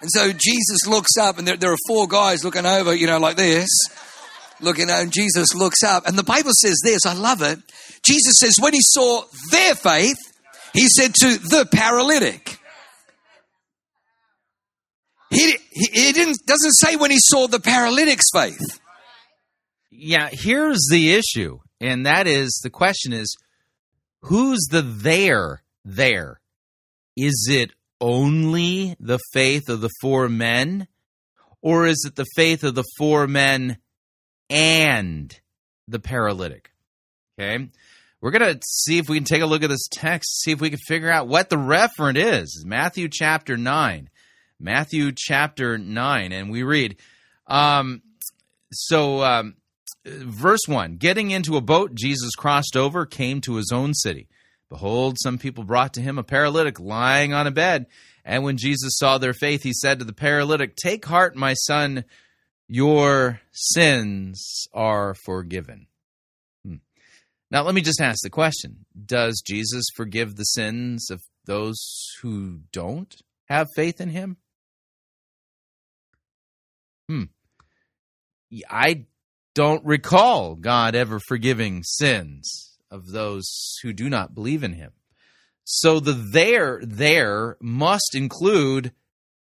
And 0.02 0.12
so 0.12 0.32
Jesus 0.32 0.86
looks 0.88 1.18
up, 1.18 1.38
and 1.38 1.48
there, 1.48 1.58
there 1.58 1.72
are 1.72 1.78
four 1.88 2.08
guys 2.08 2.44
looking 2.44 2.66
over, 2.66 2.94
you 2.94 3.08
know, 3.08 3.18
like 3.18 3.38
this, 3.38 3.70
looking, 4.62 4.90
and 4.90 5.12
Jesus 5.12 5.56
looks 5.56 5.84
up. 5.84 6.06
And 6.06 6.18
the 6.18 6.24
Bible 6.24 6.52
says 6.54 6.80
this, 6.84 7.06
I 7.06 7.14
love 7.14 7.42
it. 7.42 7.60
Jesus 8.04 8.36
says, 8.38 8.58
when 8.60 8.74
he 8.74 8.82
saw 8.82 9.24
their 9.52 9.76
faith, 9.76 10.18
he 10.74 10.88
said 10.88 11.14
to 11.16 11.38
the 11.38 11.68
paralytic, 11.72 12.60
he, 15.32 15.58
he, 15.72 15.88
he 15.92 16.12
didn't, 16.12 16.46
doesn't 16.46 16.74
say 16.74 16.96
when 16.96 17.12
he 17.12 17.18
saw 17.20 17.48
the 17.48 17.60
paralytic's 17.60 18.30
faith. 18.34 18.80
Yeah, 19.90 20.30
here's 20.32 20.88
the 20.92 21.14
issue, 21.14 21.60
and 21.80 22.06
that 22.06 22.28
is 22.28 22.60
the 22.64 22.70
question 22.70 23.14
is 23.14 23.36
who's 24.24 24.68
the 24.70 24.82
there 24.82 25.64
there? 25.84 26.42
Is 27.16 27.48
it 27.50 27.72
only 28.02 28.96
the 29.00 29.20
faith 29.34 29.70
of 29.70 29.82
the 29.82 29.90
four 30.02 30.30
men, 30.30 30.88
or 31.62 31.86
is 31.86 32.04
it 32.06 32.16
the 32.16 32.26
faith 32.36 32.64
of 32.64 32.76
the 32.76 32.86
four 32.98 33.28
men 33.28 33.78
and 34.50 35.40
the 35.88 36.00
paralytic? 36.00 36.72
Okay. 37.40 37.70
We're 38.22 38.32
going 38.32 38.56
to 38.56 38.62
see 38.66 38.98
if 38.98 39.08
we 39.08 39.18
can 39.18 39.26
take 39.26 39.42
a 39.42 39.46
look 39.46 39.62
at 39.62 39.70
this 39.70 39.88
text, 39.92 40.42
see 40.42 40.52
if 40.52 40.60
we 40.60 40.72
can 40.72 40.80
figure 40.88 41.12
out 41.12 41.28
what 41.28 41.50
the 41.50 41.58
referent 41.58 42.18
is. 42.18 42.64
Matthew 42.66 43.08
chapter 43.12 43.56
9. 43.56 44.10
Matthew 44.60 45.12
chapter 45.16 45.78
9. 45.78 46.32
And 46.32 46.50
we 46.50 46.64
read, 46.64 46.98
um, 47.46 48.02
so, 48.72 49.24
um, 49.24 49.56
verse 50.06 50.62
1 50.68 50.98
Getting 50.98 51.32
into 51.32 51.56
a 51.56 51.62
boat, 51.62 51.94
Jesus 51.94 52.34
crossed 52.36 52.76
over, 52.76 53.06
came 53.06 53.42
to 53.42 53.56
his 53.56 53.72
own 53.72 53.94
city. 53.94 54.28
Behold, 54.76 55.16
some 55.18 55.38
people 55.38 55.64
brought 55.64 55.94
to 55.94 56.02
him 56.02 56.18
a 56.18 56.24
paralytic 56.24 56.82
lying 56.82 57.34
on 57.34 57.48
a 57.48 57.52
bed. 57.52 57.86
And 58.26 58.44
when 58.44 58.58
Jesus 58.58 58.98
saw 58.98 59.18
their 59.18 59.32
faith, 59.32 59.64
he 59.64 59.72
said 59.72 60.00
to 60.00 60.06
the 60.06 60.12
paralytic, 60.12 60.76
Take 60.76 61.06
heart, 61.06 61.34
my 61.34 61.54
son, 61.54 62.04
your 62.68 63.40
sins 63.54 64.68
are 64.74 65.16
forgiven. 65.24 65.88
Hmm. 66.66 66.76
Now, 67.50 67.64
let 67.64 67.74
me 67.74 67.80
just 67.80 68.02
ask 68.02 68.20
the 68.22 68.30
question 68.30 68.86
Does 69.06 69.42
Jesus 69.48 69.86
forgive 69.96 70.36
the 70.36 70.44
sins 70.44 71.10
of 71.10 71.22
those 71.46 71.80
who 72.22 72.60
don't 72.74 73.16
have 73.46 73.68
faith 73.78 74.02
in 74.02 74.10
him? 74.10 74.36
Hmm. 77.08 77.24
I 78.70 79.06
don't 79.54 79.86
recall 79.86 80.56
God 80.56 80.96
ever 80.96 81.22
forgiving 81.26 81.82
sins 81.86 82.75
of 82.92 83.08
those 83.08 83.78
who 83.84 83.94
do 83.94 84.10
not 84.10 84.36
believe 84.36 84.64
in 84.64 84.74
him. 84.74 84.92
So 85.64 86.00
the 86.00 86.14
there 86.14 86.80
there 86.84 87.58
must 87.60 88.16
include 88.16 88.92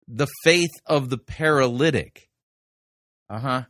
the 0.09 0.27
faith 0.43 0.73
of 0.87 1.11
the 1.11 1.19
paralytic. 1.19 2.29
Uh-huh. 3.31 3.65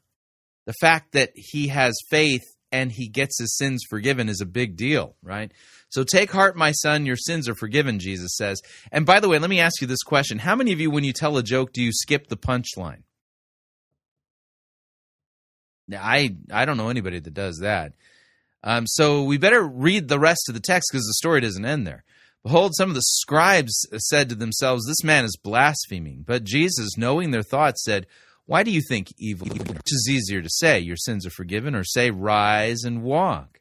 The 0.66 0.74
fact 0.80 1.12
that 1.12 1.30
he 1.34 1.68
has 1.68 1.94
faith 2.10 2.44
and 2.70 2.92
he 2.92 3.08
gets 3.08 3.38
his 3.38 3.56
sins 3.56 3.82
forgiven 3.88 4.28
is 4.28 4.40
a 4.40 4.46
big 4.46 4.76
deal, 4.76 5.16
right? 5.22 5.52
So 5.88 6.04
take 6.04 6.30
heart, 6.30 6.56
my 6.56 6.72
son, 6.72 7.06
your 7.06 7.16
sins 7.16 7.48
are 7.48 7.54
forgiven, 7.54 7.98
Jesus 7.98 8.36
says. 8.36 8.60
And 8.92 9.06
by 9.06 9.20
the 9.20 9.28
way, 9.28 9.38
let 9.38 9.50
me 9.50 9.60
ask 9.60 9.80
you 9.80 9.86
this 9.86 10.02
question. 10.02 10.38
How 10.38 10.54
many 10.54 10.72
of 10.72 10.80
you, 10.80 10.90
when 10.90 11.04
you 11.04 11.12
tell 11.12 11.38
a 11.38 11.42
joke, 11.42 11.72
do 11.72 11.82
you 11.82 11.92
skip 11.92 12.28
the 12.28 12.36
punchline? 12.36 13.02
I 15.90 16.36
I 16.52 16.66
don't 16.66 16.76
know 16.76 16.90
anybody 16.90 17.18
that 17.18 17.32
does 17.32 17.60
that. 17.62 17.94
Um, 18.62 18.86
so 18.86 19.22
we 19.22 19.38
better 19.38 19.62
read 19.62 20.08
the 20.08 20.18
rest 20.18 20.48
of 20.48 20.54
the 20.54 20.60
text 20.60 20.90
because 20.90 21.06
the 21.06 21.14
story 21.14 21.40
doesn't 21.40 21.64
end 21.64 21.86
there. 21.86 22.04
Behold, 22.42 22.74
some 22.74 22.88
of 22.88 22.94
the 22.94 23.02
scribes 23.02 23.86
said 23.96 24.28
to 24.28 24.34
themselves, 24.34 24.86
This 24.86 25.04
man 25.04 25.24
is 25.24 25.38
blaspheming. 25.42 26.24
But 26.26 26.44
Jesus, 26.44 26.96
knowing 26.96 27.30
their 27.30 27.42
thoughts, 27.42 27.84
said, 27.84 28.06
Why 28.46 28.62
do 28.62 28.70
you 28.70 28.80
think 28.80 29.08
evil? 29.18 29.48
Which 29.48 29.92
is 29.92 30.08
easier 30.10 30.40
to 30.40 30.48
say, 30.50 30.78
Your 30.78 30.96
sins 30.96 31.26
are 31.26 31.30
forgiven, 31.30 31.74
or 31.74 31.84
say, 31.84 32.10
Rise 32.10 32.84
and 32.84 33.02
walk. 33.02 33.60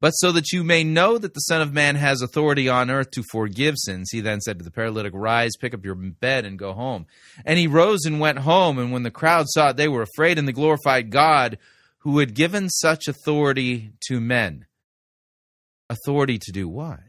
But 0.00 0.12
so 0.12 0.32
that 0.32 0.52
you 0.52 0.64
may 0.64 0.82
know 0.82 1.18
that 1.18 1.34
the 1.34 1.40
Son 1.40 1.60
of 1.60 1.74
Man 1.74 1.94
has 1.96 2.22
authority 2.22 2.68
on 2.68 2.90
earth 2.90 3.10
to 3.12 3.22
forgive 3.30 3.74
sins, 3.76 4.10
he 4.10 4.20
then 4.20 4.40
said 4.40 4.58
to 4.58 4.64
the 4.64 4.70
paralytic, 4.70 5.12
Rise, 5.14 5.56
pick 5.60 5.74
up 5.74 5.84
your 5.84 5.94
bed, 5.94 6.46
and 6.46 6.58
go 6.58 6.72
home. 6.72 7.06
And 7.44 7.58
he 7.58 7.66
rose 7.66 8.04
and 8.06 8.20
went 8.20 8.38
home. 8.38 8.78
And 8.78 8.92
when 8.92 9.02
the 9.02 9.10
crowd 9.10 9.46
saw 9.48 9.70
it, 9.70 9.76
they 9.76 9.88
were 9.88 10.02
afraid, 10.02 10.38
and 10.38 10.48
they 10.48 10.52
glorified 10.52 11.10
God 11.10 11.58
who 12.00 12.18
had 12.18 12.34
given 12.34 12.68
such 12.68 13.08
authority 13.08 13.92
to 14.08 14.20
men. 14.20 14.66
Authority 15.88 16.38
to 16.38 16.52
do 16.52 16.68
what? 16.68 17.00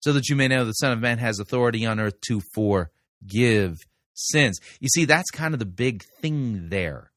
So 0.00 0.12
that 0.12 0.28
you 0.28 0.36
may 0.36 0.48
know 0.48 0.64
the 0.64 0.72
Son 0.72 0.92
of 0.92 1.00
Man 1.00 1.18
has 1.18 1.38
authority 1.38 1.86
on 1.86 2.00
earth 2.00 2.20
to 2.28 2.40
forgive 2.54 3.76
sins. 4.14 4.60
You 4.80 4.88
see, 4.88 5.04
that's 5.04 5.30
kind 5.30 5.54
of 5.54 5.60
the 5.60 5.66
big 5.66 6.04
thing 6.20 6.68
there. 6.68 7.10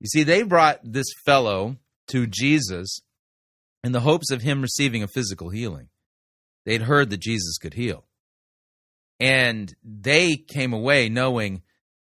You 0.00 0.06
see, 0.06 0.22
they 0.22 0.42
brought 0.42 0.80
this 0.84 1.06
fellow 1.24 1.76
to 2.08 2.26
Jesus 2.26 3.00
in 3.84 3.92
the 3.92 4.00
hopes 4.00 4.30
of 4.30 4.42
him 4.42 4.62
receiving 4.62 5.02
a 5.02 5.08
physical 5.08 5.50
healing. 5.50 5.88
They'd 6.64 6.82
heard 6.82 7.10
that 7.10 7.20
Jesus 7.20 7.58
could 7.58 7.74
heal. 7.74 8.04
And 9.20 9.74
they 9.82 10.36
came 10.36 10.72
away 10.72 11.08
knowing 11.08 11.62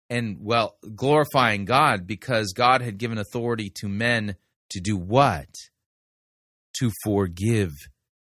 and 0.10 0.38
well 0.42 0.78
glorifying 0.96 1.66
God 1.66 2.08
because 2.08 2.54
God 2.56 2.82
had 2.82 2.98
given 2.98 3.18
authority 3.18 3.70
to 3.76 3.88
men 3.88 4.36
to 4.70 4.80
do 4.80 4.98
what? 4.98 5.50
To 6.80 6.92
forgive 7.04 7.72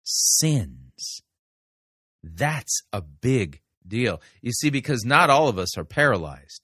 sins. 0.02 1.22
That's 2.22 2.82
a 2.92 3.02
big 3.02 3.60
deal. 3.86 4.20
You 4.40 4.52
see, 4.52 4.70
because 4.70 5.04
not 5.04 5.30
all 5.30 5.48
of 5.48 5.58
us 5.58 5.76
are 5.76 5.84
paralyzed, 5.84 6.62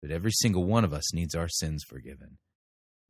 but 0.00 0.10
every 0.10 0.32
single 0.32 0.64
one 0.64 0.84
of 0.84 0.92
us 0.92 1.12
needs 1.14 1.34
our 1.34 1.48
sins 1.48 1.84
forgiven. 1.86 2.38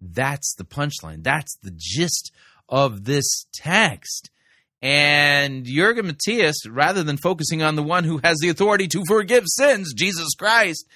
That's 0.01 0.55
the 0.57 0.65
punchline. 0.65 1.23
That's 1.23 1.57
the 1.63 1.75
gist 1.75 2.33
of 2.69 3.05
this 3.05 3.47
text. 3.55 4.31
And 4.83 5.65
Jurgen 5.65 6.07
Matthesius, 6.07 6.55
rather 6.69 7.03
than 7.03 7.17
focusing 7.17 7.63
on 7.63 7.77
the 7.77 7.83
one 7.83 8.05
who 8.05 8.21
has 8.23 8.39
the 8.39 8.51
authority 8.51 8.89
to 8.89 9.05
forgive 9.07 9.45
sins, 9.47 9.95
Jesus 9.95 10.35
Christ, 10.39 10.87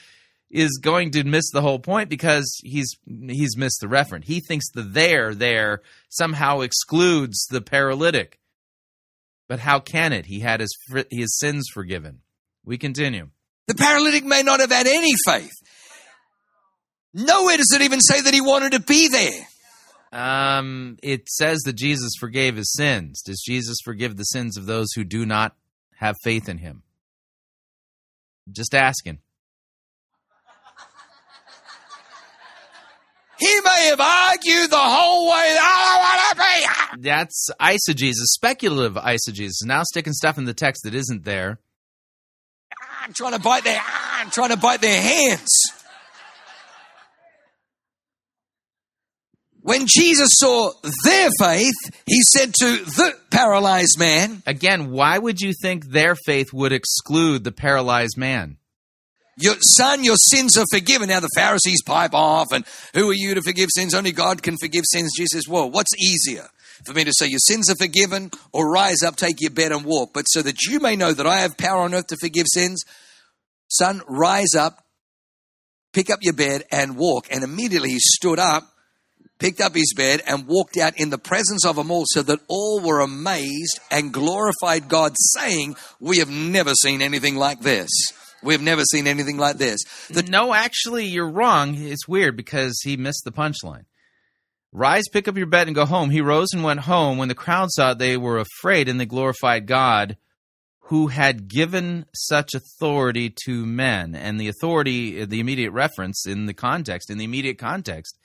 is 0.51 0.81
going 0.83 1.13
to 1.13 1.25
miss 1.25 1.51
the 1.53 1.63
whole 1.63 1.79
point 1.79 2.09
because 2.09 2.61
he's 2.65 2.97
he's 3.07 3.57
missed 3.57 3.81
the 3.81 3.87
referent. 3.87 4.25
He 4.25 4.41
thinks 4.41 4.71
the 4.71 4.83
there 4.83 5.35
there 5.35 5.83
somehow 6.09 6.61
excludes 6.61 7.47
the 7.51 7.61
paralytic. 7.61 8.39
But 9.49 9.61
how 9.61 9.81
can 9.81 10.13
it? 10.13 10.27
He 10.27 10.41
had 10.41 10.61
his 10.61 10.77
his 11.11 11.39
sins 11.39 11.69
forgiven. 11.73 12.21
We 12.65 12.79
continue. 12.79 13.29
The 13.67 13.75
paralytic 13.75 14.25
may 14.25 14.43
not 14.43 14.61
have 14.61 14.73
had 14.73 14.87
any 14.87 15.13
faith. 15.25 15.53
Nowhere 17.15 17.57
does 17.57 17.73
it 17.75 17.83
even 17.83 18.01
say 18.01 18.21
that 18.21 18.35
he 18.35 18.41
wanted 18.41 18.73
to 18.73 18.81
be 18.81 19.09
there. 19.09 19.47
Um, 20.13 20.99
it 21.03 21.29
says 21.29 21.61
that 21.61 21.75
Jesus 21.75 22.13
forgave 22.19 22.57
his 22.57 22.73
sins. 22.73 23.23
Does 23.23 23.43
Jesus 23.47 23.79
forgive 23.85 24.17
the 24.17 24.25
sins 24.25 24.57
of 24.57 24.67
those 24.67 24.89
who 24.95 25.05
do 25.05 25.25
not 25.25 25.55
have 25.97 26.17
faith 26.23 26.49
in 26.49 26.59
him? 26.59 26.83
Just 28.51 28.75
asking. 28.75 29.19
He 33.41 33.61
may 33.65 33.87
have 33.87 34.01
argued 34.01 34.71
the 34.71 34.77
whole 34.77 35.31
way. 35.31 35.57
I 35.59 36.31
don't 36.35 36.37
want 36.37 36.95
to 36.95 36.99
be. 36.99 37.09
That's 37.09 37.49
eisegesis, 37.59 38.29
speculative 38.35 38.95
eisegesis. 38.95 39.65
Now 39.65 39.83
sticking 39.83 40.13
stuff 40.13 40.37
in 40.37 40.45
the 40.45 40.53
text 40.53 40.83
that 40.85 40.95
isn't 40.95 41.25
there. 41.25 41.59
I'm 43.03 43.15
trying 43.15 43.33
to 43.33 43.41
bite 43.41 43.65
their. 43.65 43.81
I'm 43.83 44.31
trying 44.31 44.51
to 44.51 44.59
bite 44.59 44.83
their 44.83 45.01
hands. 45.01 45.49
When 49.63 49.87
Jesus 49.87 50.29
saw 50.33 50.73
their 51.05 51.31
faith, 51.39 51.75
he 52.07 52.21
said 52.37 52.55
to 52.61 52.77
the 52.85 53.15
paralyzed 53.31 53.99
man. 53.99 54.43
Again, 54.47 54.91
why 54.91 55.19
would 55.19 55.41
you 55.41 55.53
think 55.53 55.87
their 55.87 56.15
faith 56.15 56.53
would 56.53 56.73
exclude 56.73 57.45
the 57.45 57.53
paralyzed 57.53 58.17
man? 58.17 58.57
Your 59.41 59.57
son, 59.61 60.05
your 60.05 60.17
sins 60.17 60.59
are 60.59 60.67
forgiven. 60.71 61.09
Now 61.09 61.21
the 61.21 61.31
Pharisees 61.35 61.83
pipe 61.85 62.13
off, 62.13 62.53
and 62.53 62.65
who 62.95 63.11
are 63.11 63.15
you 63.15 63.35
to 63.35 63.43
forgive 63.43 63.71
sins? 63.75 63.95
Only 63.95 64.13
God 64.13 64.43
can 64.43 64.57
forgive 64.59 64.85
sins. 64.87 65.13
Jesus 65.17 65.49
Well, 65.49 65.71
what's 65.71 65.95
easier? 65.99 66.49
For 66.85 66.93
me 66.93 67.05
to 67.05 67.13
say, 67.15 67.27
Your 67.27 67.41
sins 67.41 67.71
are 67.71 67.77
forgiven, 67.77 68.31
or 68.53 68.71
rise 68.71 69.03
up, 69.03 69.17
take 69.17 69.41
your 69.41 69.51
bed, 69.51 69.73
and 69.73 69.85
walk. 69.85 70.11
But 70.13 70.25
so 70.25 70.43
that 70.43 70.63
you 70.67 70.79
may 70.81 70.97
know 70.97 71.13
that 71.13 71.27
I 71.27 71.41
have 71.41 71.57
power 71.57 71.81
on 71.81 71.95
earth 71.95 72.09
to 72.09 72.17
forgive 72.21 72.47
sins, 72.53 72.83
son, 73.69 74.03
rise 74.07 74.55
up, 74.55 74.85
pick 75.93 76.11
up 76.11 76.21
your 76.23 76.35
bed, 76.35 76.65
and 76.71 76.97
walk. 76.97 77.27
And 77.31 77.43
immediately 77.43 77.91
he 77.91 77.99
stood 77.99 78.39
up, 78.39 78.65
picked 79.39 79.61
up 79.61 79.75
his 79.75 79.95
bed, 79.95 80.23
and 80.27 80.47
walked 80.47 80.77
out 80.77 80.99
in 80.99 81.11
the 81.11 81.19
presence 81.19 81.65
of 81.65 81.77
them 81.77 81.91
all, 81.91 82.05
so 82.07 82.23
that 82.23 82.41
all 82.49 82.81
were 82.81 83.01
amazed 83.01 83.81
and 83.91 84.13
glorified 84.13 84.89
God, 84.89 85.15
saying, 85.17 85.77
We 85.99 86.19
have 86.19 86.31
never 86.31 86.73
seen 86.75 87.01
anything 87.03 87.37
like 87.37 87.61
this. 87.61 87.89
We've 88.43 88.63
never 88.63 88.83
seen 88.85 89.07
anything 89.07 89.37
like 89.37 89.57
this. 89.57 89.81
The- 90.09 90.23
no, 90.23 90.55
actually, 90.55 91.07
you're 91.07 91.31
wrong. 91.31 91.75
It's 91.77 92.09
weird 92.09 92.37
because 92.37 92.81
he 92.83 92.97
missed 92.97 93.23
the 93.25 93.33
punchline. 93.33 93.85
Rise, 94.73 95.05
pick 95.13 95.27
up 95.27 95.37
your 95.37 95.47
bed, 95.47 95.67
and 95.67 95.75
go 95.75 95.85
home. 95.85 96.11
He 96.11 96.21
rose 96.21 96.53
and 96.53 96.63
went 96.63 96.81
home. 96.81 97.19
When 97.19 97.29
the 97.29 97.35
crowd 97.35 97.71
saw 97.73 97.91
it, 97.91 97.99
they 97.99 98.17
were 98.17 98.39
afraid, 98.39 98.89
and 98.89 99.01
they 99.01 99.07
glorified 99.07 99.67
God, 99.67 100.17
who 100.85 101.09
had 101.09 101.49
given 101.49 102.07
such 102.15 102.55
authority 102.55 103.35
to 103.45 103.67
men. 103.67 104.15
And 104.15 104.41
the 104.41 104.49
authority, 104.49 105.25
the 105.25 105.41
immediate 105.41 105.73
reference 105.73 106.27
in 106.27 106.47
the 106.47 106.55
context, 106.55 107.11
in 107.11 107.19
the 107.19 107.25
immediate 107.25 107.59
context, 107.59 108.17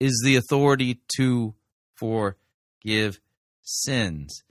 is 0.00 0.20
the 0.24 0.36
authority 0.36 1.00
to 1.16 1.54
forgive 1.94 3.20
sins. 3.62 4.42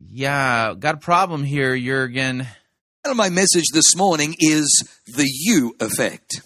Yeah, 0.00 0.74
got 0.78 0.94
a 0.96 0.98
problem 0.98 1.44
here, 1.44 1.78
Jurgen. 1.78 2.46
And 3.02 3.16
my 3.16 3.30
message 3.30 3.64
this 3.72 3.96
morning 3.96 4.34
is 4.38 4.86
the 5.06 5.26
you 5.26 5.74
effect. 5.80 6.42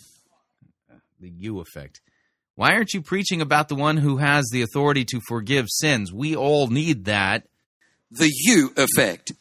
The 1.19 1.29
you 1.29 1.59
effect. 1.59 2.01
Why 2.55 2.75
aren't 2.75 2.95
you 2.95 3.03
preaching 3.03 3.41
about 3.41 3.69
the 3.69 3.75
one 3.75 3.97
who 3.97 4.19
has 4.19 4.49
the 4.53 4.63
authority 4.63 5.05
to 5.07 5.21
forgive 5.27 5.67
sins? 5.69 6.13
We 6.13 6.37
all 6.37 6.69
need 6.69 7.07
that. 7.07 7.49
The 8.13 8.31
you 8.33 8.73
effect. 8.77 9.33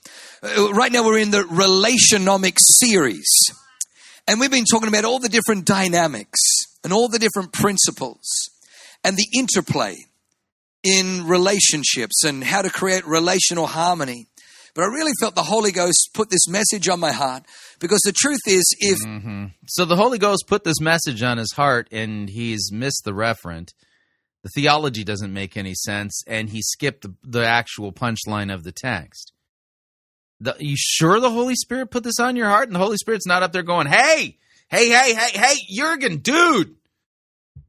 Uh, 0.41 0.73
right 0.73 0.91
now 0.91 1.05
we're 1.05 1.19
in 1.19 1.29
the 1.29 1.43
relationomic 1.43 2.57
series. 2.59 3.29
And 4.27 4.39
we've 4.39 4.49
been 4.49 4.65
talking 4.65 4.87
about 4.87 5.05
all 5.05 5.19
the 5.19 5.29
different 5.29 5.65
dynamics 5.65 6.39
and 6.83 6.91
all 6.91 7.09
the 7.09 7.19
different 7.19 7.53
principles 7.53 8.25
and 9.03 9.15
the 9.15 9.27
interplay 9.37 9.97
in 10.83 11.27
relationships 11.27 12.23
and 12.23 12.43
how 12.43 12.63
to 12.63 12.71
create 12.71 13.05
relational 13.05 13.67
harmony. 13.67 14.25
But 14.73 14.83
I 14.83 14.87
really 14.87 15.11
felt 15.19 15.35
the 15.35 15.43
Holy 15.43 15.71
Ghost 15.71 16.09
put 16.13 16.29
this 16.29 16.47
message 16.47 16.89
on 16.89 16.99
my 16.99 17.11
heart 17.11 17.43
because 17.79 18.01
the 18.03 18.11
truth 18.11 18.41
is, 18.47 18.63
if. 18.79 18.99
Mm-hmm. 18.99 19.45
So 19.67 19.85
the 19.85 19.95
Holy 19.95 20.17
Ghost 20.17 20.45
put 20.47 20.63
this 20.63 20.81
message 20.81 21.21
on 21.21 21.37
his 21.37 21.51
heart 21.53 21.87
and 21.91 22.29
he's 22.29 22.71
missed 22.71 23.03
the 23.05 23.11
referent. 23.11 23.69
The 24.41 24.49
theology 24.55 25.03
doesn't 25.03 25.31
make 25.31 25.55
any 25.55 25.75
sense 25.75 26.23
and 26.27 26.49
he 26.49 26.61
skipped 26.61 27.03
the, 27.03 27.13
the 27.23 27.45
actual 27.45 27.93
punchline 27.93 28.53
of 28.53 28.63
the 28.63 28.71
text. 28.71 29.31
The, 30.39 30.55
you 30.59 30.75
sure 30.77 31.19
the 31.19 31.29
Holy 31.29 31.55
Spirit 31.55 31.91
put 31.91 32.03
this 32.03 32.19
on 32.19 32.35
your 32.35 32.49
heart 32.49 32.67
and 32.67 32.75
the 32.75 32.79
Holy 32.79 32.97
Spirit's 32.97 33.27
not 33.27 33.43
up 33.43 33.53
there 33.53 33.63
going, 33.63 33.87
hey, 33.87 34.37
hey, 34.69 34.89
hey, 34.89 35.13
hey, 35.13 35.39
hey, 35.39 35.55
Jurgen, 35.69 36.17
dude, 36.17 36.75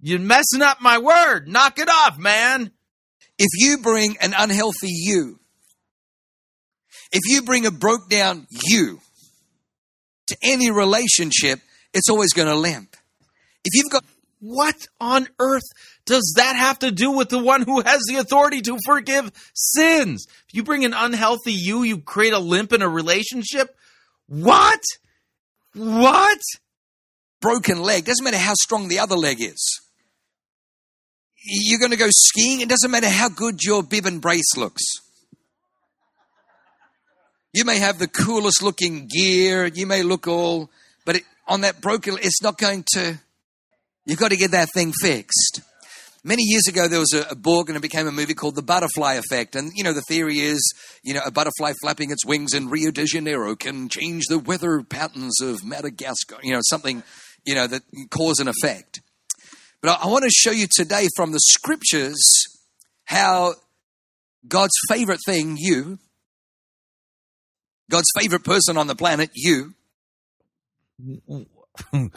you're 0.01 0.18
messing 0.18 0.62
up 0.62 0.81
my 0.81 0.98
word. 0.98 1.47
Knock 1.48 1.78
it 1.78 1.89
off, 1.89 2.18
man. 2.18 2.72
If 3.39 3.51
you 3.55 3.78
bring 3.78 4.16
an 4.20 4.35
unhealthy 4.36 4.89
you, 4.90 5.39
if 7.15 7.23
you 7.27 7.43
bring 7.43 7.65
a 7.65 7.70
broke 7.70 8.11
down 8.11 8.47
you 8.51 9.01
to 10.27 10.36
any 10.43 10.70
relationship, 10.70 11.61
it's 11.95 12.11
always 12.11 12.35
going 12.35 12.49
to 12.49 12.55
limp. 12.55 12.97
If 13.65 13.74
you've 13.74 13.91
got. 13.91 14.05
What 14.47 14.89
on 15.01 15.27
earth 15.39 15.62
does 16.05 16.35
that 16.36 16.55
have 16.55 16.78
to 16.81 16.91
do 16.91 17.12
with 17.12 17.31
the 17.31 17.43
one 17.43 17.62
who 17.62 17.81
has 17.81 18.03
the 18.07 18.16
authority 18.16 18.61
to 18.61 18.77
forgive 18.85 19.32
sins? 19.55 20.27
If 20.47 20.55
you 20.55 20.62
bring 20.62 20.85
an 20.85 20.93
unhealthy 20.93 21.55
you, 21.55 21.82
you 21.82 22.01
create 22.01 22.35
a 22.35 22.39
limp 22.39 22.74
in 22.74 22.82
a 22.82 22.89
relationship? 22.89 23.74
What? 24.27 24.82
What? 25.73 26.41
Broken 27.41 27.81
leg. 27.81 28.05
Doesn't 28.05 28.23
matter 28.23 28.36
how 28.36 28.53
strong 28.53 28.89
the 28.89 28.99
other 28.99 29.16
leg 29.16 29.41
is. 29.41 29.81
You're 31.43 31.78
going 31.81 31.93
to 31.93 31.97
go 31.97 32.11
skiing. 32.11 32.61
It 32.61 32.69
doesn't 32.69 32.91
matter 32.91 33.09
how 33.09 33.31
good 33.31 33.62
your 33.62 33.82
bib 33.82 34.05
and 34.05 34.20
brace 34.20 34.59
looks. 34.59 34.82
You 37.55 37.64
may 37.64 37.78
have 37.78 38.01
the 38.01 38.09
coolest 38.09 38.64
looking 38.64 39.06
gear. 39.06 39.66
You 39.66 39.86
may 39.86 40.02
look 40.02 40.26
all, 40.26 40.72
but 41.06 41.16
it, 41.16 41.22
on 41.47 41.60
that 41.60 41.81
broken, 41.81 42.16
it's 42.20 42.43
not 42.43 42.59
going 42.59 42.85
to, 42.94 43.20
you've 44.05 44.18
got 44.18 44.32
to 44.32 44.36
get 44.36 44.51
that 44.51 44.70
thing 44.74 44.93
fixed. 45.01 45.60
Many 46.24 46.43
years 46.43 46.66
ago, 46.68 46.89
there 46.89 46.98
was 46.98 47.12
a, 47.14 47.31
a, 47.31 47.36
book 47.36 47.68
and 47.68 47.76
it 47.76 47.81
became 47.81 48.09
a 48.09 48.12
movie 48.12 48.35
called 48.35 48.56
The 48.56 48.62
Butterfly 48.62 49.14
Effect. 49.14 49.55
And, 49.55 49.70
you 49.76 49.85
know, 49.85 49.93
the 49.93 50.02
theory 50.09 50.40
is, 50.40 50.74
you 51.05 51.14
know, 51.14 51.20
a 51.24 51.31
butterfly 51.31 51.74
flapping 51.81 52.10
its 52.10 52.26
wings 52.26 52.55
in 52.55 52.70
Rio 52.70 52.90
de 52.90 53.05
Janeiro 53.06 53.55
can 53.55 53.89
change 53.89 54.24
the 54.28 54.40
weather 54.40 54.82
patterns 54.82 55.40
of 55.40 55.64
Madagascar, 55.64 56.39
you 56.43 56.52
know, 56.52 56.60
something, 56.68 57.05
you 57.44 57.55
know, 57.55 57.68
that 57.68 57.82
cause 58.10 58.40
and 58.40 58.48
effect. 58.48 59.01
But 59.81 59.90
I, 59.90 60.06
I 60.06 60.06
want 60.09 60.24
to 60.24 60.31
show 60.31 60.51
you 60.51 60.66
today 60.74 61.06
from 61.14 61.31
the 61.31 61.40
scriptures 61.40 62.18
how 63.05 63.55
God's 64.48 64.74
favorite 64.89 65.20
thing, 65.24 65.56
you, 65.56 66.01
God's 67.90 68.11
favorite 68.19 68.44
person 68.44 68.77
on 68.77 68.86
the 68.86 68.94
planet, 68.94 69.31
you. 69.35 69.74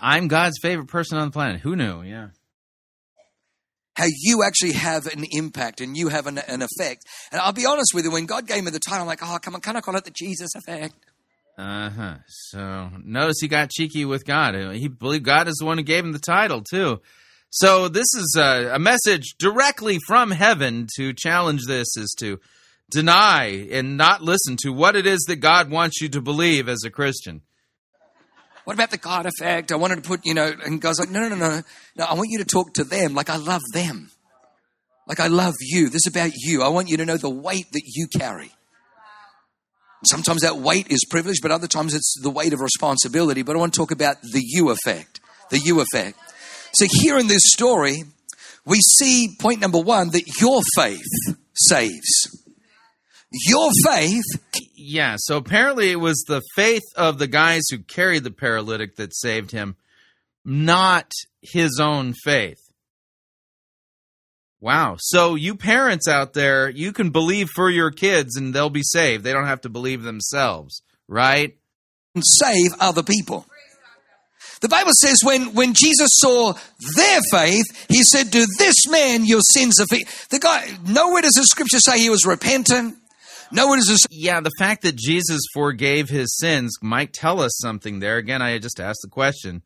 I'm 0.00 0.28
God's 0.28 0.58
favorite 0.60 0.88
person 0.88 1.18
on 1.18 1.28
the 1.28 1.32
planet. 1.32 1.60
Who 1.60 1.76
knew? 1.76 2.02
Yeah. 2.02 2.28
How 3.94 4.06
you 4.08 4.42
actually 4.44 4.72
have 4.72 5.06
an 5.06 5.24
impact 5.30 5.80
and 5.80 5.96
you 5.96 6.08
have 6.08 6.26
an, 6.26 6.38
an, 6.38 6.62
effect. 6.62 7.04
And 7.30 7.40
I'll 7.40 7.52
be 7.52 7.66
honest 7.66 7.92
with 7.94 8.04
you, 8.04 8.10
when 8.10 8.26
God 8.26 8.46
gave 8.46 8.64
me 8.64 8.70
the 8.70 8.80
title, 8.80 9.02
I'm 9.02 9.06
like, 9.06 9.20
oh, 9.22 9.38
come 9.42 9.54
on, 9.54 9.60
can 9.60 9.76
I 9.76 9.80
call 9.80 9.96
it 9.96 10.04
the 10.04 10.10
Jesus 10.10 10.54
effect? 10.54 10.94
Uh 11.58 11.90
huh. 11.90 12.14
So 12.26 12.90
notice 13.04 13.40
he 13.40 13.48
got 13.48 13.70
cheeky 13.70 14.04
with 14.04 14.24
God. 14.24 14.54
He 14.74 14.88
believed 14.88 15.24
God 15.24 15.48
is 15.48 15.56
the 15.56 15.66
one 15.66 15.76
who 15.76 15.84
gave 15.84 16.04
him 16.04 16.12
the 16.12 16.18
title, 16.18 16.62
too. 16.62 17.00
So 17.50 17.88
this 17.88 18.06
is 18.14 18.36
a, 18.38 18.70
a 18.74 18.78
message 18.78 19.34
directly 19.38 19.98
from 20.06 20.30
heaven 20.30 20.86
to 20.96 21.12
challenge 21.12 21.62
this 21.66 21.96
is 21.96 22.14
to 22.20 22.40
deny 22.90 23.68
and 23.70 23.96
not 23.96 24.22
listen 24.22 24.56
to 24.62 24.70
what 24.70 24.96
it 24.96 25.06
is 25.06 25.20
that 25.28 25.36
God 25.36 25.70
wants 25.70 26.00
you 26.00 26.08
to 26.10 26.20
believe 26.20 26.68
as 26.68 26.82
a 26.84 26.90
Christian. 26.90 27.42
What 28.64 28.74
about 28.74 28.90
the 28.90 28.98
God 28.98 29.26
effect? 29.26 29.72
I 29.72 29.76
wanted 29.76 29.96
to 29.96 30.08
put, 30.08 30.26
you 30.26 30.34
know, 30.34 30.52
and 30.64 30.80
God's 30.80 31.00
like, 31.00 31.10
no, 31.10 31.20
no, 31.20 31.28
no, 31.28 31.36
no. 31.36 31.62
No, 31.96 32.04
I 32.04 32.14
want 32.14 32.28
you 32.30 32.38
to 32.38 32.44
talk 32.44 32.74
to 32.74 32.84
them 32.84 33.14
like 33.14 33.30
I 33.30 33.36
love 33.36 33.62
them. 33.72 34.10
Like 35.06 35.18
I 35.18 35.26
love 35.26 35.54
you. 35.60 35.88
This 35.88 36.06
is 36.06 36.12
about 36.14 36.32
you. 36.34 36.62
I 36.62 36.68
want 36.68 36.88
you 36.88 36.96
to 36.98 37.06
know 37.06 37.16
the 37.16 37.30
weight 37.30 37.72
that 37.72 37.82
you 37.84 38.06
carry. 38.06 38.52
Sometimes 40.04 40.42
that 40.42 40.56
weight 40.56 40.90
is 40.90 41.04
privilege, 41.10 41.40
but 41.42 41.50
other 41.50 41.66
times 41.66 41.94
it's 41.94 42.14
the 42.22 42.30
weight 42.30 42.52
of 42.52 42.60
responsibility. 42.60 43.42
But 43.42 43.56
I 43.56 43.58
want 43.58 43.74
to 43.74 43.78
talk 43.78 43.90
about 43.90 44.22
the 44.22 44.42
you 44.42 44.70
effect. 44.70 45.20
The 45.50 45.58
you 45.58 45.80
effect. 45.80 46.18
So 46.72 46.86
here 46.88 47.18
in 47.18 47.26
this 47.26 47.42
story, 47.46 48.04
we 48.64 48.78
see 48.78 49.36
point 49.40 49.60
number 49.60 49.80
one 49.80 50.10
that 50.10 50.40
your 50.40 50.60
faith 50.76 51.02
saves. 51.54 52.39
Your 53.32 53.70
faith. 53.84 54.24
Yeah, 54.74 55.16
so 55.18 55.36
apparently 55.36 55.90
it 55.90 56.00
was 56.00 56.24
the 56.26 56.42
faith 56.54 56.82
of 56.96 57.18
the 57.18 57.28
guys 57.28 57.62
who 57.70 57.78
carried 57.78 58.24
the 58.24 58.30
paralytic 58.30 58.96
that 58.96 59.14
saved 59.14 59.52
him, 59.52 59.76
not 60.44 61.10
his 61.40 61.78
own 61.80 62.14
faith. 62.24 62.58
Wow. 64.60 64.96
So, 64.98 65.36
you 65.36 65.54
parents 65.54 66.06
out 66.06 66.34
there, 66.34 66.68
you 66.68 66.92
can 66.92 67.10
believe 67.10 67.48
for 67.54 67.70
your 67.70 67.90
kids 67.90 68.36
and 68.36 68.52
they'll 68.52 68.68
be 68.68 68.82
saved. 68.82 69.24
They 69.24 69.32
don't 69.32 69.46
have 69.46 69.62
to 69.62 69.70
believe 69.70 70.02
themselves, 70.02 70.82
right? 71.08 71.56
And 72.14 72.24
save 72.26 72.72
other 72.78 73.02
people. 73.02 73.46
The 74.60 74.68
Bible 74.68 74.92
says 74.98 75.20
when, 75.24 75.54
when 75.54 75.72
Jesus 75.72 76.10
saw 76.12 76.52
their 76.96 77.20
faith, 77.30 77.64
he 77.88 78.02
said 78.02 78.30
to 78.32 78.46
this 78.58 78.86
man, 78.88 79.24
Your 79.24 79.40
sins 79.40 79.80
are 79.80 79.86
forgiven. 79.88 80.12
The 80.30 80.38
guy, 80.38 80.68
nowhere 80.86 81.22
does 81.22 81.32
the 81.32 81.44
scripture 81.44 81.78
say 81.78 81.98
he 81.98 82.10
was 82.10 82.26
repentant. 82.26 82.98
Nowhere 83.52 83.76
does 83.76 83.88
this. 83.88 84.06
Yeah, 84.10 84.40
the 84.40 84.52
fact 84.58 84.82
that 84.82 84.96
Jesus 84.96 85.40
forgave 85.52 86.08
his 86.08 86.36
sins 86.38 86.76
might 86.80 87.12
tell 87.12 87.40
us 87.40 87.58
something 87.58 87.98
there. 87.98 88.16
Again, 88.16 88.42
I 88.42 88.58
just 88.58 88.78
asked 88.80 89.00
the 89.02 89.10
question 89.10 89.62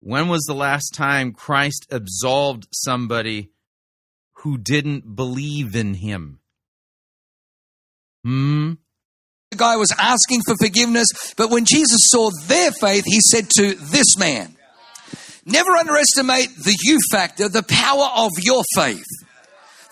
when 0.00 0.28
was 0.28 0.42
the 0.42 0.54
last 0.54 0.90
time 0.92 1.32
Christ 1.32 1.86
absolved 1.90 2.68
somebody 2.72 3.52
who 4.38 4.58
didn't 4.58 5.16
believe 5.16 5.74
in 5.74 5.94
him? 5.94 6.40
Hmm? 8.22 8.72
The 9.50 9.56
guy 9.56 9.76
was 9.76 9.94
asking 9.98 10.40
for 10.46 10.56
forgiveness, 10.56 11.08
but 11.36 11.50
when 11.50 11.64
Jesus 11.64 12.00
saw 12.04 12.30
their 12.46 12.72
faith, 12.72 13.04
he 13.06 13.20
said 13.30 13.48
to 13.56 13.74
this 13.74 14.18
man, 14.18 14.56
Never 15.46 15.70
underestimate 15.72 16.48
the 16.56 16.76
you 16.82 16.98
factor, 17.10 17.48
the 17.48 17.62
power 17.62 18.08
of 18.16 18.30
your 18.42 18.62
faith. 18.74 19.04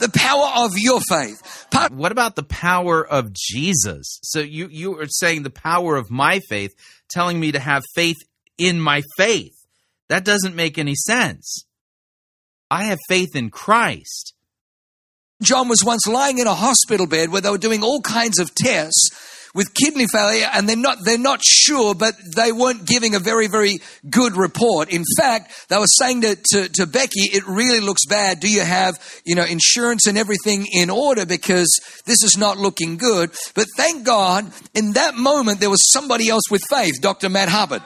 The 0.02 0.10
power 0.18 0.64
of 0.64 0.72
your 0.76 1.00
faith. 1.08 1.66
Part- 1.70 1.92
What 1.92 2.10
about 2.10 2.34
the 2.34 2.42
power 2.42 3.06
of 3.06 3.32
Jesus? 3.32 4.18
So 4.24 4.40
you 4.40 4.68
you 4.68 4.98
are 4.98 5.06
saying 5.08 5.44
the 5.44 5.50
power 5.50 5.96
of 5.96 6.10
my 6.10 6.40
faith, 6.48 6.74
telling 7.08 7.38
me 7.38 7.52
to 7.52 7.60
have 7.60 7.84
faith 7.94 8.16
in 8.58 8.80
my 8.80 9.02
faith. 9.16 9.54
That 10.08 10.24
doesn't 10.24 10.56
make 10.56 10.76
any 10.76 10.94
sense. 10.96 11.64
I 12.68 12.84
have 12.84 12.98
faith 13.08 13.36
in 13.36 13.50
Christ. 13.50 14.34
John 15.42 15.68
was 15.68 15.84
once 15.84 16.06
lying 16.06 16.38
in 16.38 16.46
a 16.46 16.54
hospital 16.54 17.06
bed 17.06 17.30
where 17.30 17.40
they 17.40 17.50
were 17.50 17.58
doing 17.58 17.82
all 17.82 18.00
kinds 18.00 18.38
of 18.38 18.54
tests 18.54 19.10
with 19.54 19.74
kidney 19.74 20.06
failure 20.06 20.48
and 20.54 20.68
they're 20.68 20.76
not 20.76 20.98
they're 21.04 21.18
not 21.18 21.42
sure 21.42 21.94
but 21.94 22.14
they 22.36 22.52
weren't 22.52 22.86
giving 22.86 23.14
a 23.14 23.18
very 23.18 23.46
very 23.46 23.78
good 24.08 24.36
report. 24.36 24.92
In 24.92 25.04
fact 25.18 25.68
they 25.68 25.78
were 25.78 25.86
saying 25.86 26.22
to, 26.22 26.36
to, 26.52 26.68
to 26.68 26.86
becky 26.86 27.22
it 27.22 27.46
really 27.46 27.80
looks 27.80 28.06
bad. 28.06 28.40
Do 28.40 28.50
you 28.50 28.62
have 28.62 28.98
you 29.24 29.34
know 29.34 29.44
insurance 29.44 30.06
and 30.06 30.16
everything 30.16 30.66
in 30.72 30.90
order? 30.90 31.26
Because 31.26 31.68
this 32.06 32.22
is 32.22 32.36
not 32.38 32.58
looking 32.58 32.96
good. 32.96 33.30
But 33.54 33.66
thank 33.76 34.04
god 34.04 34.52
in 34.74 34.92
that 34.92 35.14
moment 35.14 35.60
there 35.60 35.70
was 35.70 35.90
somebody 35.92 36.28
else 36.28 36.44
with 36.50 36.62
faith 36.68 37.00
dr 37.00 37.28
matt 37.28 37.48
hubbard 37.48 37.82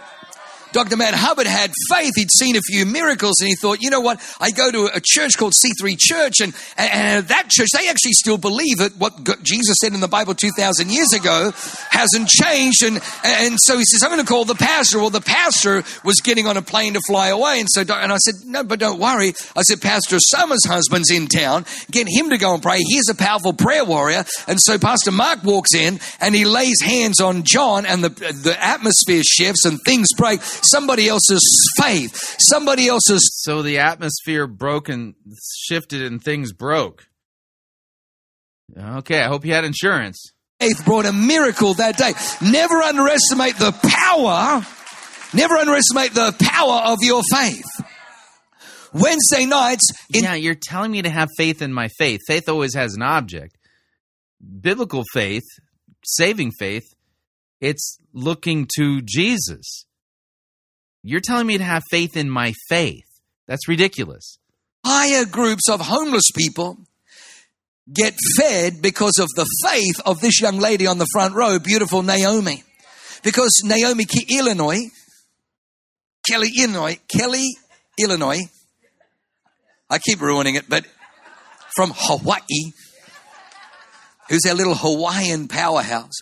Dr. 0.77 0.99
Matt 0.99 1.15
Hubbard 1.15 1.47
had 1.47 1.73
faith. 1.89 2.13
He'd 2.17 2.31
seen 2.31 2.55
a 2.55 2.61
few 2.61 2.85
miracles 2.85 3.41
and 3.41 3.49
he 3.49 3.55
thought, 3.55 3.81
you 3.81 3.89
know 3.89 4.01
what? 4.01 4.21
I 4.39 4.51
go 4.51 4.71
to 4.71 4.91
a 4.95 5.01
church 5.03 5.39
called 5.39 5.55
C3 5.55 5.97
Church 5.99 6.41
and, 6.43 6.55
and 6.77 7.27
that 7.29 7.49
church, 7.49 7.69
they 7.73 7.89
actually 7.89 8.13
still 8.13 8.37
believe 8.37 8.77
that 8.77 8.95
what 8.99 9.43
Jesus 9.43 9.77
said 9.81 9.95
in 9.95 10.01
the 10.01 10.07
Bible 10.07 10.35
2,000 10.35 10.91
years 10.91 11.15
ago 11.15 11.51
hasn't 11.89 12.29
changed. 12.29 12.83
And, 12.83 13.01
and 13.25 13.57
so 13.59 13.79
he 13.79 13.87
says, 13.87 14.03
I'm 14.03 14.11
going 14.11 14.21
to 14.21 14.27
call 14.27 14.45
the 14.45 14.55
pastor. 14.55 14.99
Well, 14.99 15.09
the 15.09 15.23
pastor 15.23 15.83
was 16.05 16.21
getting 16.23 16.47
on 16.47 16.59
a 16.59 16.63
plane 16.63 16.93
to 16.93 17.01
fly 17.07 17.29
away. 17.29 17.59
And 17.61 17.71
so, 17.71 17.81
and 17.81 18.13
I 18.13 18.19
said, 18.19 18.35
no, 18.45 18.63
but 18.63 18.79
don't 18.79 19.01
worry. 19.01 19.33
I 19.57 19.63
said, 19.63 19.81
Pastor 19.81 20.19
Summers' 20.21 20.67
husband's 20.67 21.11
in 21.11 21.27
town. 21.27 21.65
Get 21.91 22.07
him 22.07 22.29
to 22.29 22.37
go 22.37 22.53
and 22.53 22.63
pray. 22.63 22.81
He's 22.81 23.09
a 23.09 23.15
powerful 23.15 23.55
prayer 23.55 23.87
warrior. 23.87 24.27
And 24.47 24.61
so 24.61 24.79
Pastor 24.79 25.11
Mark 25.11 25.43
walks 25.43 25.75
in 25.75 26.01
and 26.21 26.35
he 26.35 26.45
lays 26.45 26.83
hands 26.83 27.23
on 27.23 27.45
John 27.45 27.87
and 27.87 28.05
the, 28.05 28.11
the 28.11 28.55
atmosphere 28.63 29.23
shifts 29.25 29.65
and 29.65 29.81
things 29.87 30.09
break 30.19 30.43
somebody 30.71 31.09
else's 31.09 31.43
faith, 31.81 32.37
somebody 32.39 32.89
else's. 32.89 33.29
So 33.43 33.63
the 33.63 33.79
atmosphere 33.79 34.47
broke 34.47 34.89
and 34.89 35.15
shifted 35.67 36.03
and 36.03 36.23
things 36.23 36.53
broke. 36.53 37.07
Okay, 38.77 39.21
I 39.21 39.29
hope 39.29 39.45
you 39.45 39.53
had 39.53 39.65
insurance. 39.65 40.33
Faith 40.61 40.85
brought 40.85 41.07
a 41.07 41.13
miracle 41.13 41.75
that 41.75 41.97
day. 41.97 42.13
Never 42.43 42.77
underestimate 42.77 43.57
the 43.57 43.73
power, 43.73 44.67
never 45.35 45.55
underestimate 45.55 46.15
the 46.15 46.35
power 46.41 46.93
of 46.93 46.99
your 47.03 47.23
faith. 47.31 47.65
Wednesday 48.93 49.47
nights. 49.47 49.91
In- 50.13 50.25
yeah, 50.25 50.35
you're 50.35 50.55
telling 50.55 50.91
me 50.91 51.03
to 51.03 51.11
have 51.11 51.29
faith 51.37 51.61
in 51.61 51.73
my 51.73 51.89
faith. 51.99 52.21
Faith 52.27 52.49
always 52.49 52.75
has 52.75 52.95
an 52.95 53.03
object. 53.03 53.57
Biblical 54.61 55.05
faith, 55.13 55.45
saving 56.05 56.53
faith, 56.59 56.85
it's 57.61 57.99
looking 58.13 58.69
to 58.77 59.03
Jesus. 59.03 59.87
You're 61.09 61.21
telling 61.21 61.47
me 61.47 61.57
to 61.57 61.63
have 61.63 61.85
faith 61.89 62.17
in 62.17 62.29
my 62.29 62.53
faith. 62.69 63.05
That's 63.47 63.69
ridiculous. 63.69 64.39
Higher 64.85 65.25
groups 65.25 65.69
of 65.71 65.81
homeless 65.81 66.33
people 66.35 66.79
get 67.93 68.13
fed 68.37 68.83
because 68.83 69.21
of 69.21 69.29
the 69.37 69.47
faith 69.65 70.01
of 70.05 70.21
this 70.21 70.41
young 70.41 70.59
lady 70.59 70.85
on 70.89 70.99
the 70.99 71.07
front 71.13 71.37
row, 71.37 71.61
beautiful 71.61 72.03
Naomi. 72.03 72.65
Because 73.23 73.53
Naomi, 73.65 74.05
Illinois, 74.29 74.81
Kelly, 76.29 76.51
Illinois, 76.59 76.99
Kelly, 77.07 77.51
Illinois, 78.01 78.51
I 79.89 79.99
keep 79.99 80.21
ruining 80.21 80.57
it, 80.57 80.69
but 80.69 80.85
from 81.77 81.93
Hawaii, 81.95 82.73
who's 84.29 84.45
our 84.45 84.55
little 84.55 84.75
Hawaiian 84.75 85.47
powerhouse. 85.47 86.15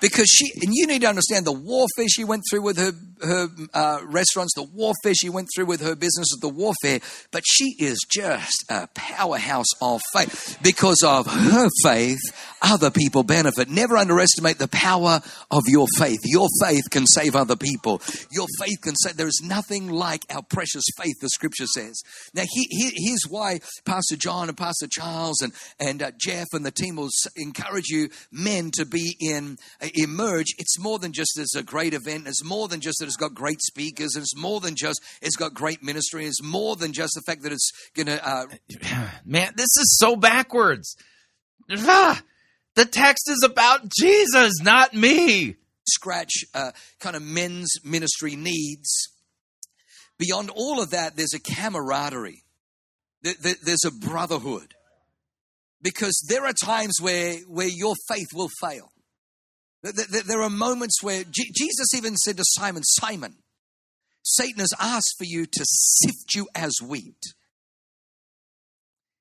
Because 0.00 0.26
she, 0.26 0.52
and 0.62 0.72
you 0.72 0.86
need 0.86 1.02
to 1.02 1.08
understand 1.08 1.44
the 1.44 1.52
warfare 1.52 2.08
she 2.08 2.24
went 2.24 2.44
through 2.50 2.62
with 2.62 2.78
her 2.78 2.92
her 3.22 3.48
uh, 3.72 4.00
restaurants, 4.04 4.54
the 4.54 4.62
warfare 4.62 5.14
she 5.14 5.28
went 5.28 5.48
through 5.54 5.66
with 5.66 5.80
her 5.80 5.94
business, 5.94 6.28
the 6.40 6.48
warfare, 6.48 7.00
but 7.30 7.42
she 7.46 7.74
is 7.78 7.98
just 8.10 8.64
a 8.68 8.88
powerhouse 8.94 9.72
of 9.80 10.00
faith. 10.12 10.58
Because 10.62 11.02
of 11.04 11.26
her 11.26 11.68
faith, 11.82 12.20
other 12.60 12.90
people 12.90 13.22
benefit. 13.22 13.68
Never 13.68 13.96
underestimate 13.96 14.58
the 14.58 14.68
power 14.68 15.20
of 15.50 15.62
your 15.68 15.86
faith. 15.98 16.20
Your 16.24 16.48
faith 16.60 16.84
can 16.90 17.06
save 17.06 17.36
other 17.36 17.56
people. 17.56 18.00
Your 18.30 18.46
faith 18.58 18.80
can 18.82 18.94
save. 18.96 19.16
There 19.16 19.26
is 19.26 19.42
nothing 19.44 19.88
like 19.88 20.24
our 20.30 20.42
precious 20.42 20.84
faith, 20.96 21.14
the 21.20 21.28
scripture 21.28 21.66
says. 21.66 22.00
Now, 22.34 22.42
he, 22.48 22.66
he, 22.70 22.92
here's 22.94 23.24
why 23.28 23.60
Pastor 23.84 24.16
John 24.16 24.48
and 24.48 24.56
Pastor 24.56 24.86
Charles 24.90 25.40
and, 25.42 25.52
and 25.78 26.02
uh, 26.02 26.10
Jeff 26.18 26.48
and 26.52 26.64
the 26.64 26.70
team 26.70 26.96
will 26.96 27.10
encourage 27.36 27.88
you 27.88 28.08
men 28.30 28.70
to 28.72 28.84
be 28.84 29.16
in, 29.20 29.58
uh, 29.80 29.88
emerge. 29.94 30.46
It's 30.58 30.78
more 30.78 30.98
than 30.98 31.12
just 31.12 31.38
as 31.38 31.54
a 31.56 31.62
great 31.62 31.94
event. 31.94 32.26
It's 32.26 32.44
more 32.44 32.68
than 32.68 32.80
just 32.80 32.98
that 33.00 33.11
it's 33.12 33.16
got 33.20 33.34
great 33.34 33.60
speakers. 33.60 34.14
and 34.14 34.22
It's 34.22 34.36
more 34.36 34.60
than 34.60 34.74
just 34.74 35.00
it's 35.20 35.36
got 35.36 35.54
great 35.54 35.82
ministry. 35.82 36.26
It's 36.26 36.42
more 36.42 36.76
than 36.76 36.92
just 36.92 37.12
the 37.14 37.22
fact 37.22 37.42
that 37.42 37.52
it's 37.52 37.70
to. 37.94 38.28
Uh... 38.28 38.46
Man, 39.24 39.52
this 39.56 39.76
is 39.76 39.96
so 39.98 40.16
backwards. 40.16 40.96
The 42.74 42.86
text 42.86 43.28
is 43.28 43.42
about 43.44 43.90
Jesus, 43.90 44.54
not 44.62 44.94
me. 44.94 45.56
Scratch 45.86 46.32
uh, 46.54 46.70
kind 47.00 47.16
of 47.16 47.20
men's 47.20 47.70
ministry 47.84 48.34
needs. 48.34 49.10
Beyond 50.18 50.48
all 50.48 50.80
of 50.80 50.90
that, 50.92 51.14
there's 51.14 51.34
a 51.34 51.38
camaraderie. 51.38 52.44
There's 53.22 53.84
a 53.84 53.90
brotherhood. 53.90 54.74
Because 55.82 56.24
there 56.28 56.46
are 56.46 56.54
times 56.54 56.94
where, 57.00 57.34
where 57.46 57.68
your 57.68 57.94
faith 58.08 58.28
will 58.32 58.48
fail. 58.62 58.90
There 59.82 60.42
are 60.42 60.50
moments 60.50 61.02
where 61.02 61.24
Jesus 61.24 61.94
even 61.94 62.16
said 62.16 62.36
to 62.36 62.44
Simon, 62.46 62.82
Simon, 62.84 63.34
Satan 64.22 64.60
has 64.60 64.72
asked 64.78 65.14
for 65.18 65.24
you 65.24 65.46
to 65.46 65.64
sift 65.64 66.34
you 66.34 66.48
as 66.54 66.74
wheat. 66.80 67.34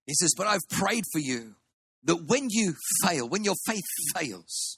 He 0.05 0.13
says, 0.13 0.33
But 0.37 0.47
I've 0.47 0.67
prayed 0.69 1.05
for 1.11 1.19
you 1.19 1.55
that 2.03 2.27
when 2.27 2.47
you 2.49 2.75
fail, 3.03 3.27
when 3.27 3.43
your 3.43 3.55
faith 3.65 3.83
fails, 4.15 4.77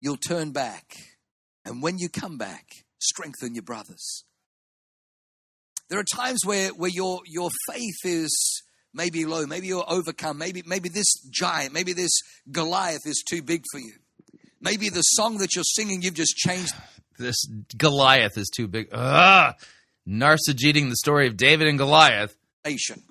you'll 0.00 0.16
turn 0.16 0.52
back. 0.52 0.96
And 1.64 1.82
when 1.82 1.98
you 1.98 2.08
come 2.08 2.36
back, 2.36 2.66
strengthen 2.98 3.54
your 3.54 3.62
brothers. 3.62 4.24
There 5.88 5.98
are 5.98 6.04
times 6.04 6.40
where, 6.44 6.70
where 6.70 6.90
your, 6.90 7.20
your 7.26 7.50
faith 7.70 8.04
is 8.04 8.63
maybe 8.94 9.26
low, 9.26 9.44
maybe 9.46 9.66
you're 9.66 9.84
overcome, 9.86 10.38
maybe, 10.38 10.62
maybe 10.64 10.88
this 10.88 11.12
giant, 11.30 11.74
maybe 11.74 11.92
this 11.92 12.12
Goliath 12.50 13.06
is 13.06 13.22
too 13.28 13.42
big 13.42 13.64
for 13.70 13.80
you. 13.80 13.92
Maybe 14.60 14.88
the 14.88 15.02
song 15.02 15.38
that 15.38 15.54
you're 15.54 15.64
singing, 15.64 16.00
you've 16.00 16.14
just 16.14 16.36
changed. 16.36 16.72
This 17.16 17.46
Goliath 17.76 18.36
is 18.36 18.50
too 18.52 18.66
big. 18.66 18.88
Ah, 18.92 19.54
narcigeting 20.04 20.88
the 20.88 20.96
story 20.96 21.28
of 21.28 21.36
David 21.36 21.68
and 21.68 21.78
Goliath. 21.78 22.36
Nation. 22.64 23.04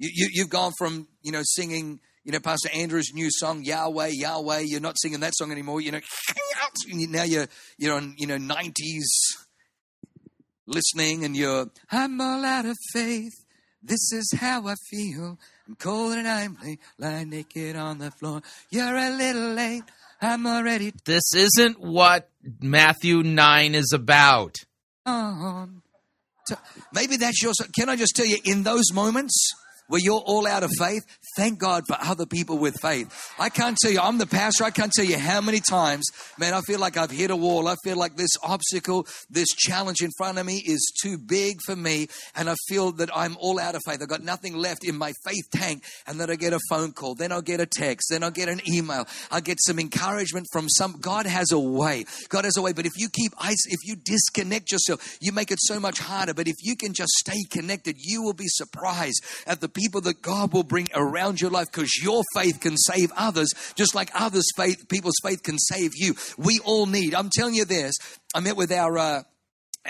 You, 0.00 0.10
you, 0.12 0.28
you've 0.32 0.50
gone 0.50 0.72
from, 0.76 1.06
you 1.22 1.30
know, 1.30 1.42
singing, 1.44 2.00
you 2.24 2.32
know, 2.32 2.40
Pastor 2.40 2.70
Andrew's 2.74 3.12
new 3.14 3.28
song, 3.30 3.62
Yahweh, 3.62 4.10
Yahweh. 4.14 4.64
You're 4.64 4.80
not 4.80 4.98
singing 4.98 5.20
that 5.20 5.34
song 5.36 5.52
anymore. 5.52 5.80
You 5.80 5.92
know, 5.92 6.00
now 6.88 7.22
you're, 7.22 7.46
you're 7.78 7.94
on, 7.94 8.16
you 8.18 8.26
know, 8.26 8.36
90s 8.36 9.04
listening 10.66 11.24
and 11.24 11.36
you're, 11.36 11.66
I'm 11.92 12.20
all 12.20 12.44
out 12.44 12.66
of 12.66 12.76
faith. 12.92 13.43
This 13.86 14.12
is 14.12 14.32
how 14.40 14.66
I 14.66 14.74
feel. 14.88 15.38
I'm 15.68 15.76
cold 15.76 16.14
and 16.14 16.26
I'm 16.26 16.56
late, 16.64 16.80
lying 16.98 17.28
naked 17.28 17.76
on 17.76 17.98
the 17.98 18.10
floor. 18.10 18.40
You're 18.70 18.96
a 18.96 19.10
little 19.10 19.52
late. 19.52 19.82
I'm 20.22 20.46
already. 20.46 20.94
This 21.04 21.34
isn't 21.34 21.78
what 21.78 22.30
Matthew 22.62 23.22
9 23.22 23.74
is 23.74 23.92
about. 23.92 24.56
Maybe 26.94 27.16
that's 27.18 27.42
your. 27.42 27.52
Can 27.78 27.90
I 27.90 27.96
just 27.96 28.16
tell 28.16 28.24
you, 28.24 28.38
in 28.44 28.62
those 28.62 28.90
moments 28.92 29.52
where 29.88 30.00
you're 30.02 30.22
all 30.24 30.46
out 30.46 30.62
of 30.62 30.70
faith, 30.78 31.04
Thank 31.36 31.58
God 31.58 31.84
for 31.88 31.96
other 32.00 32.26
people 32.26 32.58
with 32.58 32.76
faith. 32.80 33.32
I 33.38 33.48
can't 33.48 33.76
tell 33.76 33.90
you, 33.90 33.98
I'm 34.00 34.18
the 34.18 34.26
pastor, 34.26 34.64
I 34.64 34.70
can't 34.70 34.92
tell 34.92 35.04
you 35.04 35.18
how 35.18 35.40
many 35.40 35.60
times, 35.60 36.04
man, 36.38 36.54
I 36.54 36.60
feel 36.60 36.78
like 36.78 36.96
I've 36.96 37.10
hit 37.10 37.30
a 37.30 37.36
wall. 37.36 37.66
I 37.66 37.74
feel 37.82 37.96
like 37.96 38.16
this 38.16 38.30
obstacle, 38.42 39.06
this 39.28 39.48
challenge 39.48 40.00
in 40.00 40.10
front 40.16 40.38
of 40.38 40.46
me 40.46 40.58
is 40.58 40.92
too 41.02 41.18
big 41.18 41.58
for 41.64 41.74
me. 41.74 42.06
And 42.36 42.48
I 42.48 42.54
feel 42.68 42.92
that 42.92 43.10
I'm 43.14 43.36
all 43.40 43.58
out 43.58 43.74
of 43.74 43.82
faith. 43.84 44.00
I've 44.00 44.08
got 44.08 44.22
nothing 44.22 44.54
left 44.54 44.84
in 44.84 44.96
my 44.96 45.12
faith 45.24 45.44
tank. 45.52 45.82
And 46.06 46.20
then 46.20 46.30
I 46.30 46.36
get 46.36 46.52
a 46.52 46.60
phone 46.68 46.92
call, 46.92 47.16
then 47.16 47.32
I'll 47.32 47.42
get 47.42 47.60
a 47.60 47.66
text, 47.66 48.08
then 48.10 48.22
I'll 48.22 48.30
get 48.30 48.48
an 48.48 48.60
email. 48.68 49.06
I'll 49.32 49.40
get 49.40 49.58
some 49.60 49.80
encouragement 49.80 50.46
from 50.52 50.68
some. 50.68 50.98
God 51.00 51.26
has 51.26 51.50
a 51.50 51.58
way. 51.58 52.04
God 52.28 52.44
has 52.44 52.56
a 52.56 52.62
way. 52.62 52.72
But 52.72 52.86
if 52.86 52.92
you 52.96 53.08
keep, 53.08 53.32
ice, 53.38 53.64
if 53.66 53.80
you 53.84 53.96
disconnect 53.96 54.70
yourself, 54.70 55.18
you 55.20 55.32
make 55.32 55.50
it 55.50 55.58
so 55.60 55.80
much 55.80 55.98
harder. 55.98 56.34
But 56.34 56.46
if 56.46 56.56
you 56.62 56.76
can 56.76 56.92
just 56.92 57.10
stay 57.10 57.42
connected, 57.50 57.96
you 57.98 58.22
will 58.22 58.34
be 58.34 58.46
surprised 58.46 59.20
at 59.46 59.60
the 59.60 59.68
people 59.68 60.00
that 60.02 60.22
God 60.22 60.52
will 60.52 60.62
bring 60.62 60.88
around 60.94 61.23
around 61.24 61.40
your 61.40 61.50
life 61.50 61.70
because 61.72 61.96
your 62.02 62.22
faith 62.34 62.60
can 62.60 62.76
save 62.76 63.10
others 63.16 63.52
just 63.74 63.94
like 63.94 64.10
others' 64.14 64.48
faith, 64.56 64.88
people's 64.88 65.18
faith 65.22 65.42
can 65.42 65.58
save 65.58 65.92
you. 65.94 66.14
We 66.36 66.60
all 66.64 66.86
need, 66.86 67.14
I'm 67.14 67.30
telling 67.30 67.54
you 67.54 67.64
this, 67.64 67.94
I 68.34 68.40
met 68.40 68.56
with 68.56 68.70
our, 68.72 68.98
uh, 68.98 69.22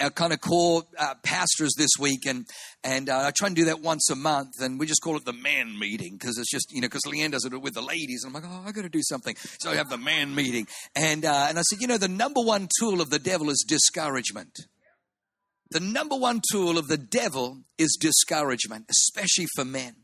our 0.01 0.11
kind 0.11 0.33
of 0.33 0.41
core 0.41 0.83
uh, 0.99 1.15
pastors 1.23 1.73
this 1.79 1.91
week, 2.01 2.27
and 2.27 2.47
and 2.83 3.09
uh, 3.09 3.27
I 3.27 3.31
try 3.31 3.47
and 3.47 3.55
do 3.55 3.67
that 3.67 3.81
once 3.81 4.11
a 4.11 4.17
month, 4.17 4.61
and 4.61 4.81
we 4.81 4.87
just 4.87 5.01
call 5.03 5.17
it 5.17 5.25
the 5.25 5.33
man 5.33 5.79
meeting 5.79 6.17
because 6.19 6.37
it's 6.37 6.51
just 6.51 6.73
you 6.73 6.81
know 6.81 6.89
because 6.89 7.03
Leanne 7.07 7.31
does 7.31 7.45
it 7.45 7.57
with 7.63 7.75
the 7.75 7.81
ladies, 7.81 8.25
and 8.25 8.35
I'm 8.35 8.43
like, 8.43 8.51
oh, 8.53 8.65
I 8.67 8.73
got 8.73 8.83
to 8.83 8.89
do 8.89 9.03
something, 9.03 9.37
so 9.61 9.71
I 9.71 9.77
have 9.77 9.91
the 9.91 9.97
man 9.97 10.35
meeting, 10.35 10.67
and 10.97 11.25
uh, 11.25 11.47
and 11.49 11.61
I 11.61 11.63
said, 11.63 11.81
you 11.81 11.87
know, 11.87 11.97
the 11.97 12.09
number 12.09 12.41
one 12.41 12.69
tool 12.81 13.01
of 13.01 13.11
the 13.11 13.21
devil 13.21 13.51
is 13.51 13.65
discouragement. 13.69 14.67
The 15.71 15.79
number 15.79 16.17
one 16.17 16.43
tool 16.51 16.77
of 16.77 16.89
the 16.89 16.99
devil 16.99 17.59
is 17.79 17.97
discouragement, 18.01 18.87
especially 18.91 19.47
for 19.55 19.65
men. 19.65 20.04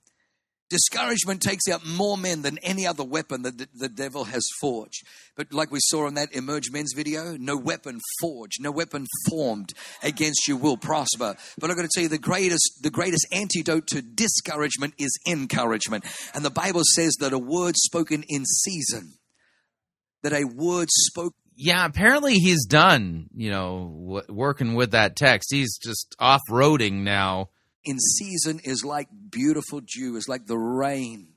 Discouragement 0.70 1.42
takes 1.42 1.68
out 1.68 1.84
more 1.84 2.16
men 2.16 2.42
than 2.42 2.56
any 2.58 2.86
other 2.86 3.02
weapon 3.02 3.42
that 3.42 3.58
the, 3.74 3.88
devil 3.88 4.24
has 4.24 4.44
forged. 4.60 5.02
But 5.36 5.52
like 5.52 5.72
we 5.72 5.80
saw 5.82 6.06
in 6.06 6.14
that 6.14 6.32
Emerge 6.32 6.70
Men's 6.70 6.92
video, 6.94 7.36
no 7.36 7.56
weapon 7.56 7.98
forged, 8.20 8.62
no 8.62 8.70
weapon 8.70 9.06
formed 9.28 9.74
against 10.00 10.46
you 10.46 10.56
will 10.56 10.76
prosper. 10.76 11.34
But 11.58 11.70
I've 11.70 11.76
got 11.76 11.82
to 11.82 11.90
tell 11.92 12.04
you, 12.04 12.08
the 12.08 12.18
greatest, 12.18 12.82
the 12.82 12.90
greatest 12.90 13.26
antidote 13.32 13.88
to 13.88 14.00
discouragement 14.00 14.94
is 14.96 15.18
encouragement. 15.26 16.04
And 16.34 16.44
the 16.44 16.50
Bible 16.50 16.82
says 16.94 17.14
that 17.18 17.32
a 17.32 17.38
word 17.38 17.76
spoken 17.76 18.22
in 18.28 18.44
season, 18.44 19.14
that 20.22 20.32
a 20.32 20.44
word 20.44 20.88
spoken 20.90 21.34
Yeah, 21.56 21.84
apparently 21.84 22.34
he's 22.34 22.64
done, 22.64 23.28
you 23.34 23.50
know, 23.50 23.92
w- 24.06 24.32
working 24.32 24.74
with 24.74 24.92
that 24.92 25.16
text. 25.16 25.52
He's 25.52 25.76
just 25.78 26.14
off 26.20 26.42
roading 26.48 27.02
now. 27.02 27.48
In 27.84 27.98
season 27.98 28.60
is 28.64 28.84
like 28.84 29.08
beautiful 29.30 29.80
dew, 29.80 30.16
is 30.16 30.28
like 30.28 30.46
the 30.46 30.58
rain. 30.58 31.34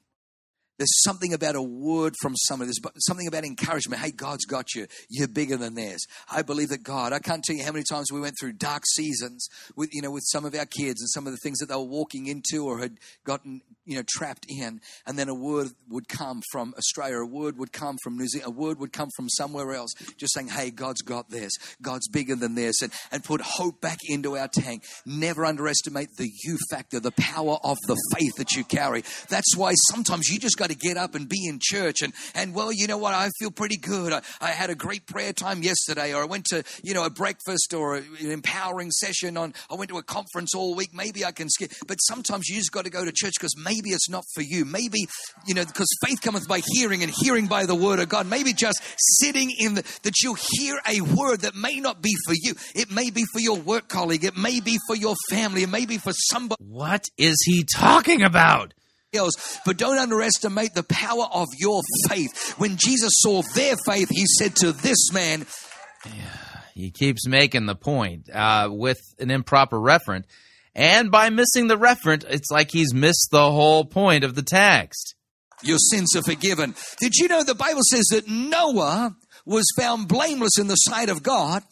There's 0.79 1.03
something 1.03 1.33
about 1.33 1.55
a 1.55 1.61
word 1.61 2.15
from 2.19 2.35
somebody. 2.35 2.67
There's 2.67 3.05
something 3.05 3.27
about 3.27 3.45
encouragement. 3.45 4.01
Hey, 4.01 4.11
God's 4.11 4.45
got 4.45 4.73
you. 4.73 4.87
You're 5.07 5.27
bigger 5.27 5.55
than 5.55 5.75
theirs. 5.75 6.05
I 6.29 6.41
believe 6.41 6.69
that 6.69 6.83
God. 6.83 7.13
I 7.13 7.19
can't 7.19 7.43
tell 7.43 7.55
you 7.55 7.63
how 7.63 7.71
many 7.71 7.85
times 7.89 8.11
we 8.11 8.19
went 8.19 8.35
through 8.39 8.53
dark 8.53 8.83
seasons 8.87 9.47
with 9.75 9.93
you 9.93 10.01
know 10.01 10.11
with 10.11 10.23
some 10.25 10.45
of 10.45 10.55
our 10.55 10.65
kids 10.65 10.99
and 10.99 11.09
some 11.09 11.27
of 11.27 11.31
the 11.31 11.37
things 11.37 11.59
that 11.59 11.67
they 11.67 11.75
were 11.75 11.83
walking 11.83 12.25
into 12.25 12.65
or 12.65 12.79
had 12.79 12.97
gotten 13.23 13.61
you 13.85 13.95
know 13.95 14.03
trapped 14.07 14.45
in, 14.49 14.81
and 15.05 15.17
then 15.17 15.29
a 15.29 15.33
word 15.33 15.69
would 15.89 16.07
come 16.07 16.41
from 16.51 16.73
Australia, 16.77 17.17
a 17.17 17.25
word 17.25 17.57
would 17.57 17.71
come 17.71 17.97
from 18.03 18.17
New 18.17 18.27
Zealand, 18.27 18.53
a 18.55 18.59
word 18.59 18.79
would 18.79 18.93
come 18.93 19.09
from 19.15 19.29
somewhere 19.29 19.73
else, 19.73 19.93
just 20.17 20.33
saying, 20.33 20.49
"Hey, 20.49 20.71
God's 20.71 21.01
got 21.01 21.29
this. 21.29 21.51
God's 21.81 22.07
bigger 22.07 22.35
than 22.35 22.55
this," 22.55 22.81
and 22.81 22.91
and 23.11 23.23
put 23.23 23.41
hope 23.41 23.81
back 23.81 23.99
into 24.07 24.37
our 24.37 24.47
tank. 24.47 24.83
Never 25.05 25.45
underestimate 25.45 26.09
the 26.17 26.29
you 26.43 26.57
factor, 26.69 26.99
the 26.99 27.11
power 27.11 27.57
of 27.63 27.77
the 27.87 27.97
faith 28.15 28.35
that 28.37 28.53
you 28.53 28.63
carry. 28.63 29.03
That's 29.29 29.55
why 29.55 29.73
sometimes 29.91 30.29
you 30.29 30.39
just 30.39 30.57
got 30.57 30.69
to 30.69 30.75
get 30.75 30.97
up 30.97 31.15
and 31.15 31.27
be 31.27 31.47
in 31.47 31.59
church 31.61 32.01
and 32.01 32.13
and 32.35 32.55
well, 32.55 32.71
you 32.71 32.87
know 32.87 32.97
what? 32.97 33.13
I 33.13 33.29
feel 33.39 33.51
pretty 33.51 33.77
good. 33.77 34.13
I, 34.13 34.21
I 34.39 34.49
had 34.51 34.69
a 34.69 34.75
great 34.75 35.05
prayer 35.05 35.33
time 35.33 35.63
yesterday, 35.63 36.13
or 36.13 36.21
I 36.21 36.25
went 36.25 36.45
to 36.45 36.63
you 36.83 36.93
know 36.93 37.03
a 37.03 37.09
breakfast 37.09 37.73
or 37.73 37.95
an 37.95 38.31
empowering 38.31 38.91
session 38.91 39.37
on. 39.37 39.53
I 39.69 39.75
went 39.75 39.89
to 39.89 39.97
a 39.97 40.03
conference 40.03 40.55
all 40.55 40.75
week. 40.75 40.93
Maybe 40.93 41.25
I 41.25 41.31
can 41.31 41.49
skip. 41.49 41.71
But 41.87 41.97
sometimes 41.97 42.47
you 42.47 42.55
just 42.55 42.71
got 42.71 42.85
to 42.85 42.91
go 42.91 43.03
to 43.03 43.11
church 43.11 43.33
because 43.37 43.55
maybe 43.57 43.72
it's 43.85 44.09
not 44.09 44.23
for 44.33 44.41
you. 44.41 44.65
Maybe 44.65 45.07
you 45.45 45.53
know 45.53 45.65
because 45.65 45.87
faith 46.05 46.21
cometh 46.21 46.47
by 46.47 46.61
hearing, 46.73 47.03
and 47.03 47.11
hearing 47.11 47.47
by 47.47 47.65
the 47.65 47.75
word 47.75 47.99
of 47.99 48.09
God. 48.09 48.27
Maybe 48.27 48.53
just 48.53 48.81
sitting 49.19 49.51
in 49.51 49.75
the 49.75 49.81
that 50.03 50.21
you'll 50.21 50.37
hear 50.57 50.79
a 50.87 51.01
word 51.01 51.41
that 51.41 51.55
may 51.55 51.79
not 51.79 52.01
be 52.01 52.13
for 52.25 52.33
you. 52.35 52.53
It 52.75 52.91
may 52.91 53.09
be 53.09 53.25
for 53.33 53.39
your 53.39 53.57
work 53.57 53.87
colleague. 53.87 54.23
It 54.23 54.37
may 54.37 54.59
be 54.59 54.77
for 54.87 54.95
your 54.95 55.15
family. 55.29 55.63
It 55.63 55.69
may 55.69 55.85
be 55.85 55.97
for 55.97 56.13
somebody. 56.13 56.63
What 56.63 57.09
is 57.17 57.37
he 57.45 57.65
talking 57.75 58.23
about? 58.23 58.73
else. 59.15 59.59
But 59.65 59.77
don't 59.77 59.97
underestimate 59.97 60.73
the 60.73 60.83
power 60.83 61.25
of 61.31 61.47
your 61.57 61.81
faith. 62.09 62.55
When 62.57 62.77
Jesus 62.77 63.11
saw 63.17 63.41
their 63.53 63.75
faith, 63.85 64.09
he 64.09 64.25
said 64.39 64.55
to 64.57 64.71
this 64.71 65.11
man, 65.13 65.45
He 66.73 66.91
keeps 66.91 67.27
making 67.27 67.65
the 67.65 67.75
point 67.75 68.29
uh, 68.33 68.69
with 68.71 68.99
an 69.19 69.29
improper 69.29 69.77
referent. 69.77 70.23
And 70.75 71.11
by 71.11 71.29
missing 71.29 71.67
the 71.67 71.77
referent, 71.77 72.25
it's 72.27 72.49
like 72.49 72.71
he's 72.71 72.93
missed 72.93 73.29
the 73.31 73.51
whole 73.51 73.85
point 73.85 74.23
of 74.23 74.35
the 74.35 74.41
text. 74.41 75.15
Your 75.63 75.77
sins 75.77 76.15
are 76.15 76.23
forgiven. 76.23 76.75
Did 76.99 77.15
you 77.15 77.27
know 77.27 77.43
the 77.43 77.55
Bible 77.55 77.81
says 77.89 78.05
that 78.11 78.27
Noah 78.27 79.15
was 79.45 79.65
found 79.77 80.07
blameless 80.07 80.57
in 80.59 80.67
the 80.67 80.75
sight 80.75 81.09
of 81.09 81.23
God? 81.23 81.63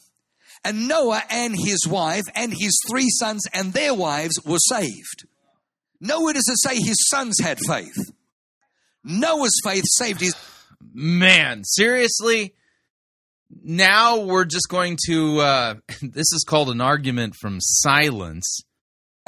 And 0.64 0.88
Noah 0.88 1.24
and 1.30 1.56
his 1.56 1.88
wife 1.88 2.24
and 2.36 2.54
his 2.54 2.80
three 2.88 3.10
sons 3.10 3.48
and 3.54 3.74
their 3.74 3.94
wives 3.94 4.40
were 4.46 4.60
saved. 4.60 5.26
Nowhere 6.00 6.34
does 6.34 6.48
it 6.48 6.70
say 6.70 6.76
his 6.76 7.08
sons 7.10 7.40
had 7.42 7.60
faith. 7.68 8.12
Noah's 9.04 9.60
faith 9.64 9.84
saved 9.88 10.22
his. 10.22 10.36
Man, 10.94 11.64
seriously? 11.64 12.54
Now 13.64 14.20
we're 14.20 14.46
just 14.46 14.68
going 14.70 14.98
to. 15.08 15.40
Uh, 15.40 15.76
this 16.02 16.32
is 16.32 16.46
called 16.48 16.70
an 16.70 16.82
argument 16.82 17.36
from 17.40 17.58
silence. 17.60 18.62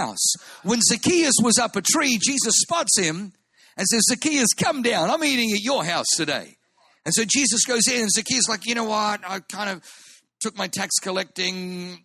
House. 0.05 0.33
When 0.63 0.79
Zacchaeus 0.81 1.35
was 1.41 1.57
up 1.57 1.75
a 1.75 1.81
tree, 1.81 2.17
Jesus 2.21 2.53
spots 2.57 2.97
him 2.99 3.33
and 3.77 3.87
says, 3.87 4.03
Zacchaeus, 4.09 4.53
come 4.53 4.81
down. 4.81 5.09
I'm 5.09 5.23
eating 5.23 5.51
at 5.51 5.61
your 5.61 5.83
house 5.83 6.07
today. 6.15 6.57
And 7.05 7.13
so 7.13 7.23
Jesus 7.27 7.65
goes 7.65 7.87
in, 7.87 8.01
and 8.01 8.11
Zacchaeus, 8.11 8.47
like, 8.47 8.65
you 8.65 8.75
know 8.75 8.85
what? 8.85 9.21
I 9.27 9.39
kind 9.39 9.69
of 9.69 9.83
took 10.39 10.57
my 10.57 10.67
tax 10.67 10.99
collecting 11.01 12.03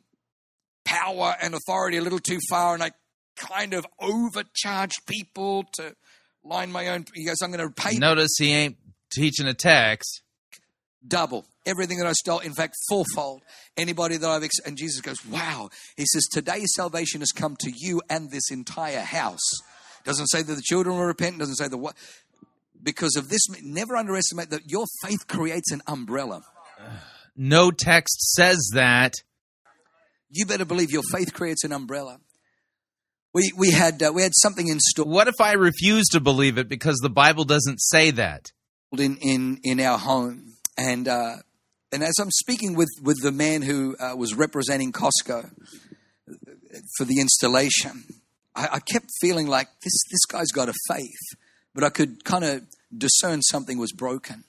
power 0.84 1.34
and 1.40 1.54
authority 1.54 1.98
a 1.98 2.02
little 2.02 2.18
too 2.18 2.38
far, 2.48 2.74
and 2.74 2.82
I 2.82 2.90
kind 3.36 3.74
of 3.74 3.86
overcharged 4.00 5.06
people 5.06 5.64
to 5.74 5.94
line 6.42 6.72
my 6.72 6.88
own. 6.88 7.04
He 7.14 7.24
goes, 7.24 7.36
I'm 7.42 7.52
going 7.52 7.66
to 7.66 7.72
pay 7.72 7.96
Notice 7.98 8.34
he 8.38 8.52
ain't 8.52 8.76
teaching 9.12 9.46
a 9.46 9.54
tax. 9.54 10.06
double 11.06 11.44
everything 11.68 11.98
that 11.98 12.06
I 12.06 12.12
stole. 12.12 12.40
In 12.40 12.54
fact, 12.54 12.74
fourfold. 12.88 13.42
Anybody 13.76 14.16
that 14.16 14.28
I've 14.28 14.42
ex- 14.42 14.58
and 14.64 14.76
Jesus 14.76 15.00
goes, 15.00 15.24
wow. 15.26 15.68
He 15.96 16.04
says, 16.06 16.26
today 16.32 16.62
salvation 16.64 17.20
has 17.20 17.30
come 17.30 17.56
to 17.60 17.70
you 17.74 18.00
and 18.10 18.30
this 18.30 18.50
entire 18.50 19.00
house. 19.00 19.46
Doesn't 20.04 20.28
say 20.28 20.42
that 20.42 20.54
the 20.54 20.62
children 20.62 20.96
will 20.96 21.04
repent. 21.04 21.38
Doesn't 21.38 21.56
say 21.56 21.68
the 21.68 21.76
what. 21.78 21.94
Because 22.82 23.16
of 23.16 23.28
this, 23.28 23.40
never 23.62 23.96
underestimate 23.96 24.50
that 24.50 24.62
your 24.66 24.86
faith 25.02 25.26
creates 25.26 25.70
an 25.72 25.82
umbrella. 25.86 26.42
No 27.36 27.70
text 27.70 28.20
says 28.34 28.70
that. 28.74 29.14
You 30.30 30.46
better 30.46 30.64
believe 30.64 30.90
your 30.90 31.02
faith 31.12 31.32
creates 31.32 31.64
an 31.64 31.72
umbrella. 31.72 32.18
We 33.34 33.52
we 33.56 33.70
had 33.70 34.02
uh, 34.02 34.12
we 34.14 34.22
had 34.22 34.32
something 34.34 34.68
installed 34.68 35.08
What 35.08 35.28
if 35.28 35.40
I 35.40 35.52
refuse 35.52 36.06
to 36.08 36.20
believe 36.20 36.56
it 36.58 36.68
because 36.68 36.96
the 36.98 37.10
Bible 37.10 37.44
doesn't 37.44 37.80
say 37.80 38.10
that? 38.12 38.46
in 38.96 39.16
in 39.18 39.60
in 39.62 39.80
our 39.80 39.98
home, 39.98 40.54
and 40.76 41.06
uh, 41.06 41.36
and 41.92 42.02
as 42.02 42.14
I'm 42.20 42.30
speaking 42.30 42.74
with 42.74 42.88
with 43.02 43.22
the 43.22 43.32
man 43.32 43.62
who 43.62 43.96
uh, 43.98 44.14
was 44.16 44.34
representing 44.34 44.92
Costco 44.92 45.50
for 46.96 47.04
the 47.04 47.20
installation, 47.20 48.04
I, 48.54 48.68
I 48.72 48.80
kept 48.80 49.06
feeling 49.20 49.46
like 49.46 49.68
this 49.82 50.02
this 50.10 50.24
guy's 50.26 50.50
got 50.52 50.68
a 50.68 50.74
faith, 50.88 51.38
but 51.74 51.84
I 51.84 51.90
could 51.90 52.24
kind 52.24 52.44
of 52.44 52.62
discern 52.96 53.42
something 53.42 53.78
was 53.78 53.92
broken. 53.92 54.44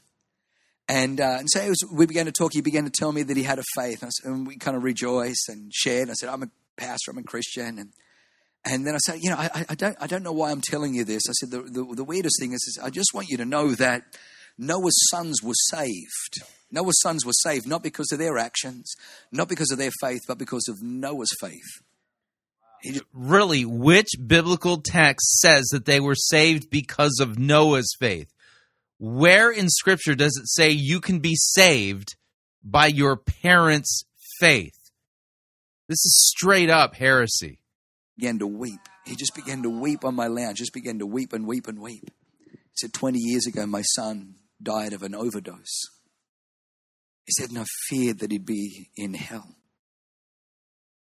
And, 0.88 1.22
uh, 1.22 1.36
and 1.38 1.48
so 1.48 1.68
was, 1.68 1.84
we 1.94 2.08
began 2.08 2.26
to 2.26 2.32
talk. 2.32 2.52
He 2.52 2.62
began 2.62 2.84
to 2.86 2.90
tell 2.90 3.12
me 3.12 3.22
that 3.22 3.38
he 3.38 3.44
had 3.44 3.60
a 3.60 3.64
faith, 3.76 4.02
and, 4.02 4.12
I 4.26 4.28
and 4.28 4.48
we 4.48 4.58
kind 4.58 4.76
of 4.76 4.84
rejoiced 4.84 5.48
and 5.48 5.72
shared. 5.72 6.10
I 6.10 6.14
said, 6.14 6.30
"I'm 6.30 6.42
a 6.42 6.50
pastor. 6.78 7.12
I'm 7.12 7.20
a 7.20 7.24
Christian." 7.24 7.78
And 7.78 7.92
and 8.66 8.88
then 8.88 8.96
I 8.96 8.98
said, 8.98 9.20
"You 9.22 9.30
know, 9.30 9.38
I, 9.38 9.66
I 9.70 9.76
don't 9.76 9.96
I 10.02 10.08
don't 10.08 10.24
know 10.24 10.32
why 10.32 10.50
I'm 10.50 10.62
telling 10.62 10.96
you 10.96 11.04
this." 11.06 11.24
I 11.30 11.34
said, 11.34 11.52
"The 11.52 11.62
the, 11.62 11.96
the 11.96 12.04
weirdest 12.04 12.40
thing 12.40 12.54
is, 12.54 12.64
is, 12.68 12.80
I 12.84 12.90
just 12.90 13.14
want 13.14 13.30
you 13.30 13.38
to 13.38 13.46
know 13.46 13.76
that 13.76 14.02
Noah's 14.58 14.98
sons 15.12 15.44
were 15.44 15.54
saved. 15.70 16.42
Noah's 16.72 17.02
sons 17.02 17.26
were 17.26 17.34
saved 17.34 17.68
not 17.68 17.84
because 17.84 18.12
of 18.12 18.20
their 18.20 18.38
actions, 18.38 18.94
not 19.32 19.50
because 19.50 19.72
of 19.72 19.78
their 19.78 19.92
faith, 20.02 20.22
but 20.28 20.38
because 20.38 20.68
of 20.68 20.82
Noah's 20.82 21.36
faith." 21.40 21.82
He 22.82 22.92
just, 22.94 23.06
Really, 23.14 23.66
which 23.66 24.10
biblical 24.26 24.82
text 24.82 25.40
says 25.40 25.68
that 25.72 25.86
they 25.86 26.00
were 26.00 26.16
saved 26.16 26.70
because 26.70 27.20
of 27.20 27.38
Noah's 27.38 27.94
faith? 28.00 28.32
Where 28.98 29.52
in 29.52 29.70
Scripture 29.70 30.16
does 30.16 30.38
it 30.38 30.48
say 30.50 30.70
you 30.72 31.00
can 31.00 31.20
be 31.20 31.36
saved 31.36 32.16
by 32.64 32.88
your 32.88 33.18
parents' 33.18 34.04
faith? 34.40 34.74
This 35.88 36.06
is 36.06 36.34
straight 36.36 36.70
up 36.70 36.96
heresy. 36.96 37.60
began 38.18 38.40
to 38.40 38.48
weep. 38.48 38.82
He 39.06 39.16
just 39.16 39.34
began 39.34 39.64
to 39.64 39.70
weep 39.70 40.04
on 40.04 40.14
my 40.14 40.28
lounge, 40.28 40.58
just 40.58 40.74
began 40.74 41.00
to 41.00 41.06
weep 41.06 41.34
and 41.34 41.48
weep 41.48 41.68
and 41.68 41.80
weep. 41.80 42.12
He 42.52 42.76
said, 42.76 42.94
20 42.94 43.18
years 43.18 43.48
ago, 43.48 43.66
my 43.66 43.82
son 43.82 44.36
died 44.62 44.94
of 44.94 45.04
an 45.04 45.16
overdose. 45.16 45.86
He 47.30 47.44
said, 47.44 47.52
and 47.52 47.60
I 47.60 47.66
feared 47.88 48.20
that 48.20 48.32
he'd 48.32 48.48
be 48.48 48.90
in 48.98 49.14
hell. 49.14 49.56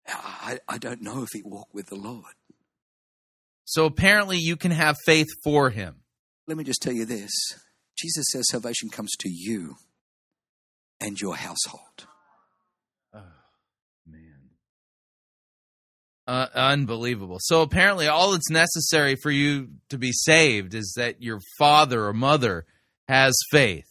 I, 0.06 0.58
I 0.68 0.76
don't 0.76 1.00
know 1.00 1.22
if 1.22 1.30
he 1.32 1.40
walked 1.42 1.72
with 1.72 1.86
the 1.86 1.94
Lord. 1.94 2.34
So 3.64 3.86
apparently, 3.86 4.36
you 4.36 4.56
can 4.56 4.70
have 4.70 4.96
faith 5.06 5.28
for 5.42 5.70
him. 5.70 6.02
Let 6.46 6.58
me 6.58 6.64
just 6.64 6.82
tell 6.82 6.92
you 6.92 7.06
this 7.06 7.32
Jesus 7.96 8.26
says 8.30 8.44
salvation 8.50 8.90
comes 8.90 9.12
to 9.20 9.30
you 9.30 9.76
and 11.00 11.18
your 11.18 11.34
household. 11.34 12.06
Oh, 13.14 13.22
man. 14.06 14.50
Uh, 16.26 16.48
unbelievable. 16.54 17.38
So 17.40 17.62
apparently, 17.62 18.06
all 18.06 18.32
that's 18.32 18.50
necessary 18.50 19.16
for 19.16 19.30
you 19.30 19.68
to 19.88 19.96
be 19.96 20.12
saved 20.12 20.74
is 20.74 20.92
that 20.98 21.22
your 21.22 21.40
father 21.58 22.04
or 22.04 22.12
mother 22.12 22.66
has 23.08 23.34
faith. 23.50 23.86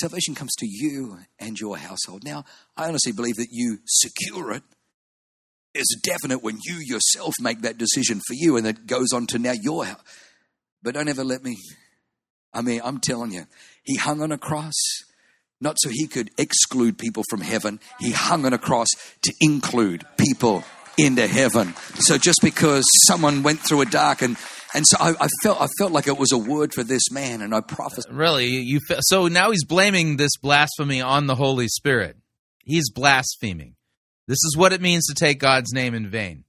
Salvation 0.00 0.34
comes 0.34 0.54
to 0.56 0.66
you 0.66 1.18
and 1.38 1.58
your 1.58 1.76
household. 1.76 2.24
Now, 2.24 2.44
I 2.76 2.88
honestly 2.88 3.12
believe 3.12 3.36
that 3.36 3.48
you 3.50 3.78
secure 3.86 4.52
it 4.52 4.62
is 5.74 5.98
definite 6.02 6.42
when 6.42 6.58
you 6.64 6.76
yourself 6.76 7.34
make 7.40 7.62
that 7.62 7.78
decision 7.78 8.20
for 8.26 8.34
you 8.34 8.56
and 8.56 8.66
it 8.66 8.86
goes 8.86 9.12
on 9.12 9.26
to 9.28 9.38
now 9.38 9.52
your 9.52 9.84
house. 9.84 10.00
But 10.82 10.94
don't 10.94 11.08
ever 11.08 11.24
let 11.24 11.42
me. 11.42 11.56
I 12.52 12.62
mean, 12.62 12.80
I'm 12.84 13.00
telling 13.00 13.32
you, 13.32 13.46
he 13.82 13.96
hung 13.96 14.22
on 14.22 14.32
a 14.32 14.38
cross 14.38 14.74
not 15.60 15.76
so 15.78 15.88
he 15.88 16.06
could 16.06 16.30
exclude 16.38 16.98
people 16.98 17.22
from 17.30 17.40
heaven. 17.40 17.80
He 17.98 18.12
hung 18.12 18.44
on 18.44 18.52
a 18.52 18.58
cross 18.58 18.88
to 19.22 19.32
include 19.40 20.04
people 20.16 20.64
into 20.98 21.26
heaven. 21.26 21.74
So 21.98 22.18
just 22.18 22.40
because 22.42 22.84
someone 23.06 23.42
went 23.42 23.60
through 23.60 23.82
a 23.82 23.86
dark 23.86 24.22
and 24.22 24.36
and 24.74 24.84
so 24.86 24.96
I, 25.00 25.14
I 25.20 25.28
felt 25.42 25.60
I 25.60 25.68
felt 25.78 25.92
like 25.92 26.06
it 26.06 26.18
was 26.18 26.32
a 26.32 26.38
word 26.38 26.72
for 26.74 26.82
this 26.82 27.10
man, 27.10 27.42
and 27.42 27.54
I 27.54 27.60
prophesied. 27.60 28.12
Really, 28.12 28.46
you 28.46 28.80
fe- 28.88 28.98
so 29.00 29.28
now 29.28 29.50
he's 29.50 29.64
blaming 29.64 30.16
this 30.16 30.36
blasphemy 30.40 31.00
on 31.00 31.26
the 31.26 31.34
Holy 31.34 31.68
Spirit. 31.68 32.16
He's 32.64 32.90
blaspheming. 32.90 33.76
This 34.26 34.38
is 34.44 34.56
what 34.56 34.72
it 34.72 34.80
means 34.80 35.06
to 35.06 35.14
take 35.14 35.38
God's 35.38 35.72
name 35.72 35.94
in 35.94 36.10
vain. 36.10 36.44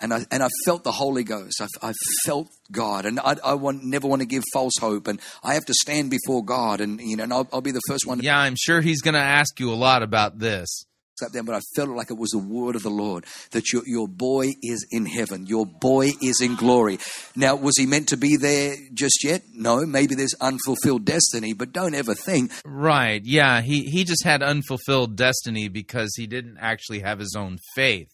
and 0.00 0.14
I 0.14 0.24
and 0.30 0.42
I 0.42 0.48
felt 0.64 0.82
the 0.82 0.92
Holy 0.92 1.24
Ghost. 1.24 1.60
I, 1.60 1.88
I 1.88 1.92
felt 2.24 2.48
God, 2.72 3.04
and 3.04 3.20
I, 3.20 3.36
I 3.44 3.54
want 3.54 3.84
never 3.84 4.08
want 4.08 4.22
to 4.22 4.26
give 4.26 4.42
false 4.52 4.74
hope, 4.80 5.06
and 5.06 5.20
I 5.42 5.54
have 5.54 5.66
to 5.66 5.74
stand 5.74 6.10
before 6.10 6.44
God, 6.44 6.80
and 6.80 7.00
you 7.00 7.16
know, 7.16 7.24
and 7.24 7.32
I'll, 7.32 7.48
I'll 7.52 7.60
be 7.60 7.70
the 7.70 7.82
first 7.86 8.06
one. 8.06 8.18
To 8.18 8.24
Yeah, 8.24 8.38
I'm 8.38 8.56
sure 8.58 8.80
he's 8.80 9.02
going 9.02 9.14
to 9.14 9.20
ask 9.20 9.60
you 9.60 9.70
a 9.70 9.74
lot 9.74 10.02
about 10.02 10.38
this. 10.38 10.86
Accept 11.20 11.34
them, 11.34 11.44
but 11.44 11.54
I 11.54 11.60
felt 11.74 11.90
like 11.90 12.10
it 12.10 12.18
was 12.18 12.30
the 12.30 12.38
word 12.38 12.76
of 12.76 12.82
the 12.82 12.90
Lord 12.90 13.24
that 13.50 13.72
your 13.72 13.82
your 13.86 14.08
boy 14.08 14.52
is 14.62 14.86
in 14.90 15.06
heaven, 15.06 15.46
your 15.46 15.66
boy 15.66 16.10
is 16.22 16.40
in 16.40 16.56
glory. 16.56 16.98
Now, 17.36 17.56
was 17.56 17.76
he 17.76 17.86
meant 17.86 18.08
to 18.08 18.16
be 18.16 18.36
there 18.36 18.74
just 18.94 19.22
yet? 19.24 19.42
No, 19.52 19.84
maybe 19.86 20.14
there's 20.14 20.34
unfulfilled 20.40 21.04
destiny, 21.04 21.52
but 21.52 21.72
don't 21.72 21.94
ever 21.94 22.14
think 22.14 22.52
Right. 22.64 23.22
Yeah, 23.24 23.60
he 23.60 23.84
he 23.84 24.04
just 24.04 24.24
had 24.24 24.42
unfulfilled 24.42 25.16
destiny 25.16 25.68
because 25.68 26.14
he 26.16 26.26
didn't 26.26 26.58
actually 26.58 27.00
have 27.00 27.18
his 27.18 27.34
own 27.36 27.58
faith 27.74 28.12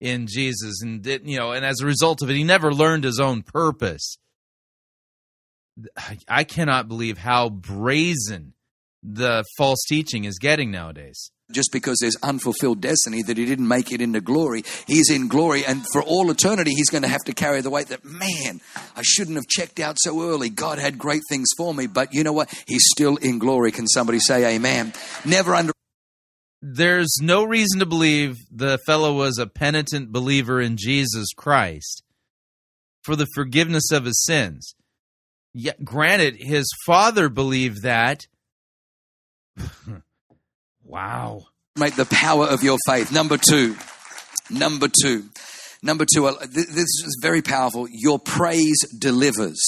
in 0.00 0.26
Jesus 0.26 0.80
and 0.82 1.02
did, 1.02 1.28
you 1.28 1.38
know, 1.38 1.52
and 1.52 1.64
as 1.64 1.80
a 1.80 1.86
result 1.86 2.22
of 2.22 2.30
it 2.30 2.36
he 2.36 2.44
never 2.44 2.72
learned 2.72 3.04
his 3.04 3.20
own 3.20 3.42
purpose. 3.42 4.16
I 6.28 6.44
cannot 6.44 6.88
believe 6.88 7.18
how 7.18 7.48
brazen 7.48 8.54
the 9.02 9.44
false 9.56 9.82
teaching 9.88 10.24
is 10.24 10.38
getting 10.38 10.70
nowadays. 10.70 11.30
Just 11.50 11.70
because 11.72 11.98
there's 12.00 12.16
unfulfilled 12.22 12.80
destiny 12.80 13.22
that 13.22 13.36
he 13.36 13.46
didn't 13.46 13.68
make 13.68 13.92
it 13.92 14.00
into 14.00 14.20
glory. 14.20 14.64
He's 14.86 15.10
in 15.10 15.28
glory, 15.28 15.64
and 15.64 15.84
for 15.92 16.02
all 16.02 16.30
eternity, 16.30 16.72
he's 16.72 16.90
going 16.90 17.02
to 17.02 17.08
have 17.08 17.24
to 17.24 17.34
carry 17.34 17.60
the 17.60 17.70
weight 17.70 17.88
that, 17.88 18.04
man, 18.04 18.60
I 18.96 19.02
shouldn't 19.02 19.36
have 19.36 19.46
checked 19.46 19.80
out 19.80 19.96
so 20.00 20.22
early. 20.22 20.50
God 20.50 20.78
had 20.78 20.98
great 20.98 21.22
things 21.28 21.48
for 21.56 21.74
me, 21.74 21.86
but 21.86 22.14
you 22.14 22.24
know 22.24 22.32
what? 22.32 22.52
He's 22.66 22.84
still 22.90 23.16
in 23.16 23.38
glory. 23.38 23.72
Can 23.72 23.86
somebody 23.86 24.18
say 24.18 24.54
amen? 24.54 24.92
Never 25.24 25.54
under. 25.54 25.72
There's 26.62 27.16
no 27.20 27.44
reason 27.44 27.80
to 27.80 27.86
believe 27.86 28.36
the 28.50 28.78
fellow 28.86 29.14
was 29.14 29.38
a 29.38 29.46
penitent 29.46 30.12
believer 30.12 30.60
in 30.60 30.76
Jesus 30.76 31.28
Christ 31.34 32.02
for 33.02 33.16
the 33.16 33.26
forgiveness 33.34 33.90
of 33.90 34.04
his 34.04 34.22
sins. 34.24 34.74
Yet, 35.54 35.84
granted, 35.84 36.36
his 36.38 36.70
father 36.86 37.28
believed 37.28 37.82
that. 37.82 38.26
wow. 40.90 41.46
Make 41.78 41.96
the 41.96 42.06
power 42.06 42.46
of 42.46 42.62
your 42.62 42.78
faith. 42.86 43.12
Number 43.12 43.36
two. 43.36 43.76
Number 44.50 44.88
two. 45.02 45.28
Number 45.82 46.04
two. 46.04 46.30
This 46.50 46.68
is 46.68 47.18
very 47.22 47.42
powerful. 47.42 47.86
Your 47.90 48.18
praise 48.18 48.78
delivers. 48.98 49.60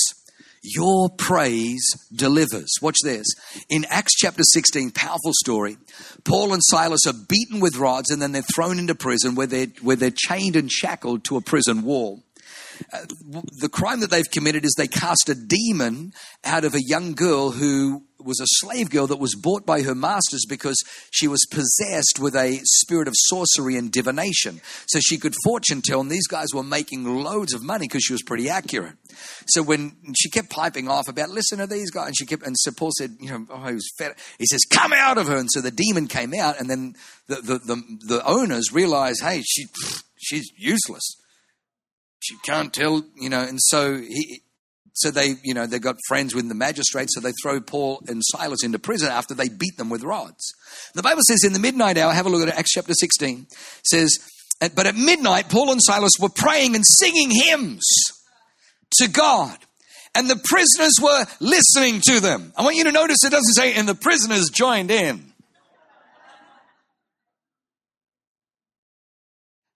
Your 0.62 1.08
praise 1.10 1.84
delivers. 2.14 2.70
Watch 2.80 2.98
this. 3.02 3.26
In 3.68 3.84
Acts 3.88 4.14
chapter 4.16 4.42
16, 4.44 4.92
powerful 4.92 5.32
story. 5.42 5.76
Paul 6.24 6.52
and 6.52 6.62
Silas 6.64 7.06
are 7.06 7.14
beaten 7.28 7.60
with 7.60 7.76
rods 7.76 8.10
and 8.10 8.22
then 8.22 8.32
they're 8.32 8.42
thrown 8.54 8.78
into 8.78 8.94
prison 8.94 9.34
where 9.34 9.48
they're, 9.48 9.66
where 9.80 9.96
they're 9.96 10.12
chained 10.14 10.54
and 10.54 10.70
shackled 10.70 11.24
to 11.24 11.36
a 11.36 11.40
prison 11.40 11.82
wall. 11.82 12.22
Uh, 12.92 13.04
the 13.58 13.68
crime 13.68 14.00
that 14.00 14.10
they've 14.10 14.30
committed 14.30 14.64
is 14.64 14.74
they 14.76 14.88
cast 14.88 15.28
a 15.28 15.34
demon 15.34 16.12
out 16.44 16.64
of 16.64 16.74
a 16.74 16.82
young 16.82 17.14
girl 17.14 17.50
who 17.50 18.04
was 18.24 18.40
a 18.40 18.46
slave 18.46 18.90
girl 18.90 19.06
that 19.06 19.18
was 19.18 19.34
bought 19.34 19.66
by 19.66 19.82
her 19.82 19.94
masters 19.94 20.44
because 20.48 20.82
she 21.10 21.28
was 21.28 21.44
possessed 21.50 22.18
with 22.20 22.34
a 22.34 22.60
spirit 22.62 23.08
of 23.08 23.14
sorcery 23.16 23.76
and 23.76 23.90
divination. 23.90 24.60
So 24.86 25.00
she 25.00 25.18
could 25.18 25.34
fortune 25.44 25.82
tell, 25.82 26.00
and 26.00 26.10
these 26.10 26.26
guys 26.26 26.48
were 26.54 26.62
making 26.62 27.04
loads 27.04 27.52
of 27.52 27.62
money 27.62 27.86
because 27.86 28.04
she 28.04 28.12
was 28.12 28.22
pretty 28.22 28.48
accurate. 28.48 28.94
So 29.46 29.62
when 29.62 29.96
she 30.16 30.30
kept 30.30 30.50
piping 30.50 30.88
off 30.88 31.08
about, 31.08 31.30
listen 31.30 31.58
to 31.58 31.66
these 31.66 31.90
guys, 31.90 32.08
and 32.08 32.16
she 32.16 32.26
kept, 32.26 32.46
and 32.46 32.56
so 32.58 32.70
Paul 32.72 32.90
said, 32.96 33.16
you 33.20 33.30
know, 33.30 33.46
oh, 33.50 33.66
he 33.66 33.74
was 33.74 33.90
fed. 33.98 34.14
He 34.38 34.46
says, 34.46 34.60
come 34.70 34.92
out 34.92 35.18
of 35.18 35.26
her. 35.26 35.36
And 35.36 35.50
so 35.50 35.60
the 35.60 35.70
demon 35.70 36.06
came 36.06 36.34
out, 36.34 36.58
and 36.58 36.70
then 36.70 36.94
the, 37.28 37.36
the, 37.36 37.58
the, 37.58 37.82
the 38.06 38.22
owners 38.26 38.72
realized, 38.72 39.22
hey, 39.22 39.42
she, 39.42 39.66
she's 40.16 40.50
useless 40.56 41.16
she 42.22 42.36
can't 42.44 42.72
tell, 42.72 43.04
you 43.16 43.28
know, 43.28 43.40
and 43.40 43.58
so 43.60 43.96
he, 43.96 44.42
so 44.94 45.10
they, 45.10 45.34
you 45.42 45.54
know, 45.54 45.66
they 45.66 45.78
got 45.78 45.96
friends 46.06 46.34
with 46.34 46.48
the 46.48 46.54
magistrates, 46.54 47.14
so 47.14 47.20
they 47.20 47.32
throw 47.42 47.60
Paul 47.60 48.02
and 48.06 48.22
Silas 48.24 48.62
into 48.62 48.78
prison 48.78 49.10
after 49.10 49.34
they 49.34 49.48
beat 49.48 49.76
them 49.78 49.88
with 49.88 50.02
rods. 50.02 50.52
The 50.94 51.02
Bible 51.02 51.22
says 51.26 51.44
in 51.44 51.52
the 51.52 51.58
midnight 51.58 51.96
hour, 51.96 52.12
have 52.12 52.26
a 52.26 52.28
look 52.28 52.46
at 52.46 52.54
Acts 52.54 52.72
chapter 52.72 52.92
16, 52.92 53.46
says, 53.84 54.18
but 54.74 54.86
at 54.86 54.94
midnight, 54.94 55.48
Paul 55.48 55.72
and 55.72 55.80
Silas 55.82 56.12
were 56.20 56.28
praying 56.28 56.76
and 56.76 56.84
singing 56.86 57.30
hymns 57.30 57.84
to 58.98 59.08
God. 59.08 59.58
And 60.14 60.28
the 60.28 60.36
prisoners 60.36 60.92
were 61.02 61.24
listening 61.40 62.00
to 62.06 62.20
them. 62.20 62.52
I 62.56 62.62
want 62.62 62.76
you 62.76 62.84
to 62.84 62.92
notice 62.92 63.24
it 63.24 63.30
doesn't 63.30 63.54
say, 63.54 63.74
and 63.74 63.88
the 63.88 63.94
prisoners 63.94 64.50
joined 64.50 64.90
in. 64.90 65.31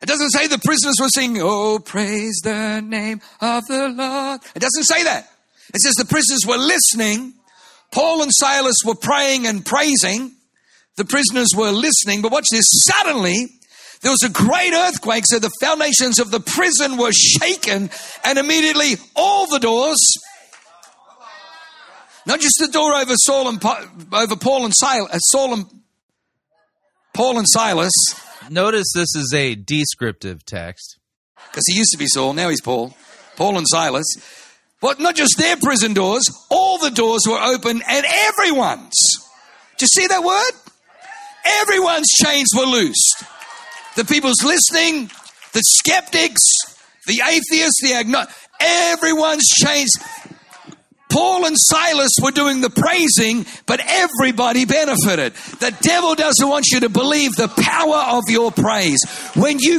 It 0.03 0.07
doesn't 0.07 0.31
say 0.31 0.47
the 0.47 0.59
prisoners 0.59 0.97
were 1.01 1.09
singing, 1.09 1.43
Oh, 1.43 1.79
praise 1.79 2.41
the 2.43 2.81
name 2.81 3.21
of 3.41 3.67
the 3.67 3.89
Lord. 3.89 4.41
It 4.55 4.61
doesn't 4.61 4.85
say 4.85 5.05
that. 5.05 5.29
It 5.75 5.81
says 5.81 5.95
the 5.95 6.05
prisoners 6.05 6.47
were 6.47 6.59
listening. 6.59 7.35
Paul 7.93 8.23
and 8.23 8.31
Silas 8.33 8.77
were 8.85 8.95
praying 8.95 9.47
and 9.47 9.65
praising. 9.65 10.33
The 10.97 11.05
prisoners 11.05 11.49
were 11.57 11.71
listening. 11.71 12.23
But 12.23 12.33
watch 12.33 12.49
this. 12.51 12.65
Suddenly, 12.69 13.49
there 14.03 14.11
was 14.11 14.23
a 14.23 14.29
great 14.29 14.73
earthquake, 14.73 15.25
so 15.27 15.39
the 15.39 15.51
foundations 15.61 16.19
of 16.19 16.31
the 16.31 16.41
prison 16.41 16.97
were 16.99 17.13
shaken, 17.13 17.91
and 18.25 18.39
immediately 18.39 18.97
all 19.15 19.47
the 19.49 19.59
doors, 19.59 19.99
not 22.27 22.41
just 22.41 22.57
the 22.61 22.69
door 22.69 22.95
over 22.95 23.15
Saul 23.17 23.49
and 23.49 23.65
over 24.13 24.37
Paul 24.37 24.65
and 24.65 24.75
Silas, 24.75 25.11
uh, 25.13 25.19
Saul 25.19 25.55
and 25.55 25.67
Paul 27.15 27.39
and 27.39 27.47
Silas, 27.49 27.93
Notice 28.51 28.87
this 28.95 29.15
is 29.17 29.33
a 29.35 29.55
descriptive 29.55 30.45
text. 30.45 30.99
because 31.51 31.65
he 31.67 31.75
used 31.77 31.91
to 31.93 31.99
be 31.99 32.07
Saul, 32.07 32.33
now 32.33 32.49
he's 32.49 32.61
Paul. 32.61 32.95
Paul 33.37 33.59
and 33.59 33.67
Silas. 33.69 34.07
What? 34.81 35.01
Not 35.01 35.15
just 35.17 35.37
their 35.39 35.57
prison 35.57 35.95
doors, 35.95 36.29
all 36.51 36.79
the 36.79 36.91
doors 36.91 37.23
were 37.29 37.39
open, 37.39 37.83
and 37.89 38.07
everyone's. 38.29 38.95
Do 39.79 39.85
you 39.85 39.89
see 39.89 40.07
that 40.07 40.23
word? 40.23 40.53
Everyone's 41.63 42.09
chains 42.09 42.49
were 42.57 42.65
loosed. 42.65 43.25
The 43.97 44.05
people's 44.05 44.43
listening, 44.45 45.11
the 45.53 45.63
skeptics, 45.79 46.43
the 47.07 47.23
atheists, 47.27 47.81
the 47.83 47.93
agno- 47.93 48.31
everyone's 48.61 49.47
chains. 49.63 49.91
Paul 51.17 51.47
and 51.47 51.57
Silas 51.59 52.11
were 52.23 52.31
doing 52.31 52.61
the 52.61 52.69
praising, 52.69 53.47
but 53.65 53.81
everybody 53.83 54.67
benefited. 54.67 55.33
The 55.61 55.75
devil 55.81 56.15
doesn't 56.15 56.47
want 56.47 56.67
you 56.71 56.81
to 56.81 56.91
believe 56.91 57.33
the 57.37 57.49
power 57.49 58.19
of 58.19 58.25
your 58.29 58.53
praise. 58.53 59.03
When 59.35 59.59
you 59.59 59.79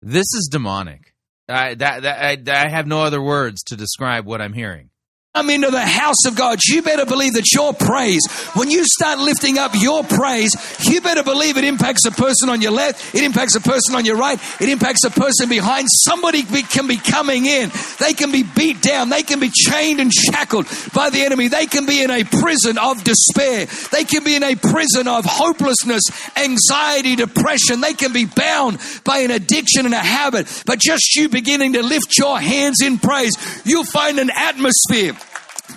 This 0.00 0.32
is 0.34 0.48
demonic. 0.50 1.12
I, 1.46 1.74
that, 1.74 2.04
that, 2.04 2.48
I, 2.48 2.64
I 2.64 2.70
have 2.70 2.86
no 2.86 3.02
other 3.02 3.20
words 3.20 3.64
to 3.64 3.76
describe 3.76 4.24
what 4.24 4.40
I'm 4.40 4.54
hearing. 4.54 4.88
Come 5.34 5.50
into 5.50 5.68
the 5.68 5.80
house 5.80 6.26
of 6.28 6.36
God, 6.36 6.60
you 6.64 6.80
better 6.80 7.04
believe 7.04 7.32
that 7.32 7.52
your 7.52 7.74
praise, 7.74 8.24
when 8.54 8.70
you 8.70 8.84
start 8.84 9.18
lifting 9.18 9.58
up 9.58 9.72
your 9.74 10.04
praise, 10.04 10.54
you 10.88 11.00
better 11.00 11.24
believe 11.24 11.56
it 11.56 11.64
impacts 11.64 12.06
a 12.06 12.12
person 12.12 12.48
on 12.50 12.62
your 12.62 12.70
left, 12.70 13.12
it 13.12 13.24
impacts 13.24 13.56
a 13.56 13.60
person 13.60 13.96
on 13.96 14.04
your 14.04 14.16
right, 14.16 14.38
it 14.60 14.68
impacts 14.68 15.02
a 15.02 15.10
person 15.10 15.48
behind. 15.48 15.88
Somebody 15.90 16.44
can 16.44 16.86
be 16.86 16.98
coming 16.98 17.46
in. 17.46 17.72
They 17.98 18.12
can 18.12 18.30
be 18.30 18.44
beat 18.44 18.80
down. 18.80 19.08
They 19.08 19.24
can 19.24 19.40
be 19.40 19.50
chained 19.50 19.98
and 19.98 20.12
shackled 20.12 20.68
by 20.94 21.10
the 21.10 21.24
enemy. 21.24 21.48
They 21.48 21.66
can 21.66 21.84
be 21.84 22.00
in 22.00 22.12
a 22.12 22.22
prison 22.22 22.78
of 22.78 23.02
despair. 23.02 23.66
They 23.90 24.04
can 24.04 24.22
be 24.22 24.36
in 24.36 24.44
a 24.44 24.54
prison 24.54 25.08
of 25.08 25.24
hopelessness, 25.24 26.02
anxiety, 26.36 27.16
depression. 27.16 27.80
They 27.80 27.94
can 27.94 28.12
be 28.12 28.26
bound 28.26 28.78
by 29.02 29.18
an 29.18 29.32
addiction 29.32 29.84
and 29.84 29.94
a 29.94 29.98
habit. 29.98 30.62
But 30.64 30.78
just 30.78 31.16
you 31.16 31.28
beginning 31.28 31.72
to 31.72 31.82
lift 31.82 32.16
your 32.16 32.38
hands 32.38 32.76
in 32.80 32.98
praise, 32.98 33.34
you'll 33.64 33.82
find 33.82 34.20
an 34.20 34.30
atmosphere 34.30 35.16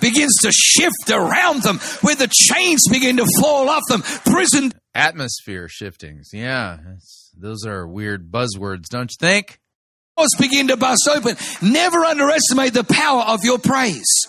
begins 0.00 0.34
to 0.42 0.52
shift 0.52 1.10
around 1.10 1.62
them 1.62 1.78
where 2.00 2.16
the 2.16 2.28
chains 2.28 2.82
begin 2.90 3.16
to 3.18 3.26
fall 3.40 3.68
off 3.68 3.82
them. 3.88 4.02
Prison 4.02 4.72
Atmosphere 4.94 5.68
shiftings. 5.68 6.30
Yeah. 6.32 6.78
Those 7.36 7.64
are 7.64 7.86
weird 7.86 8.32
buzzwords, 8.32 8.88
don't 8.88 9.10
you 9.10 9.16
think? 9.20 9.60
doors 10.18 10.30
begin 10.38 10.68
to 10.68 10.76
bust 10.76 11.08
open. 11.10 11.36
Never 11.62 11.98
underestimate 12.04 12.74
the 12.74 12.84
power 12.84 13.22
of 13.22 13.40
your 13.44 13.58
praise. 13.58 14.26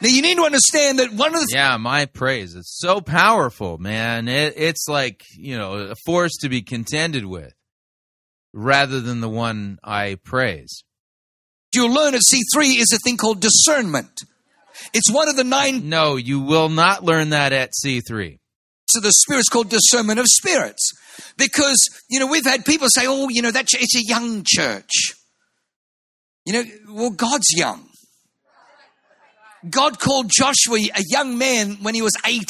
Now 0.00 0.08
you 0.08 0.22
need 0.22 0.36
to 0.36 0.44
understand 0.44 0.98
that 0.98 1.12
one 1.12 1.34
of 1.34 1.40
the 1.40 1.52
Yeah, 1.52 1.76
my 1.76 2.06
praise. 2.06 2.54
It's 2.54 2.78
so 2.78 3.00
powerful, 3.00 3.78
man. 3.78 4.28
It, 4.28 4.54
it's 4.56 4.86
like, 4.88 5.22
you 5.36 5.56
know, 5.56 5.74
a 5.74 5.94
force 6.06 6.32
to 6.40 6.48
be 6.48 6.62
contended 6.62 7.24
with 7.24 7.52
rather 8.52 9.00
than 9.00 9.20
the 9.20 9.28
one 9.28 9.78
I 9.84 10.16
praise. 10.24 10.82
you'll 11.74 11.92
learn 11.92 12.14
at 12.14 12.22
C3 12.22 12.78
is 12.78 12.92
a 12.92 12.98
thing 12.98 13.16
called 13.16 13.40
discernment. 13.40 14.10
It's 14.92 15.10
one 15.10 15.28
of 15.28 15.36
the 15.36 15.44
nine 15.44 15.88
No, 15.88 16.16
you 16.16 16.40
will 16.40 16.68
not 16.68 17.04
learn 17.04 17.30
that 17.30 17.52
at 17.52 17.72
C3. 17.72 18.38
So 18.88 19.00
the 19.00 19.12
spirits 19.12 19.48
called 19.48 19.70
discernment 19.70 20.18
of 20.18 20.26
spirits. 20.26 20.90
Because, 21.36 21.78
you 22.08 22.18
know, 22.18 22.26
we've 22.26 22.44
had 22.44 22.64
people 22.64 22.88
say, 22.90 23.02
oh, 23.06 23.28
you 23.30 23.42
know, 23.42 23.50
that 23.50 23.66
ch- 23.66 23.80
it's 23.80 23.96
a 23.96 24.02
young 24.04 24.42
church. 24.44 24.90
You 26.44 26.52
know, 26.52 26.64
well, 26.88 27.10
God's 27.10 27.46
young. 27.54 27.86
God 29.68 29.98
called 29.98 30.30
Joshua 30.30 30.78
a 30.78 31.02
young 31.08 31.36
man 31.36 31.76
when 31.82 31.94
he 31.94 32.02
was 32.02 32.16
80. 32.24 32.44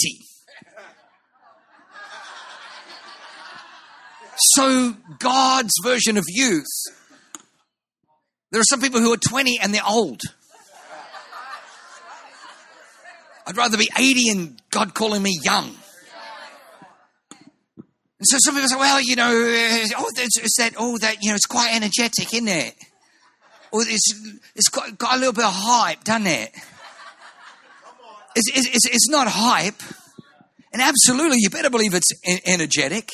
So, 4.55 4.95
God's 5.19 5.73
version 5.83 6.17
of 6.17 6.25
youth. 6.29 6.65
There 8.53 8.61
are 8.61 8.65
some 8.65 8.81
people 8.81 9.01
who 9.01 9.13
are 9.13 9.19
20 9.19 9.59
and 9.61 9.75
they're 9.75 9.87
old. 9.87 10.23
I'd 13.47 13.57
rather 13.57 13.77
be 13.77 13.89
80 13.99 14.29
and 14.31 14.63
God 14.71 14.95
calling 14.95 15.23
me 15.23 15.39
young. 15.43 15.75
And 18.21 18.29
so 18.29 18.37
some 18.39 18.55
people 18.55 18.69
say, 18.69 18.77
well, 18.77 19.01
you 19.01 19.17
know, 19.17 19.31
uh, 19.31 19.89
oh, 19.97 20.07
it's, 20.17 20.39
it's 20.39 20.57
that, 20.59 20.75
oh, 20.77 20.99
that, 20.99 21.23
you 21.23 21.31
know, 21.31 21.35
it's 21.35 21.47
quite 21.47 21.75
energetic, 21.75 22.35
isn't 22.35 22.49
it? 22.49 22.75
Or 23.73 23.81
it's, 23.83 24.39
it's 24.55 24.69
got, 24.69 24.99
got 24.99 25.17
a 25.17 25.19
little 25.19 25.33
bit 25.33 25.45
of 25.45 25.53
hype, 25.55 26.05
doesn't 26.05 26.27
it? 26.27 26.51
It's, 28.37 28.51
it's, 28.55 28.87
it's, 28.87 29.09
not 29.09 29.27
hype. 29.29 29.81
And 30.73 30.83
absolutely, 30.83 31.39
you 31.41 31.49
better 31.49 31.71
believe 31.71 31.95
it's 31.95 32.11
energetic. 32.47 33.11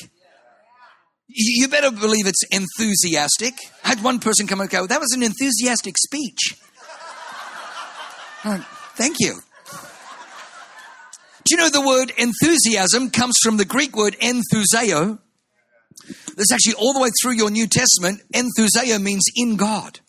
You 1.29 1.69
better 1.69 1.91
believe 1.91 2.27
it's 2.27 2.43
enthusiastic. 2.51 3.53
I 3.85 3.89
had 3.89 4.03
one 4.03 4.19
person 4.19 4.45
come 4.45 4.59
and 4.59 4.69
go, 4.69 4.87
that 4.87 4.99
was 4.99 5.13
an 5.13 5.23
enthusiastic 5.23 5.97
speech. 5.97 6.55
Thank 8.95 9.17
you. 9.19 9.39
Do 11.47 11.55
you 11.55 11.61
know 11.61 11.69
the 11.69 11.79
word 11.79 12.11
enthusiasm 12.17 13.09
comes 13.09 13.35
from 13.41 13.55
the 13.55 13.63
Greek 13.63 13.95
word 13.95 14.17
enthuseo? 14.19 15.17
That's 16.35 16.51
actually 16.51 16.73
all 16.73 16.91
the 16.91 16.99
way 16.99 17.09
through 17.21 17.35
your 17.35 17.49
New 17.49 17.67
Testament. 17.67 18.21
Enthuseo 18.33 19.01
means 19.01 19.23
in 19.33 19.55
God. 19.55 20.01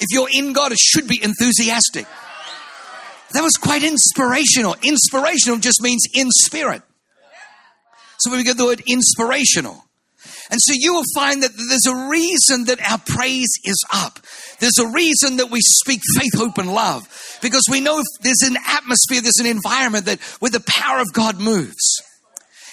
If 0.00 0.06
you're 0.10 0.30
in 0.32 0.54
God, 0.54 0.72
it 0.72 0.78
should 0.78 1.06
be 1.06 1.22
enthusiastic. 1.22 2.06
That 3.34 3.42
was 3.42 3.58
quite 3.60 3.82
inspirational. 3.82 4.74
Inspirational 4.82 5.58
just 5.58 5.82
means 5.82 6.06
in 6.14 6.30
spirit. 6.30 6.80
So 8.18 8.30
we 8.32 8.42
get 8.42 8.56
the 8.56 8.64
word 8.64 8.82
inspirational. 8.86 9.84
And 10.50 10.60
so 10.62 10.72
you 10.74 10.94
will 10.94 11.04
find 11.14 11.42
that 11.42 11.50
there's 11.56 11.86
a 11.86 12.08
reason 12.08 12.64
that 12.66 12.80
our 12.90 12.98
praise 12.98 13.52
is 13.64 13.84
up. 13.92 14.18
There's 14.62 14.78
a 14.78 14.92
reason 14.92 15.38
that 15.38 15.50
we 15.50 15.58
speak 15.60 16.00
faith, 16.16 16.36
hope, 16.36 16.56
and 16.56 16.72
love. 16.72 17.08
Because 17.42 17.64
we 17.68 17.80
know 17.80 18.00
there's 18.20 18.42
an 18.46 18.56
atmosphere, 18.64 19.20
there's 19.20 19.40
an 19.40 19.46
environment 19.46 20.06
that 20.06 20.20
where 20.38 20.52
the 20.52 20.62
power 20.64 21.00
of 21.00 21.12
God 21.12 21.40
moves. 21.40 22.00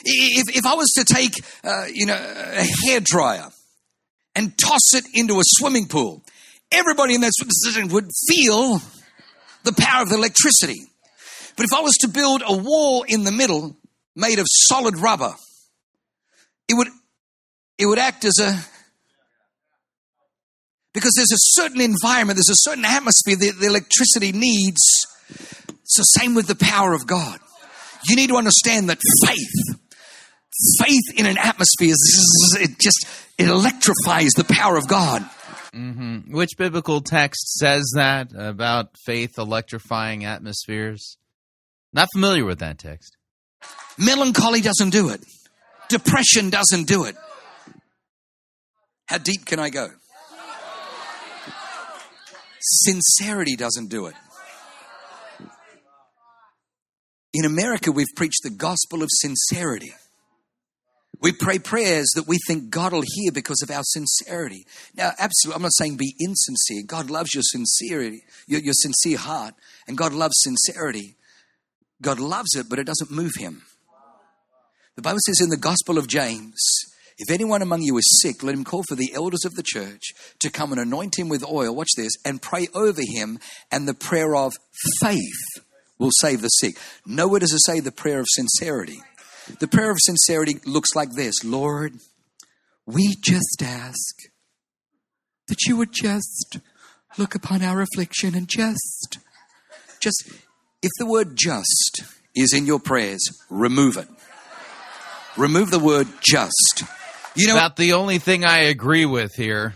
If, 0.06 0.56
if 0.56 0.68
I 0.68 0.76
was 0.76 0.92
to 0.98 1.04
take, 1.04 1.34
uh, 1.64 1.88
you 1.92 2.06
know, 2.06 2.14
a 2.14 2.64
hair 2.86 3.00
dryer 3.04 3.50
and 4.36 4.56
toss 4.56 4.94
it 4.94 5.06
into 5.16 5.40
a 5.40 5.44
swimming 5.44 5.88
pool, 5.88 6.24
everybody 6.72 7.16
in 7.16 7.22
that 7.22 7.32
position 7.40 7.88
would 7.88 8.12
feel 8.28 8.80
the 9.64 9.74
power 9.74 10.04
of 10.04 10.10
the 10.10 10.16
electricity. 10.16 10.82
But 11.58 11.66
if 11.66 11.74
I 11.74 11.82
was 11.82 11.96
to 12.02 12.08
build 12.08 12.44
a 12.46 12.56
wall 12.56 13.04
in 13.08 13.24
the 13.24 13.32
middle 13.32 13.76
made 14.16 14.38
of 14.38 14.46
solid 14.48 14.96
rubber, 15.00 15.34
it 16.68 16.76
would 16.76 16.90
it 17.80 17.88
would 17.88 17.98
act 17.98 18.26
as 18.26 18.38
a 18.38 18.64
because 21.00 21.14
there's 21.16 21.32
a 21.32 21.62
certain 21.62 21.82
environment, 21.82 22.38
there's 22.38 22.50
a 22.50 22.70
certain 22.70 22.86
atmosphere 22.86 23.36
that 23.38 23.58
the 23.60 23.68
electricity 23.68 24.32
needs. 24.32 24.82
It's 25.30 25.98
the 25.98 26.04
same 26.04 26.36
with 26.36 26.48
the 26.48 26.56
power 26.56 26.94
of 26.94 27.08
God. 27.08 27.40
You 28.08 28.16
need 28.16 28.28
to 28.28 28.36
understand 28.36 28.90
that 28.90 29.00
faith, 29.26 29.80
faith 30.80 31.18
in 31.18 31.26
an 31.26 31.38
atmosphere, 31.38 31.96
it 32.60 32.80
just 32.80 33.08
it 33.38 33.48
electrifies 33.48 34.32
the 34.32 34.44
power 34.44 34.78
of 34.78 34.88
God. 34.88 35.22
hmm 35.74 36.20
Which 36.32 36.52
biblical 36.58 37.02
text 37.02 37.58
says 37.58 37.92
that 37.96 38.32
about 38.36 38.98
faith 39.06 39.38
electrifying 39.38 40.26
atmospheres? 40.26 41.18
Not 41.94 42.08
familiar 42.14 42.46
with 42.46 42.60
that 42.60 42.78
text. 42.78 43.18
Melancholy 43.98 44.62
doesn't 44.62 44.92
do 44.92 45.10
it. 45.10 45.22
Depression 45.88 46.50
doesn't 46.50 46.88
do 46.88 47.06
it. 47.06 47.16
How 49.08 49.18
deep 49.18 49.46
can 49.46 49.60
I 49.60 49.70
go? 49.70 49.88
Sincerity 52.72 53.56
doesn't 53.56 53.88
do 53.88 54.06
it. 54.06 54.16
In 57.34 57.46
America, 57.46 57.92
we've 57.92 58.16
preached 58.16 58.42
the 58.44 58.52
gospel 58.52 59.02
of 59.02 59.10
sincerity. 59.12 59.92
We 61.22 61.32
pray 61.32 61.58
prayers 61.60 62.08
that 62.16 62.28
we 62.28 62.38
think 62.48 62.70
God 62.70 62.94
will 62.94 63.04
hear 63.06 63.32
because 63.32 63.62
of 63.64 63.72
our 63.72 63.82
sincerity. 63.84 64.66
Now, 64.96 65.12
absolutely, 65.18 65.56
I'm 65.56 65.64
not 65.64 65.74
saying 65.74 65.98
be 65.98 66.16
insincere. 66.20 66.84
God 66.86 67.10
loves 67.10 67.34
your 67.34 67.44
sincerity, 67.44 68.22
your, 68.48 68.62
your 68.62 68.74
sincere 68.74 69.18
heart, 69.18 69.56
and 69.88 69.98
God 69.98 70.14
loves 70.14 70.36
sincerity. 70.38 71.16
God 72.02 72.20
loves 72.20 72.56
it, 72.56 72.68
but 72.70 72.80
it 72.80 72.86
doesn't 72.86 73.12
move 73.12 73.34
him. 73.38 73.64
The 74.96 75.02
Bible 75.02 75.20
says 75.26 75.42
in 75.42 75.50
the 75.50 75.58
Gospel 75.58 75.98
of 75.98 76.08
James, 76.08 76.60
if 77.20 77.30
anyone 77.30 77.62
among 77.62 77.82
you 77.82 77.98
is 77.98 78.22
sick, 78.22 78.42
let 78.44 78.56
him 78.56 78.64
call 78.64 78.84
for 78.88 78.96
the 78.96 79.14
elders 79.14 79.44
of 79.44 79.56
the 79.56 79.64
church 79.64 80.14
to 80.40 80.50
come 80.50 80.72
and 80.72 80.80
anoint 80.80 81.20
him 81.20 81.28
with 81.28 81.44
oil, 81.44 81.76
watch 81.76 81.90
this, 81.98 82.14
and 82.26 82.42
pray 82.42 82.68
over 82.74 83.02
him, 83.06 83.40
and 83.72 83.88
the 83.88 83.94
prayer 83.94 84.36
of 84.38 84.54
faith 85.02 85.62
will 85.98 86.12
save 86.22 86.42
the 86.42 86.48
sick. 86.48 86.78
Nowhere 87.06 87.42
does 87.42 87.52
it 87.52 87.60
say 87.66 87.82
the 87.82 87.92
prayer 87.92 88.22
of 88.22 88.28
sincerity. 88.30 89.02
The 89.60 89.68
prayer 89.68 89.92
of 89.92 89.98
sincerity 90.00 90.60
looks 90.66 90.96
like 90.96 91.12
this 91.12 91.44
Lord, 91.44 91.96
we 92.86 93.16
just 93.16 93.62
ask 93.62 94.16
that 95.50 95.66
you 95.68 95.76
would 95.76 95.92
just 95.92 96.60
look 97.18 97.36
upon 97.36 97.62
our 97.62 97.82
affliction 97.82 98.34
and 98.34 98.48
just, 98.48 99.18
just, 100.00 100.32
if 100.82 100.92
the 100.98 101.06
word 101.06 101.36
just 101.36 102.04
is 102.34 102.54
in 102.54 102.66
your 102.66 102.80
prayers, 102.80 103.20
remove 103.50 103.98
it. 103.98 104.08
Remove 105.36 105.72
the 105.72 105.80
word 105.80 106.08
just. 106.22 106.84
You 107.40 107.48
know, 107.48 107.56
About 107.56 107.76
the 107.76 107.94
only 107.94 108.20
thing 108.20 108.44
I 108.46 108.60
agree 108.64 109.06
with 109.06 109.34
here. 109.36 109.76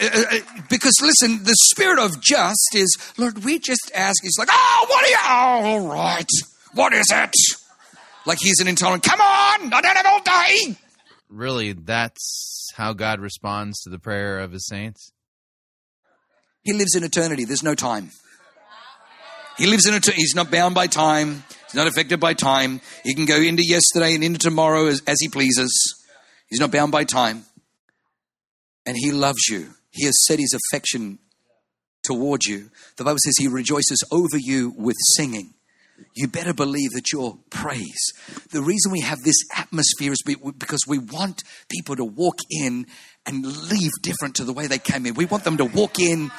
uh, 0.00 0.04
uh, 0.06 0.38
because 0.68 0.94
listen, 1.00 1.44
the 1.44 1.54
spirit 1.72 1.98
of 1.98 2.20
just 2.20 2.74
is, 2.74 2.96
Lord, 3.16 3.44
we 3.44 3.58
just 3.58 3.90
ask. 3.94 4.16
He's 4.22 4.38
like, 4.38 4.48
oh, 4.50 4.86
what 4.88 5.04
are 5.04 5.08
you? 5.08 5.16
All 5.26 5.88
right. 5.88 6.28
What 6.74 6.92
is 6.92 7.06
it? 7.10 7.34
Like 8.26 8.38
he's 8.40 8.60
an 8.60 8.68
intolerant. 8.68 9.04
Come 9.04 9.20
on, 9.20 9.72
I 9.72 9.80
don't 9.80 9.96
have 9.96 10.06
all 10.06 10.20
day. 10.22 10.76
Really, 11.28 11.72
that's 11.72 12.70
how 12.76 12.92
God 12.92 13.20
responds 13.20 13.80
to 13.82 13.90
the 13.90 13.98
prayer 13.98 14.38
of 14.40 14.52
his 14.52 14.66
saints? 14.66 15.12
He 16.62 16.72
lives 16.72 16.94
in 16.96 17.04
eternity. 17.04 17.44
There's 17.44 17.62
no 17.62 17.74
time. 17.76 18.10
He 19.58 19.66
lives 19.66 19.86
in 19.86 19.94
eternity. 19.94 20.20
He's 20.20 20.34
not 20.34 20.50
bound 20.50 20.74
by 20.74 20.86
time. 20.88 21.44
He's 21.66 21.74
not 21.74 21.86
affected 21.86 22.20
by 22.20 22.34
time. 22.34 22.80
He 23.04 23.14
can 23.14 23.24
go 23.24 23.36
into 23.36 23.62
yesterday 23.64 24.14
and 24.14 24.22
into 24.22 24.38
tomorrow 24.38 24.86
as, 24.86 25.00
as 25.06 25.18
he 25.20 25.28
pleases. 25.28 25.72
He's 26.48 26.60
not 26.60 26.72
bound 26.72 26.92
by 26.92 27.04
time. 27.04 27.44
And 28.84 28.96
he 28.96 29.12
loves 29.12 29.48
you. 29.48 29.74
He 29.90 30.04
has 30.04 30.14
set 30.26 30.38
his 30.38 30.54
affection 30.54 31.18
towards 32.04 32.46
you. 32.46 32.70
The 32.96 33.04
Bible 33.04 33.18
says 33.24 33.34
he 33.36 33.48
rejoices 33.48 34.02
over 34.12 34.38
you 34.38 34.72
with 34.76 34.96
singing. 35.16 35.54
You 36.14 36.28
better 36.28 36.52
believe 36.52 36.90
that 36.90 37.12
your 37.12 37.38
praise. 37.50 38.12
The 38.50 38.62
reason 38.62 38.92
we 38.92 39.00
have 39.00 39.22
this 39.22 39.36
atmosphere 39.56 40.12
is 40.12 40.22
because 40.22 40.80
we 40.86 40.98
want 40.98 41.42
people 41.68 41.96
to 41.96 42.04
walk 42.04 42.36
in 42.50 42.86
and 43.24 43.44
leave 43.44 43.90
different 44.02 44.36
to 44.36 44.44
the 44.44 44.52
way 44.52 44.66
they 44.66 44.78
came 44.78 45.06
in. 45.06 45.14
We 45.14 45.24
want 45.24 45.44
them 45.44 45.56
to 45.56 45.64
walk 45.64 45.98
in 45.98 46.30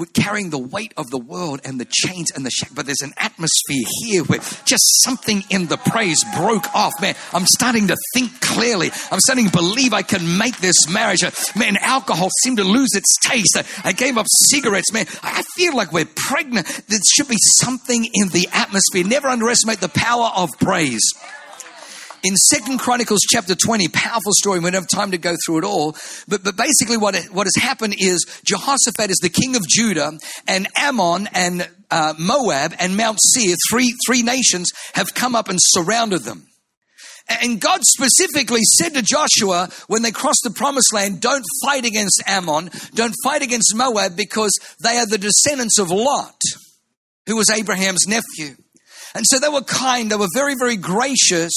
with 0.00 0.14
carrying 0.14 0.48
the 0.48 0.58
weight 0.58 0.94
of 0.96 1.10
the 1.10 1.18
world 1.18 1.60
and 1.62 1.78
the 1.78 1.86
chains 1.88 2.30
and 2.34 2.44
the 2.44 2.50
shack. 2.50 2.70
But 2.74 2.86
there's 2.86 3.02
an 3.02 3.12
atmosphere 3.18 3.84
here 4.00 4.24
where 4.24 4.40
just 4.64 4.82
something 5.04 5.44
in 5.50 5.66
the 5.66 5.76
praise 5.76 6.24
broke 6.36 6.74
off. 6.74 6.94
Man, 7.02 7.14
I'm 7.34 7.44
starting 7.46 7.88
to 7.88 7.96
think 8.14 8.40
clearly. 8.40 8.90
I'm 9.12 9.20
starting 9.20 9.46
to 9.46 9.52
believe 9.52 9.92
I 9.92 10.02
can 10.02 10.38
make 10.38 10.56
this 10.56 10.88
marriage. 10.88 11.22
Man, 11.54 11.76
alcohol 11.76 12.30
seemed 12.42 12.56
to 12.56 12.64
lose 12.64 12.94
its 12.94 13.14
taste. 13.22 13.58
I, 13.84 13.92
gave 13.92 14.16
up 14.16 14.26
cigarettes. 14.48 14.90
Man, 14.92 15.04
I 15.22 15.42
feel 15.54 15.76
like 15.76 15.92
we're 15.92 16.06
pregnant. 16.06 16.66
There 16.88 16.98
should 17.14 17.28
be 17.28 17.36
something 17.58 18.06
in 18.14 18.28
the 18.28 18.48
atmosphere. 18.52 19.04
Never 19.04 19.28
underestimate 19.28 19.80
the 19.80 19.90
power 19.90 20.30
of 20.34 20.48
praise. 20.58 21.12
In 22.22 22.36
Second 22.36 22.78
Chronicles 22.78 23.20
chapter 23.28 23.54
20, 23.54 23.88
powerful 23.88 24.32
story. 24.32 24.60
We 24.60 24.70
don't 24.70 24.74
have 24.74 24.88
time 24.88 25.10
to 25.12 25.18
go 25.18 25.34
through 25.44 25.58
it 25.58 25.64
all. 25.64 25.96
But, 26.28 26.44
but 26.44 26.56
basically 26.56 26.96
what, 26.96 27.16
what 27.32 27.46
has 27.46 27.56
happened 27.56 27.94
is 27.98 28.24
Jehoshaphat 28.44 29.10
is 29.10 29.18
the 29.22 29.28
king 29.28 29.56
of 29.56 29.66
Judah 29.66 30.12
and 30.46 30.68
Ammon 30.76 31.28
and 31.32 31.68
uh, 31.90 32.14
Moab 32.18 32.74
and 32.78 32.96
Mount 32.96 33.18
Seir, 33.20 33.56
three, 33.70 33.94
three 34.06 34.22
nations 34.22 34.70
have 34.94 35.14
come 35.14 35.34
up 35.34 35.48
and 35.48 35.58
surrounded 35.60 36.22
them. 36.22 36.46
And 37.28 37.60
God 37.60 37.80
specifically 37.84 38.62
said 38.76 38.94
to 38.94 39.02
Joshua 39.02 39.68
when 39.86 40.02
they 40.02 40.10
crossed 40.10 40.40
the 40.42 40.50
promised 40.50 40.92
land, 40.92 41.20
don't 41.20 41.44
fight 41.64 41.84
against 41.84 42.22
Ammon, 42.26 42.70
don't 42.94 43.14
fight 43.22 43.42
against 43.42 43.74
Moab 43.74 44.16
because 44.16 44.52
they 44.82 44.96
are 44.96 45.06
the 45.06 45.18
descendants 45.18 45.78
of 45.78 45.90
Lot, 45.90 46.40
who 47.26 47.36
was 47.36 47.48
Abraham's 47.50 48.06
nephew. 48.08 48.56
And 49.14 49.24
so 49.26 49.38
they 49.38 49.48
were 49.48 49.62
kind, 49.62 50.10
they 50.10 50.16
were 50.16 50.28
very, 50.34 50.54
very 50.54 50.76
gracious 50.76 51.52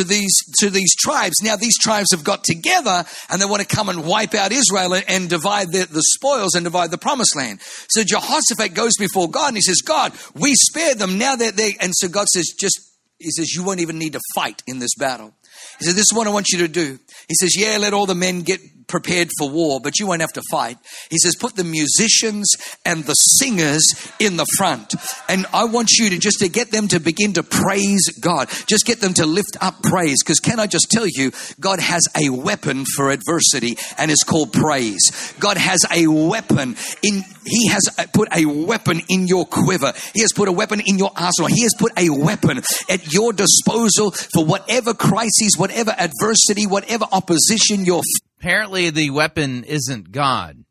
to 0.00 0.04
these, 0.04 0.34
to 0.58 0.70
these 0.70 0.94
tribes. 0.96 1.36
Now 1.42 1.56
these 1.56 1.78
tribes 1.78 2.12
have 2.12 2.24
got 2.24 2.44
together 2.44 3.04
and 3.28 3.40
they 3.40 3.46
want 3.46 3.60
to 3.60 3.76
come 3.76 3.88
and 3.88 4.04
wipe 4.04 4.34
out 4.34 4.52
Israel 4.52 4.94
and, 4.94 5.04
and 5.08 5.30
divide 5.30 5.72
the, 5.72 5.86
the 5.90 6.02
spoils 6.14 6.54
and 6.54 6.64
divide 6.64 6.90
the 6.90 6.98
promised 6.98 7.36
land. 7.36 7.60
So 7.88 8.02
Jehoshaphat 8.04 8.74
goes 8.74 8.92
before 8.98 9.30
God 9.30 9.48
and 9.48 9.56
he 9.56 9.62
says, 9.62 9.82
God, 9.82 10.12
we 10.34 10.54
spared 10.54 10.98
them. 10.98 11.18
Now 11.18 11.36
that 11.36 11.56
they, 11.56 11.76
and 11.80 11.92
so 11.94 12.08
God 12.08 12.26
says, 12.28 12.54
just, 12.58 12.80
he 13.18 13.30
says, 13.30 13.52
you 13.54 13.62
won't 13.62 13.80
even 13.80 13.98
need 13.98 14.14
to 14.14 14.20
fight 14.34 14.62
in 14.66 14.78
this 14.78 14.94
battle. 14.98 15.34
He 15.78 15.86
said, 15.86 15.94
This 15.94 16.06
is 16.10 16.14
what 16.14 16.26
I 16.26 16.30
want 16.30 16.48
you 16.50 16.58
to 16.58 16.68
do. 16.68 16.98
He 17.28 17.34
says, 17.34 17.56
Yeah, 17.56 17.76
let 17.78 17.92
all 17.92 18.06
the 18.06 18.14
men 18.14 18.42
get 18.42 18.60
prepared 18.90 19.30
for 19.38 19.48
war, 19.48 19.80
but 19.82 19.98
you 19.98 20.06
won't 20.06 20.20
have 20.20 20.32
to 20.32 20.42
fight. 20.50 20.76
He 21.10 21.16
says, 21.18 21.36
Put 21.36 21.56
the 21.56 21.64
musicians 21.64 22.52
and 22.84 23.04
the 23.04 23.14
singers 23.14 23.82
in 24.18 24.36
the 24.36 24.46
front. 24.58 24.94
And 25.28 25.46
I 25.54 25.64
want 25.64 25.92
you 25.92 26.10
to 26.10 26.18
just 26.18 26.40
to 26.40 26.48
get 26.48 26.70
them 26.70 26.88
to 26.88 27.00
begin 27.00 27.32
to 27.34 27.42
praise 27.42 28.08
God. 28.20 28.48
Just 28.66 28.84
get 28.84 29.00
them 29.00 29.14
to 29.14 29.26
lift 29.26 29.56
up 29.60 29.82
praise. 29.82 30.22
Because 30.22 30.40
can 30.40 30.60
I 30.60 30.66
just 30.66 30.90
tell 30.90 31.06
you, 31.06 31.32
God 31.58 31.80
has 31.80 32.02
a 32.20 32.28
weapon 32.30 32.84
for 32.84 33.10
adversity, 33.10 33.78
and 33.96 34.10
it's 34.10 34.24
called 34.24 34.52
praise. 34.52 35.34
God 35.38 35.56
has 35.56 35.80
a 35.90 36.06
weapon 36.06 36.76
in 37.02 37.24
he 37.44 37.68
has 37.68 37.88
put 38.12 38.28
a 38.36 38.44
weapon 38.44 39.00
in 39.08 39.26
your 39.26 39.46
quiver. 39.46 39.92
He 40.14 40.20
has 40.20 40.32
put 40.32 40.48
a 40.48 40.52
weapon 40.52 40.80
in 40.84 40.98
your 40.98 41.10
arsenal. 41.16 41.48
He 41.48 41.62
has 41.62 41.74
put 41.78 41.92
a 41.96 42.10
weapon 42.10 42.58
at 42.88 43.12
your 43.12 43.32
disposal 43.32 44.10
for 44.10 44.44
whatever 44.44 44.94
crises, 44.94 45.56
whatever 45.56 45.94
adversity, 45.98 46.66
whatever 46.66 47.06
opposition 47.12 47.84
you're. 47.84 48.02
Apparently, 48.40 48.88
the 48.88 49.10
weapon 49.10 49.64
isn't 49.64 50.12
God. 50.12 50.64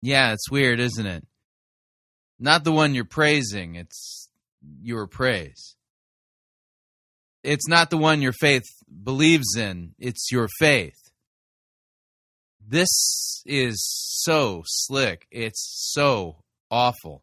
Yeah, 0.00 0.32
it's 0.32 0.50
weird, 0.50 0.80
isn't 0.80 1.06
it? 1.06 1.24
Not 2.40 2.64
the 2.64 2.72
one 2.72 2.96
you're 2.96 3.04
praising, 3.04 3.76
it's 3.76 4.28
your 4.82 5.06
praise. 5.06 5.76
It's 7.44 7.68
not 7.68 7.90
the 7.90 7.96
one 7.96 8.22
your 8.22 8.32
faith 8.32 8.64
believes 9.04 9.56
in, 9.56 9.94
it's 10.00 10.32
your 10.32 10.48
faith. 10.58 10.96
This 12.66 13.42
is 13.46 13.80
so 14.24 14.62
slick. 14.66 15.28
It's 15.30 15.90
so 15.92 16.38
awful. 16.70 17.22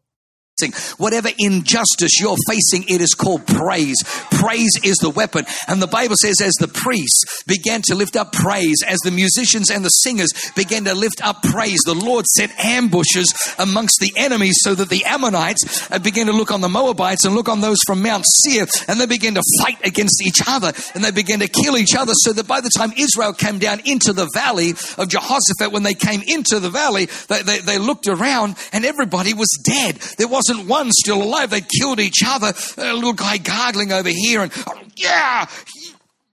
Whatever 0.98 1.30
injustice 1.38 2.20
you're 2.20 2.36
facing, 2.48 2.84
it 2.88 3.00
is 3.00 3.14
called 3.14 3.46
praise. 3.46 3.96
Praise 4.30 4.78
is 4.84 4.96
the 4.96 5.10
weapon. 5.10 5.44
And 5.68 5.80
the 5.80 5.86
Bible 5.86 6.16
says, 6.20 6.40
as 6.42 6.54
the 6.60 6.68
priests 6.68 7.42
began 7.46 7.82
to 7.82 7.94
lift 7.94 8.16
up 8.16 8.32
praise, 8.32 8.82
as 8.86 8.98
the 9.00 9.10
musicians 9.10 9.70
and 9.70 9.84
the 9.84 9.88
singers 9.88 10.30
began 10.54 10.84
to 10.84 10.94
lift 10.94 11.24
up 11.26 11.42
praise, 11.42 11.80
the 11.84 11.94
Lord 11.94 12.26
set 12.26 12.50
ambushes 12.58 13.32
amongst 13.58 13.98
the 14.00 14.12
enemies 14.16 14.56
so 14.60 14.74
that 14.74 14.88
the 14.88 15.04
Ammonites 15.04 15.90
uh, 15.90 15.98
began 15.98 16.26
to 16.26 16.32
look 16.32 16.50
on 16.50 16.60
the 16.60 16.68
Moabites 16.68 17.24
and 17.24 17.34
look 17.34 17.48
on 17.48 17.60
those 17.60 17.78
from 17.86 18.02
Mount 18.02 18.24
Seir, 18.26 18.66
and 18.88 19.00
they 19.00 19.06
began 19.06 19.34
to 19.34 19.42
fight 19.60 19.78
against 19.84 20.22
each 20.26 20.40
other, 20.46 20.72
and 20.94 21.04
they 21.04 21.10
began 21.10 21.40
to 21.40 21.48
kill 21.48 21.76
each 21.76 21.94
other, 21.96 22.12
so 22.14 22.32
that 22.32 22.46
by 22.46 22.60
the 22.60 22.70
time 22.76 22.92
Israel 22.96 23.32
came 23.32 23.58
down 23.58 23.80
into 23.84 24.12
the 24.12 24.28
valley 24.34 24.70
of 24.70 25.08
Jehoshaphat, 25.08 25.70
when 25.70 25.82
they 25.82 25.94
came 25.94 26.22
into 26.26 26.58
the 26.60 26.70
valley, 26.70 27.06
they, 27.28 27.42
they, 27.42 27.58
they 27.58 27.78
looked 27.78 28.08
around 28.08 28.56
and 28.72 28.84
everybody 28.84 29.34
was 29.34 29.48
dead. 29.62 29.96
There 30.18 30.28
wasn't 30.28 30.49
wasn't 30.50 30.68
one 30.68 30.90
still 30.92 31.22
alive. 31.22 31.50
They 31.50 31.60
killed 31.60 32.00
each 32.00 32.22
other. 32.26 32.52
A 32.76 32.92
little 32.92 33.12
guy 33.12 33.38
gargling 33.38 33.92
over 33.92 34.08
here 34.08 34.42
and, 34.42 34.52
oh, 34.66 34.80
yeah, 34.96 35.46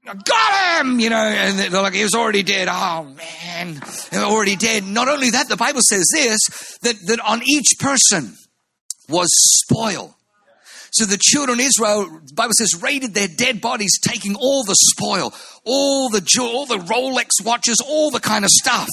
got 0.06 0.81
him, 0.81 0.99
you 0.99 1.10
know, 1.10 1.18
and 1.18 1.60
they're 1.60 1.81
like, 1.81 1.94
he 1.94 2.03
was 2.03 2.15
already 2.15 2.44
dead. 2.44 2.68
Oh 2.69 3.03
man, 3.03 3.81
already 4.14 4.56
dead. 4.56 4.85
Not 4.85 5.07
only 5.07 5.31
that, 5.31 5.49
the 5.49 5.57
Bible 5.57 5.81
says 5.81 6.07
this, 6.14 6.39
that, 6.81 6.95
that 7.07 7.19
on 7.19 7.41
each 7.48 7.73
person 7.80 8.35
was 9.10 9.30
spoil. 9.34 10.15
So 10.91 11.06
the 11.06 11.19
children 11.22 11.60
of 11.60 11.65
Israel, 11.65 12.06
the 12.26 12.34
Bible 12.34 12.53
says, 12.57 12.81
raided 12.81 13.14
their 13.14 13.27
dead 13.27 13.61
bodies, 13.61 13.99
taking 14.02 14.35
all 14.35 14.64
the 14.64 14.76
spoil, 14.76 15.34
all 15.65 16.10
the 16.10 16.22
jewel, 16.22 16.48
all 16.48 16.65
the 16.65 16.77
Rolex 16.77 17.45
watches, 17.45 17.77
all 17.85 18.10
the 18.10 18.22
kind 18.22 18.45
of 18.45 18.52
stuff. 18.52 18.88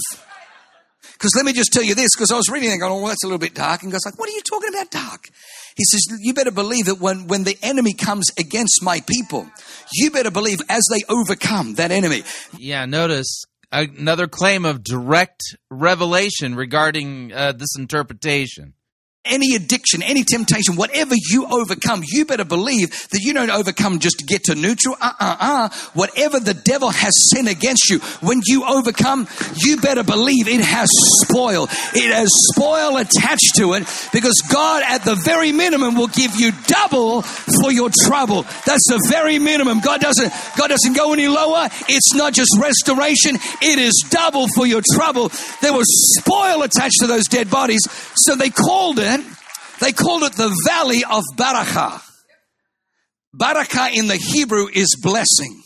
Because 1.24 1.36
let 1.36 1.46
me 1.46 1.55
just 1.55 1.72
tell 1.72 1.82
you 1.82 1.94
this, 1.94 2.10
because 2.14 2.30
I 2.30 2.36
was 2.36 2.51
reading 2.51 2.70
and 2.70 2.78
going, 2.78 2.92
oh, 2.92 2.96
well, 2.96 3.06
that's 3.06 3.24
a 3.24 3.26
little 3.26 3.38
bit 3.38 3.55
dark. 3.55 3.82
And 3.82 3.90
God's 3.90 4.05
like, 4.05 4.18
what 4.18 4.28
are 4.28 4.32
you 4.32 4.42
talking 4.42 4.68
about 4.68 4.90
dark? 4.90 5.30
He 5.74 5.82
says, 5.84 6.02
you 6.20 6.34
better 6.34 6.51
believe 6.51 6.84
that 6.84 6.96
when, 6.96 7.28
when 7.28 7.44
the 7.44 7.56
enemy 7.62 7.94
comes 7.94 8.26
against 8.38 8.82
my 8.82 9.01
people, 9.06 9.48
you 9.90 10.10
better 10.10 10.30
believe 10.30 10.60
as 10.68 10.86
they 10.92 11.02
overcome 11.09 11.76
that 11.76 11.90
enemy. 11.90 12.24
Yeah, 12.59 12.84
notice 12.84 13.44
another 13.72 14.26
claim 14.28 14.66
of 14.66 14.84
direct 14.84 15.40
revelation 15.70 16.56
regarding 16.56 17.32
uh, 17.32 17.52
this 17.52 17.74
interpretation 17.78 18.74
any 19.24 19.55
addiction, 19.55 20.02
any 20.02 20.22
temptation, 20.22 20.76
whatever 20.76 21.14
you 21.30 21.46
overcome, 21.46 22.02
you 22.05 22.26
better 22.26 22.44
believe 22.44 22.90
that 23.09 23.20
you 23.22 23.32
don't 23.32 23.51
overcome 23.51 23.98
just 23.98 24.18
to 24.18 24.24
get 24.24 24.44
to 24.44 24.55
neutral. 24.55 24.96
Uh 25.01 25.12
uh 25.18 25.36
uh. 25.40 25.68
Whatever 25.94 26.40
the 26.40 26.52
devil 26.52 26.90
has 26.90 27.12
sinned 27.30 27.48
against 27.48 27.88
you, 27.88 28.01
when 28.20 28.42
you 28.44 28.64
overcome, 28.64 29.26
you 29.56 29.78
better 29.80 30.02
believe 30.02 30.46
it 30.46 30.60
has 30.60 30.88
spoil. 31.22 31.64
It 31.94 32.12
has 32.12 32.28
spoil 32.52 32.98
attached 32.98 33.55
to 33.56 33.72
it 33.74 33.84
because 34.12 34.34
God, 34.52 34.82
at 34.86 35.05
the 35.05 35.14
very 35.14 35.52
minimum, 35.52 35.94
will 35.94 36.09
give 36.09 36.36
you 36.36 36.52
double 36.66 37.22
for 37.22 37.72
your 37.72 37.88
trouble. 38.05 38.42
That's 38.66 38.86
the 38.88 39.06
very 39.10 39.38
minimum. 39.38 39.80
God 39.80 40.01
doesn't, 40.01 40.32
God 40.59 40.68
doesn't 40.68 40.94
go 40.94 41.14
any 41.14 41.28
lower. 41.28 41.68
It's 41.88 42.14
not 42.14 42.34
just 42.34 42.51
restoration. 42.60 43.36
It 43.62 43.78
is 43.78 44.05
double 44.10 44.48
for 44.55 44.66
your 44.66 44.82
trouble. 44.92 45.30
There 45.62 45.72
was 45.72 45.86
spoil 46.20 46.62
attached 46.62 47.01
to 47.01 47.06
those 47.06 47.24
dead 47.24 47.48
bodies. 47.48 47.80
So 48.16 48.36
they 48.36 48.51
called 48.51 48.98
it 48.98 49.14
they 49.80 49.92
called 49.92 50.22
it 50.24 50.32
the 50.34 50.55
Valley 50.66 51.05
of 51.05 51.24
Barakah. 51.36 52.02
Barakah 53.34 53.94
in 53.94 54.06
the 54.06 54.16
Hebrew 54.16 54.68
is 54.72 54.96
blessing. 55.02 55.62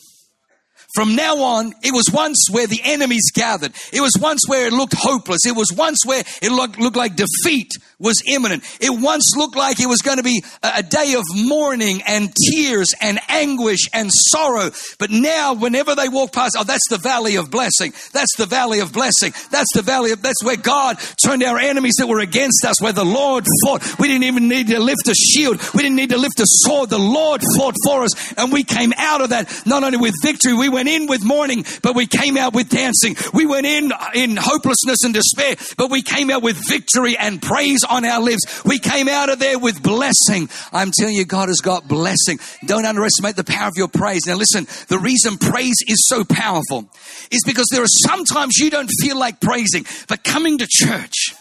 From 0.95 1.15
now 1.15 1.37
on, 1.37 1.75
it 1.83 1.93
was 1.93 2.11
once 2.13 2.49
where 2.51 2.67
the 2.67 2.81
enemies 2.83 3.31
gathered. 3.33 3.73
It 3.93 4.01
was 4.01 4.13
once 4.19 4.41
where 4.49 4.67
it 4.67 4.73
looked 4.73 4.95
hopeless. 4.95 5.47
It 5.47 5.55
was 5.55 5.71
once 5.73 5.99
where 6.05 6.25
it 6.43 6.51
looked, 6.51 6.79
looked 6.79 6.97
like 6.97 7.15
defeat 7.15 7.71
was 7.99 8.23
imminent. 8.27 8.65
It 8.81 8.91
once 8.91 9.37
looked 9.37 9.57
like 9.57 9.81
it 9.81 9.89
was 9.89 10.03
going 10.03 10.19
to 10.19 10.23
be 10.23 10.43
a, 10.63 10.83
day 10.83 11.15
of 11.15 11.25
mourning 11.35 12.03
and 12.07 12.33
tears 12.51 12.95
and 13.01 13.19
anguish 13.29 13.81
and 13.93 14.11
sorrow. 14.13 14.71
But 14.99 15.11
now, 15.11 15.55
whenever 15.55 15.95
they 15.95 16.09
walk 16.09 16.33
past, 16.33 16.57
oh, 16.59 16.65
that's 16.65 16.89
the 16.89 16.99
valley 16.99 17.37
of 17.37 17.51
blessing. 17.51 17.93
That's 18.13 18.35
the 18.37 18.47
valley 18.47 18.81
of 18.81 18.93
blessing. 18.93 19.33
That's 19.51 19.73
the 19.75 19.83
valley 19.83 20.13
of, 20.13 20.23
that's 20.23 20.43
where 20.45 20.57
God 20.57 20.99
turned 21.25 21.43
our 21.43 21.59
enemies 21.59 21.97
that 21.99 22.07
were 22.07 22.21
against 22.21 22.65
us, 22.65 22.81
where 22.81 22.93
the 22.93 23.05
Lord 23.05 23.45
fought. 23.65 23.99
We 23.99 24.09
didn't 24.09 24.25
even 24.25 24.49
need 24.49 24.69
to 24.69 24.81
lift 24.81 25.09
a 25.09 25.15
shield. 25.15 25.61
We 25.75 25.83
didn't 25.83 25.97
need 25.97 26.11
to 26.11 26.19
lift 26.19 26.41
a 26.41 26.47
sword. 26.47 26.91
The 26.91 26.99
Lord 26.99 27.43
fought 27.57 27.75
for 27.85 28.05
us 28.05 28.33
and 28.39 28.53
we 28.53 28.65
came 28.65 28.93
out 28.97 29.21
of 29.21 29.31
that 29.31 29.63
not 29.67 29.83
only 29.83 29.99
with 29.99 30.15
victory, 30.23 30.55
we 30.55 30.69
went 30.69 30.89
in 30.89 31.07
with 31.07 31.25
mourning, 31.25 31.65
but 31.83 31.95
we 31.95 32.07
came 32.07 32.37
out 32.37 32.55
with 32.55 32.69
dancing. 32.69 33.17
We 33.35 33.47
went 33.47 33.67
in 33.67 33.93
in 34.15 34.37
hopelessness 34.37 35.05
and 35.05 35.13
despair, 35.13 35.57
but 35.77 35.91
we 35.91 36.03
came 36.03 36.31
out 36.31 36.43
with 36.43 36.57
victory 36.69 37.17
and 37.19 37.43
praise 37.43 37.81
on 37.89 38.05
our 38.05 38.21
lips. 38.21 38.65
We 38.65 38.79
came 38.79 39.09
out 39.09 39.29
of 39.31 39.39
there 39.39 39.59
with 39.59 39.83
blessing. 39.83 40.49
I'm 40.73 40.91
telling 40.97 41.15
you, 41.15 41.25
God 41.25 41.49
has 41.49 41.61
got 41.61 41.89
blessing. 41.89 42.39
Don't 42.67 42.85
underestimate 42.85 43.37
the 43.37 43.45
power 43.45 43.69
of 43.69 43.75
your 43.77 43.89
praise. 43.89 44.27
Now 44.27 44.37
listen, 44.37 44.67
the 44.89 44.99
reason 44.99 45.39
praise 45.39 45.77
is 45.87 46.07
so 46.09 46.25
powerful 46.25 46.89
is 47.31 47.43
because 47.45 47.67
there 47.71 47.83
are 47.83 47.87
sometimes 48.07 48.57
you 48.59 48.71
don't 48.71 48.91
feel 49.01 49.19
like 49.19 49.41
praising, 49.41 49.85
but 50.09 50.25
coming 50.25 50.59
to 50.59 50.67
church. 50.69 51.35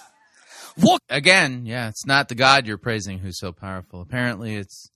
What? 0.76 1.02
Again, 1.10 1.66
yeah, 1.66 1.90
it's 1.90 2.06
not 2.06 2.30
the 2.30 2.36
God 2.36 2.68
you're 2.68 2.78
praising 2.78 3.20
who's 3.20 3.40
so 3.40 3.52
powerful. 3.52 4.02
Apparently, 4.02 4.56
it's 4.56 4.92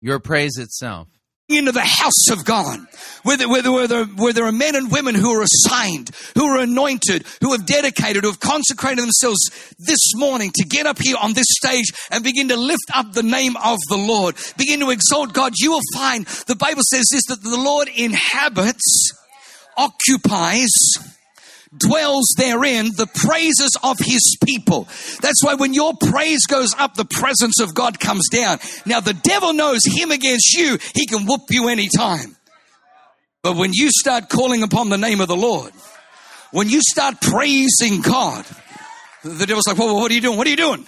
your 0.00 0.20
praise 0.20 0.56
itself 0.56 1.08
into 1.48 1.70
the 1.70 1.80
house 1.80 2.30
of 2.30 2.44
God, 2.44 2.80
where 3.22 3.36
there, 3.36 3.48
where, 3.48 3.62
there, 3.62 3.72
where, 3.72 3.86
there, 3.86 4.04
where 4.04 4.32
there 4.32 4.46
are 4.46 4.52
men 4.52 4.74
and 4.74 4.90
women 4.90 5.14
who 5.14 5.30
are 5.30 5.42
assigned, 5.42 6.10
who 6.34 6.44
are 6.44 6.58
anointed, 6.58 7.24
who 7.40 7.52
have 7.52 7.64
dedicated, 7.64 8.24
who 8.24 8.30
have 8.30 8.40
consecrated 8.40 9.02
themselves 9.02 9.38
this 9.78 10.12
morning 10.16 10.50
to 10.54 10.64
get 10.64 10.86
up 10.86 10.98
here 11.00 11.16
on 11.20 11.34
this 11.34 11.46
stage 11.48 11.92
and 12.10 12.24
begin 12.24 12.48
to 12.48 12.56
lift 12.56 12.90
up 12.92 13.12
the 13.12 13.22
name 13.22 13.56
of 13.58 13.78
the 13.88 13.96
Lord, 13.96 14.34
begin 14.56 14.80
to 14.80 14.90
exalt 14.90 15.32
God, 15.32 15.52
you 15.58 15.70
will 15.70 15.80
find 15.94 16.26
the 16.46 16.56
Bible 16.56 16.82
says 16.90 17.06
this 17.12 17.26
that 17.28 17.42
the 17.42 17.56
Lord 17.56 17.88
inhabits, 17.94 19.12
occupies, 19.76 20.70
dwells 21.78 22.34
therein 22.36 22.86
the 22.96 23.06
praises 23.06 23.76
of 23.82 23.98
his 23.98 24.36
people. 24.44 24.88
That's 25.20 25.42
why 25.42 25.54
when 25.54 25.74
your 25.74 25.94
praise 25.94 26.46
goes 26.46 26.74
up, 26.78 26.94
the 26.94 27.04
presence 27.04 27.60
of 27.60 27.74
God 27.74 28.00
comes 28.00 28.28
down. 28.30 28.58
Now 28.84 29.00
the 29.00 29.14
devil 29.14 29.52
knows 29.52 29.80
him 29.84 30.10
against 30.10 30.54
you, 30.56 30.78
he 30.94 31.06
can 31.06 31.26
whoop 31.26 31.42
you 31.50 31.68
anytime. 31.68 32.36
But 33.42 33.56
when 33.56 33.70
you 33.72 33.90
start 33.90 34.28
calling 34.28 34.62
upon 34.62 34.88
the 34.88 34.98
name 34.98 35.20
of 35.20 35.28
the 35.28 35.36
Lord, 35.36 35.72
when 36.50 36.68
you 36.68 36.80
start 36.82 37.20
praising 37.20 38.00
God, 38.02 38.44
the 39.22 39.46
devil's 39.46 39.66
like, 39.66 39.78
well, 39.78 39.94
what 39.94 40.10
are 40.10 40.14
you 40.14 40.20
doing? 40.20 40.36
What 40.36 40.46
are 40.46 40.50
you 40.50 40.56
doing? 40.56 40.86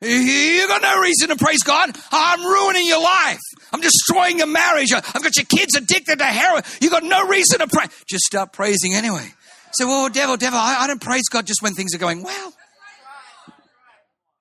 You 0.00 0.68
got 0.68 0.80
no 0.80 1.00
reason 1.00 1.28
to 1.30 1.36
praise 1.36 1.62
God. 1.64 1.90
I'm 2.12 2.44
ruining 2.44 2.86
your 2.86 3.02
life. 3.02 3.40
I'm 3.72 3.80
destroying 3.80 4.38
your 4.38 4.46
marriage. 4.46 4.92
I've 4.92 5.22
got 5.22 5.34
your 5.36 5.44
kids 5.44 5.74
addicted 5.74 6.20
to 6.20 6.24
heroin. 6.24 6.62
You 6.80 6.88
got 6.88 7.02
no 7.02 7.26
reason 7.26 7.58
to 7.58 7.66
pray. 7.66 7.86
Just 8.08 8.24
start 8.24 8.52
praising 8.52 8.94
anyway. 8.94 9.32
Say, 9.72 9.84
well, 9.84 10.06
oh, 10.06 10.08
devil, 10.08 10.36
devil, 10.36 10.58
I, 10.58 10.78
I 10.80 10.86
don't 10.86 11.00
praise 11.00 11.28
God 11.30 11.46
just 11.46 11.62
when 11.62 11.74
things 11.74 11.94
are 11.94 11.98
going 11.98 12.22
well. 12.22 12.52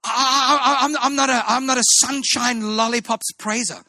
I, 0.03 0.79
am 0.81 0.95
I'm 1.01 1.15
not 1.15 1.29
a, 1.29 1.43
I'm 1.45 1.65
not 1.65 1.77
a 1.77 1.83
sunshine 1.83 2.77
lollipops 2.77 3.31
praiser. 3.37 3.83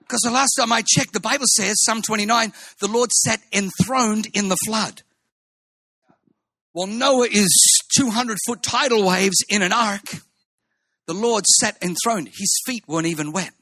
Because 0.00 0.20
the 0.20 0.30
last 0.30 0.54
time 0.58 0.72
I 0.72 0.82
checked, 0.86 1.12
the 1.12 1.20
Bible 1.20 1.46
says, 1.46 1.82
Psalm 1.84 2.02
29, 2.02 2.52
the 2.80 2.88
Lord 2.88 3.10
sat 3.12 3.40
enthroned 3.52 4.28
in 4.34 4.48
the 4.48 4.56
flood. 4.66 5.02
Well, 6.74 6.86
Noah 6.86 7.28
is 7.30 7.82
200 7.96 8.38
foot 8.46 8.62
tidal 8.62 9.06
waves 9.06 9.36
in 9.48 9.62
an 9.62 9.72
ark. 9.72 10.02
The 11.06 11.14
Lord 11.14 11.44
sat 11.46 11.76
enthroned. 11.82 12.28
His 12.28 12.60
feet 12.66 12.84
weren't 12.86 13.06
even 13.06 13.32
wet. 13.32 13.52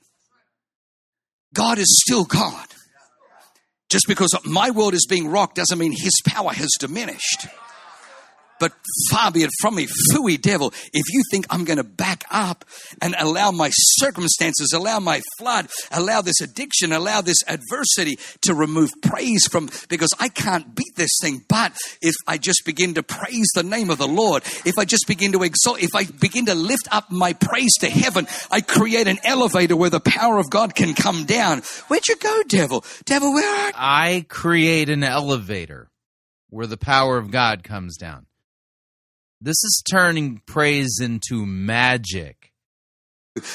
God 1.55 1.79
is 1.79 2.03
still 2.05 2.25
God. 2.25 2.72
Just 3.93 4.09
because 4.09 4.31
my 4.47 4.71
world 4.71 4.95
is 4.95 5.05
being 5.07 5.29
rocked 5.29 5.57
doesn't 5.57 5.79
mean 5.79 5.93
his 5.93 6.15
power 6.27 6.51
has 6.51 6.71
diminished. 6.81 7.47
But 8.63 8.75
far 9.11 9.33
be 9.33 9.43
it 9.43 9.51
from 9.61 9.75
me, 9.75 9.89
fooey 10.13 10.41
devil, 10.41 10.73
if 10.93 11.13
you 11.13 11.21
think 11.33 11.47
I'm 11.51 11.65
going 11.65 11.79
to 11.79 11.83
back 11.83 12.23
up 12.31 12.65
and 13.01 13.17
allow 13.19 13.51
my 13.51 13.71
circumstances, 13.73 14.73
allow 14.73 15.01
my 15.01 15.21
flood, 15.37 15.67
allow 15.91 16.23
this 16.23 16.41
addiction, 16.41 16.93
allow 16.93 17.23
this 17.23 17.43
adversity 17.49 18.21
to 18.43 18.55
remove 18.55 18.93
praise 19.03 19.49
from, 19.51 19.69
because 19.89 20.11
I 20.21 20.29
can't 20.29 20.77
beat 20.77 20.95
this 20.95 21.11
thing. 21.21 21.45
But 21.49 21.77
if 22.01 22.15
I 22.29 22.39
just 22.39 22.63
begin 22.65 22.95
to 22.95 23.03
praise 23.03 23.51
the 23.53 23.65
name 23.65 23.91
of 23.91 23.99
the 23.99 24.07
Lord, 24.07 24.45
if 24.65 24.79
I 24.79 24.85
just 24.85 25.09
begin 25.09 25.33
to 25.33 25.43
exalt, 25.43 25.83
if 25.83 25.97
I 25.97 26.05
begin 26.05 26.47
to 26.47 26.55
lift 26.55 26.87
up 26.93 27.11
my 27.11 27.33
praise 27.33 27.73
to 27.81 27.91
heaven, 27.91 28.29
I 28.53 28.61
create 28.61 29.09
an 29.09 29.19
elevator 29.25 29.75
where 29.75 29.91
the 29.91 29.99
power 29.99 30.39
of 30.39 30.51
God 30.51 30.77
can 30.77 30.95
come 30.95 31.25
down. 31.25 31.63
Where'd 31.89 32.07
you 32.07 32.15
go, 32.15 32.45
devil? 32.47 32.85
Devil, 33.07 33.33
where 33.35 33.65
are 33.65 33.67
you? 33.67 33.73
I 33.75 34.25
create 34.29 34.89
an 34.89 35.03
elevator 35.03 35.91
where 36.49 36.69
the 36.69 36.77
power 36.77 37.19
of 37.19 37.33
God 37.33 37.65
comes 37.65 37.97
down. 37.97 38.27
This 39.45 39.65
is 39.65 39.83
turning 39.91 40.41
praise 40.47 41.01
into 41.03 41.45
magic. 41.45 42.53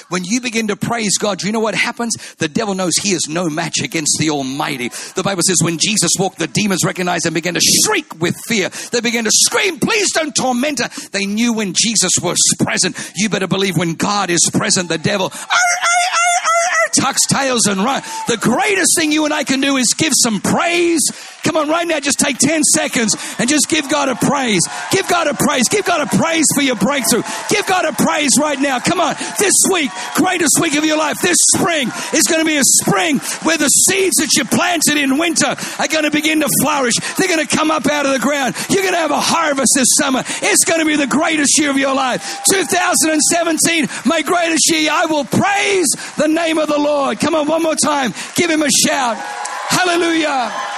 When 0.10 0.26
you 0.26 0.42
begin 0.42 0.68
to 0.68 0.76
praise 0.76 1.18
God, 1.18 1.42
you 1.44 1.54
know 1.54 1.62
what 1.62 1.76
happens? 1.76 2.14
The 2.40 2.50
devil 2.50 2.76
knows 2.76 2.92
he 2.98 3.12
is 3.12 3.30
no 3.30 3.48
match 3.48 3.80
against 3.82 4.18
the 4.20 4.32
Almighty. 4.32 4.90
The 5.16 5.24
Bible 5.24 5.44
says 5.48 5.60
when 5.64 5.78
Jesus 5.78 6.12
walked, 6.20 6.40
the 6.40 6.48
demons 6.48 6.84
recognized 6.84 7.26
and 7.26 7.34
began 7.34 7.54
to 7.54 7.62
shriek 7.62 8.20
with 8.20 8.36
fear. 8.48 8.68
They 8.92 9.00
began 9.00 9.24
to 9.24 9.32
scream, 9.32 9.80
please 9.80 10.12
don't 10.12 10.36
torment 10.36 10.80
her. 10.80 10.90
They 11.14 11.26
knew 11.26 11.54
when 11.54 11.74
Jesus 11.74 12.12
was 12.22 12.38
present. 12.60 12.98
You 13.16 13.30
better 13.30 13.48
believe 13.48 13.78
when 13.78 13.94
God 13.94 14.30
is 14.30 14.42
present, 14.52 14.90
the 14.90 14.98
devil, 14.98 15.32
oh, 15.32 15.48
oh, 15.54 16.08
oh, 16.14 17.00
tucks 17.00 17.26
tails 17.28 17.66
and 17.68 17.80
run. 17.80 18.02
The 18.28 18.38
greatest 18.38 18.98
thing 18.98 19.14
you 19.14 19.24
and 19.24 19.34
I 19.34 19.46
can 19.46 19.62
do 19.62 19.78
is 19.78 19.94
give 19.98 20.12
some 20.16 20.42
praise. 20.42 21.02
Come 21.48 21.56
on, 21.56 21.70
right 21.70 21.88
now, 21.88 22.02
just 22.02 22.20
take 22.20 22.38
10 22.40 22.62
seconds 22.76 23.16
and 23.40 23.48
just 23.48 23.70
give 23.70 23.88
God 23.90 24.10
a 24.10 24.16
praise. 24.16 24.60
Give 24.92 25.08
God 25.08 25.28
a 25.28 25.34
praise. 25.34 25.70
Give 25.70 25.86
God 25.86 26.02
a 26.02 26.18
praise 26.18 26.46
for 26.54 26.62
your 26.62 26.76
breakthrough. 26.76 27.24
Give 27.50 27.66
God 27.66 27.86
a 27.86 27.94
praise 27.94 28.32
right 28.38 28.60
now. 28.60 28.80
Come 28.80 29.00
on. 29.00 29.16
This 29.40 29.54
week, 29.72 29.90
greatest 30.16 30.60
week 30.60 30.76
of 30.76 30.84
your 30.84 30.98
life, 30.98 31.16
this 31.22 31.38
spring 31.56 31.88
is 32.12 32.24
going 32.28 32.42
to 32.42 32.46
be 32.46 32.58
a 32.58 32.68
spring 32.84 33.20
where 33.48 33.58
the 33.58 33.70
seeds 33.70 34.18
that 34.18 34.36
you 34.36 34.44
planted 34.44 34.98
in 34.98 35.18
winter 35.18 35.56
are 35.80 35.88
going 35.88 36.04
to 36.04 36.12
begin 36.12 36.42
to 36.42 36.50
flourish. 36.62 36.96
They're 37.16 37.30
going 37.30 37.48
to 37.48 37.56
come 37.56 37.72
up 37.72 37.88
out 37.88 38.06
of 38.06 38.12
the 38.12 38.20
ground. 38.20 38.54
You're 38.70 38.84
going 38.84 38.96
to 38.96 39.00
have 39.00 39.12
a 39.12 39.22
harvest 39.22 39.72
this 39.74 39.88
summer. 39.98 40.24
It's 40.28 40.66
going 40.66 40.82
to 40.82 40.86
be 40.86 40.98
the 40.98 41.08
greatest 41.08 41.58
year 41.58 41.72
of 41.72 41.78
your 41.78 41.96
life. 41.96 42.44
2017, 42.52 43.88
my 44.04 44.22
greatest 44.22 44.70
year. 44.70 44.90
I 44.92 45.06
will 45.06 45.24
praise 45.24 45.88
the 46.18 46.28
name 46.28 46.58
of 46.58 46.68
the 46.68 46.78
Lord. 46.78 47.22
Come 47.22 47.36
on, 47.36 47.48
one 47.48 47.64
more 47.64 47.76
time. 47.76 48.14
Give 48.36 48.50
him 48.50 48.64
a 48.64 48.70
shout. 48.86 49.16
Hallelujah. 49.16 50.77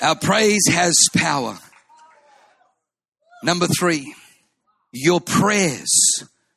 Our 0.00 0.14
praise 0.14 0.62
has 0.68 0.94
power. 1.16 1.58
Number 3.42 3.66
three, 3.66 4.14
your 4.92 5.20
prayers 5.20 5.90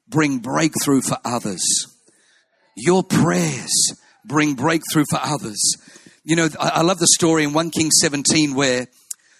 bring 0.08 0.40
breakthrough 0.40 1.02
for 1.02 1.18
others. 1.26 1.62
Your 2.76 3.04
prayers 3.04 3.96
bring 4.26 4.54
breakthrough 4.54 5.06
for 5.10 5.20
others. 5.22 5.60
You 6.24 6.36
know, 6.36 6.50
I, 6.60 6.84
love 6.84 7.00
the 7.00 7.08
story 7.08 7.44
in 7.44 7.54
1 7.54 7.72
Kings 7.72 7.96
17 8.00 8.54
where 8.54 8.86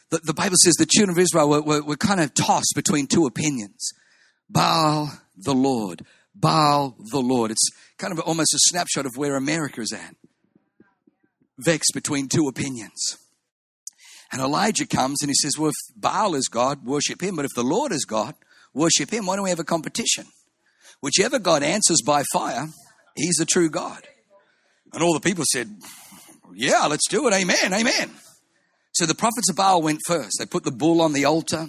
the, 0.10 0.20
the 0.24 0.34
Bible 0.34 0.56
says 0.64 0.74
the 0.76 0.88
children 0.88 1.16
of 1.16 1.20
Israel 1.20 1.50
were, 1.50 1.62
were, 1.62 1.84
were 1.84 1.96
kind 1.96 2.20
of 2.20 2.34
tossed 2.34 2.74
between 2.76 3.06
two 3.06 3.28
opinions. 3.28 3.92
Baal, 4.50 5.12
the 5.38 5.54
Lord. 5.54 6.04
Baal, 6.34 6.96
the 7.12 7.20
Lord. 7.20 7.52
It's 7.52 7.70
kind 8.00 8.12
of 8.12 8.20
almost 8.22 8.54
a 8.56 8.60
snapshot 8.62 9.06
of 9.06 9.12
where 9.16 9.36
America 9.36 9.82
is 9.82 9.94
at. 9.94 10.16
Vexed 11.60 11.92
between 11.94 12.28
two 12.28 12.48
opinions. 12.48 13.21
And 14.32 14.42
Elijah 14.42 14.88
comes 14.88 15.22
and 15.22 15.30
he 15.30 15.34
says, 15.34 15.58
Well, 15.58 15.70
if 15.70 15.76
Baal 15.96 16.36
is 16.36 16.48
God, 16.48 16.86
worship 16.86 17.22
him. 17.22 17.36
But 17.36 17.46
if 17.46 17.52
the 17.56 17.64
Lord 17.64 17.92
is 17.92 18.06
God, 18.06 18.36
worship 18.74 19.12
him. 19.12 19.26
Why 19.26 19.36
don't 19.36 19.44
we 19.44 19.50
have 19.50 19.60
a 19.60 19.66
competition? 19.66 20.26
Whichever 21.02 21.40
God 21.40 21.64
answers 21.64 22.02
by 22.06 22.24
fire, 22.32 22.68
he's 23.16 23.36
the 23.36 23.46
true 23.46 23.70
God. 23.70 24.08
And 24.94 25.04
all 25.04 25.14
the 25.14 25.20
people 25.20 25.44
said, 25.52 25.70
Yeah, 26.54 26.86
let's 26.86 27.08
do 27.10 27.28
it. 27.28 27.34
Amen. 27.34 27.74
Amen. 27.74 28.12
So 28.94 29.06
the 29.06 29.16
prophets 29.16 29.50
of 29.50 29.56
Baal 29.56 29.82
went 29.82 30.00
first. 30.06 30.38
They 30.40 30.46
put 30.46 30.64
the 30.64 30.72
bull 30.72 31.02
on 31.02 31.14
the 31.14 31.26
altar 31.26 31.68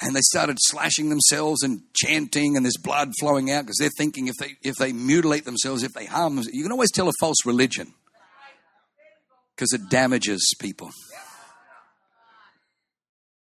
and 0.00 0.16
they 0.16 0.20
started 0.22 0.56
slashing 0.60 1.08
themselves 1.08 1.62
and 1.62 1.82
chanting 1.94 2.56
and 2.56 2.64
there's 2.64 2.76
blood 2.76 3.12
flowing 3.20 3.50
out 3.50 3.64
because 3.64 3.76
they're 3.78 3.90
thinking 3.96 4.28
if 4.28 4.36
they 4.36 4.56
if 4.62 4.76
they 4.76 4.92
mutilate 4.92 5.44
themselves 5.44 5.82
if 5.82 5.92
they 5.92 6.06
harm 6.06 6.36
themselves, 6.36 6.56
you 6.56 6.62
can 6.62 6.72
always 6.72 6.90
tell 6.90 7.08
a 7.08 7.12
false 7.20 7.44
religion 7.44 7.92
because 9.54 9.72
it 9.72 9.88
damages 9.88 10.54
people 10.58 10.90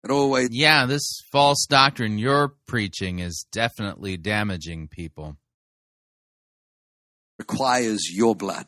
it 0.04 0.10
always 0.10 0.48
yeah 0.52 0.86
this 0.86 1.22
false 1.32 1.66
doctrine 1.68 2.18
you're 2.18 2.54
preaching 2.66 3.18
is 3.18 3.46
definitely 3.50 4.16
damaging 4.16 4.88
people 4.88 5.36
requires 7.38 8.08
your 8.12 8.36
blood 8.36 8.66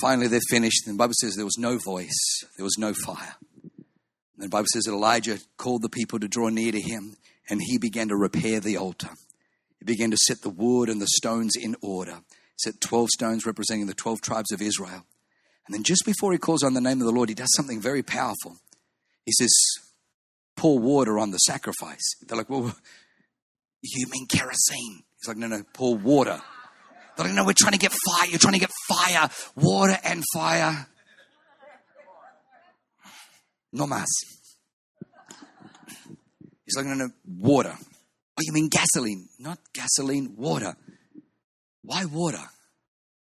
finally 0.00 0.26
they're 0.26 0.40
finished 0.50 0.86
and 0.86 0.94
the 0.94 0.98
bible 0.98 1.14
says 1.20 1.34
there 1.36 1.44
was 1.44 1.58
no 1.58 1.78
voice 1.78 2.44
there 2.56 2.64
was 2.64 2.76
no 2.78 2.92
fire 2.92 3.36
and 4.42 4.50
the 4.50 4.56
Bible 4.56 4.66
says 4.72 4.84
that 4.84 4.92
Elijah 4.92 5.38
called 5.56 5.82
the 5.82 5.88
people 5.88 6.18
to 6.18 6.26
draw 6.26 6.48
near 6.48 6.72
to 6.72 6.80
him, 6.80 7.16
and 7.48 7.60
he 7.62 7.78
began 7.78 8.08
to 8.08 8.16
repair 8.16 8.58
the 8.58 8.76
altar. 8.76 9.10
He 9.78 9.84
began 9.84 10.10
to 10.10 10.16
set 10.16 10.42
the 10.42 10.50
wood 10.50 10.88
and 10.88 11.00
the 11.00 11.06
stones 11.06 11.52
in 11.54 11.76
order. 11.80 12.14
He 12.14 12.58
set 12.58 12.80
12 12.80 13.10
stones 13.10 13.46
representing 13.46 13.86
the 13.86 13.94
12 13.94 14.20
tribes 14.20 14.50
of 14.50 14.60
Israel. 14.60 15.06
And 15.72 15.78
then 15.78 15.84
just 15.84 16.04
before 16.04 16.32
he 16.32 16.38
calls 16.38 16.62
on 16.62 16.74
the 16.74 16.82
name 16.82 17.00
of 17.00 17.06
the 17.06 17.12
Lord, 17.12 17.30
he 17.30 17.34
does 17.34 17.50
something 17.56 17.80
very 17.80 18.02
powerful. 18.02 18.58
He 19.24 19.32
says, 19.32 19.50
Pour 20.54 20.78
water 20.78 21.18
on 21.18 21.30
the 21.30 21.38
sacrifice. 21.38 22.02
They're 22.20 22.36
like, 22.36 22.50
Well, 22.50 22.76
you 23.82 24.06
mean 24.10 24.26
kerosene? 24.26 25.02
He's 25.18 25.28
like, 25.28 25.38
No, 25.38 25.46
no, 25.46 25.62
pour 25.72 25.96
water. 25.96 26.42
They're 27.16 27.24
like, 27.24 27.34
No, 27.34 27.46
we're 27.46 27.54
trying 27.58 27.72
to 27.72 27.78
get 27.78 27.90
fire. 27.90 28.28
You're 28.28 28.38
trying 28.38 28.52
to 28.52 28.60
get 28.60 28.70
fire, 28.86 29.30
water 29.56 29.96
and 30.04 30.22
fire. 30.34 30.88
No 33.72 33.86
más. 33.86 34.04
He's 36.66 36.76
like, 36.76 36.84
no, 36.84 36.92
no, 36.92 37.08
water. 37.26 37.74
Oh, 37.74 38.40
you 38.42 38.52
mean 38.52 38.68
gasoline? 38.68 39.30
Not 39.38 39.58
gasoline, 39.72 40.34
water. 40.36 40.76
Why 41.82 42.04
water? 42.04 42.44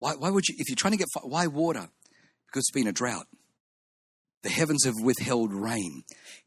Why, 0.00 0.14
why 0.16 0.30
would 0.30 0.48
you, 0.48 0.56
if 0.58 0.68
you're 0.68 0.74
trying 0.74 0.94
to 0.94 0.98
get, 0.98 1.06
why 1.22 1.46
water? 1.46 1.88
Because 2.52 2.64
it's 2.64 2.70
been 2.70 2.86
a 2.86 2.92
drought. 2.92 3.28
The 4.42 4.50
heavens 4.50 4.84
have 4.84 5.00
withheld 5.02 5.54
rain. 5.54 6.02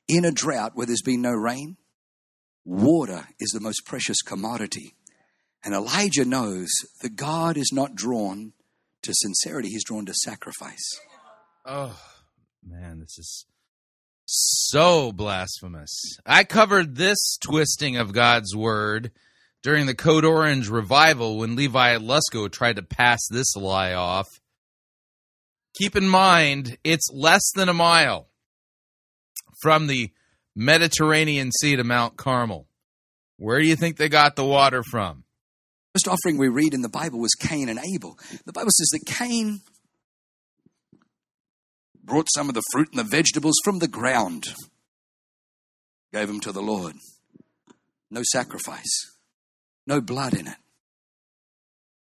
In 0.08 0.24
a 0.24 0.32
drought 0.32 0.74
where 0.76 0.86
there's 0.86 1.02
been 1.02 1.22
no 1.22 1.32
rain, 1.32 1.78
water 2.64 3.30
is 3.40 3.50
the 3.50 3.60
most 3.60 3.86
precious 3.86 4.22
commodity. 4.22 4.94
And 5.64 5.74
Elijah 5.74 6.26
knows 6.26 6.70
that 7.02 7.16
God 7.16 7.58
is 7.58 7.72
not 7.74 7.96
drawn 7.96 8.54
to 9.02 9.14
sincerity, 9.16 9.70
he's 9.70 9.84
drawn 9.84 10.06
to 10.06 10.14
sacrifice. 10.14 11.00
Oh, 11.66 12.00
man, 12.64 13.00
this 13.00 13.18
is 13.18 13.46
so 14.26 15.12
blasphemous. 15.12 15.92
I 16.26 16.44
covered 16.44 16.96
this 16.96 17.38
twisting 17.44 17.98
of 17.98 18.14
God's 18.14 18.56
word 18.56 19.12
during 19.64 19.88
the 19.88 19.96
Code 19.96 20.26
Orange 20.26 20.70
revival 20.70 21.38
when 21.38 21.56
Levi 21.56 21.98
Lusko 21.98 22.52
tried 22.52 22.76
to 22.76 22.84
pass 22.84 23.22
this 23.32 23.56
lie 23.56 23.94
off. 23.94 24.28
Keep 25.78 25.96
in 25.96 26.08
mind, 26.08 26.78
it's 26.84 27.10
less 27.12 27.44
than 27.54 27.68
a 27.68 27.74
mile 27.74 28.30
from 29.62 29.88
the 29.88 30.12
Mediterranean 30.56 31.52
Sea 31.52 31.76
to 31.76 31.84
Mount 31.84 32.16
Carmel. 32.16 32.68
Where 33.38 33.60
do 33.60 33.68
you 33.68 33.76
think 33.76 33.98
they 33.98 34.08
got 34.08 34.36
the 34.36 34.46
water 34.46 34.84
from? 34.90 35.26
First 35.94 36.08
offering 36.08 36.38
we 36.38 36.48
read 36.48 36.74
in 36.74 36.82
the 36.82 36.90
Bible 36.90 37.20
was 37.20 37.34
Cain 37.36 37.68
and 37.68 37.80
Abel. 37.80 38.18
The 38.46 38.54
Bible 38.54 38.72
says 38.72 38.90
that 38.92 39.06
Cain 39.06 39.62
brought 42.04 42.28
some 42.34 42.48
of 42.48 42.56
the 42.56 42.64
fruit 42.72 42.90
and 42.92 43.00
the 43.00 43.04
vegetables 43.04 43.56
from 43.64 43.80
the 43.80 43.88
ground, 43.88 44.46
gave 46.14 46.28
them 46.28 46.40
to 46.42 46.52
the 46.52 46.62
Lord. 46.62 46.96
No 48.10 48.22
sacrifice, 48.32 49.12
no 49.86 50.00
blood 50.00 50.34
in 50.34 50.48
it. 50.48 50.58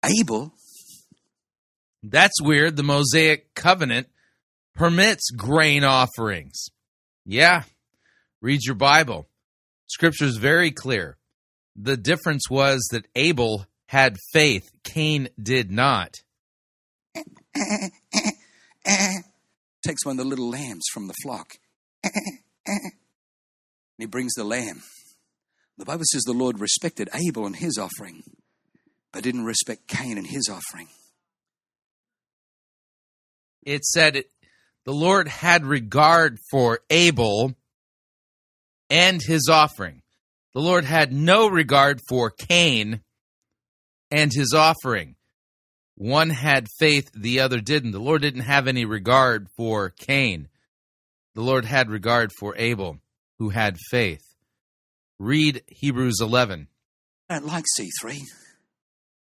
Abel. 0.05 0.53
That's 2.07 2.41
weird. 2.43 2.77
The 2.77 2.83
Mosaic 2.83 3.55
covenant 3.55 4.09
permits 4.75 5.31
grain 5.31 5.85
offerings. 5.85 6.67
Yeah, 7.25 7.63
read 8.43 8.61
your 8.65 8.75
Bible. 8.75 9.27
Scripture 9.87 10.27
is 10.27 10.37
very 10.37 10.71
clear. 10.71 11.17
The 11.75 11.97
difference 11.97 12.51
was 12.51 12.87
that 12.93 13.07
Abel 13.17 13.67
had 13.87 14.19
faith, 14.33 14.71
Cain 14.83 15.31
did 15.43 15.71
not. 15.71 16.17
Takes 19.87 20.05
one 20.05 20.19
of 20.19 20.25
the 20.25 20.25
little 20.25 20.51
lambs 20.51 20.85
from 20.93 21.07
the 21.07 21.15
flock. 21.23 21.55
and 22.05 22.93
he 23.99 24.05
brings 24.05 24.35
the 24.35 24.45
lamb. 24.45 24.83
The 25.79 25.87
Bible 25.87 26.05
says 26.13 26.23
the 26.23 26.33
Lord 26.35 26.61
respected 26.61 27.09
Abel 27.15 27.47
and 27.47 27.57
his 27.57 27.79
offering, 27.79 28.25
but 29.11 29.23
didn't 29.23 29.45
respect 29.45 29.89
Cain 29.89 30.19
and 30.19 30.27
his 30.27 30.51
offering. 30.51 30.89
It 33.65 33.85
said 33.85 34.25
the 34.85 34.93
Lord 34.93 35.29
had 35.29 35.65
regard 35.65 36.39
for 36.51 36.81
Abel 36.91 37.55
and 38.91 39.23
his 39.23 39.49
offering. 39.51 40.03
The 40.53 40.61
Lord 40.61 40.85
had 40.85 41.13
no 41.13 41.49
regard 41.49 42.01
for 42.09 42.31
Cain 42.31 43.01
and 44.11 44.33
his 44.33 44.55
offering. 44.55 45.17
One 45.97 46.31
had 46.31 46.69
faith, 46.79 47.11
the 47.15 47.41
other 47.41 47.61
didn't. 47.61 47.93
The 47.93 48.01
Lord 48.01 48.23
didn't 48.23 48.43
have 48.43 48.69
any 48.69 48.85
regard 48.85 49.49
for 49.57 49.91
Cain. 49.91 50.49
The 51.35 51.43
Lord 51.43 51.65
had 51.65 51.91
regard 51.91 52.31
for 52.39 52.55
Abel, 52.57 52.99
who 53.39 53.51
had 53.51 53.79
faith. 53.91 54.23
Read 55.19 55.63
Hebrews 55.69 56.21
11. 56.21 56.69
I 57.29 57.39
don't 57.39 57.47
like 57.47 57.65
C3. 57.79 58.21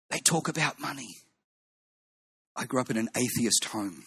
They 0.09 0.19
talk 0.19 0.47
about 0.47 0.79
money. 0.79 1.17
I 2.55 2.65
grew 2.65 2.81
up 2.81 2.89
in 2.89 2.97
an 2.97 3.09
atheist 3.15 3.65
home. 3.65 4.03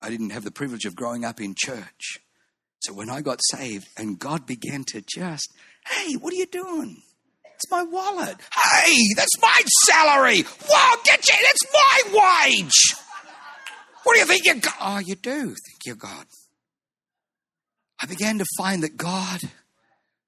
I 0.00 0.10
didn't 0.10 0.30
have 0.30 0.44
the 0.44 0.50
privilege 0.50 0.84
of 0.84 0.96
growing 0.96 1.24
up 1.24 1.40
in 1.40 1.54
church. 1.56 2.18
So 2.80 2.92
when 2.92 3.10
I 3.10 3.20
got 3.20 3.40
saved 3.50 3.88
and 3.96 4.18
God 4.18 4.46
began 4.46 4.84
to 4.84 5.02
just, 5.02 5.52
hey, 5.86 6.14
what 6.14 6.32
are 6.32 6.36
you 6.36 6.46
doing? 6.46 7.02
It's 7.54 7.70
my 7.70 7.82
wallet. 7.82 8.36
Hey, 8.54 8.96
that's 9.16 9.42
my 9.42 9.60
salary. 9.86 10.42
Whoa, 10.42 10.96
get 11.04 11.28
you, 11.28 11.34
that's 11.34 11.74
my 11.74 12.52
wage. 12.52 12.94
What 14.04 14.14
do 14.14 14.20
you 14.20 14.26
think 14.26 14.44
you 14.44 14.54
got? 14.60 14.76
Oh, 14.80 14.98
you 14.98 15.16
do 15.16 15.46
think 15.46 15.78
you're 15.84 15.96
God. 15.96 16.26
I 18.00 18.06
began 18.06 18.38
to 18.38 18.44
find 18.56 18.84
that 18.84 18.96
God, 18.96 19.40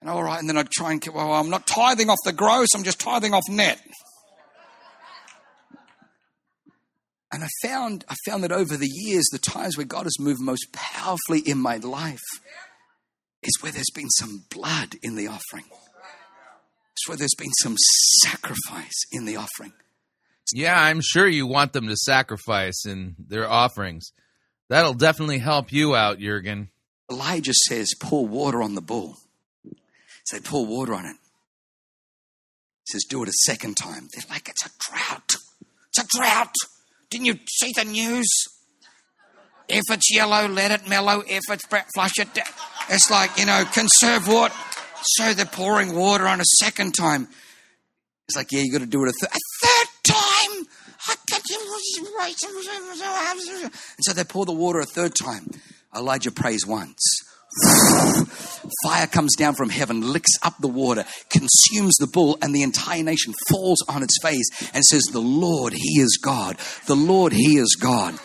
and 0.01 0.11
all 0.11 0.25
right, 0.25 0.41
and 0.41 0.49
then 0.49 0.59
I'd 0.59 0.71
try 0.71 0.91
and, 0.91 1.01
keep 1.01 1.15
well, 1.15 1.33
I'm 1.33 1.51
not 1.51 1.69
tithing 1.69 2.11
off 2.11 2.19
the 2.25 2.33
gross, 2.33 2.69
I'm 2.75 2.83
just 2.83 2.99
tithing 2.99 3.33
off 3.33 3.45
net. 3.49 3.81
And 7.33 7.45
I 7.45 7.49
found, 7.63 8.05
I 8.09 8.17
found 8.27 8.43
that 8.43 8.53
over 8.53 8.77
the 8.77 8.91
years, 8.91 9.25
the 9.31 9.39
times 9.39 9.77
where 9.77 9.87
God 9.87 10.05
has 10.05 10.19
moved 10.19 10.41
most 10.41 10.73
powerfully 10.73 11.41
in 11.41 11.59
my 11.59 11.77
life 11.77 12.19
is 13.43 13.57
where 13.61 13.73
there's 13.73 13.91
been 13.95 14.11
some 14.11 14.45
blood 14.51 14.97
in 15.03 15.15
the 15.15 15.29
offering. 15.29 15.65
It's 16.93 17.09
where 17.09 17.17
there's 17.17 17.37
been 17.39 17.53
some 17.61 17.77
sacrifice 18.23 19.05
in 19.13 19.25
the 19.27 19.37
offering. 19.37 19.73
Yeah, 20.53 20.79
I'm 20.79 21.01
sure 21.01 21.29
you 21.29 21.47
want 21.47 21.73
them 21.73 21.87
to 21.87 21.97
sacrifice 21.97 22.85
in 22.85 23.15
their 23.19 23.49
offerings. 23.49 24.13
That'll 24.69 24.95
definitely 24.95 25.39
help 25.39 25.73
you 25.73 25.95
out, 25.95 26.19
Jurgen. 26.19 26.71
Elijah 27.11 27.55
says, 27.69 27.95
pour 28.01 28.27
water 28.27 28.63
on 28.63 28.75
the 28.75 28.81
bull. 28.81 29.17
Say, 30.25 30.41
pour 30.41 30.67
water 30.67 30.95
on 30.95 31.07
it. 31.07 31.17
He 32.87 32.93
says, 32.93 33.05
do 33.09 33.23
it 33.23 33.29
a 33.29 33.33
second 33.45 33.77
time. 33.77 34.09
They're 34.13 34.25
like, 34.29 34.49
it's 34.49 34.67
a 34.67 34.71
drought. 34.79 35.33
It's 35.89 36.05
a 36.05 36.19
drought. 36.19 36.55
Didn't 37.11 37.27
you 37.27 37.39
see 37.49 37.73
the 37.75 37.85
news? 37.85 38.29
If 39.69 39.83
it's 39.91 40.13
yellow, 40.13 40.49
let 40.49 40.71
it 40.71 40.89
mellow. 40.89 41.23
If 41.27 41.43
it's 41.49 41.67
black, 41.67 41.89
flush 41.95 42.19
it 42.19 42.33
down. 42.35 42.47
It's 42.89 43.11
like, 43.11 43.39
you 43.39 43.47
know, 43.47 43.65
conserve 43.73 44.27
water. 44.27 44.55
So 45.03 45.33
they're 45.33 45.47
pouring 45.47 45.95
water 45.95 46.27
on 46.27 46.41
a 46.41 46.45
second 46.45 46.93
time. 46.93 47.29
It's 48.29 48.37
like, 48.37 48.53
yeah, 48.53 48.61
you 48.63 48.73
got 48.73 48.81
to 48.81 48.87
do 48.87 49.05
it 49.05 49.09
a, 49.09 49.13
th- 49.21 49.33
a 49.33 49.39
third 49.67 49.89
time. 50.05 50.67
And 53.97 54.05
so 54.05 54.13
they 54.13 54.25
pour 54.25 54.45
the 54.45 54.53
water 54.53 54.81
a 54.81 54.85
third 54.85 55.15
time. 55.15 55.51
Elijah 55.97 56.31
prays 56.31 56.67
once. 56.67 57.01
Fire 58.85 59.07
comes 59.07 59.35
down 59.37 59.55
from 59.55 59.71
heaven, 59.71 60.13
licks 60.13 60.31
up 60.43 60.55
the 60.61 60.69
water, 60.69 61.05
consumes 61.29 61.97
the 61.97 62.07
bull, 62.07 62.39
and 62.41 62.55
the 62.55 62.63
entire 62.63 63.03
nation 63.03 63.35
falls 63.49 63.83
on 63.89 64.03
its 64.03 64.17
face 64.23 64.49
and 64.73 64.85
says, 64.85 65.03
The 65.11 65.21
Lord, 65.21 65.73
He 65.73 66.01
is 66.01 66.19
God. 66.23 66.57
The 66.87 66.97
Lord, 66.97 67.33
He 67.33 67.57
is 67.57 67.77
God. 67.81 68.19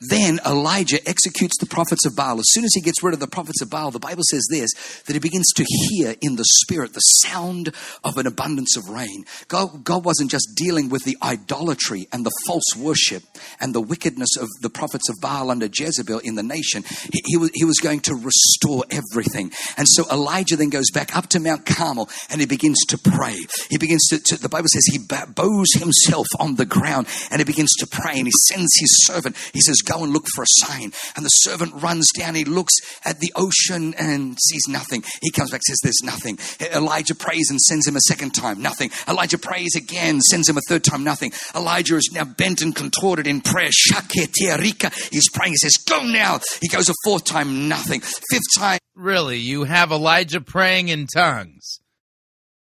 Then 0.00 0.40
Elijah 0.46 1.06
executes 1.06 1.58
the 1.58 1.66
prophets 1.66 2.06
of 2.06 2.16
Baal. 2.16 2.38
As 2.38 2.46
soon 2.48 2.64
as 2.64 2.72
he 2.74 2.80
gets 2.80 3.02
rid 3.02 3.12
of 3.12 3.20
the 3.20 3.26
prophets 3.26 3.60
of 3.60 3.68
Baal, 3.68 3.90
the 3.90 3.98
Bible 3.98 4.22
says 4.30 4.46
this 4.50 4.70
that 5.06 5.12
he 5.12 5.18
begins 5.18 5.52
to 5.56 5.64
hear 5.64 6.14
in 6.22 6.36
the 6.36 6.44
spirit 6.62 6.94
the 6.94 7.00
sound 7.00 7.74
of 8.02 8.16
an 8.16 8.26
abundance 8.26 8.78
of 8.78 8.88
rain. 8.88 9.24
God, 9.48 9.84
God 9.84 10.04
wasn't 10.04 10.30
just 10.30 10.52
dealing 10.56 10.88
with 10.88 11.04
the 11.04 11.18
idolatry 11.22 12.08
and 12.12 12.24
the 12.24 12.32
false 12.46 12.74
worship 12.78 13.24
and 13.60 13.74
the 13.74 13.80
wickedness 13.80 14.30
of 14.40 14.48
the 14.62 14.70
prophets 14.70 15.10
of 15.10 15.20
Baal 15.20 15.50
under 15.50 15.68
Jezebel 15.70 16.20
in 16.20 16.34
the 16.34 16.42
nation. 16.42 16.82
He, 17.12 17.20
he, 17.26 17.36
was, 17.36 17.50
he 17.52 17.66
was 17.66 17.78
going 17.78 18.00
to 18.00 18.14
restore 18.14 18.84
everything. 18.90 19.52
And 19.76 19.86
so 19.86 20.08
Elijah 20.10 20.56
then 20.56 20.70
goes 20.70 20.90
back 20.90 21.14
up 21.14 21.26
to 21.28 21.40
Mount 21.40 21.66
Carmel 21.66 22.08
and 22.30 22.40
he 22.40 22.46
begins 22.46 22.86
to 22.88 22.96
pray. 22.96 23.36
He 23.68 23.76
begins 23.76 24.08
to, 24.08 24.18
to 24.18 24.36
the 24.40 24.48
Bible 24.48 24.68
says 24.68 24.86
he 24.86 24.98
bows 24.98 25.68
himself 25.74 26.26
on 26.38 26.54
the 26.54 26.64
ground 26.64 27.06
and 27.30 27.38
he 27.38 27.44
begins 27.44 27.72
to 27.80 27.86
pray 27.86 28.14
and 28.16 28.26
he 28.26 28.32
sends 28.48 28.70
his 28.78 29.06
servant. 29.06 29.36
He 29.52 29.60
says, 29.60 29.82
Go 29.90 30.04
and 30.04 30.12
look 30.12 30.26
for 30.34 30.42
a 30.42 30.66
sign. 30.66 30.92
And 31.16 31.24
the 31.24 31.30
servant 31.30 31.82
runs 31.82 32.08
down. 32.16 32.34
He 32.34 32.44
looks 32.44 32.74
at 33.04 33.20
the 33.20 33.32
ocean 33.34 33.94
and 33.98 34.38
sees 34.40 34.62
nothing. 34.68 35.02
He 35.22 35.30
comes 35.30 35.50
back, 35.50 35.62
says, 35.66 35.80
There's 35.82 36.02
nothing. 36.02 36.38
Elijah 36.74 37.14
prays 37.14 37.50
and 37.50 37.60
sends 37.60 37.86
him 37.86 37.96
a 37.96 38.00
second 38.00 38.30
time. 38.30 38.62
Nothing. 38.62 38.90
Elijah 39.08 39.38
prays 39.38 39.74
again, 39.76 40.20
sends 40.20 40.48
him 40.48 40.56
a 40.56 40.62
third 40.68 40.84
time. 40.84 41.04
Nothing. 41.04 41.32
Elijah 41.54 41.96
is 41.96 42.10
now 42.12 42.24
bent 42.24 42.62
and 42.62 42.74
contorted 42.74 43.26
in 43.26 43.40
prayer. 43.40 43.70
He's 43.70 45.30
praying. 45.30 45.52
He 45.52 45.56
says, 45.56 45.76
Go 45.88 46.02
now. 46.04 46.40
He 46.60 46.68
goes 46.68 46.88
a 46.88 46.94
fourth 47.04 47.24
time. 47.24 47.68
Nothing. 47.68 48.00
Fifth 48.00 48.42
time. 48.58 48.78
Really? 48.94 49.38
You 49.38 49.64
have 49.64 49.90
Elijah 49.90 50.40
praying 50.40 50.88
in 50.88 51.06
tongues? 51.06 51.80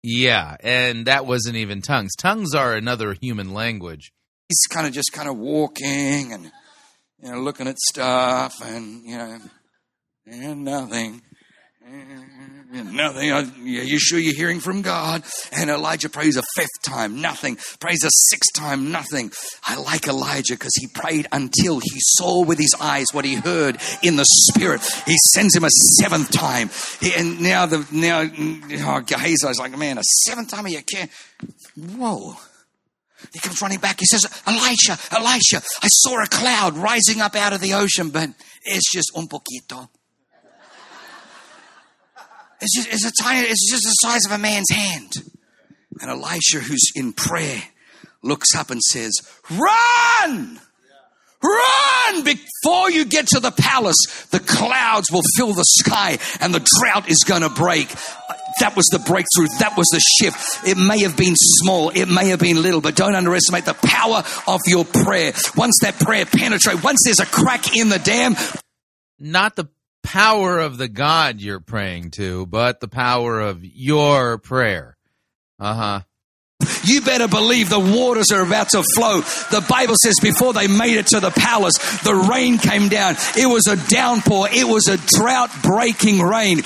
Yeah, 0.03 0.57
and 0.61 1.05
that 1.05 1.25
wasn't 1.25 1.55
even 1.55 1.81
tongues. 1.81 2.11
Tongues 2.17 2.53
are 2.53 2.73
another 2.73 3.13
human 3.13 3.53
language. 3.53 4.11
He's 4.49 4.67
kind 4.69 4.85
of 4.85 4.93
just 4.93 5.13
kind 5.13 5.29
of 5.29 5.37
walking 5.37 6.33
and 6.33 6.51
you 7.23 7.31
know, 7.31 7.39
looking 7.39 7.67
at 7.67 7.79
stuff 7.79 8.61
and, 8.61 9.05
you 9.05 9.17
know, 9.17 9.39
and 10.27 10.65
nothing. 10.65 11.21
And 11.85 12.93
nothing. 12.93 13.31
Are 13.31 13.43
you 13.43 13.99
sure 13.99 14.19
you're 14.19 14.35
hearing 14.35 14.59
from 14.59 14.81
God? 14.81 15.23
And 15.53 15.69
Elijah 15.69 16.09
prays 16.09 16.37
a 16.37 16.43
fifth 16.55 16.81
time, 16.83 17.21
nothing. 17.21 17.57
Prays 17.79 18.03
a 18.03 18.09
sixth 18.09 18.53
time, 18.55 18.91
nothing. 18.91 19.31
I 19.63 19.75
like 19.77 20.07
Elijah 20.07 20.55
because 20.55 20.73
he 20.75 20.87
prayed 20.93 21.27
until 21.31 21.79
he 21.79 21.91
saw 21.97 22.43
with 22.43 22.57
his 22.57 22.75
eyes 22.79 23.07
what 23.13 23.25
he 23.25 23.35
heard 23.35 23.77
in 24.01 24.17
the 24.17 24.25
spirit. 24.25 24.81
He 25.05 25.15
sends 25.33 25.55
him 25.55 25.63
a 25.63 25.69
seventh 25.99 26.31
time. 26.31 26.71
And 27.17 27.41
now 27.41 27.67
the 27.67 27.87
now 27.91 28.21
oh, 28.21 29.01
Gehazi's 29.01 29.59
like, 29.59 29.77
man, 29.77 29.97
a 29.97 30.03
seventh 30.25 30.49
time 30.49 30.67
you 30.67 30.81
can't. 30.83 31.11
Whoa. 31.77 32.35
He 33.31 33.39
comes 33.39 33.61
running 33.61 33.79
back. 33.79 33.99
He 33.99 34.05
says, 34.05 34.25
Elisha, 34.45 34.97
Elisha, 35.11 35.61
I 35.81 35.87
saw 35.87 36.21
a 36.21 36.27
cloud 36.27 36.75
rising 36.75 37.21
up 37.21 37.35
out 37.35 37.53
of 37.53 37.61
the 37.61 37.73
ocean, 37.73 38.09
but 38.09 38.29
it's 38.63 38.91
just 38.91 39.11
un 39.15 39.27
poquito. 39.27 39.89
It's 42.61 42.75
just, 42.75 42.87
it's 42.87 43.05
a 43.05 43.23
tiny, 43.23 43.47
it's 43.47 43.69
just 43.69 43.83
the 43.83 44.07
size 44.07 44.25
of 44.25 44.31
a 44.31 44.37
man's 44.37 44.69
hand. 44.71 45.11
And 46.01 46.09
Elisha, 46.09 46.59
who's 46.59 46.91
in 46.95 47.13
prayer, 47.13 47.61
looks 48.21 48.55
up 48.55 48.69
and 48.69 48.81
says, 48.81 49.11
Run! 49.51 50.59
Run! 51.43 52.23
Before 52.23 52.89
you 52.89 53.03
get 53.03 53.27
to 53.27 53.41
the 53.41 53.51
palace, 53.51 54.27
the 54.31 54.39
clouds 54.39 55.11
will 55.11 55.23
fill 55.35 55.53
the 55.53 55.65
sky 55.65 56.17
and 56.39 56.53
the 56.53 56.65
drought 56.79 57.09
is 57.09 57.23
going 57.25 57.41
to 57.41 57.49
break. 57.49 57.93
That 58.59 58.75
was 58.75 58.85
the 58.87 58.99
breakthrough. 58.99 59.47
That 59.59 59.77
was 59.77 59.87
the 59.91 59.99
shift. 59.99 60.67
It 60.67 60.77
may 60.77 61.01
have 61.01 61.17
been 61.17 61.35
small. 61.35 61.89
It 61.89 62.07
may 62.07 62.29
have 62.29 62.39
been 62.39 62.61
little, 62.61 62.81
but 62.81 62.95
don't 62.95 63.15
underestimate 63.15 63.65
the 63.65 63.73
power 63.73 64.23
of 64.47 64.61
your 64.67 64.85
prayer. 64.85 65.33
Once 65.55 65.79
that 65.81 65.99
prayer 65.99 66.25
penetrates, 66.25 66.83
once 66.83 66.99
there's 67.05 67.19
a 67.19 67.25
crack 67.25 67.75
in 67.75 67.89
the 67.89 67.99
dam. 67.99 68.35
Not 69.19 69.55
the 69.55 69.69
power 70.03 70.59
of 70.59 70.77
the 70.77 70.87
God 70.87 71.41
you're 71.41 71.59
praying 71.59 72.11
to, 72.11 72.45
but 72.45 72.79
the 72.79 72.87
power 72.87 73.39
of 73.39 73.63
your 73.63 74.37
prayer. 74.37 74.97
Uh 75.59 75.73
huh. 75.73 76.01
You 76.85 77.01
better 77.01 77.27
believe 77.27 77.69
the 77.69 77.79
waters 77.79 78.31
are 78.31 78.41
about 78.41 78.69
to 78.69 78.83
flow. 78.83 79.21
The 79.21 79.65
Bible 79.69 79.95
says 80.01 80.15
before 80.21 80.53
they 80.53 80.67
made 80.67 80.97
it 80.97 81.07
to 81.07 81.19
the 81.19 81.31
palace, 81.31 81.77
the 82.03 82.15
rain 82.15 82.57
came 82.57 82.89
down. 82.89 83.15
It 83.37 83.47
was 83.47 83.67
a 83.67 83.75
downpour. 83.89 84.49
It 84.51 84.65
was 84.65 84.87
a 84.87 84.97
drought 84.97 85.49
breaking 85.61 86.21
rain. 86.21 86.61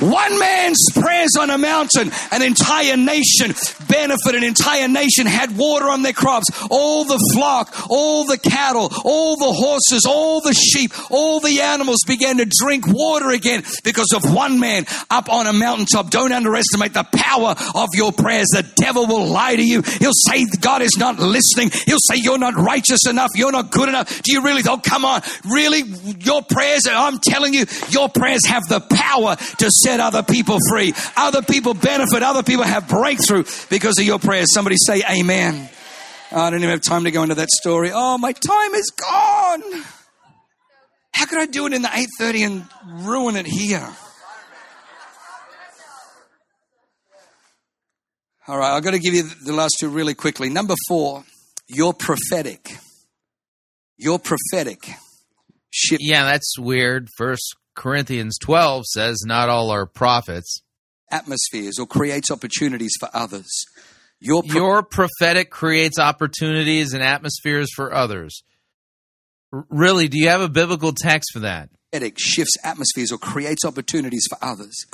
One 0.00 0.38
man's 0.38 0.78
prayers 0.94 1.36
on 1.38 1.50
a 1.50 1.58
mountain, 1.58 2.12
an 2.30 2.42
entire 2.42 2.96
nation 2.96 3.54
benefited, 3.88 4.42
an 4.42 4.44
entire 4.44 4.86
nation 4.86 5.26
had 5.26 5.56
water 5.56 5.88
on 5.88 6.02
their 6.02 6.12
crops. 6.12 6.46
All 6.70 7.04
the 7.04 7.18
flock, 7.34 7.90
all 7.90 8.24
the 8.24 8.38
cattle, 8.38 8.90
all 9.04 9.36
the 9.36 9.52
horses, 9.52 10.04
all 10.06 10.40
the 10.40 10.54
sheep, 10.54 10.92
all 11.10 11.40
the 11.40 11.60
animals 11.60 11.98
began 12.06 12.36
to 12.38 12.46
drink 12.60 12.84
water 12.86 13.30
again 13.30 13.64
because 13.82 14.12
of 14.14 14.32
one 14.32 14.60
man 14.60 14.86
up 15.10 15.30
on 15.32 15.46
a 15.46 15.52
mountaintop. 15.52 16.10
Don't 16.10 16.32
underestimate 16.32 16.94
the 16.94 17.04
power 17.04 17.54
of 17.74 17.88
your 17.94 18.12
prayers. 18.12 18.48
The 18.52 18.70
devil 18.76 19.06
will 19.06 19.26
lie 19.26 19.56
to 19.56 19.62
you. 19.62 19.82
He'll 19.82 20.12
say 20.12 20.46
God 20.60 20.82
is 20.82 20.96
not 20.96 21.18
listening. 21.18 21.70
He'll 21.86 21.98
say 21.98 22.16
you're 22.16 22.38
not 22.38 22.54
righteous 22.54 23.06
enough. 23.08 23.30
You're 23.34 23.52
not 23.52 23.70
good 23.70 23.88
enough. 23.88 24.22
Do 24.22 24.32
you 24.32 24.42
really? 24.42 24.62
Oh, 24.68 24.78
come 24.78 25.04
on. 25.04 25.22
Really? 25.44 25.82
Your 26.20 26.42
prayers, 26.42 26.82
I'm 26.88 27.18
telling 27.18 27.54
you, 27.54 27.66
your 27.90 28.08
prayers 28.08 28.46
have 28.46 28.62
the 28.68 28.80
power 28.80 29.36
to 29.58 29.70
set 29.88 30.00
other 30.00 30.22
people 30.22 30.58
free. 30.68 30.92
Other 31.16 31.42
people 31.42 31.74
benefit. 31.74 32.22
Other 32.22 32.42
people 32.42 32.64
have 32.64 32.88
breakthrough 32.88 33.44
because 33.70 33.98
of 33.98 34.04
your 34.04 34.18
prayers. 34.18 34.52
Somebody 34.52 34.76
say 34.78 35.02
amen. 35.10 35.68
I 36.30 36.50
don't 36.50 36.60
even 36.60 36.70
have 36.70 36.82
time 36.82 37.04
to 37.04 37.10
go 37.10 37.22
into 37.22 37.36
that 37.36 37.48
story. 37.48 37.90
Oh, 37.92 38.18
my 38.18 38.32
time 38.32 38.74
is 38.74 38.90
gone. 38.90 39.62
How 41.14 41.24
could 41.24 41.40
I 41.40 41.46
do 41.46 41.66
it 41.66 41.72
in 41.72 41.82
the 41.82 41.88
8:30 41.88 42.46
and 42.46 43.06
ruin 43.06 43.36
it 43.36 43.46
here? 43.46 43.88
All 48.46 48.58
right, 48.58 48.76
I've 48.76 48.82
got 48.82 48.92
to 48.92 48.98
give 48.98 49.14
you 49.14 49.24
the 49.44 49.52
last 49.52 49.76
two 49.78 49.88
really 49.88 50.14
quickly. 50.14 50.48
Number 50.48 50.74
four, 50.86 51.24
you're 51.66 51.92
prophetic. 51.92 52.76
You're 53.98 54.18
prophetic. 54.18 54.90
Ship. 55.70 55.98
Yeah, 56.00 56.24
that's 56.24 56.58
weird. 56.58 57.08
First 57.16 57.56
Corinthians 57.78 58.38
12 58.38 58.86
says, 58.86 59.22
Not 59.24 59.48
all 59.48 59.70
are 59.70 59.86
prophets. 59.86 60.62
Atmospheres 61.12 61.78
or 61.78 61.86
creates 61.86 62.28
opportunities 62.30 62.92
for 62.98 63.08
others. 63.14 63.48
Your, 64.20 64.42
pro- 64.42 64.60
Your 64.60 64.82
prophetic 64.82 65.50
creates 65.50 65.96
opportunities 65.96 66.92
and 66.92 67.04
atmospheres 67.04 67.70
for 67.74 67.94
others. 67.94 68.42
R- 69.52 69.64
really, 69.70 70.08
do 70.08 70.18
you 70.18 70.28
have 70.28 70.40
a 70.40 70.48
biblical 70.48 70.92
text 70.92 71.30
for 71.32 71.38
that? 71.38 71.70
Prophetic 71.92 72.16
shifts 72.18 72.56
atmospheres 72.64 73.12
or 73.12 73.18
creates 73.18 73.64
opportunities 73.64 74.26
for 74.28 74.38
others. 74.42 74.84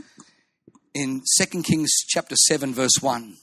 In 0.93 1.23
2 1.41 1.63
Kings 1.63 1.91
chapter 2.07 2.37
7, 2.37 2.75
verse 2.75 2.99
1, 3.01 3.35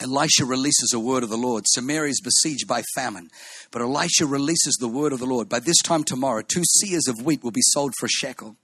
Elisha 0.00 0.46
releases 0.46 0.92
a 0.94 0.98
word 0.98 1.22
of 1.22 1.28
the 1.28 1.36
Lord. 1.36 1.64
Samaria 1.66 2.10
is 2.10 2.22
besieged 2.22 2.66
by 2.66 2.82
famine. 2.94 3.28
But 3.70 3.82
Elisha 3.82 4.24
releases 4.26 4.76
the 4.80 4.88
word 4.88 5.12
of 5.12 5.20
the 5.20 5.26
Lord. 5.26 5.48
By 5.48 5.60
this 5.60 5.80
time 5.84 6.04
tomorrow, 6.04 6.42
two 6.42 6.62
seahs 6.82 7.06
of 7.06 7.22
wheat 7.22 7.44
will 7.44 7.52
be 7.52 7.60
sold 7.62 7.92
for 7.98 8.06
a 8.06 8.08
shekel. 8.08 8.56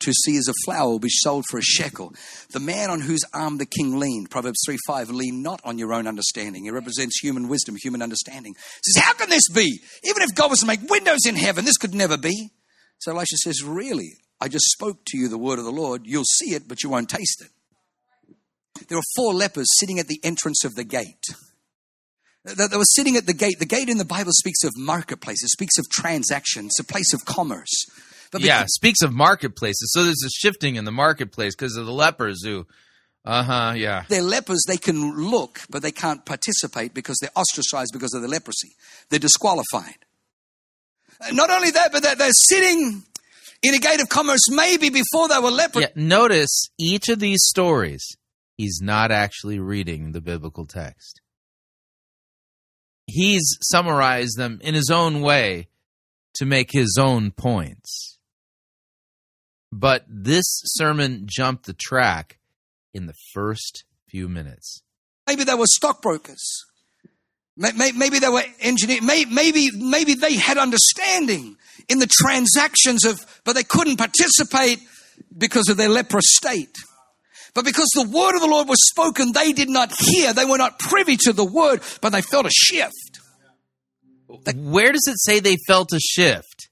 Two 0.00 0.10
as 0.10 0.48
a 0.48 0.54
flower 0.64 0.88
will 0.88 0.98
be 0.98 1.10
sold 1.10 1.44
for 1.50 1.58
a 1.58 1.62
shekel. 1.62 2.14
The 2.52 2.60
man 2.60 2.90
on 2.90 3.00
whose 3.00 3.20
arm 3.34 3.58
the 3.58 3.66
king 3.66 3.98
leaned, 3.98 4.30
Proverbs 4.30 4.60
3 4.64 4.78
5, 4.86 5.10
lean 5.10 5.42
not 5.42 5.60
on 5.62 5.78
your 5.78 5.92
own 5.92 6.06
understanding. 6.06 6.64
It 6.64 6.72
represents 6.72 7.20
human 7.20 7.48
wisdom, 7.48 7.76
human 7.76 8.00
understanding. 8.02 8.54
Says, 8.82 9.02
How 9.02 9.12
can 9.12 9.28
this 9.28 9.48
be? 9.50 9.80
Even 10.04 10.22
if 10.22 10.34
God 10.34 10.50
was 10.50 10.60
to 10.60 10.66
make 10.66 10.88
windows 10.88 11.26
in 11.26 11.36
heaven, 11.36 11.64
this 11.64 11.76
could 11.76 11.94
never 11.94 12.16
be. 12.16 12.50
So 12.98 13.12
Elisha 13.12 13.36
says, 13.44 13.62
Really? 13.62 14.14
I 14.40 14.48
just 14.48 14.70
spoke 14.72 15.04
to 15.08 15.18
you 15.18 15.28
the 15.28 15.38
word 15.38 15.58
of 15.58 15.66
the 15.66 15.70
Lord. 15.70 16.02
You'll 16.06 16.24
see 16.24 16.54
it, 16.54 16.66
but 16.66 16.82
you 16.82 16.88
won't 16.88 17.10
taste 17.10 17.42
it. 17.42 18.86
There 18.88 18.96
were 18.96 19.02
four 19.14 19.34
lepers 19.34 19.68
sitting 19.78 19.98
at 19.98 20.08
the 20.08 20.18
entrance 20.24 20.64
of 20.64 20.74
the 20.74 20.84
gate. 20.84 21.26
They 22.44 22.76
were 22.76 22.84
sitting 22.84 23.16
at 23.16 23.26
the 23.26 23.34
gate. 23.34 23.58
The 23.58 23.66
gate 23.66 23.90
in 23.90 23.98
the 23.98 24.04
Bible 24.06 24.32
speaks 24.32 24.64
of 24.64 24.72
marketplace. 24.76 25.44
It 25.44 25.50
speaks 25.50 25.76
of 25.76 25.90
transactions. 25.90 26.76
A 26.80 26.84
place 26.84 27.12
of 27.12 27.26
commerce. 27.26 27.84
Yeah, 28.38 28.64
speaks 28.68 29.02
of 29.02 29.12
marketplaces. 29.12 29.90
So 29.92 30.04
there's 30.04 30.22
a 30.24 30.30
shifting 30.30 30.76
in 30.76 30.84
the 30.84 30.92
marketplace 30.92 31.54
because 31.54 31.76
of 31.76 31.86
the 31.86 31.92
lepers 31.92 32.44
who, 32.44 32.66
uh 33.24 33.42
huh, 33.42 33.72
yeah. 33.76 34.04
They're 34.08 34.22
lepers. 34.22 34.62
They 34.66 34.76
can 34.76 35.16
look, 35.16 35.60
but 35.68 35.82
they 35.82 35.90
can't 35.92 36.24
participate 36.24 36.94
because 36.94 37.18
they're 37.20 37.30
ostracized 37.34 37.92
because 37.92 38.14
of 38.14 38.22
their 38.22 38.30
leprosy. 38.30 38.70
They're 39.08 39.18
disqualified. 39.18 39.96
Not 41.32 41.50
only 41.50 41.70
that, 41.72 41.92
but 41.92 42.02
they're, 42.02 42.14
they're 42.14 42.30
sitting 42.32 43.02
in 43.62 43.74
a 43.74 43.78
gate 43.78 44.00
of 44.00 44.08
commerce 44.08 44.48
maybe 44.50 44.88
before 44.88 45.28
they 45.28 45.38
were 45.38 45.50
lepers. 45.50 45.82
Yeah, 45.82 45.88
notice 45.94 46.68
each 46.78 47.08
of 47.08 47.18
these 47.18 47.40
stories, 47.44 48.16
he's 48.56 48.80
not 48.82 49.10
actually 49.10 49.58
reading 49.58 50.12
the 50.12 50.20
biblical 50.20 50.66
text. 50.66 51.20
He's 53.06 53.58
summarized 53.62 54.38
them 54.38 54.60
in 54.62 54.74
his 54.74 54.88
own 54.88 55.20
way 55.20 55.68
to 56.34 56.46
make 56.46 56.70
his 56.72 56.96
own 56.98 57.32
points. 57.32 58.09
But 59.72 60.04
this 60.08 60.44
sermon 60.64 61.26
jumped 61.26 61.66
the 61.66 61.74
track 61.74 62.38
in 62.92 63.06
the 63.06 63.14
first 63.32 63.84
few 64.08 64.28
minutes. 64.28 64.82
Maybe 65.26 65.44
they 65.44 65.54
were 65.54 65.66
stockbrokers. 65.66 66.64
Maybe 67.56 68.18
they 68.18 68.28
were 68.28 68.42
engineers. 68.60 69.02
Maybe, 69.02 69.70
maybe 69.76 70.14
they 70.14 70.34
had 70.34 70.58
understanding 70.58 71.56
in 71.88 71.98
the 71.98 72.08
transactions 72.08 73.04
of, 73.04 73.24
but 73.44 73.54
they 73.54 73.62
couldn't 73.62 73.96
participate 73.96 74.80
because 75.36 75.68
of 75.68 75.76
their 75.76 75.88
leprous 75.88 76.24
state. 76.26 76.74
But 77.54 77.64
because 77.64 77.88
the 77.94 78.08
word 78.08 78.34
of 78.34 78.40
the 78.40 78.46
Lord 78.46 78.68
was 78.68 78.78
spoken, 78.88 79.32
they 79.32 79.52
did 79.52 79.68
not 79.68 79.92
hear. 79.92 80.32
They 80.32 80.44
were 80.44 80.58
not 80.58 80.78
privy 80.78 81.16
to 81.18 81.32
the 81.32 81.44
word, 81.44 81.80
but 82.00 82.10
they 82.10 82.22
felt 82.22 82.46
a 82.46 82.50
shift. 82.50 83.20
Where 84.54 84.92
does 84.92 85.06
it 85.06 85.18
say 85.18 85.40
they 85.40 85.56
felt 85.66 85.92
a 85.92 86.00
shift? 86.00 86.69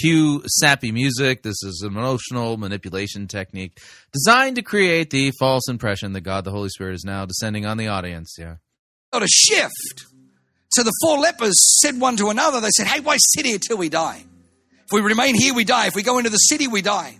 Cue 0.00 0.42
sappy 0.46 0.92
music. 0.92 1.42
This 1.42 1.62
is 1.62 1.82
an 1.82 1.96
emotional 1.96 2.56
manipulation 2.56 3.28
technique 3.28 3.78
designed 4.12 4.56
to 4.56 4.62
create 4.62 5.10
the 5.10 5.32
false 5.38 5.68
impression 5.68 6.12
that 6.12 6.22
God 6.22 6.44
the 6.44 6.50
Holy 6.50 6.68
Spirit 6.68 6.94
is 6.94 7.04
now 7.04 7.26
descending 7.26 7.66
on 7.66 7.76
the 7.76 7.88
audience. 7.88 8.36
Yeah. 8.38 8.56
Felt 9.10 9.24
a 9.24 9.28
shift. 9.28 10.06
So 10.70 10.82
the 10.82 10.92
four 11.02 11.18
lepers 11.18 11.54
said 11.82 12.00
one 12.00 12.16
to 12.16 12.30
another, 12.30 12.60
they 12.60 12.70
said, 12.70 12.86
Hey, 12.86 13.00
why 13.00 13.16
sit 13.18 13.44
here 13.44 13.58
till 13.58 13.76
we 13.76 13.90
die? 13.90 14.24
If 14.72 14.92
we 14.92 15.00
remain 15.00 15.34
here, 15.34 15.54
we 15.54 15.64
die. 15.64 15.86
If 15.86 15.94
we 15.94 16.02
go 16.02 16.18
into 16.18 16.30
the 16.30 16.36
city, 16.36 16.68
we 16.68 16.80
die. 16.80 17.18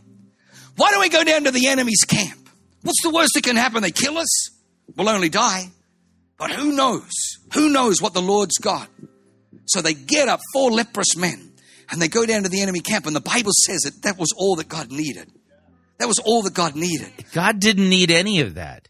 Why 0.77 0.91
don't 0.91 1.01
we 1.01 1.11
go 1.11 1.25
down 1.25 1.45
to 1.45 1.51
the 1.51 1.69
enemy's 1.69 2.05
camp? 2.07 2.49
What's 2.83 3.03
the 3.03 3.11
worst 3.11 3.33
that 3.35 3.45
can 3.45 3.57
happen? 3.57 3.83
They 3.83 3.91
kill 3.91 4.19
us? 4.19 4.51
We'll 4.97 5.09
only 5.09 5.29
die. 5.29 5.71
But 6.39 6.51
who 6.51 6.73
knows? 6.73 7.13
Who 7.55 7.71
knows 7.71 8.01
what 8.01 8.15
the 8.15 8.23
Lord's 8.23 8.59
got? 8.59 8.89
So 9.67 9.81
they 9.81 9.95
get 9.95 10.29
up, 10.29 10.41
four 10.53 10.71
leprous 10.71 11.17
men, 11.17 11.52
and 11.93 12.01
they 12.01 12.09
go 12.09 12.25
down 12.27 12.43
to 12.43 12.49
the 12.49 12.63
enemy 12.63 12.81
camp. 12.81 13.07
And 13.07 13.15
the 13.15 13.21
Bible 13.21 13.53
says 13.67 13.83
that 13.83 14.03
that 14.03 14.19
was 14.19 14.33
all 14.37 14.57
that 14.57 14.69
God 14.69 14.91
needed. 14.91 15.31
That 15.99 16.09
was 16.09 16.19
all 16.25 16.43
that 16.43 16.55
God 16.55 16.75
needed. 16.75 17.13
God 17.33 17.61
didn't 17.61 17.89
need 17.89 18.11
any 18.11 18.41
of 18.41 18.55
that. 18.55 18.89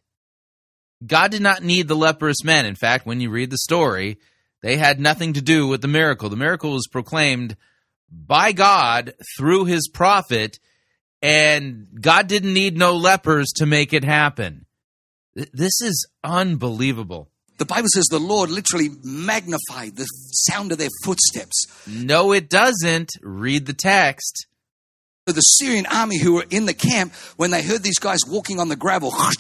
God 1.05 1.33
did 1.33 1.43
not 1.43 1.62
need 1.62 1.89
the 1.89 1.97
leprous 1.97 2.45
men. 2.45 2.65
In 2.65 2.77
fact, 2.77 3.05
when 3.05 3.20
you 3.20 3.29
read 3.29 3.51
the 3.51 3.59
story, 3.59 4.19
they 4.62 4.77
had 4.77 5.01
nothing 5.01 5.33
to 5.33 5.43
do 5.43 5.66
with 5.66 5.83
the 5.83 5.89
miracle. 5.89 6.29
The 6.29 6.37
miracle 6.37 6.73
was 6.73 6.87
proclaimed 6.91 7.57
by 8.09 8.53
God 8.53 9.15
through 9.37 9.65
his 9.65 9.91
prophet, 9.93 10.61
and 11.20 11.89
God 12.01 12.29
didn't 12.29 12.55
need 12.55 12.77
no 12.77 12.95
lepers 12.95 13.51
to 13.57 13.66
make 13.66 13.93
it 13.93 14.05
happen. 14.05 14.66
This 15.35 15.81
is 15.83 16.07
unbelievable. 16.23 17.32
The 17.63 17.67
Bible 17.67 17.89
says 17.95 18.07
the 18.11 18.19
Lord 18.19 18.51
literally 18.51 18.89
magnified 19.05 19.95
the 19.95 20.07
sound 20.33 20.73
of 20.73 20.79
their 20.79 20.89
footsteps. 21.05 21.69
No, 21.87 22.33
it 22.33 22.51
doesn't. 22.51 23.11
Read 23.23 23.67
the 23.67 23.73
text. 23.73 24.49
The 25.27 25.41
Syrian 25.41 25.87
army 25.87 26.19
who 26.19 26.33
were 26.33 26.45
in 26.51 26.67
the 26.67 26.75
camp, 26.75 27.15
when 27.37 27.53
they 27.53 27.63
heard 27.63 27.85
these 27.85 28.01
guys 28.01 28.23
walking 28.27 28.59
on 28.59 28.69
the 28.69 28.75
gravel, 28.75 29.13
the 29.13 29.37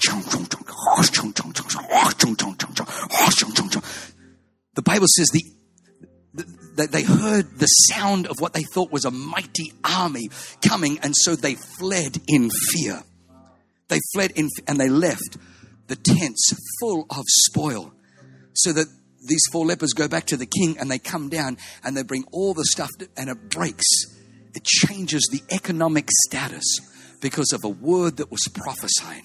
Bible 4.84 5.08
says 5.16 5.28
the, 5.32 5.44
the, 6.32 6.86
they 6.86 7.02
heard 7.02 7.58
the 7.58 7.66
sound 7.66 8.28
of 8.28 8.40
what 8.40 8.52
they 8.52 8.62
thought 8.62 8.92
was 8.92 9.04
a 9.04 9.10
mighty 9.10 9.72
army 9.84 10.30
coming, 10.64 11.00
and 11.00 11.12
so 11.16 11.34
they 11.34 11.56
fled 11.56 12.18
in 12.28 12.50
fear. 12.70 13.02
They 13.88 13.98
fled 14.14 14.30
in, 14.36 14.48
and 14.68 14.78
they 14.78 14.88
left 14.88 15.38
the 15.88 15.96
tents 15.96 16.52
full 16.78 17.08
of 17.10 17.24
spoil, 17.26 17.92
so 18.54 18.72
that 18.72 18.86
these 19.24 19.42
four 19.52 19.64
lepers 19.64 19.92
go 19.92 20.08
back 20.08 20.26
to 20.26 20.36
the 20.36 20.46
king 20.46 20.76
and 20.78 20.90
they 20.90 20.98
come 20.98 21.28
down 21.28 21.56
and 21.84 21.96
they 21.96 22.02
bring 22.02 22.24
all 22.32 22.54
the 22.54 22.64
stuff 22.64 22.90
and 23.16 23.30
it 23.30 23.50
breaks. 23.50 23.86
It 24.54 24.64
changes 24.64 25.28
the 25.30 25.42
economic 25.54 26.08
status 26.26 26.64
because 27.20 27.52
of 27.52 27.64
a 27.64 27.68
word 27.68 28.16
that 28.18 28.30
was 28.30 28.42
prophesying. 28.52 29.24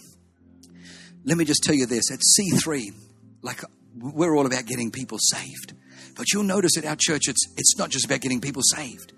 Let 1.26 1.38
me 1.38 1.46
just 1.46 1.64
tell 1.64 1.76
you 1.76 1.86
this 1.86 2.12
at 2.12 2.20
C3, 2.20 2.86
like 3.42 3.62
we're 3.98 4.36
all 4.36 4.46
about 4.46 4.66
getting 4.66 4.92
people 4.92 5.18
saved. 5.20 5.74
But 6.16 6.32
you'll 6.32 6.44
notice 6.44 6.78
at 6.78 6.86
our 6.86 6.96
church, 6.96 7.24
it's, 7.28 7.46
it's 7.58 7.78
not 7.78 7.90
just 7.90 8.06
about 8.06 8.22
getting 8.22 8.40
people 8.40 8.62
saved. 8.64 9.14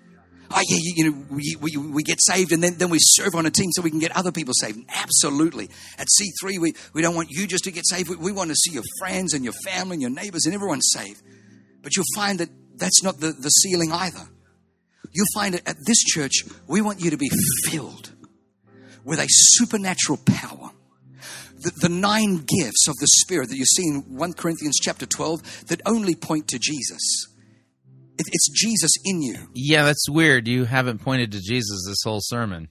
Oh, 0.52 0.60
yeah, 0.68 0.78
you, 0.80 0.92
you 0.96 1.10
know, 1.10 1.24
we, 1.30 1.56
we, 1.60 1.76
we 1.76 2.02
get 2.02 2.18
saved 2.20 2.50
and 2.50 2.62
then, 2.62 2.76
then 2.76 2.90
we 2.90 2.98
serve 3.00 3.36
on 3.36 3.46
a 3.46 3.50
team 3.50 3.70
so 3.72 3.82
we 3.82 3.90
can 3.90 4.00
get 4.00 4.16
other 4.16 4.32
people 4.32 4.52
saved. 4.54 4.80
Absolutely. 4.88 5.70
At 5.96 6.08
C3, 6.08 6.58
we, 6.58 6.72
we 6.92 7.02
don't 7.02 7.14
want 7.14 7.28
you 7.30 7.46
just 7.46 7.64
to 7.64 7.70
get 7.70 7.86
saved. 7.86 8.08
We, 8.08 8.16
we 8.16 8.32
want 8.32 8.50
to 8.50 8.56
see 8.56 8.72
your 8.72 8.82
friends 8.98 9.32
and 9.32 9.44
your 9.44 9.52
family 9.64 9.94
and 9.94 10.02
your 10.02 10.10
neighbors 10.10 10.46
and 10.46 10.54
everyone 10.54 10.80
saved. 10.80 11.22
But 11.82 11.94
you'll 11.94 12.04
find 12.16 12.40
that 12.40 12.48
that's 12.76 13.02
not 13.02 13.20
the, 13.20 13.28
the 13.28 13.48
ceiling 13.48 13.92
either. 13.92 14.28
You'll 15.12 15.26
find 15.34 15.54
that 15.54 15.68
at 15.68 15.76
this 15.86 15.98
church, 15.98 16.44
we 16.66 16.80
want 16.80 17.00
you 17.00 17.10
to 17.10 17.16
be 17.16 17.30
filled 17.68 18.10
with 19.04 19.20
a 19.20 19.26
supernatural 19.28 20.18
power. 20.24 20.70
The, 21.60 21.72
the 21.82 21.88
nine 21.88 22.36
gifts 22.36 22.88
of 22.88 22.96
the 22.96 23.06
Spirit 23.06 23.50
that 23.50 23.56
you 23.56 23.66
see 23.66 23.86
in 23.86 24.16
1 24.16 24.32
Corinthians 24.32 24.78
chapter 24.80 25.06
12 25.06 25.66
that 25.66 25.80
only 25.86 26.14
point 26.14 26.48
to 26.48 26.58
Jesus. 26.58 27.28
It, 28.20 28.26
it's 28.32 28.50
Jesus 28.50 28.90
in 29.04 29.22
you. 29.22 29.48
Yeah, 29.54 29.84
that's 29.84 30.08
weird. 30.08 30.46
You 30.46 30.64
haven't 30.64 30.98
pointed 30.98 31.32
to 31.32 31.40
Jesus 31.40 31.86
this 31.88 32.02
whole 32.04 32.20
sermon. 32.20 32.68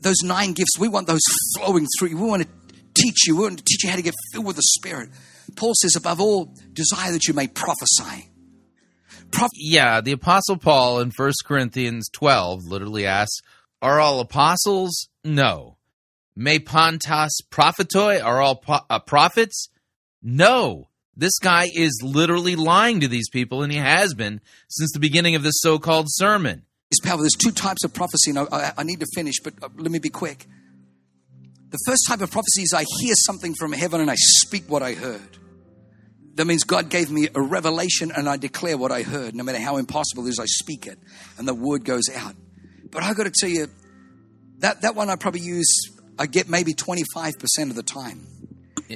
Those 0.00 0.20
nine 0.24 0.52
gifts, 0.52 0.78
we 0.80 0.88
want 0.88 1.06
those 1.06 1.20
flowing 1.56 1.86
through 1.98 2.08
you. 2.08 2.18
We 2.18 2.28
want 2.28 2.42
to 2.42 2.48
teach 2.94 3.26
you. 3.26 3.36
We 3.36 3.44
want 3.44 3.58
to 3.58 3.64
teach 3.64 3.84
you 3.84 3.90
how 3.90 3.96
to 3.96 4.02
get 4.02 4.14
filled 4.32 4.46
with 4.46 4.56
the 4.56 4.62
Spirit. 4.62 5.10
Paul 5.54 5.74
says, 5.80 5.94
above 5.94 6.20
all, 6.20 6.52
desire 6.72 7.12
that 7.12 7.28
you 7.28 7.34
may 7.34 7.46
prophesy. 7.46 8.28
Yeah, 9.54 10.00
the 10.00 10.12
Apostle 10.12 10.56
Paul 10.56 11.00
in 11.00 11.12
1 11.16 11.32
Corinthians 11.44 12.08
12 12.12 12.64
literally 12.66 13.06
asks, 13.06 13.40
Are 13.80 14.00
all 14.00 14.20
apostles? 14.20 15.08
No. 15.24 15.78
May 16.34 16.58
Pontas 16.58 17.30
prophetoi? 17.50 18.22
Are 18.22 18.42
all 18.42 18.56
po- 18.56 18.84
uh, 18.90 18.98
prophets? 18.98 19.68
No. 20.22 20.88
This 21.16 21.38
guy 21.38 21.68
is 21.74 22.00
literally 22.02 22.56
lying 22.56 23.00
to 23.00 23.08
these 23.08 23.28
people, 23.28 23.62
and 23.62 23.72
he 23.72 23.78
has 23.78 24.14
been 24.14 24.40
since 24.68 24.92
the 24.92 24.98
beginning 25.00 25.34
of 25.34 25.42
this 25.42 25.60
so 25.60 25.78
called 25.78 26.06
sermon. 26.08 26.64
There's 27.02 27.32
two 27.38 27.50
types 27.50 27.84
of 27.84 27.92
prophecy, 27.92 28.30
and 28.30 28.38
I, 28.38 28.72
I 28.78 28.82
need 28.82 29.00
to 29.00 29.06
finish, 29.14 29.40
but 29.42 29.54
uh, 29.62 29.68
let 29.76 29.90
me 29.90 29.98
be 29.98 30.10
quick. 30.10 30.46
The 31.70 31.78
first 31.86 32.06
type 32.06 32.20
of 32.20 32.30
prophecy 32.30 32.62
is 32.62 32.74
I 32.74 32.84
hear 33.00 33.14
something 33.14 33.54
from 33.54 33.72
heaven 33.72 34.02
and 34.02 34.10
I 34.10 34.14
speak 34.16 34.64
what 34.68 34.82
I 34.82 34.92
heard. 34.92 35.38
That 36.34 36.46
means 36.46 36.64
God 36.64 36.90
gave 36.90 37.10
me 37.10 37.28
a 37.34 37.40
revelation 37.40 38.12
and 38.14 38.28
I 38.28 38.36
declare 38.36 38.76
what 38.76 38.92
I 38.92 39.02
heard. 39.02 39.34
No 39.34 39.42
matter 39.42 39.58
how 39.58 39.78
impossible 39.78 40.26
it 40.26 40.30
is, 40.30 40.38
I 40.38 40.44
speak 40.44 40.86
it 40.86 40.98
and 41.38 41.48
the 41.48 41.54
word 41.54 41.86
goes 41.86 42.10
out. 42.14 42.34
But 42.90 43.02
I 43.02 43.14
got 43.14 43.24
to 43.24 43.32
tell 43.34 43.48
you, 43.48 43.68
that, 44.58 44.82
that 44.82 44.94
one 44.94 45.08
I 45.08 45.16
probably 45.16 45.40
use, 45.40 45.72
I 46.18 46.26
get 46.26 46.48
maybe 46.48 46.74
25% 46.74 47.34
of 47.70 47.74
the 47.74 47.82
time. 47.82 48.26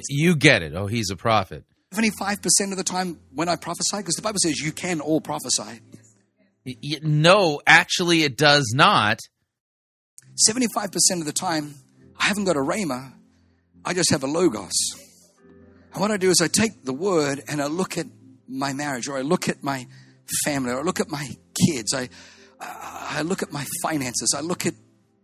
You 0.09 0.36
get 0.36 0.62
it. 0.62 0.74
Oh, 0.74 0.86
he's 0.86 1.10
a 1.10 1.16
prophet. 1.16 1.64
75% 1.94 2.72
of 2.72 2.76
the 2.76 2.84
time 2.84 3.20
when 3.34 3.48
I 3.48 3.56
prophesy, 3.56 3.98
because 3.98 4.14
the 4.14 4.22
Bible 4.22 4.38
says 4.42 4.58
you 4.60 4.72
can 4.72 5.00
all 5.00 5.20
prophesy. 5.20 5.80
No, 7.02 7.60
actually, 7.66 8.22
it 8.22 8.36
does 8.36 8.72
not. 8.74 9.20
75% 10.48 10.94
of 11.12 11.24
the 11.24 11.32
time, 11.32 11.76
I 12.18 12.24
haven't 12.24 12.44
got 12.44 12.56
a 12.56 12.60
rhema, 12.60 13.12
I 13.84 13.94
just 13.94 14.10
have 14.10 14.24
a 14.24 14.26
logos. 14.26 14.72
And 15.92 16.00
what 16.00 16.10
I 16.10 16.16
do 16.16 16.28
is 16.30 16.40
I 16.42 16.48
take 16.48 16.84
the 16.84 16.92
word 16.92 17.42
and 17.48 17.62
I 17.62 17.66
look 17.66 17.96
at 17.96 18.06
my 18.48 18.72
marriage, 18.72 19.08
or 19.08 19.16
I 19.16 19.22
look 19.22 19.48
at 19.48 19.62
my 19.62 19.86
family, 20.44 20.72
or 20.72 20.80
I 20.80 20.82
look 20.82 21.00
at 21.00 21.08
my 21.08 21.28
kids, 21.66 21.94
I, 21.94 22.08
I 22.60 23.22
look 23.22 23.42
at 23.42 23.52
my 23.52 23.64
finances, 23.82 24.34
I 24.36 24.40
look 24.40 24.66
at 24.66 24.74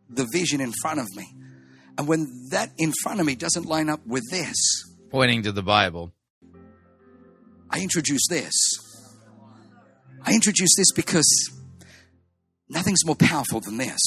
the 0.09 0.27
vision 0.33 0.61
in 0.61 0.73
front 0.81 1.01
of 1.01 1.07
me. 1.17 1.27
And 1.99 2.09
when 2.09 2.49
that 2.51 2.71
in 2.79 2.93
front 3.03 3.21
of 3.21 3.27
me 3.27 3.35
doesn't 3.35 3.67
line 3.67 3.91
up 3.91 4.07
with 4.07 4.23
this, 4.31 4.57
pointing 5.11 5.43
to 5.43 5.53
the 5.53 5.63
Bible, 5.63 6.13
I 7.73 7.81
introduce 7.81 8.27
this. 8.29 8.55
I 10.25 10.35
introduce 10.35 10.75
this 10.77 10.93
because 10.95 11.27
nothing's 12.69 13.05
more 13.05 13.17
powerful 13.17 13.61
than 13.61 13.79
this. 13.79 14.01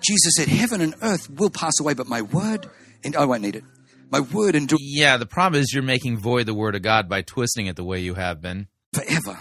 Jesus 0.00 0.34
said, 0.36 0.48
Heaven 0.48 0.80
and 0.80 0.94
earth 1.02 1.30
will 1.30 1.50
pass 1.50 1.80
away, 1.80 1.94
but 1.94 2.08
my 2.08 2.22
word, 2.22 2.68
and 3.04 3.16
I 3.16 3.24
won't 3.24 3.42
need 3.42 3.56
it. 3.56 3.64
My 4.10 4.20
word 4.20 4.54
endures. 4.54 4.80
Yeah, 4.82 5.16
the 5.16 5.26
problem 5.26 5.60
is 5.60 5.72
you're 5.72 5.82
making 5.82 6.18
void 6.18 6.46
the 6.46 6.54
word 6.54 6.74
of 6.74 6.82
God 6.82 7.08
by 7.08 7.22
twisting 7.22 7.66
it 7.66 7.76
the 7.76 7.84
way 7.84 8.00
you 8.00 8.14
have 8.14 8.40
been. 8.40 8.68
Forever. 8.92 9.38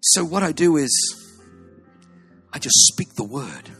So 0.00 0.24
what 0.24 0.42
I 0.42 0.52
do 0.52 0.76
is 0.76 0.90
I 2.52 2.58
just 2.58 2.76
speak 2.88 3.14
the 3.16 3.26
word. 3.26 3.70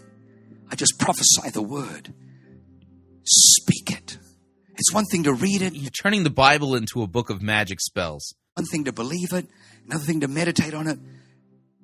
I 0.71 0.75
just 0.75 0.99
prophesy 0.99 1.51
the 1.53 1.63
word. 1.63 2.13
Speak 3.25 3.91
it. 3.91 4.19
It's 4.77 4.93
one 4.93 5.05
thing 5.07 5.25
to 5.25 5.33
read 5.33 5.63
it. 5.63 5.75
You're 5.75 5.91
turning 5.91 6.23
the 6.23 6.31
Bible 6.31 6.75
into 6.75 7.03
a 7.03 7.07
book 7.07 7.31
of 7.31 7.43
magic 7.43 7.81
spells. 7.81 8.35
One 8.57 8.65
thing 8.65 8.85
to 8.85 8.93
believe 8.93 9.35
it, 9.35 9.47
another 9.85 10.05
thing 10.05 10.21
to 10.21 10.29
meditate 10.29 10.73
on 10.73 10.89
it. 10.89 10.99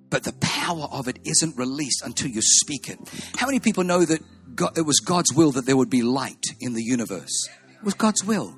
But 0.09 0.24
the 0.24 0.32
power 0.40 0.89
of 0.90 1.07
it 1.07 1.19
isn't 1.23 1.59
released 1.59 2.01
until 2.03 2.28
you 2.28 2.40
speak 2.40 2.89
it. 2.89 2.99
How 3.36 3.47
many 3.47 3.61
people 3.61 3.85
know 3.85 4.07
that 4.07 4.20
God, 4.57 4.78
it 4.78 4.86
was 4.86 4.99
God's 5.01 5.35
will 5.35 5.53
that 5.53 5.66
there 5.66 5.77
would 5.77 5.90
be 5.90 6.01
light 6.01 6.47
in 6.61 6.73
the 6.73 6.82
universe? 6.82 7.47
It 7.74 7.85
was 7.85 7.93
God's 7.93 8.24
will. 8.24 8.57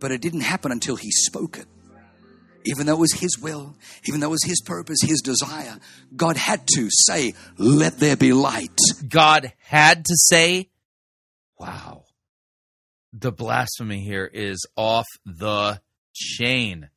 But 0.00 0.12
it 0.12 0.22
didn't 0.22 0.42
happen 0.42 0.72
until 0.72 0.96
He 0.96 1.10
spoke 1.10 1.58
it. 1.58 1.66
Even 2.64 2.86
though 2.86 2.94
it 2.94 3.00
was 3.00 3.12
His 3.12 3.38
will, 3.38 3.76
even 4.08 4.20
though 4.20 4.28
it 4.28 4.30
was 4.30 4.44
His 4.44 4.62
purpose, 4.62 5.02
His 5.02 5.20
desire, 5.20 5.78
God 6.16 6.38
had 6.38 6.66
to 6.74 6.88
say, 6.90 7.34
Let 7.58 7.98
there 7.98 8.16
be 8.16 8.32
light. 8.32 8.78
God 9.06 9.52
had 9.58 10.06
to 10.06 10.14
say, 10.16 10.70
Wow. 11.58 12.04
The 13.12 13.32
blasphemy 13.32 14.02
here 14.02 14.30
is 14.32 14.66
off 14.74 15.06
the 15.26 15.80
chain. 16.14 16.88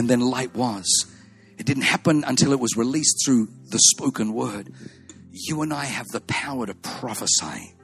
And 0.00 0.08
then 0.08 0.20
light 0.20 0.54
was. 0.54 0.86
It 1.58 1.66
didn't 1.66 1.82
happen 1.82 2.24
until 2.26 2.54
it 2.54 2.58
was 2.58 2.74
released 2.74 3.22
through 3.22 3.48
the 3.68 3.78
spoken 3.78 4.32
word. 4.32 4.72
You 5.30 5.60
and 5.60 5.74
I 5.74 5.84
have 5.84 6.06
the 6.06 6.22
power 6.22 6.64
to 6.64 6.74
prophesy. 6.74 7.74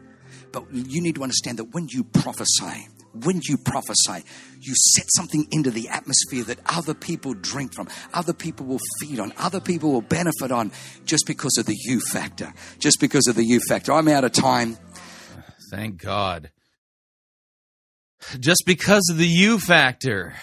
But 0.50 0.64
you 0.72 1.02
need 1.02 1.16
to 1.16 1.22
understand 1.22 1.58
that 1.58 1.74
when 1.74 1.88
you 1.88 2.04
prophesy, 2.04 2.88
when 3.12 3.42
you 3.44 3.58
prophesy, 3.58 4.24
you 4.62 4.72
set 4.94 5.04
something 5.14 5.46
into 5.50 5.70
the 5.70 5.90
atmosphere 5.90 6.42
that 6.44 6.58
other 6.64 6.94
people 6.94 7.34
drink 7.34 7.74
from, 7.74 7.86
other 8.14 8.32
people 8.32 8.64
will 8.64 8.80
feed 8.98 9.20
on, 9.20 9.34
other 9.36 9.60
people 9.60 9.92
will 9.92 10.00
benefit 10.00 10.50
on 10.50 10.72
just 11.04 11.26
because 11.26 11.58
of 11.58 11.66
the 11.66 11.76
you 11.78 12.00
factor. 12.00 12.54
Just 12.78 12.98
because 12.98 13.26
of 13.26 13.36
the 13.36 13.44
you 13.44 13.60
factor. 13.68 13.92
I'm 13.92 14.08
out 14.08 14.24
of 14.24 14.32
time. 14.32 14.78
Thank 15.70 16.00
God. 16.00 16.50
Just 18.40 18.62
because 18.64 19.06
of 19.10 19.18
the 19.18 19.28
you 19.28 19.58
factor. 19.58 20.34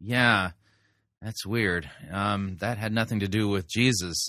Yeah, 0.00 0.52
that's 1.22 1.44
weird. 1.44 1.90
Um, 2.10 2.56
that 2.60 2.78
had 2.78 2.92
nothing 2.92 3.20
to 3.20 3.28
do 3.28 3.48
with 3.48 3.68
Jesus. 3.68 4.28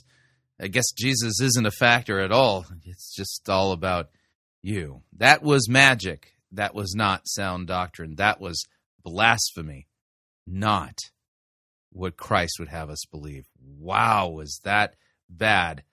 I 0.59 0.67
guess 0.67 0.91
Jesus 0.97 1.39
isn't 1.39 1.65
a 1.65 1.71
factor 1.71 2.19
at 2.19 2.31
all. 2.31 2.65
It's 2.85 3.13
just 3.15 3.47
all 3.49 3.71
about 3.71 4.09
you. 4.61 5.01
That 5.17 5.43
was 5.43 5.69
magic. 5.69 6.33
That 6.51 6.73
was 6.73 6.95
not 6.95 7.27
sound 7.27 7.67
doctrine. 7.67 8.15
That 8.15 8.41
was 8.41 8.65
blasphemy, 9.03 9.87
not 10.47 10.97
what 11.91 12.17
Christ 12.17 12.53
would 12.59 12.69
have 12.69 12.89
us 12.89 13.05
believe. 13.11 13.45
Wow, 13.61 14.29
was 14.29 14.59
that 14.63 14.95
bad 15.29 15.83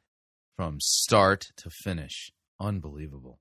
from 0.56 0.78
start 0.80 1.44
to 1.58 1.70
finish? 1.84 2.30
Unbelievable. 2.58 3.38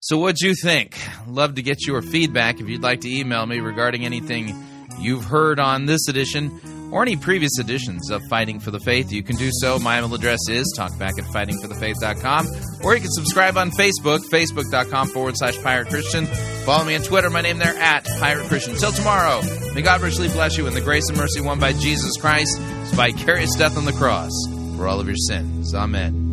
So, 0.00 0.18
what'd 0.18 0.40
you 0.40 0.54
think? 0.54 0.98
Love 1.26 1.54
to 1.56 1.62
get 1.62 1.86
your 1.86 2.02
feedback 2.02 2.60
if 2.60 2.68
you'd 2.68 2.82
like 2.82 3.00
to 3.00 3.10
email 3.10 3.46
me 3.46 3.58
regarding 3.60 4.04
anything 4.04 4.54
you've 4.98 5.24
heard 5.24 5.58
on 5.58 5.86
this 5.86 6.08
edition 6.08 6.60
or 6.94 7.02
any 7.02 7.16
previous 7.16 7.58
editions 7.58 8.08
of 8.08 8.22
Fighting 8.30 8.60
for 8.60 8.70
the 8.70 8.78
Faith. 8.78 9.10
You 9.10 9.24
can 9.24 9.34
do 9.34 9.50
so. 9.52 9.80
My 9.80 9.98
email 9.98 10.14
address 10.14 10.38
is 10.48 10.72
talkback 10.78 11.18
at 11.18 11.24
fightingforthefaith.com, 11.24 12.46
or 12.84 12.94
you 12.94 13.00
can 13.00 13.10
subscribe 13.10 13.58
on 13.58 13.72
Facebook, 13.72 14.20
facebook.com 14.30 15.08
forward 15.08 15.36
slash 15.36 15.60
pirate 15.60 15.88
Christian. 15.88 16.26
Follow 16.64 16.84
me 16.84 16.94
on 16.94 17.02
Twitter, 17.02 17.30
my 17.30 17.40
name 17.40 17.58
there 17.58 17.76
at 17.76 18.06
pirate 18.20 18.46
Christian. 18.46 18.76
Till 18.76 18.92
tomorrow, 18.92 19.42
may 19.74 19.82
God 19.82 20.02
richly 20.02 20.28
bless 20.28 20.56
you 20.56 20.68
in 20.68 20.74
the 20.74 20.80
grace 20.80 21.08
and 21.08 21.18
mercy 21.18 21.40
won 21.40 21.58
by 21.58 21.72
Jesus 21.72 22.16
Christ, 22.16 22.56
his 22.58 22.92
vicarious 22.92 23.56
death 23.56 23.76
on 23.76 23.86
the 23.86 23.92
cross 23.92 24.32
for 24.76 24.86
all 24.86 25.00
of 25.00 25.08
your 25.08 25.16
sins. 25.16 25.74
Amen. 25.74 26.23